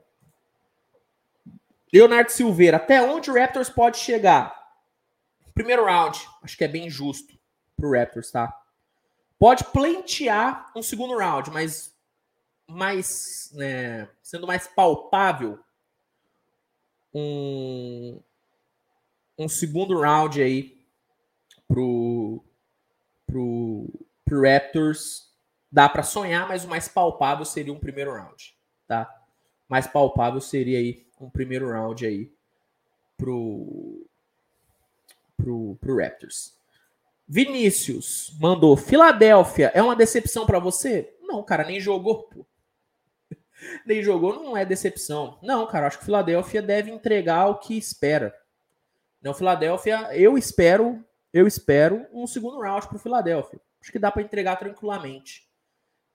Leonardo 1.93 2.31
Silveira, 2.31 2.77
até 2.77 3.01
onde 3.01 3.29
o 3.29 3.33
Raptors 3.33 3.69
pode 3.69 3.97
chegar? 3.97 4.53
Primeiro 5.53 5.85
round, 5.85 6.19
acho 6.43 6.57
que 6.57 6.63
é 6.63 6.67
bem 6.67 6.89
justo 6.89 7.37
pro 7.77 7.91
Raptors, 7.91 8.31
tá? 8.31 8.53
pode 9.39 9.63
plantear 9.65 10.71
um 10.75 10.81
segundo 10.81 11.17
round, 11.17 11.51
mas 11.51 11.93
mais, 12.67 13.51
né, 13.53 14.09
sendo 14.23 14.47
mais 14.47 14.67
palpável 14.67 15.59
um, 17.13 18.19
um 19.37 19.47
segundo 19.47 19.99
round 19.99 20.41
aí 20.41 20.83
pro, 21.67 22.43
pro, 23.27 23.87
pro 24.23 24.41
Raptors 24.41 25.31
dá 25.71 25.87
para 25.87 26.01
sonhar, 26.01 26.47
mas 26.47 26.65
o 26.65 26.67
mais 26.67 26.87
palpável 26.87 27.45
seria 27.45 27.71
um 27.71 27.79
primeiro 27.79 28.13
round, 28.13 28.57
tá? 28.87 29.14
Mais 29.67 29.87
palpável 29.87 30.39
seria 30.41 30.77
aí 30.77 31.05
um 31.19 31.29
primeiro 31.29 31.69
round 31.69 32.05
aí 32.05 32.31
pro 33.17 34.05
pro, 35.37 35.75
pro 35.79 35.97
Raptors. 35.97 36.55
Vinícius 37.27 38.35
mandou: 38.39 38.77
Filadélfia 38.77 39.71
é 39.73 39.81
uma 39.81 39.95
decepção 39.95 40.45
para 40.45 40.59
você? 40.59 41.15
Não, 41.21 41.43
cara, 41.43 41.63
nem 41.63 41.79
jogou, 41.79 42.23
pô. 42.23 42.45
nem 43.85 44.03
jogou, 44.03 44.41
não 44.41 44.55
é 44.55 44.63
decepção. 44.63 45.39
Não, 45.41 45.65
cara, 45.67 45.87
acho 45.87 45.99
que 45.99 46.05
Filadélfia 46.05 46.61
deve 46.61 46.91
entregar 46.91 47.47
o 47.47 47.59
que 47.59 47.77
espera. 47.77 48.35
Não, 49.21 49.33
Filadélfia, 49.33 50.15
eu 50.15 50.37
espero, 50.37 51.03
eu 51.33 51.47
espero 51.47 52.05
um 52.13 52.27
segundo 52.27 52.61
round 52.61 52.87
pro 52.87 52.99
Filadélfia. 52.99 53.59
Acho 53.81 53.91
que 53.91 53.99
dá 53.99 54.11
para 54.11 54.21
entregar 54.21 54.55
tranquilamente. 54.57 55.47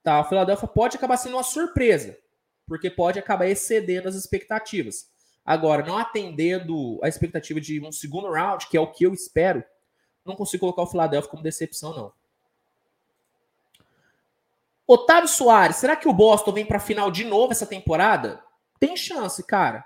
Tá, 0.01 0.21
o 0.21 0.23
Filadélfia 0.23 0.67
pode 0.67 0.97
acabar 0.97 1.17
sendo 1.17 1.35
uma 1.35 1.43
surpresa, 1.43 2.17
porque 2.71 2.89
pode 2.89 3.19
acabar 3.19 3.47
excedendo 3.47 4.07
as 4.07 4.15
expectativas. 4.15 5.11
Agora, 5.43 5.85
não 5.85 5.97
atendendo 5.97 7.01
a 7.03 7.09
expectativa 7.09 7.59
de 7.59 7.85
um 7.85 7.91
segundo 7.91 8.31
round, 8.31 8.65
que 8.69 8.77
é 8.77 8.79
o 8.79 8.89
que 8.89 9.05
eu 9.05 9.13
espero, 9.13 9.61
não 10.23 10.37
consigo 10.37 10.61
colocar 10.61 10.83
o 10.83 10.87
Philadelphia 10.87 11.29
como 11.29 11.43
decepção, 11.43 11.93
não. 11.93 12.13
Otávio 14.87 15.27
Soares, 15.27 15.75
será 15.75 15.97
que 15.97 16.07
o 16.07 16.13
Boston 16.13 16.53
vem 16.53 16.65
para 16.65 16.79
final 16.79 17.11
de 17.11 17.25
novo 17.25 17.51
essa 17.51 17.65
temporada? 17.65 18.41
Tem 18.79 18.95
chance, 18.95 19.43
cara. 19.43 19.83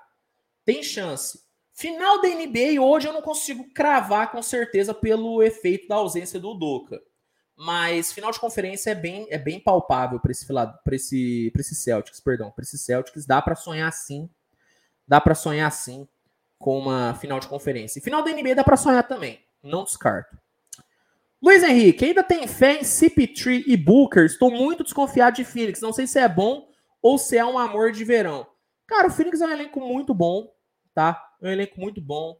Tem 0.64 0.84
chance. 0.84 1.44
Final 1.74 2.22
da 2.22 2.28
NBA 2.28 2.80
hoje 2.80 3.07
eu 3.07 3.14
não 3.14 3.24
consigo 3.24 3.68
cravar 3.74 4.32
com 4.32 4.44
certeza 4.44 4.94
pelo 4.94 5.41
efeito 5.41 5.88
da 5.88 5.95
ausência 5.95 6.40
do 6.40 6.53
Doca. 6.53 7.02
Mas 7.57 8.11
final 8.11 8.32
de 8.32 8.40
conferência 8.40 8.91
é 8.91 8.95
bem, 8.95 9.27
é 9.30 9.38
bem 9.38 9.60
palpável 9.60 10.19
para 10.19 10.32
esse, 10.32 10.45
esse, 10.91 11.52
esse 11.57 11.76
Celtics, 11.76 12.19
perdão, 12.19 12.52
para 12.52 12.64
esse 12.64 12.77
Celtics 12.77 13.26
dá 13.26 13.41
para 13.41 13.56
sonhar 13.56 13.91
sim. 13.94 14.30
Dá 15.07 15.22
para 15.22 15.36
sonhar 15.36 15.72
sim 15.72 16.07
com 16.57 16.77
uma 16.80 17.14
final 17.14 17.40
de 17.40 17.48
conferência. 17.48 17.99
E 17.99 18.02
final 18.02 18.23
da 18.23 18.32
NBA 18.32 18.56
dá 18.56 18.64
para 18.64 18.76
sonhar 18.76 19.07
também. 19.07 19.40
Não 19.64 19.84
descarto. 19.84 20.38
Luiz 21.41 21.64
Henrique, 21.64 22.06
ainda 22.06 22.23
tem 22.23 22.48
fé 22.48 22.80
em 22.80 22.82
CP3 22.82 23.65
e 23.68 23.77
Booker? 23.77 24.26
Estou 24.26 24.49
muito 24.49 24.84
desconfiado 24.84 25.36
de 25.36 25.45
Phoenix. 25.45 25.80
Não 25.80 25.94
sei 25.94 26.07
se 26.07 26.19
é 26.19 26.27
bom 26.27 26.68
ou 27.02 27.18
se 27.18 27.38
é 27.38 27.45
um 27.45 27.60
amor 27.60 27.91
de 27.91 28.03
verão. 28.03 28.48
Cara, 28.88 29.07
o 29.07 29.11
Phoenix 29.11 29.41
é 29.41 29.45
um 29.45 29.52
elenco 29.52 29.80
muito 29.80 30.14
bom, 30.14 30.52
tá? 30.94 31.23
É 31.41 31.48
um 31.48 31.52
elenco 31.52 31.80
muito 31.80 32.02
bom. 32.02 32.38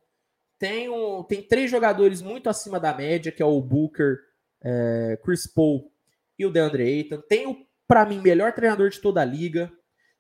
Tem, 0.58 0.90
um, 0.90 1.24
tem 1.24 1.42
três 1.42 1.70
jogadores 1.70 2.22
muito 2.22 2.50
acima 2.50 2.80
da 2.80 2.94
média, 2.94 3.32
que 3.32 3.44
é 3.44 3.46
o 3.46 3.62
Booker, 3.62 4.18
é, 4.66 5.20
Chris 5.24 5.46
Paul 5.46 5.92
e 6.38 6.46
o 6.46 6.52
DeAndre 6.52 6.84
Ayton. 6.84 7.22
Tem 7.30 7.48
o, 7.48 7.56
para 7.88 8.06
mim, 8.06 8.20
melhor 8.20 8.52
treinador 8.54 8.90
de 8.90 9.00
toda 9.00 9.22
a 9.22 9.26
liga. 9.26 9.72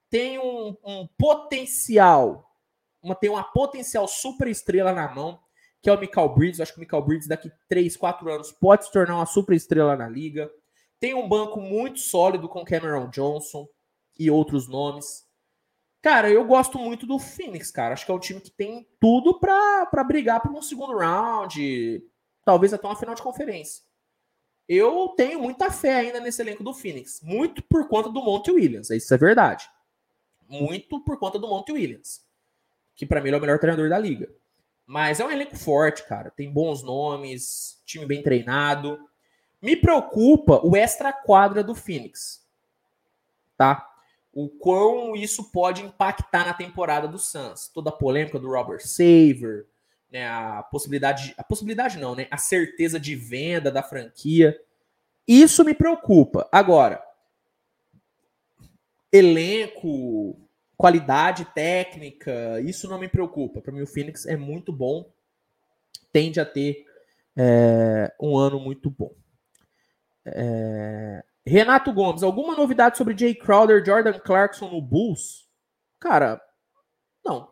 Tem 0.09 0.37
um, 0.37 0.77
um 0.85 1.07
potencial, 1.17 2.49
uma, 3.01 3.15
tem 3.15 3.29
uma 3.29 3.43
potencial 3.43 4.07
super 4.07 4.47
estrela 4.47 4.93
na 4.93 5.13
mão 5.13 5.43
que 5.85 5.89
é 5.89 5.93
o 5.93 5.99
Michael 5.99 6.29
Bridges. 6.29 6.59
Acho 6.59 6.73
que 6.73 6.79
o 6.79 6.81
Michael 6.81 7.03
Bridges 7.03 7.27
daqui 7.27 7.51
3, 7.69 7.95
4 7.95 8.33
anos 8.33 8.51
pode 8.51 8.85
se 8.85 8.91
tornar 8.91 9.17
uma 9.17 9.25
super 9.27 9.55
estrela 9.55 9.95
na 9.95 10.09
liga. 10.09 10.49
Tem 10.99 11.13
um 11.13 11.29
banco 11.29 11.61
muito 11.61 11.99
sólido 11.99 12.49
com 12.49 12.65
Cameron 12.65 13.07
Johnson 13.11 13.67
e 14.17 14.31
outros 14.31 14.67
nomes. 14.67 15.23
Cara, 16.01 16.27
eu 16.31 16.43
gosto 16.43 16.79
muito 16.79 17.05
do 17.05 17.19
Phoenix, 17.19 17.69
cara. 17.69 17.93
Acho 17.93 18.03
que 18.03 18.11
é 18.11 18.15
um 18.15 18.19
time 18.19 18.41
que 18.41 18.49
tem 18.49 18.87
tudo 18.99 19.39
para 19.39 20.03
brigar 20.03 20.41
por 20.41 20.51
um 20.51 20.61
segundo 20.61 20.97
round, 20.97 22.03
talvez 22.43 22.73
até 22.73 22.87
uma 22.87 22.95
final 22.95 23.13
de 23.13 23.21
conferência. 23.21 23.83
Eu 24.67 25.13
tenho 25.15 25.39
muita 25.39 25.69
fé 25.69 25.95
ainda 25.95 26.19
nesse 26.19 26.41
elenco 26.41 26.63
do 26.63 26.73
Phoenix, 26.73 27.21
muito 27.21 27.61
por 27.61 27.87
conta 27.87 28.09
do 28.09 28.23
Monte 28.23 28.51
Williams, 28.51 28.89
isso 28.89 29.13
é 29.13 29.17
verdade. 29.17 29.69
Muito 30.49 30.99
por 31.01 31.19
conta 31.19 31.37
do 31.37 31.47
Monte 31.47 31.71
Williams, 31.71 32.25
que 32.95 33.05
para 33.05 33.21
mim 33.21 33.29
é 33.29 33.37
o 33.37 33.41
melhor 33.41 33.59
treinador 33.59 33.89
da 33.89 33.99
liga. 33.99 34.33
Mas 34.85 35.19
é 35.19 35.25
um 35.25 35.31
elenco 35.31 35.57
forte, 35.57 36.05
cara. 36.07 36.29
Tem 36.29 36.51
bons 36.51 36.83
nomes, 36.83 37.81
time 37.85 38.05
bem 38.05 38.21
treinado. 38.21 38.99
Me 39.61 39.75
preocupa 39.75 40.61
o 40.63 40.75
extra 40.75 41.11
quadra 41.11 41.63
do 41.63 41.73
Phoenix. 41.73 42.45
Tá? 43.57 43.87
O 44.31 44.47
quão 44.49 45.15
isso 45.15 45.51
pode 45.51 45.81
impactar 45.81 46.45
na 46.45 46.53
temporada 46.53 47.07
do 47.07 47.17
Suns. 47.17 47.67
Toda 47.67 47.89
a 47.89 47.93
polêmica 47.93 48.37
do 48.37 48.49
Robert 48.49 48.81
Saver, 48.81 49.65
né, 50.15 50.29
a 50.29 50.63
possibilidade, 50.63 51.35
a 51.37 51.43
possibilidade 51.43 51.97
não, 51.99 52.15
né, 52.15 52.25
a 52.31 52.37
certeza 52.37 52.97
de 52.97 53.17
venda 53.17 53.69
da 53.69 53.83
franquia. 53.83 54.57
Isso 55.27 55.65
me 55.65 55.73
preocupa. 55.73 56.47
Agora, 56.49 57.03
elenco, 59.11 60.39
qualidade 60.77 61.43
técnica, 61.53 62.61
isso 62.61 62.87
não 62.87 62.97
me 62.97 63.09
preocupa. 63.09 63.59
Para 63.59 63.73
mim, 63.73 63.81
o 63.81 63.87
Phoenix 63.87 64.25
é 64.25 64.37
muito 64.37 64.71
bom, 64.71 65.11
tende 66.13 66.39
a 66.39 66.45
ter 66.45 66.85
é, 67.35 68.15
um 68.17 68.37
ano 68.37 68.57
muito 68.57 68.89
bom. 68.89 69.13
É, 70.25 71.25
Renato 71.45 71.91
Gomes, 71.91 72.23
alguma 72.23 72.55
novidade 72.55 72.97
sobre 72.97 73.17
Jay 73.17 73.35
Crowder, 73.35 73.85
Jordan 73.85 74.17
Clarkson 74.17 74.69
no 74.69 74.81
Bulls? 74.81 75.45
Cara, 75.99 76.41
não. 77.25 77.51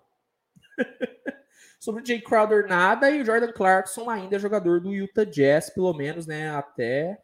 sobre 1.84 2.02
o 2.02 2.06
Jay 2.06 2.22
Crowder, 2.22 2.66
nada, 2.66 3.12
e 3.12 3.22
o 3.22 3.26
Jordan 3.26 3.52
Clarkson 3.52 4.10
ainda 4.10 4.38
é 4.38 4.40
jogador 4.40 4.80
do 4.80 4.94
Utah 4.94 5.26
Jazz, 5.26 5.70
pelo 5.70 5.94
menos, 5.94 6.26
né, 6.26 6.50
até, 6.50 7.22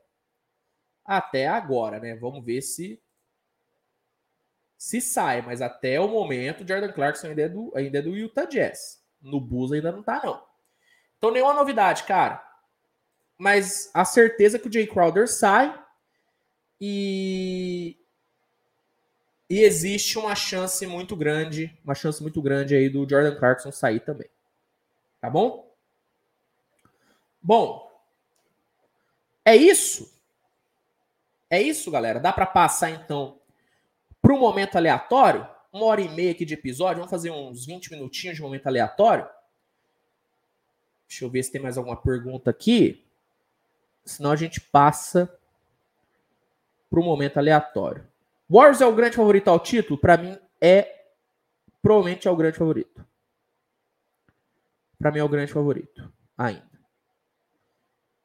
até 1.06 1.48
agora, 1.48 1.98
né? 1.98 2.14
Vamos 2.18 2.44
ver 2.44 2.62
se 2.62 3.02
se 4.78 5.00
sai, 5.00 5.42
mas 5.42 5.62
até 5.62 5.98
o 5.98 6.10
momento, 6.10 6.66
o 6.66 6.68
Jordan 6.68 6.92
Clarkson 6.92 7.28
ainda 7.28 7.44
é 7.44 7.48
do, 7.48 7.72
ainda 7.74 8.00
é 8.00 8.02
do 8.02 8.18
Utah 8.18 8.44
Jazz. 8.44 9.02
No 9.22 9.40
Bulls 9.40 9.72
ainda 9.72 9.94
não 9.94 10.04
tá, 10.04 10.22
não. 10.22 10.44
Então, 11.18 11.32
nenhuma 11.32 11.54
novidade, 11.54 12.04
cara. 12.04 12.46
Mas 13.38 13.90
a 13.94 14.04
certeza 14.04 14.60
que 14.60 14.68
o 14.68 14.72
Jay 14.72 14.88
Crowder 14.88 15.30
sai 15.30 15.74
e 16.82 17.98
e 19.50 19.62
existe 19.62 20.20
uma 20.20 20.36
chance 20.36 20.86
muito 20.86 21.16
grande, 21.16 21.74
uma 21.84 21.96
chance 21.96 22.22
muito 22.22 22.42
grande 22.42 22.76
aí 22.76 22.90
do 22.90 23.08
Jordan 23.10 23.38
Clarkson 23.38 23.72
sair 23.72 24.02
também. 24.02 24.30
Tá 25.22 25.30
bom? 25.30 25.70
Bom, 27.42 27.90
é 29.46 29.56
isso. 29.56 30.14
É 31.50 31.62
isso, 31.62 31.90
galera. 31.90 32.20
Dá 32.20 32.32
para 32.32 32.46
passar 32.46 32.92
então 32.92 33.40
para 34.22 34.34
o 34.34 34.40
momento 34.40 34.76
aleatório. 34.76 35.48
Uma 35.72 35.86
hora 35.86 36.02
e 36.02 36.10
meia 36.10 36.32
aqui 36.32 36.46
de 36.46 36.54
episódio. 36.54 36.98
Vamos 36.98 37.12
fazer 37.12 37.32
uns 37.32 37.66
20 37.66 37.92
minutinhos 37.92 38.36
de 38.36 38.42
momento 38.42 38.68
aleatório. 38.68 39.28
Deixa 41.08 41.26
eu 41.26 41.30
ver 41.30 41.42
se 41.44 41.52
tem 41.52 41.62
mais 41.62 41.78
alguma 41.78 41.98
pergunta 41.98 42.52
aqui. 42.52 43.04
Senão 44.06 44.32
a 44.32 44.36
gente 44.36 44.62
passa 44.62 45.32
para 46.90 47.00
o 47.00 47.04
momento 47.04 47.38
aleatório. 47.38 48.08
Warriors 48.50 48.82
é 48.82 48.86
o 48.86 48.96
grande 48.96 49.16
favorito 49.16 49.48
ao 49.48 49.60
título? 49.60 50.00
Para 50.00 50.18
mim, 50.18 50.38
é. 50.62 51.06
Provavelmente 51.82 52.28
é 52.28 52.32
o 52.32 52.36
grande 52.36 52.58
favorito. 52.58 53.06
Para 55.00 55.12
mim, 55.12 55.20
é 55.20 55.24
o 55.24 55.30
grande 55.30 55.54
favorito. 55.54 56.12
Ainda. 56.38 56.70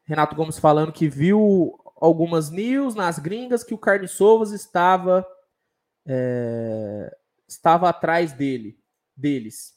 Renato 0.05 0.37
Gomes 0.37 0.59
falando 0.59 0.93
que 0.93 1.09
viu 1.09 1.79
algumas 1.97 2.51
news 2.51 2.95
nas 2.95 3.19
gringas 3.19 3.65
que 3.65 3.73
o 3.73 3.79
Carne 3.79 4.09
Sovas 4.09 4.51
estava. 4.53 5.27
É, 6.07 7.17
estava 7.49 7.89
atrás 7.89 8.33
dele, 8.33 8.79
deles. 9.17 9.75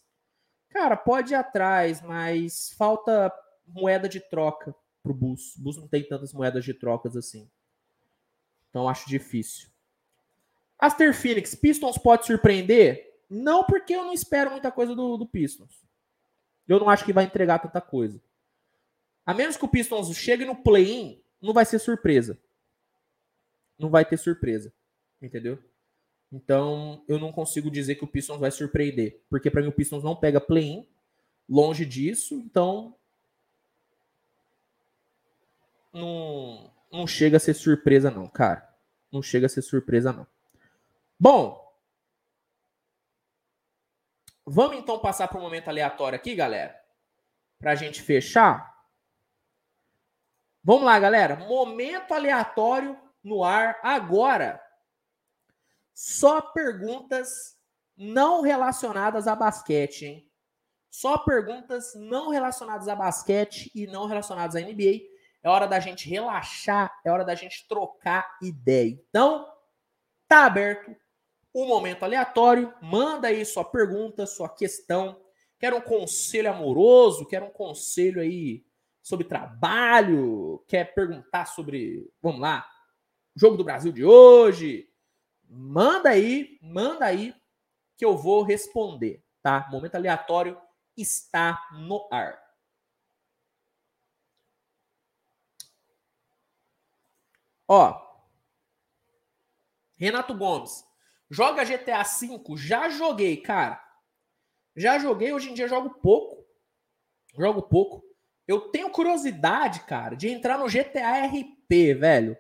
Cara, 0.69 0.98
pode 0.98 1.34
ir 1.34 1.36
atrás, 1.36 2.02
mas 2.02 2.74
falta 2.78 3.32
moeda 3.65 4.10
de 4.10 4.19
troca 4.19 4.76
pro 5.02 5.14
Bus. 5.14 5.56
O 5.56 5.64
Bus 5.64 5.78
não 5.78 5.88
tem 5.88 6.06
tantas 6.06 6.34
moedas 6.34 6.65
de 6.65 6.74
trocas 6.74 7.15
assim. 7.15 7.49
Então 8.69 8.90
acho 8.90 9.07
difícil. 9.07 9.69
Aster 10.78 11.14
Phoenix, 11.15 11.56
Pistons 11.56 11.98
pode 11.98 12.26
surpreender? 12.26 13.03
Não, 13.30 13.64
porque 13.64 13.94
eu 13.94 14.03
não 14.03 14.14
espero 14.14 14.52
muita 14.52 14.72
coisa 14.72 14.94
do, 14.94 15.18
do 15.18 15.28
Pistons. 15.28 15.87
Eu 16.68 16.80
não 16.80 16.89
acho 16.89 17.06
que 17.06 17.14
vai 17.14 17.23
entregar 17.23 17.60
tanta 17.60 17.80
coisa. 17.80 18.22
A 19.26 19.34
menos 19.34 19.57
que 19.57 19.65
o 19.65 19.69
Pistons 19.69 20.15
chegue 20.15 20.45
no 20.45 20.56
play-in, 20.56 21.22
não 21.41 21.53
vai 21.53 21.65
ser 21.65 21.80
surpresa. 21.80 22.38
Não 23.77 23.89
vai 23.89 24.06
ter 24.06 24.18
surpresa. 24.18 24.73
Entendeu? 25.22 25.60
Então, 26.31 27.03
eu 27.07 27.18
não 27.18 27.31
consigo 27.31 27.72
dizer 27.72 27.95
que 27.95 28.03
o 28.03 28.07
Pistons 28.07 28.39
vai 28.39 28.52
surpreender. 28.52 29.22
Porque 29.30 29.49
para 29.49 29.61
mim 29.61 29.68
o 29.68 29.73
Pistons 29.73 30.03
não 30.03 30.15
pega 30.15 30.41
play-in. 30.41 30.88
Longe 31.49 31.85
disso. 31.85 32.35
Então, 32.35 32.95
não, 35.94 36.72
não 36.91 37.07
chega 37.07 37.38
a 37.38 37.39
ser 37.39 37.53
surpresa, 37.53 38.11
não, 38.11 38.27
cara. 38.27 38.68
Não 39.11 39.22
chega 39.22 39.45
a 39.45 39.49
ser 39.49 39.61
surpresa, 39.61 40.11
não. 40.11 40.27
Bom, 41.19 41.66
vamos 44.48 44.78
então 44.78 44.98
passar 44.98 45.28
para 45.28 45.38
um 45.38 45.41
momento 45.41 45.68
aleatório 45.68 46.15
aqui, 46.15 46.34
galera, 46.34 46.80
para 47.60 47.72
a 47.72 47.76
gente 47.76 48.02
fechar. 48.02 48.74
Vamos 50.64 50.84
lá, 50.84 50.98
galera. 50.99 51.36
Momento 51.36 52.14
aleatório 52.14 52.98
no 53.24 53.44
ar 53.44 53.80
agora. 53.84 54.61
Só 55.94 56.41
perguntas 56.41 57.57
não 57.95 58.41
relacionadas 58.41 59.28
a 59.28 59.36
basquete, 59.36 60.06
hein? 60.06 60.32
Só 60.90 61.18
perguntas 61.18 61.94
não 61.95 62.30
relacionadas 62.30 62.88
a 62.88 62.95
basquete 62.95 63.72
e 63.76 63.86
não 63.88 64.06
relacionadas 64.06 64.56
à 64.56 64.60
NBA. 64.60 65.02
É 65.44 65.49
hora 65.49 65.68
da 65.68 65.80
gente 65.80 66.10
relaxar, 66.10 66.91
é 67.03 67.11
hora 67.11 67.24
da 67.24 67.36
gente 67.36 67.68
trocar 67.68 68.38
ideia. 68.41 68.99
Então, 69.10 69.48
tá 70.28 70.45
aberto 70.45 70.95
um 71.58 71.66
momento 71.66 72.04
aleatório, 72.04 72.72
manda 72.80 73.30
aí 73.30 73.44
sua 73.44 73.66
pergunta, 73.66 74.28
sua 74.28 74.48
questão. 74.48 75.20
Quer 75.58 75.74
um 75.74 75.82
conselho 75.82 76.52
amoroso, 76.52 77.26
quer 77.26 77.42
um 77.42 77.50
conselho 77.50 78.22
aí 78.22 78.64
sobre 79.02 79.26
trabalho, 79.26 80.64
quer 80.68 80.94
perguntar 80.94 81.46
sobre, 81.46 82.08
vamos 82.22 82.42
lá, 82.42 82.70
jogo 83.36 83.58
do 83.58 83.64
Brasil 83.64 83.92
de 83.92 84.06
hoje. 84.06 84.88
Manda 85.50 86.10
aí, 86.10 86.60
manda 86.62 87.06
aí 87.06 87.34
que 87.98 88.06
eu 88.06 88.16
vou 88.16 88.44
responder, 88.44 89.24
tá? 89.42 89.68
Momento 89.72 89.96
aleatório 89.96 90.62
está 90.96 91.60
no 91.72 92.08
ar. 92.12 92.40
Ó, 97.68 98.00
Renato 99.96 100.36
Gomes, 100.38 100.87
Joga 101.30 101.64
GTA 101.64 102.04
V? 102.04 102.58
Já 102.58 102.90
joguei, 102.90 103.38
cara. 103.38 103.84
Já 104.76 104.99
joguei, 104.99 105.34
hoje 105.34 105.49
em 105.49 105.54
dia 105.54 105.68
jogo 105.68 105.90
pouco. 106.02 106.45
Jogo 107.38 107.64
pouco. 107.64 108.04
Eu 108.48 108.70
tenho 108.70 108.90
curiosidade, 108.90 109.82
cara, 109.82 110.16
de 110.16 110.30
entrar 110.30 110.58
no 110.58 110.70
GTA 110.70 111.26
RP, 111.26 111.94
velho. 111.99 112.38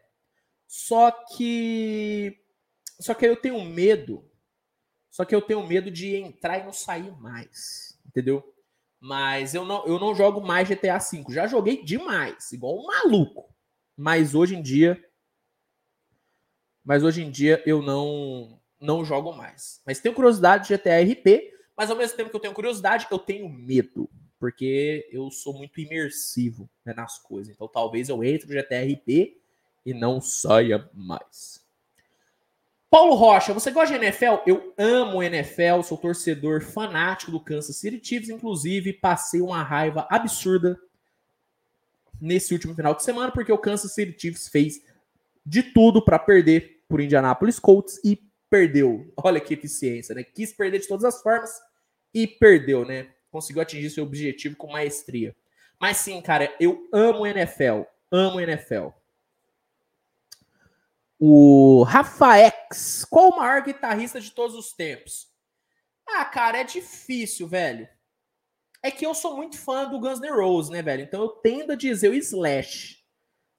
Só 0.65 1.11
que. 1.11 2.39
Só 2.99 3.13
que 3.13 3.25
eu 3.25 3.35
tenho 3.35 3.63
medo. 3.65 4.29
Só 5.09 5.25
que 5.25 5.35
eu 5.35 5.41
tenho 5.41 5.65
medo 5.67 5.91
de 5.91 6.15
entrar 6.15 6.59
e 6.59 6.63
não 6.63 6.71
sair 6.71 7.11
mais. 7.19 7.99
Entendeu? 8.05 8.55
Mas 8.99 9.53
eu 9.53 9.65
não, 9.65 9.85
eu 9.85 9.99
não 9.99 10.15
jogo 10.15 10.41
mais 10.41 10.67
GTA 10.67 10.97
V. 10.97 11.25
Já 11.29 11.47
joguei 11.47 11.83
demais, 11.83 12.51
igual 12.51 12.77
um 12.77 12.85
maluco. 12.85 13.53
Mas 13.95 14.33
hoje 14.33 14.55
em 14.55 14.61
dia. 14.61 15.03
Mas 16.83 17.03
hoje 17.03 17.21
em 17.21 17.29
dia 17.29 17.61
eu 17.65 17.81
não 17.81 18.61
não 18.79 19.03
jogo 19.03 19.33
mais. 19.33 19.81
Mas 19.85 19.99
tenho 19.99 20.15
curiosidade 20.15 20.67
de 20.67 20.75
GTA 20.75 21.01
RP, 21.01 21.53
mas 21.75 21.89
ao 21.89 21.97
mesmo 21.97 22.17
tempo 22.17 22.29
que 22.29 22.35
eu 22.35 22.39
tenho 22.39 22.53
curiosidade, 22.53 23.07
eu 23.09 23.19
tenho 23.19 23.47
medo. 23.49 24.09
Porque 24.39 25.07
eu 25.11 25.31
sou 25.31 25.53
muito 25.53 25.79
imersivo 25.79 26.69
né, 26.85 26.93
nas 26.93 27.17
coisas. 27.17 27.53
Então 27.53 27.67
talvez 27.67 28.09
eu 28.09 28.23
entre 28.23 28.47
no 28.47 28.61
GTA 28.61 28.83
RP 28.83 29.37
e 29.85 29.93
não 29.93 30.21
saia 30.21 30.89
mais. 30.93 31.65
Paulo 32.89 33.15
Rocha, 33.15 33.53
você 33.53 33.69
gosta 33.69 33.97
de 33.97 34.05
NFL? 34.05 34.43
Eu 34.45 34.73
amo 34.77 35.21
NFL, 35.21 35.81
sou 35.83 35.97
torcedor 35.97 36.61
fanático 36.61 37.31
do 37.31 37.39
Kansas 37.39 37.75
City 37.75 37.99
Chiefs, 38.01 38.29
inclusive 38.29 38.93
passei 38.93 39.41
uma 39.41 39.61
raiva 39.61 40.07
absurda 40.09 40.79
nesse 42.19 42.53
último 42.53 42.73
final 42.73 42.95
de 42.95 43.03
semana, 43.03 43.31
porque 43.31 43.51
o 43.51 43.57
Kansas 43.57 43.93
City 43.93 44.15
Chiefs 44.19 44.47
fez 44.47 44.81
de 45.45 45.63
tudo 45.63 46.01
para 46.01 46.17
perder 46.17 46.81
por 46.87 47.01
Indianapolis 47.01 47.59
Colts 47.59 47.99
e 48.03 48.15
perdeu. 48.49 49.11
Olha 49.17 49.39
que 49.39 49.53
eficiência, 49.53 50.15
né? 50.15 50.23
Quis 50.23 50.53
perder 50.53 50.79
de 50.79 50.87
todas 50.87 51.05
as 51.05 51.21
formas 51.21 51.51
e 52.13 52.27
perdeu, 52.27 52.85
né? 52.85 53.09
Conseguiu 53.29 53.61
atingir 53.61 53.89
seu 53.89 54.03
objetivo 54.03 54.55
com 54.55 54.71
maestria. 54.71 55.35
Mas 55.79 55.97
sim, 55.97 56.21
cara, 56.21 56.53
eu 56.59 56.87
amo 56.91 57.25
NFL. 57.25 57.83
Amo 58.11 58.39
NFL. 58.39 58.87
O 61.19 61.83
Rafaex. 61.83 63.05
Qual 63.05 63.29
o 63.29 63.37
maior 63.37 63.61
guitarrista 63.61 64.19
de 64.19 64.31
todos 64.31 64.55
os 64.55 64.73
tempos? 64.73 65.27
Ah, 66.07 66.25
cara, 66.25 66.59
é 66.59 66.63
difícil, 66.63 67.47
velho. 67.47 67.87
É 68.81 68.89
que 68.91 69.05
eu 69.05 69.13
sou 69.13 69.35
muito 69.35 69.57
fã 69.57 69.89
do 69.89 69.99
Guns 69.99 70.19
N' 70.19 70.31
Roses, 70.31 70.71
né, 70.71 70.81
velho? 70.81 71.03
Então 71.03 71.21
eu 71.23 71.29
tendo 71.29 71.73
a 71.73 71.75
dizer 71.75 72.09
o 72.09 72.15
Slash. 72.15 73.03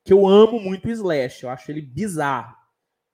Que 0.05 0.13
eu 0.13 0.27
amo 0.27 0.59
muito 0.59 0.89
o 0.89 0.91
Slash. 0.91 1.45
Eu 1.45 1.51
acho 1.51 1.71
ele 1.71 1.83
bizarro. 1.83 2.57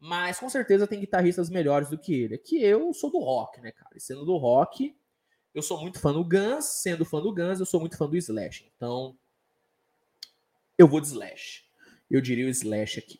Mas 0.06 0.38
com 0.38 0.50
certeza 0.50 0.86
tem 0.86 1.00
guitarristas 1.00 1.48
melhores 1.48 1.88
do 1.88 1.96
que 1.96 2.12
ele. 2.12 2.34
É 2.34 2.38
que 2.38 2.62
eu 2.62 2.92
sou 2.92 3.10
do 3.10 3.18
rock, 3.20 3.58
né, 3.62 3.72
cara? 3.72 3.96
E 3.96 4.00
sendo 4.00 4.22
do 4.22 4.36
rock, 4.36 4.94
eu 5.54 5.62
sou 5.62 5.80
muito 5.80 5.98
fã 5.98 6.12
do 6.12 6.22
Guns. 6.22 6.66
Sendo 6.66 7.06
fã 7.06 7.22
do 7.22 7.34
Guns, 7.34 7.58
eu 7.58 7.64
sou 7.64 7.80
muito 7.80 7.96
fã 7.96 8.06
do 8.06 8.14
Slash. 8.14 8.70
Então, 8.76 9.16
eu 10.76 10.86
vou 10.86 11.00
de 11.00 11.06
Slash. 11.06 11.64
Eu 12.10 12.20
diria 12.20 12.44
o 12.44 12.50
Slash 12.50 12.98
aqui. 12.98 13.18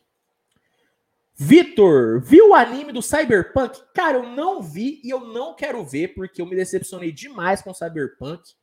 Vitor, 1.33 2.21
viu 2.21 2.51
o 2.51 2.53
anime 2.53 2.93
do 2.93 3.01
Cyberpunk? 3.01 3.81
Cara, 3.91 4.19
eu 4.19 4.29
não 4.29 4.61
vi 4.61 5.01
e 5.03 5.09
eu 5.09 5.21
não 5.21 5.55
quero 5.55 5.83
ver 5.83 6.13
porque 6.13 6.39
eu 6.39 6.45
me 6.45 6.55
decepcionei 6.55 7.11
demais 7.11 7.63
com 7.63 7.71
o 7.71 7.73
Cyberpunk. 7.73 8.53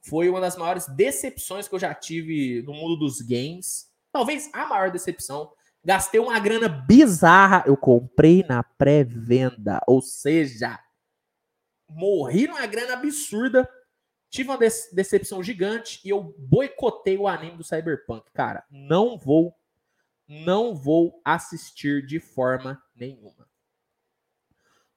Foi 0.00 0.28
uma 0.28 0.40
das 0.40 0.56
maiores 0.56 0.88
decepções 0.88 1.68
que 1.68 1.76
eu 1.76 1.78
já 1.78 1.94
tive 1.94 2.60
no 2.62 2.74
mundo 2.74 2.96
dos 2.96 3.20
games. 3.20 3.88
Talvez 4.10 4.50
a 4.52 4.66
maior 4.66 4.90
decepção. 4.90 5.52
Gastei 5.88 6.20
uma 6.20 6.38
grana 6.38 6.68
bizarra. 6.68 7.64
Eu 7.66 7.74
comprei 7.74 8.44
na 8.46 8.62
pré-venda. 8.62 9.80
Ou 9.86 10.02
seja, 10.02 10.78
morri 11.88 12.46
numa 12.46 12.66
grana 12.66 12.92
absurda. 12.92 13.66
Tive 14.28 14.50
uma 14.50 14.58
decepção 14.58 15.42
gigante 15.42 15.98
e 16.04 16.10
eu 16.10 16.34
boicotei 16.36 17.16
o 17.16 17.26
anime 17.26 17.56
do 17.56 17.64
Cyberpunk. 17.64 18.30
Cara, 18.34 18.66
não 18.70 19.16
vou 19.16 19.56
não 20.28 20.74
vou 20.74 21.22
assistir 21.24 22.04
de 22.04 22.20
forma 22.20 22.82
nenhuma. 22.94 23.48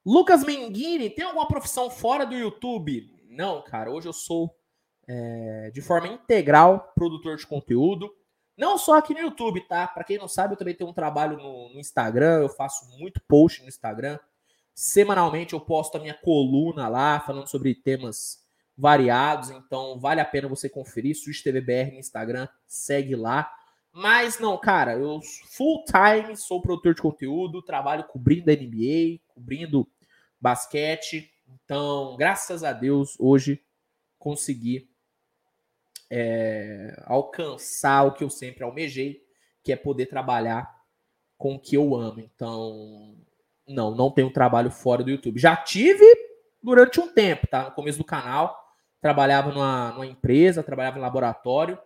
Lucas 0.04 0.44
Menghini, 0.44 1.08
tem 1.08 1.24
alguma 1.24 1.48
profissão 1.48 1.88
fora 1.88 2.26
do 2.26 2.34
YouTube? 2.34 3.10
Não, 3.30 3.62
cara. 3.62 3.90
Hoje 3.90 4.08
eu 4.08 4.12
sou 4.12 4.54
é, 5.08 5.70
de 5.70 5.80
forma 5.80 6.08
integral 6.08 6.92
produtor 6.94 7.38
de 7.38 7.46
conteúdo. 7.46 8.14
Não 8.56 8.76
só 8.76 8.98
aqui 8.98 9.14
no 9.14 9.20
YouTube, 9.20 9.66
tá? 9.66 9.86
Para 9.86 10.04
quem 10.04 10.18
não 10.18 10.28
sabe, 10.28 10.54
eu 10.54 10.58
também 10.58 10.74
tenho 10.74 10.90
um 10.90 10.94
trabalho 10.94 11.36
no, 11.36 11.72
no, 11.72 11.80
Instagram. 11.80 12.40
Eu 12.40 12.48
faço 12.48 12.86
muito 12.98 13.20
post 13.26 13.62
no 13.62 13.68
Instagram. 13.68 14.18
Semanalmente 14.74 15.54
eu 15.54 15.60
posto 15.60 15.96
a 15.96 16.00
minha 16.00 16.14
coluna 16.14 16.88
lá, 16.88 17.20
falando 17.20 17.48
sobre 17.48 17.74
temas 17.74 18.42
variados. 18.76 19.50
Então 19.50 19.98
vale 19.98 20.20
a 20.20 20.24
pena 20.24 20.48
você 20.48 20.68
conferir. 20.68 21.16
Switch 21.16 21.42
TVBR 21.42 21.92
no 21.92 21.98
Instagram, 21.98 22.48
segue 22.66 23.16
lá. 23.16 23.50
Mas 23.92 24.38
não, 24.38 24.56
cara, 24.58 24.94
eu 24.94 25.20
full 25.50 25.84
time 25.84 26.34
sou 26.34 26.62
produtor 26.62 26.94
de 26.94 27.02
conteúdo, 27.02 27.62
trabalho 27.62 28.04
cobrindo 28.04 28.50
a 28.50 28.54
NBA, 28.54 29.20
cobrindo 29.28 29.86
basquete. 30.40 31.30
Então, 31.46 32.16
graças 32.16 32.64
a 32.64 32.72
Deus, 32.72 33.16
hoje 33.20 33.62
consegui 34.18 34.91
é, 36.14 36.94
alcançar 37.06 38.02
o 38.02 38.12
que 38.12 38.22
eu 38.22 38.28
sempre 38.28 38.62
almejei, 38.62 39.24
que 39.64 39.72
é 39.72 39.76
poder 39.76 40.04
trabalhar 40.04 40.70
com 41.38 41.54
o 41.54 41.58
que 41.58 41.74
eu 41.74 41.96
amo. 41.96 42.20
Então, 42.20 43.16
não, 43.66 43.94
não 43.94 44.10
tenho 44.10 44.30
trabalho 44.30 44.70
fora 44.70 45.02
do 45.02 45.10
YouTube. 45.10 45.40
Já 45.40 45.56
tive 45.56 46.04
durante 46.62 47.00
um 47.00 47.10
tempo, 47.10 47.46
tá? 47.46 47.64
No 47.64 47.70
começo 47.70 47.96
do 47.96 48.04
canal, 48.04 48.62
trabalhava 49.00 49.52
numa, 49.52 49.92
numa 49.92 50.06
empresa, 50.06 50.62
trabalhava 50.62 50.98
em 50.98 51.00
laboratório 51.02 51.78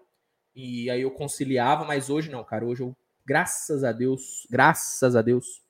e 0.57 0.91
aí 0.91 1.03
eu 1.03 1.13
conciliava, 1.13 1.85
mas 1.85 2.11
hoje 2.11 2.29
não, 2.29 2.43
cara. 2.43 2.67
Hoje 2.67 2.83
eu, 2.83 2.97
graças 3.25 3.85
a 3.85 3.93
Deus, 3.93 4.45
graças 4.51 5.15
a 5.15 5.23
Deus, 5.23 5.63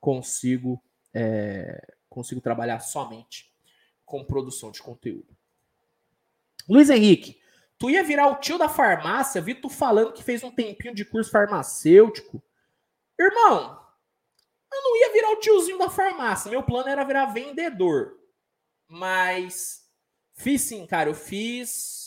consigo, 0.00 0.82
é, 1.12 1.86
consigo 2.08 2.40
trabalhar 2.40 2.80
somente 2.80 3.52
com 4.06 4.24
produção 4.24 4.70
de 4.70 4.82
conteúdo. 4.82 5.36
Luiz 6.66 6.88
Henrique, 6.88 7.43
tu 7.78 7.90
ia 7.90 8.02
virar 8.02 8.28
o 8.28 8.36
tio 8.36 8.58
da 8.58 8.68
farmácia, 8.68 9.40
vi 9.40 9.54
tu 9.54 9.68
falando 9.68 10.12
que 10.12 10.22
fez 10.22 10.42
um 10.42 10.50
tempinho 10.50 10.94
de 10.94 11.04
curso 11.04 11.30
farmacêutico. 11.30 12.42
Irmão, 13.18 13.80
eu 14.72 14.82
não 14.82 14.96
ia 14.96 15.12
virar 15.12 15.30
o 15.30 15.40
tiozinho 15.40 15.78
da 15.78 15.88
farmácia. 15.88 16.50
Meu 16.50 16.62
plano 16.62 16.88
era 16.88 17.04
virar 17.04 17.26
vendedor. 17.26 18.18
Mas 18.88 19.88
fiz 20.34 20.62
sim, 20.62 20.86
cara. 20.86 21.08
Eu 21.08 21.14
fiz 21.14 22.04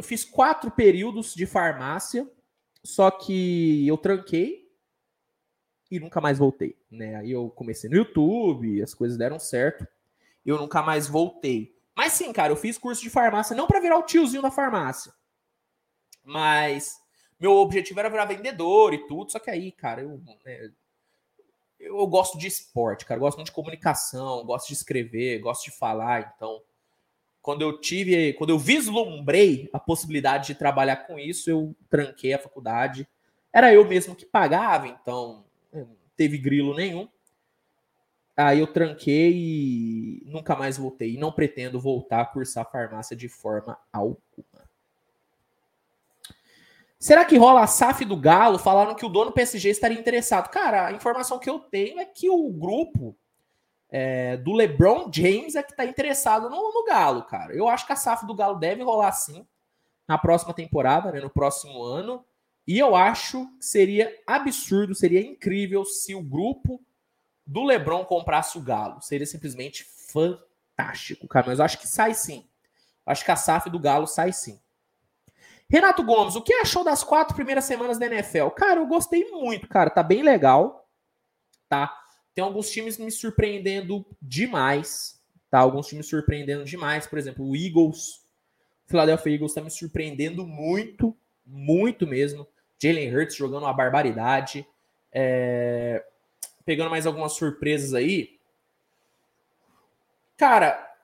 eu 0.00 0.04
fiz 0.04 0.24
quatro 0.24 0.70
períodos 0.70 1.34
de 1.34 1.44
farmácia, 1.44 2.26
só 2.82 3.10
que 3.10 3.86
eu 3.86 3.98
tranquei 3.98 4.66
e 5.90 6.00
nunca 6.00 6.22
mais 6.22 6.38
voltei, 6.38 6.74
né? 6.90 7.16
Aí 7.16 7.30
eu 7.30 7.50
comecei 7.50 7.90
no 7.90 7.96
YouTube, 7.96 8.82
as 8.82 8.94
coisas 8.94 9.18
deram 9.18 9.38
certo, 9.38 9.86
eu 10.42 10.56
nunca 10.56 10.80
mais 10.80 11.06
voltei. 11.06 11.78
Mas 12.00 12.14
sim, 12.14 12.32
cara, 12.32 12.50
eu 12.50 12.56
fiz 12.56 12.78
curso 12.78 13.02
de 13.02 13.10
farmácia 13.10 13.54
não 13.54 13.66
para 13.66 13.78
virar 13.78 13.98
o 13.98 14.02
tiozinho 14.02 14.40
da 14.40 14.50
farmácia, 14.50 15.12
mas 16.24 16.98
meu 17.38 17.52
objetivo 17.52 18.00
era 18.00 18.08
virar 18.08 18.24
vendedor 18.24 18.94
e 18.94 19.06
tudo, 19.06 19.30
só 19.30 19.38
que 19.38 19.50
aí, 19.50 19.70
cara, 19.70 20.00
eu, 20.00 20.18
né, 20.42 20.70
eu 21.78 22.06
gosto 22.06 22.38
de 22.38 22.46
esporte, 22.46 23.04
cara, 23.04 23.18
eu 23.18 23.20
gosto 23.20 23.36
muito 23.36 23.48
de 23.48 23.54
comunicação, 23.54 24.46
gosto 24.46 24.68
de 24.68 24.72
escrever, 24.72 25.40
gosto 25.40 25.64
de 25.64 25.72
falar, 25.72 26.32
então 26.34 26.62
quando 27.42 27.60
eu 27.60 27.78
tive, 27.78 28.32
quando 28.32 28.48
eu 28.48 28.58
vislumbrei 28.58 29.68
a 29.70 29.78
possibilidade 29.78 30.46
de 30.46 30.54
trabalhar 30.54 31.06
com 31.06 31.18
isso, 31.18 31.50
eu 31.50 31.76
tranquei 31.90 32.32
a 32.32 32.38
faculdade. 32.38 33.06
Era 33.52 33.74
eu 33.74 33.86
mesmo 33.86 34.16
que 34.16 34.24
pagava, 34.24 34.88
então 34.88 35.44
não 35.70 35.94
teve 36.16 36.38
grilo 36.38 36.74
nenhum. 36.74 37.06
Aí 38.46 38.60
eu 38.60 38.66
tranquei 38.66 39.32
e 39.32 40.22
nunca 40.26 40.56
mais 40.56 40.78
voltei. 40.78 41.14
E 41.14 41.18
não 41.18 41.32
pretendo 41.32 41.80
voltar 41.80 42.20
a 42.20 42.26
cursar 42.26 42.70
farmácia 42.70 43.16
de 43.16 43.28
forma 43.28 43.78
alguma. 43.92 44.20
Será 46.98 47.24
que 47.24 47.38
rola 47.38 47.62
a 47.62 47.66
SAF 47.66 48.04
do 48.04 48.16
Galo? 48.16 48.58
Falaram 48.58 48.94
que 48.94 49.06
o 49.06 49.08
dono 49.08 49.32
PSG 49.32 49.70
estaria 49.70 49.98
interessado. 49.98 50.50
Cara, 50.50 50.86
a 50.86 50.92
informação 50.92 51.38
que 51.38 51.48
eu 51.48 51.58
tenho 51.58 51.98
é 51.98 52.04
que 52.04 52.28
o 52.28 52.50
grupo 52.50 53.16
é, 53.90 54.36
do 54.36 54.52
LeBron 54.52 55.10
James 55.12 55.54
é 55.54 55.62
que 55.62 55.72
está 55.72 55.84
interessado 55.84 56.50
no, 56.50 56.72
no, 56.72 56.84
Galo, 56.84 57.22
cara. 57.22 57.54
Eu 57.54 57.68
acho 57.68 57.86
que 57.86 57.92
a 57.92 57.96
SAF 57.96 58.26
do 58.26 58.34
Galo 58.34 58.58
deve 58.58 58.82
rolar 58.82 59.12
sim 59.12 59.46
na 60.06 60.18
próxima 60.18 60.52
temporada, 60.52 61.10
né, 61.10 61.20
no 61.20 61.30
próximo 61.30 61.82
ano. 61.82 62.24
E 62.66 62.78
eu 62.78 62.94
acho 62.94 63.46
que 63.58 63.64
seria 63.64 64.14
absurdo, 64.26 64.94
seria 64.94 65.20
incrível 65.20 65.84
se 65.84 66.14
o 66.14 66.22
grupo 66.22 66.80
do 67.50 67.64
LeBron 67.64 68.04
comprasse 68.04 68.56
o 68.56 68.60
Galo. 68.60 69.02
Seria 69.02 69.26
simplesmente 69.26 69.84
fantástico, 69.84 71.26
cara. 71.26 71.48
Mas 71.48 71.58
eu 71.58 71.64
acho 71.64 71.80
que 71.80 71.88
sai 71.88 72.14
sim. 72.14 72.46
Eu 73.04 73.10
acho 73.10 73.24
que 73.24 73.30
a 73.32 73.36
SAF 73.36 73.68
do 73.68 73.78
Galo 73.78 74.06
sai 74.06 74.32
sim. 74.32 74.60
Renato 75.68 76.04
Gomes, 76.04 76.36
o 76.36 76.42
que 76.42 76.54
achou 76.54 76.84
das 76.84 77.02
quatro 77.02 77.34
primeiras 77.34 77.64
semanas 77.64 77.98
da 77.98 78.06
NFL? 78.06 78.50
Cara, 78.50 78.78
eu 78.78 78.86
gostei 78.86 79.28
muito, 79.32 79.66
cara. 79.66 79.90
Tá 79.90 80.00
bem 80.00 80.22
legal, 80.22 80.88
tá? 81.68 81.92
Tem 82.32 82.44
alguns 82.44 82.70
times 82.70 82.98
me 82.98 83.10
surpreendendo 83.10 84.06
demais, 84.22 85.20
tá? 85.50 85.58
Alguns 85.58 85.88
times 85.88 86.08
surpreendendo 86.08 86.64
demais. 86.64 87.08
Por 87.08 87.18
exemplo, 87.18 87.44
o 87.44 87.56
Eagles, 87.56 88.20
o 88.86 88.90
Philadelphia 88.90 89.34
Eagles 89.34 89.50
está 89.50 89.60
me 89.60 89.70
surpreendendo 89.72 90.46
muito, 90.46 91.16
muito 91.44 92.06
mesmo. 92.06 92.46
Jalen 92.80 93.16
Hurts 93.16 93.34
jogando 93.34 93.64
uma 93.64 93.72
barbaridade. 93.72 94.64
É... 95.12 96.04
Pegando 96.64 96.90
mais 96.90 97.06
algumas 97.06 97.32
surpresas 97.32 97.94
aí. 97.94 98.38
Cara, 100.36 100.94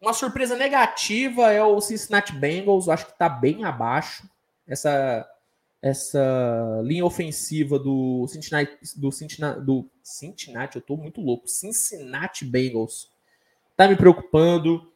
uma 0.00 0.12
surpresa 0.12 0.56
negativa 0.56 1.52
é 1.52 1.62
o 1.62 1.80
Cincinnati 1.80 2.32
Bengals. 2.32 2.88
Acho 2.88 3.06
que 3.06 3.12
está 3.12 3.28
bem 3.28 3.64
abaixo. 3.64 4.28
Essa 4.66 5.26
essa 5.82 6.80
linha 6.82 7.04
ofensiva 7.04 7.78
do 7.78 8.26
Cincinnati, 8.28 8.76
do 8.96 9.12
Cincinnati, 9.12 9.60
do 9.60 9.88
Cincinnati, 10.02 10.76
eu 10.76 10.82
tô 10.82 10.96
muito 10.96 11.20
louco, 11.20 11.46
Cincinnati 11.46 12.44
Bengals, 12.44 13.10
tá 13.76 13.86
me 13.86 13.94
preocupando, 13.94 14.90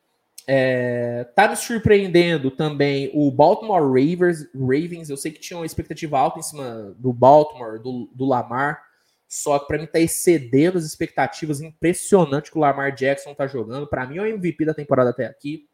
é, 0.47 1.24
tá 1.36 1.48
me 1.48 1.57
surpreendendo 1.57 2.51
também 2.51 3.11
o 3.15 3.31
Baltimore 3.31 3.82
Ravens, 3.82 4.48
Ravens, 4.55 5.11
eu 5.11 5.16
sei 5.16 5.31
que 5.31 5.40
tinha 5.40 5.59
uma 5.59 5.66
expectativa 5.66 6.19
alta 6.19 6.40
em 6.40 6.43
cima 6.43 6.94
do 6.98 7.12
Baltimore, 7.12 7.78
do, 7.81 8.11
do 8.12 8.24
Lamar, 8.24 8.82
só 9.31 9.61
que 9.61 9.69
para 9.69 9.78
mim 9.78 9.86
tá 9.86 10.01
excedendo 10.01 10.77
as 10.77 10.85
expectativas, 10.85 11.61
impressionante 11.61 12.51
que 12.51 12.59
o 12.59 12.61
Lamar 12.61 12.93
Jackson 12.93 13.32
tá 13.32 13.47
jogando, 13.47 13.86
para 13.86 14.05
mim 14.05 14.19
é 14.19 14.23
o 14.23 14.27
MVP 14.27 14.65
da 14.65 14.74
temporada 14.74 15.11
até 15.11 15.24
aqui, 15.24 15.69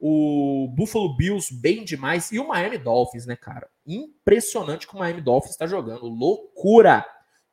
o 0.00 0.68
Buffalo 0.74 1.16
Bills 1.16 1.54
bem 1.54 1.84
demais 1.84 2.32
e 2.32 2.40
o 2.40 2.48
Miami 2.48 2.76
Dolphins, 2.76 3.24
né, 3.24 3.36
cara? 3.36 3.68
Impressionante 3.86 4.88
que 4.88 4.96
o 4.96 4.98
Miami 4.98 5.20
Dolphins 5.20 5.52
está 5.52 5.66
jogando, 5.66 6.06
loucura. 6.06 7.06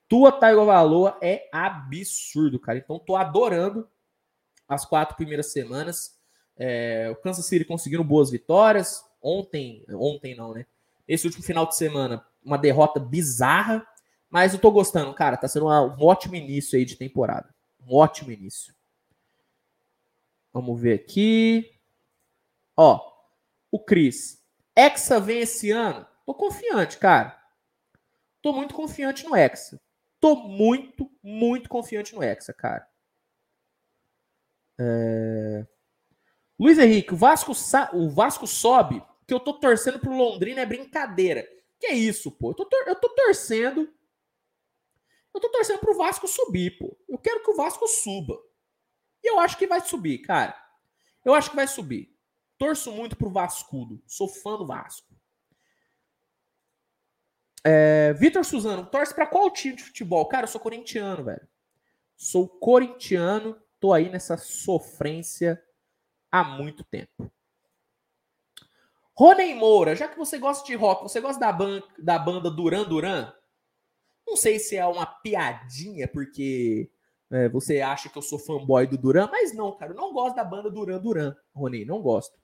Tua 0.07 0.31
Tagovailoa 0.31 1.17
é 1.22 1.47
absurdo, 1.51 2.59
cara. 2.59 2.80
Então 2.80 2.97
tô 2.97 3.15
adorando 3.15 3.88
as 4.67 4.84
quatro 4.84 5.15
primeiras 5.15 5.51
semanas. 5.51 6.15
É, 6.57 7.07
o 7.11 7.15
Kansas 7.15 7.45
City 7.45 7.65
conseguindo 7.65 8.03
boas 8.03 8.31
vitórias. 8.31 9.03
Ontem, 9.22 9.85
ontem 9.91 10.35
não, 10.35 10.53
né? 10.53 10.65
Esse 11.07 11.27
último 11.27 11.43
final 11.43 11.67
de 11.67 11.76
semana, 11.76 12.26
uma 12.43 12.57
derrota 12.57 12.99
bizarra. 12.99 13.85
Mas 14.30 14.53
eu 14.53 14.60
tô 14.60 14.72
gostando, 14.72 15.14
cara. 15.14 15.38
Tá 15.38 15.47
sendo 15.47 15.68
um 15.68 16.03
ótimo 16.03 16.35
início 16.35 16.77
aí 16.77 16.85
de 16.85 16.95
temporada. 16.95 17.53
Um 17.80 17.95
ótimo 17.95 18.31
início. 18.31 18.73
Vamos 20.52 20.80
ver 20.80 20.93
aqui. 20.93 21.80
Ó, 22.77 23.11
o 23.72 23.80
Cris. 23.80 24.43
Hexa 24.76 25.19
vem 25.19 25.39
esse 25.39 25.72
ano? 25.72 26.06
Tô 26.26 26.34
confiante, 26.34 26.97
cara. 26.97 27.39
Tô 28.41 28.53
muito 28.53 28.73
confiante 28.73 29.26
no 29.26 29.35
Hexa. 29.35 29.80
Tô 30.19 30.35
muito, 30.35 31.10
muito 31.23 31.69
confiante 31.69 32.15
no 32.15 32.23
Hexa, 32.23 32.53
cara. 32.53 32.88
É... 34.80 35.65
Luiz 36.60 36.77
Henrique, 36.77 37.14
o 37.14 37.18
Vasco, 37.18 37.52
o 37.93 38.10
Vasco 38.10 38.47
sobe, 38.47 39.03
que 39.27 39.34
eu 39.34 39.39
tô 39.39 39.53
torcendo 39.53 39.99
pro 39.99 40.15
Londrina 40.15 40.61
é 40.61 40.65
brincadeira. 40.65 41.47
Que 41.80 41.88
é 41.88 41.93
isso, 41.93 42.31
pô? 42.31 42.52
Eu 42.52 42.56
tô, 42.56 42.65
tor... 42.65 42.84
eu 42.88 42.95
tô 42.95 43.10
torcendo 43.10 43.93
Eu 45.36 45.41
tô 45.41 45.49
torcendo 45.49 45.80
pro 45.80 45.98
Vasco 45.98 46.30
subir, 46.30 46.78
pô. 46.78 46.98
Eu 47.10 47.18
quero 47.18 47.44
que 47.44 47.52
o 47.52 47.57
Vasco 47.57 47.86
suba. 47.90 48.41
E 49.22 49.30
eu 49.30 49.38
acho 49.38 49.57
que 49.57 49.68
vai 49.68 49.82
subir, 49.82 50.20
cara. 50.20 50.57
Eu 51.26 51.34
acho 51.34 51.49
que 51.49 51.57
vai 51.57 51.68
subir. 51.68 52.18
Torço 52.57 52.90
muito 52.90 53.18
pro 53.18 53.30
Vascudo. 53.30 54.02
Sou 54.07 54.30
fã 54.30 54.57
do 54.57 54.66
Vasco. 54.66 55.14
É, 57.66 58.14
Vitor 58.14 58.45
Suzano, 58.45 58.86
torce 58.86 59.14
para 59.14 59.28
qual 59.28 59.52
time 59.52 59.76
de 59.76 59.84
futebol? 59.84 60.26
Cara, 60.28 60.45
eu 60.45 60.48
sou 60.48 60.62
corintiano, 60.62 61.26
velho. 61.26 61.45
Sou 62.16 62.48
corintiano, 62.48 63.62
tô 63.78 63.91
aí 63.91 64.10
nessa 64.10 64.38
sofrência 64.38 65.62
há 66.32 66.45
muito 66.45 66.82
tempo. 66.86 67.30
Rony 69.18 69.53
Moura, 69.53 69.98
já 69.98 70.07
que 70.07 70.18
você 70.18 70.38
gosta 70.38 70.66
de 70.66 70.76
rock, 70.76 71.03
você 71.03 71.20
gosta 71.20 71.40
da, 71.41 71.52
ban 71.52 71.84
da 71.98 72.18
banda 72.18 72.49
Duran 72.49 72.84
Duran? 72.84 73.34
Não 74.26 74.35
sei 74.35 74.60
se 74.60 74.76
é 74.76 74.85
uma 74.85 75.06
piadinha, 75.06 76.07
porque 76.07 76.89
é, 77.31 77.49
você 77.49 77.81
acha 77.81 78.10
que 78.10 78.18
eu 78.18 78.22
sou 78.22 78.39
fanboy 78.39 78.88
do 78.88 78.97
Duran, 78.97 79.30
mas 79.31 79.53
não, 79.53 79.72
cara, 79.72 79.91
eu 79.91 79.95
não 79.95 80.14
gosto 80.14 80.35
da 80.35 80.43
banda 80.43 80.69
Duran 80.69 80.99
Duran, 80.99 81.35
Rony, 81.53 81.85
não 81.85 82.02
gosto. 82.02 82.38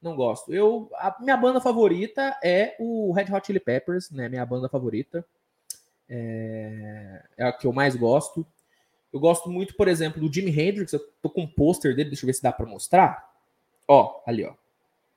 Não 0.00 0.14
gosto. 0.14 0.54
Eu, 0.54 0.88
a 0.94 1.16
minha 1.20 1.36
banda 1.36 1.60
favorita 1.60 2.38
é 2.42 2.76
o 2.78 3.12
Red 3.12 3.34
Hot 3.34 3.46
Chili 3.46 3.58
Peppers, 3.58 4.10
né? 4.10 4.28
Minha 4.28 4.46
banda 4.46 4.68
favorita. 4.68 5.26
É, 6.08 7.24
é 7.36 7.44
a 7.44 7.52
que 7.52 7.66
eu 7.66 7.72
mais 7.72 7.96
gosto. 7.96 8.46
Eu 9.12 9.18
gosto 9.18 9.50
muito, 9.50 9.74
por 9.74 9.88
exemplo, 9.88 10.20
do 10.20 10.32
Jimi 10.32 10.50
Hendrix. 10.50 10.92
Eu 10.92 11.00
tô 11.20 11.28
com 11.28 11.42
um 11.42 11.46
pôster 11.46 11.96
dele, 11.96 12.10
deixa 12.10 12.24
eu 12.24 12.28
ver 12.28 12.34
se 12.34 12.42
dá 12.42 12.52
para 12.52 12.64
mostrar. 12.64 13.28
Ó, 13.88 14.22
ali, 14.24 14.44
ó. 14.44 14.54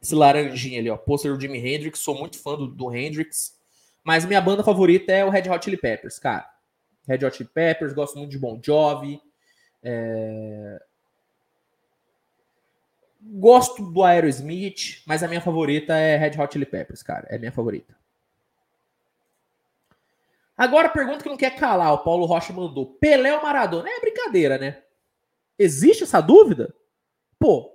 Esse 0.02 0.16
laranjinha 0.16 0.80
ali, 0.80 0.90
ó. 0.90 0.98
Pôster 0.98 1.32
do 1.32 1.40
Jimi 1.40 1.60
Hendrix. 1.60 2.00
Sou 2.00 2.18
muito 2.18 2.40
fã 2.40 2.56
do, 2.56 2.68
do 2.68 2.94
Hendrix. 2.94 3.61
Mas 4.04 4.26
minha 4.26 4.42
banda 4.42 4.64
favorita 4.64 5.12
é 5.12 5.24
o 5.24 5.30
Red 5.30 5.50
Hot 5.50 5.64
Chili 5.64 5.78
Peppers, 5.78 6.18
cara. 6.18 6.50
Red 7.08 7.26
Hot 7.26 7.38
Chili 7.38 7.50
Peppers, 7.54 7.94
gosto 7.94 8.18
muito 8.18 8.32
de 8.32 8.40
Bon 8.40 8.60
Jovi. 8.64 9.22
É... 9.84 10.82
Gosto 13.22 13.84
do 13.84 14.04
Aerosmith, 14.04 15.04
mas 15.06 15.22
a 15.22 15.28
minha 15.28 15.42
favorita 15.42 15.94
é 15.96 16.18
Red 16.18 16.42
Hot 16.42 16.54
Chili 16.54 16.66
Peppers, 16.66 17.04
cara. 17.04 17.28
É 17.30 17.38
minha 17.38 17.52
favorita. 17.52 17.96
Agora 20.58 20.90
pergunta 20.90 21.24
que 21.24 21.30
não 21.30 21.38
quer 21.38 21.56
calar, 21.56 21.94
o 21.94 22.04
Paulo 22.04 22.26
Rocha 22.26 22.54
mandou. 22.54 22.86
Pelé 22.96 23.36
ou 23.36 23.42
Maradona? 23.42 23.90
É 23.90 24.00
brincadeira, 24.00 24.58
né? 24.58 24.84
Existe 25.58 26.04
essa 26.04 26.22
dúvida? 26.22 26.74
Pô, 27.40 27.72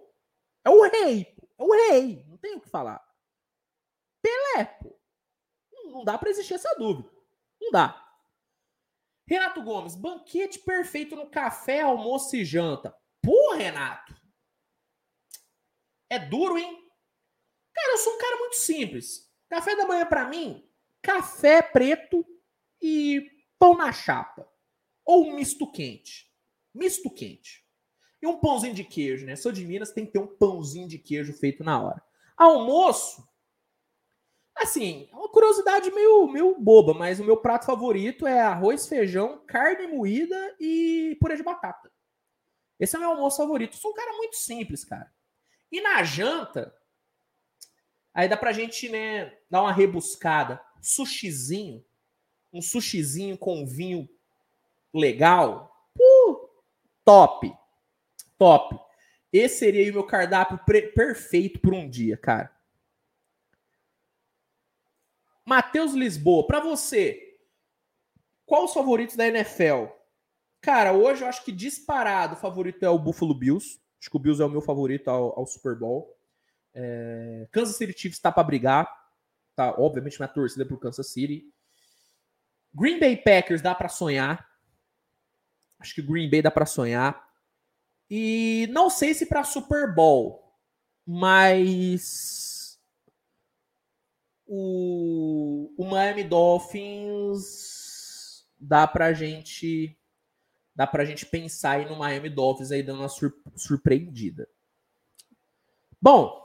é 0.64 0.70
o 0.70 0.82
rei. 0.82 1.34
É 1.58 1.62
o 1.62 1.72
rei. 1.72 2.24
Não 2.28 2.36
tem 2.36 2.56
o 2.56 2.60
que 2.60 2.68
falar. 2.68 3.00
Pelé, 4.22 4.64
pô. 4.64 4.95
Não 5.90 6.04
dá 6.04 6.18
para 6.18 6.30
existir 6.30 6.54
essa 6.54 6.74
dúvida. 6.76 7.10
Não 7.60 7.70
dá. 7.70 8.02
Renato 9.28 9.62
Gomes, 9.62 9.96
banquete 9.96 10.60
perfeito 10.60 11.16
no 11.16 11.28
café, 11.28 11.80
almoço 11.80 12.36
e 12.36 12.44
janta. 12.44 12.96
Pô, 13.20 13.54
Renato. 13.54 14.14
É 16.08 16.18
duro, 16.18 16.56
hein? 16.56 16.78
Cara, 17.74 17.92
eu 17.92 17.98
sou 17.98 18.14
um 18.14 18.18
cara 18.18 18.36
muito 18.38 18.56
simples. 18.56 19.32
Café 19.48 19.74
da 19.76 19.86
manhã 19.86 20.06
para 20.06 20.28
mim, 20.28 20.68
café 21.02 21.60
preto 21.60 22.24
e 22.80 23.28
pão 23.58 23.76
na 23.76 23.92
chapa. 23.92 24.48
Ou 25.04 25.32
misto 25.32 25.70
quente. 25.70 26.32
Misto 26.74 27.10
quente. 27.10 27.64
E 28.20 28.26
um 28.26 28.38
pãozinho 28.38 28.74
de 28.74 28.84
queijo, 28.84 29.26
né? 29.26 29.36
Sou 29.36 29.52
de 29.52 29.64
Minas, 29.64 29.92
tem 29.92 30.06
que 30.06 30.12
ter 30.12 30.18
um 30.18 30.26
pãozinho 30.26 30.88
de 30.88 30.98
queijo 30.98 31.32
feito 31.32 31.62
na 31.62 31.80
hora. 31.80 32.02
Almoço, 32.36 33.26
assim, 34.56 35.08
é 35.12 35.14
uma 35.14 35.28
curiosidade 35.28 35.90
meio, 35.90 36.26
meio 36.28 36.58
boba, 36.58 36.94
mas 36.94 37.20
o 37.20 37.24
meu 37.24 37.36
prato 37.36 37.66
favorito 37.66 38.26
é 38.26 38.40
arroz, 38.40 38.86
feijão, 38.86 39.42
carne 39.46 39.86
moída 39.86 40.56
e 40.58 41.16
purê 41.20 41.36
de 41.36 41.42
batata. 41.42 41.92
Esse 42.78 42.96
é 42.96 42.98
o 42.98 43.02
meu 43.02 43.10
almoço 43.10 43.38
favorito. 43.38 43.76
sou 43.76 43.90
um 43.90 43.94
cara 43.94 44.12
muito 44.16 44.36
simples, 44.36 44.84
cara. 44.84 45.10
E 45.70 45.80
na 45.80 46.02
janta, 46.02 46.74
aí 48.14 48.28
dá 48.28 48.36
pra 48.36 48.52
gente, 48.52 48.88
né, 48.88 49.36
dar 49.50 49.62
uma 49.62 49.72
rebuscada. 49.72 50.60
Sushizinho, 50.80 51.84
um 52.52 52.62
sushizinho 52.62 53.36
com 53.36 53.66
vinho 53.66 54.08
legal. 54.94 55.74
Uh, 55.98 56.48
top. 57.04 57.52
Top. 58.38 58.78
Esse 59.32 59.58
seria 59.58 59.90
o 59.90 59.94
meu 59.94 60.04
cardápio 60.04 60.58
perfeito 60.94 61.60
por 61.60 61.74
um 61.74 61.88
dia, 61.88 62.16
cara. 62.16 62.55
Matheus 65.46 65.92
Lisboa, 65.92 66.44
para 66.44 66.58
você, 66.58 67.38
qual 68.44 68.64
os 68.64 68.74
favoritos 68.74 69.14
da 69.14 69.28
NFL? 69.28 69.86
Cara, 70.60 70.92
hoje 70.92 71.22
eu 71.22 71.28
acho 71.28 71.44
que 71.44 71.52
disparado 71.52 72.34
o 72.34 72.38
favorito 72.38 72.82
é 72.82 72.90
o 72.90 72.98
Buffalo 72.98 73.32
Bills. 73.32 73.80
Acho 74.00 74.10
que 74.10 74.16
o 74.16 74.20
Bills 74.20 74.42
é 74.42 74.44
o 74.44 74.50
meu 74.50 74.60
favorito 74.60 75.08
ao, 75.08 75.38
ao 75.38 75.46
Super 75.46 75.78
Bowl. 75.78 76.12
É, 76.74 77.46
Kansas 77.52 77.76
City 77.76 77.92
Chiefs 77.92 78.18
está 78.18 78.32
para 78.32 78.42
brigar. 78.42 78.92
Tá, 79.54 79.74
obviamente, 79.78 80.18
minha 80.18 80.28
torcida 80.28 80.64
é 80.64 80.66
pro 80.66 80.78
Kansas 80.78 81.12
City. 81.12 81.44
Green 82.74 82.98
Bay 82.98 83.16
Packers 83.16 83.62
dá 83.62 83.74
para 83.74 83.88
sonhar. 83.88 84.44
Acho 85.78 85.94
que 85.94 86.02
Green 86.02 86.28
Bay 86.28 86.42
dá 86.42 86.50
para 86.50 86.66
sonhar. 86.66 87.24
E 88.10 88.68
não 88.70 88.90
sei 88.90 89.14
se 89.14 89.26
para 89.26 89.44
Super 89.44 89.94
Bowl, 89.94 90.52
mas 91.06 92.45
o, 94.46 95.74
o 95.76 95.84
Miami 95.84 96.24
Dolphins 96.24 97.66
dá 98.58 98.86
pra 98.86 99.12
gente 99.12 99.98
dá 100.74 100.86
pra 100.86 101.04
gente 101.04 101.26
pensar 101.26 101.78
aí 101.78 101.88
no 101.88 101.96
Miami 101.96 102.30
Dolphins 102.30 102.70
aí 102.70 102.82
dando 102.82 103.00
uma 103.00 103.08
sur 103.08 103.34
surpreendida. 103.54 104.48
Bom, 106.00 106.40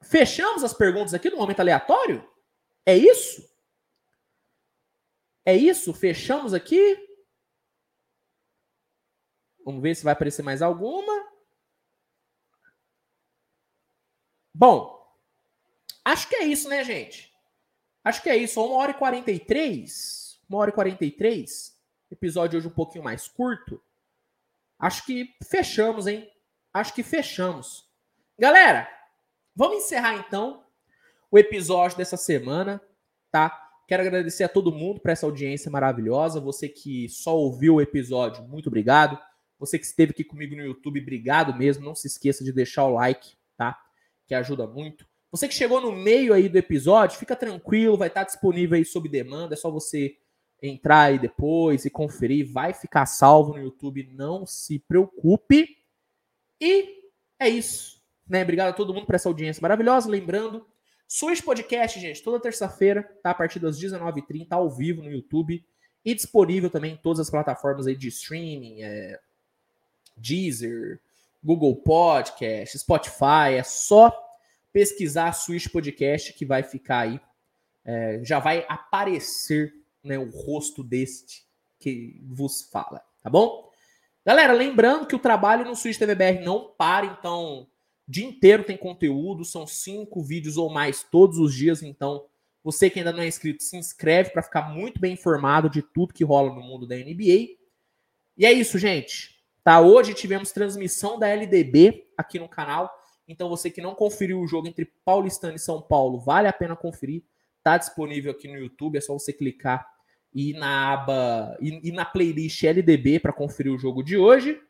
fechamos 0.00 0.64
as 0.64 0.72
perguntas 0.72 1.14
aqui 1.14 1.30
no 1.30 1.36
momento 1.36 1.60
aleatório? 1.60 2.26
É 2.86 2.96
isso? 2.96 3.46
É 5.44 5.54
isso? 5.54 5.92
Fechamos 5.92 6.54
aqui? 6.54 6.98
Vamos 9.64 9.82
ver 9.82 9.94
se 9.94 10.04
vai 10.04 10.12
aparecer 10.12 10.42
mais 10.42 10.62
alguma. 10.62 11.12
Bom, 14.54 14.93
acho 16.04 16.28
que 16.28 16.36
é 16.36 16.44
isso, 16.44 16.68
né, 16.68 16.84
gente? 16.84 17.32
Acho 18.04 18.22
que 18.22 18.28
é 18.28 18.36
isso. 18.36 18.60
Uma 18.62 18.76
hora 18.76 18.90
e 18.90 18.94
43. 18.94 20.40
Uma 20.48 20.58
hora 20.58 20.70
e 20.70 20.74
43. 20.74 21.74
Episódio 22.10 22.58
hoje 22.58 22.68
um 22.68 22.70
pouquinho 22.70 23.02
mais 23.02 23.26
curto. 23.26 23.80
Acho 24.78 25.04
que 25.06 25.34
fechamos, 25.48 26.06
hein? 26.06 26.30
Acho 26.72 26.92
que 26.92 27.02
fechamos. 27.02 27.88
Galera, 28.38 28.88
vamos 29.56 29.84
encerrar 29.84 30.16
então 30.16 30.64
o 31.30 31.38
episódio 31.38 31.96
dessa 31.96 32.16
semana, 32.16 32.80
tá? 33.30 33.60
Quero 33.86 34.02
agradecer 34.02 34.44
a 34.44 34.48
todo 34.48 34.72
mundo 34.72 35.00
por 35.00 35.10
essa 35.10 35.26
audiência 35.26 35.70
maravilhosa. 35.70 36.40
Você 36.40 36.68
que 36.68 37.08
só 37.08 37.36
ouviu 37.36 37.76
o 37.76 37.80
episódio, 37.80 38.42
muito 38.44 38.66
obrigado. 38.66 39.18
Você 39.58 39.78
que 39.78 39.84
esteve 39.84 40.10
aqui 40.10 40.24
comigo 40.24 40.56
no 40.56 40.62
YouTube, 40.62 41.00
obrigado 41.00 41.56
mesmo. 41.56 41.84
Não 41.84 41.94
se 41.94 42.06
esqueça 42.06 42.42
de 42.44 42.52
deixar 42.52 42.84
o 42.84 42.94
like, 42.94 43.36
tá? 43.56 43.78
Que 44.26 44.34
ajuda 44.34 44.66
muito. 44.66 45.06
Você 45.34 45.48
que 45.48 45.54
chegou 45.54 45.80
no 45.80 45.90
meio 45.90 46.32
aí 46.32 46.48
do 46.48 46.56
episódio, 46.56 47.18
fica 47.18 47.34
tranquilo, 47.34 47.96
vai 47.96 48.06
estar 48.06 48.22
disponível 48.22 48.76
aí 48.76 48.84
sob 48.84 49.08
demanda. 49.08 49.54
É 49.54 49.56
só 49.56 49.68
você 49.68 50.16
entrar 50.62 51.06
aí 51.06 51.18
depois 51.18 51.84
e 51.84 51.90
conferir, 51.90 52.52
vai 52.52 52.72
ficar 52.72 53.04
salvo 53.04 53.54
no 53.54 53.58
YouTube, 53.58 54.08
não 54.12 54.46
se 54.46 54.78
preocupe. 54.78 55.76
E 56.60 57.10
é 57.36 57.48
isso, 57.48 58.00
né? 58.28 58.44
Obrigado 58.44 58.68
a 58.68 58.72
todo 58.74 58.94
mundo 58.94 59.06
por 59.06 59.16
essa 59.16 59.28
audiência 59.28 59.60
maravilhosa. 59.60 60.08
Lembrando, 60.08 60.64
Switch 61.08 61.42
Podcast, 61.42 61.98
gente, 61.98 62.22
toda 62.22 62.38
terça-feira, 62.38 63.02
tá? 63.20 63.30
A 63.30 63.34
partir 63.34 63.58
das 63.58 63.76
19h30, 63.76 64.46
ao 64.52 64.70
vivo 64.70 65.02
no 65.02 65.10
YouTube 65.10 65.66
e 66.04 66.14
disponível 66.14 66.70
também 66.70 66.92
em 66.92 66.96
todas 66.96 67.18
as 67.18 67.28
plataformas 67.28 67.88
aí 67.88 67.96
de 67.96 68.06
streaming, 68.06 68.82
é, 68.82 69.18
Deezer, 70.16 71.00
Google 71.42 71.74
Podcast, 71.74 72.78
Spotify. 72.78 73.54
É 73.58 73.64
só 73.64 74.16
pesquisar 74.74 75.32
Switch 75.32 75.68
Podcast 75.68 76.32
que 76.32 76.44
vai 76.44 76.64
ficar 76.64 76.98
aí. 76.98 77.20
É, 77.84 78.20
já 78.24 78.40
vai 78.40 78.66
aparecer 78.68 79.72
né, 80.02 80.18
o 80.18 80.28
rosto 80.28 80.82
deste 80.82 81.44
que 81.78 82.20
vos 82.24 82.62
fala, 82.72 83.00
tá 83.22 83.30
bom? 83.30 83.70
Galera, 84.26 84.52
lembrando 84.52 85.06
que 85.06 85.14
o 85.14 85.18
trabalho 85.18 85.64
no 85.64 85.76
Switch 85.76 85.98
TVBR 85.98 86.42
não 86.42 86.72
para, 86.76 87.06
então 87.06 87.68
o 88.08 88.10
dia 88.10 88.26
inteiro 88.26 88.64
tem 88.64 88.76
conteúdo, 88.76 89.44
são 89.44 89.66
cinco 89.66 90.22
vídeos 90.22 90.56
ou 90.56 90.70
mais 90.70 91.04
todos 91.04 91.38
os 91.38 91.54
dias, 91.54 91.82
então 91.82 92.26
você 92.64 92.90
que 92.90 92.98
ainda 92.98 93.12
não 93.12 93.22
é 93.22 93.28
inscrito, 93.28 93.62
se 93.62 93.76
inscreve 93.76 94.30
para 94.30 94.42
ficar 94.42 94.62
muito 94.70 94.98
bem 94.98 95.12
informado 95.12 95.68
de 95.68 95.82
tudo 95.82 96.14
que 96.14 96.24
rola 96.24 96.52
no 96.52 96.62
mundo 96.62 96.86
da 96.86 96.96
NBA. 96.96 97.58
E 98.36 98.46
é 98.46 98.52
isso, 98.52 98.78
gente. 98.78 99.38
Tá, 99.62 99.80
hoje 99.80 100.14
tivemos 100.14 100.50
transmissão 100.50 101.18
da 101.18 101.28
LDB 101.28 102.08
aqui 102.16 102.38
no 102.38 102.48
canal. 102.48 102.90
Então 103.26 103.48
você 103.48 103.70
que 103.70 103.80
não 103.80 103.94
conferiu 103.94 104.40
o 104.40 104.46
jogo 104.46 104.68
entre 104.68 104.84
Paulistano 105.04 105.56
e 105.56 105.58
São 105.58 105.80
Paulo, 105.80 106.18
vale 106.18 106.48
a 106.48 106.52
pena 106.52 106.76
conferir. 106.76 107.22
Tá 107.62 107.78
disponível 107.78 108.32
aqui 108.32 108.46
no 108.46 108.58
YouTube, 108.58 108.98
é 108.98 109.00
só 109.00 109.14
você 109.14 109.32
clicar 109.32 109.86
e 110.34 110.52
na 110.52 110.92
aba 110.92 111.56
e, 111.60 111.88
e 111.88 111.92
na 111.92 112.04
playlist 112.04 112.62
LDB 112.62 113.20
para 113.20 113.32
conferir 113.32 113.72
o 113.72 113.78
jogo 113.78 114.02
de 114.02 114.16
hoje. 114.16 114.60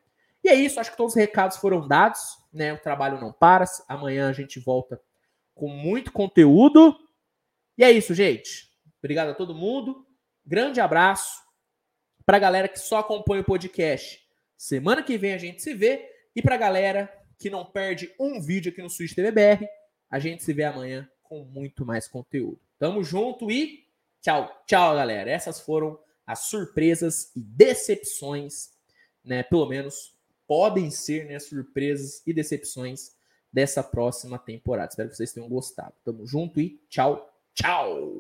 E 0.43 0.49
é 0.49 0.55
isso, 0.55 0.79
acho 0.79 0.91
que 0.91 0.97
todos 0.97 1.15
os 1.15 1.19
recados 1.19 1.57
foram 1.57 1.89
dados, 1.89 2.21
né? 2.53 2.73
O 2.73 2.79
trabalho 2.79 3.21
não 3.21 3.33
para. 3.33 3.65
Amanhã 3.89 4.29
a 4.29 4.33
gente 4.33 4.61
volta 4.61 5.01
com 5.55 5.69
muito 5.69 6.13
conteúdo. 6.13 6.95
E 7.79 7.83
é 7.83 7.91
isso, 7.91 8.15
gente. 8.15 8.71
Obrigado 8.99 9.31
a 9.31 9.35
todo 9.35 9.55
mundo. 9.55 10.07
Grande 10.45 10.81
abraço 10.81 11.43
para 12.27 12.37
a 12.37 12.41
galera 12.41 12.69
que 12.69 12.79
só 12.79 12.99
acompanha 12.99 13.41
o 13.41 13.45
podcast. 13.45 14.23
Semana 14.57 15.03
que 15.03 15.17
vem 15.17 15.33
a 15.33 15.39
gente 15.39 15.63
se 15.63 15.75
vê 15.75 16.09
e 16.37 16.43
para 16.43 16.55
a 16.57 16.59
galera 16.59 17.11
que 17.45 17.51
não 17.51 17.63
perde 17.63 18.11
um 18.19 18.41
vídeo 18.41 18.73
aqui 18.73 18.81
no 18.81 18.89
Switch 18.89 19.15
TVBR, 19.15 19.69
a 20.09 20.19
gente 20.19 20.43
se 20.43 20.51
vê 20.55 20.65
amanhã 20.65 21.07
com 21.23 21.45
muito 21.45 21.85
mais 21.85 22.09
conteúdo. 22.09 22.59
Tamo 22.79 23.05
junto 23.05 23.51
e 23.51 23.85
tchau, 24.23 24.63
tchau, 24.67 24.95
galera. 24.95 25.31
Essas 25.31 25.61
foram 25.61 26.01
as 26.27 26.47
surpresas 26.47 27.31
e 27.37 27.41
decepções, 27.41 28.71
né? 29.23 29.43
Pelo 29.43 29.67
menos 29.67 30.17
podem 30.47 30.91
ser, 30.91 31.27
né, 31.27 31.39
surpresas 31.39 32.23
e 32.27 32.33
decepções 32.33 33.15
dessa 33.53 33.83
próxima 33.83 34.39
temporada. 34.39 34.89
Espero 34.89 35.11
que 35.11 35.17
vocês 35.17 35.35
tenham 35.35 35.47
gostado. 35.47 35.93
Tamo 36.03 36.27
junto 36.27 36.59
e 36.59 36.81
tchau, 36.89 37.31
tchau. 37.53 38.11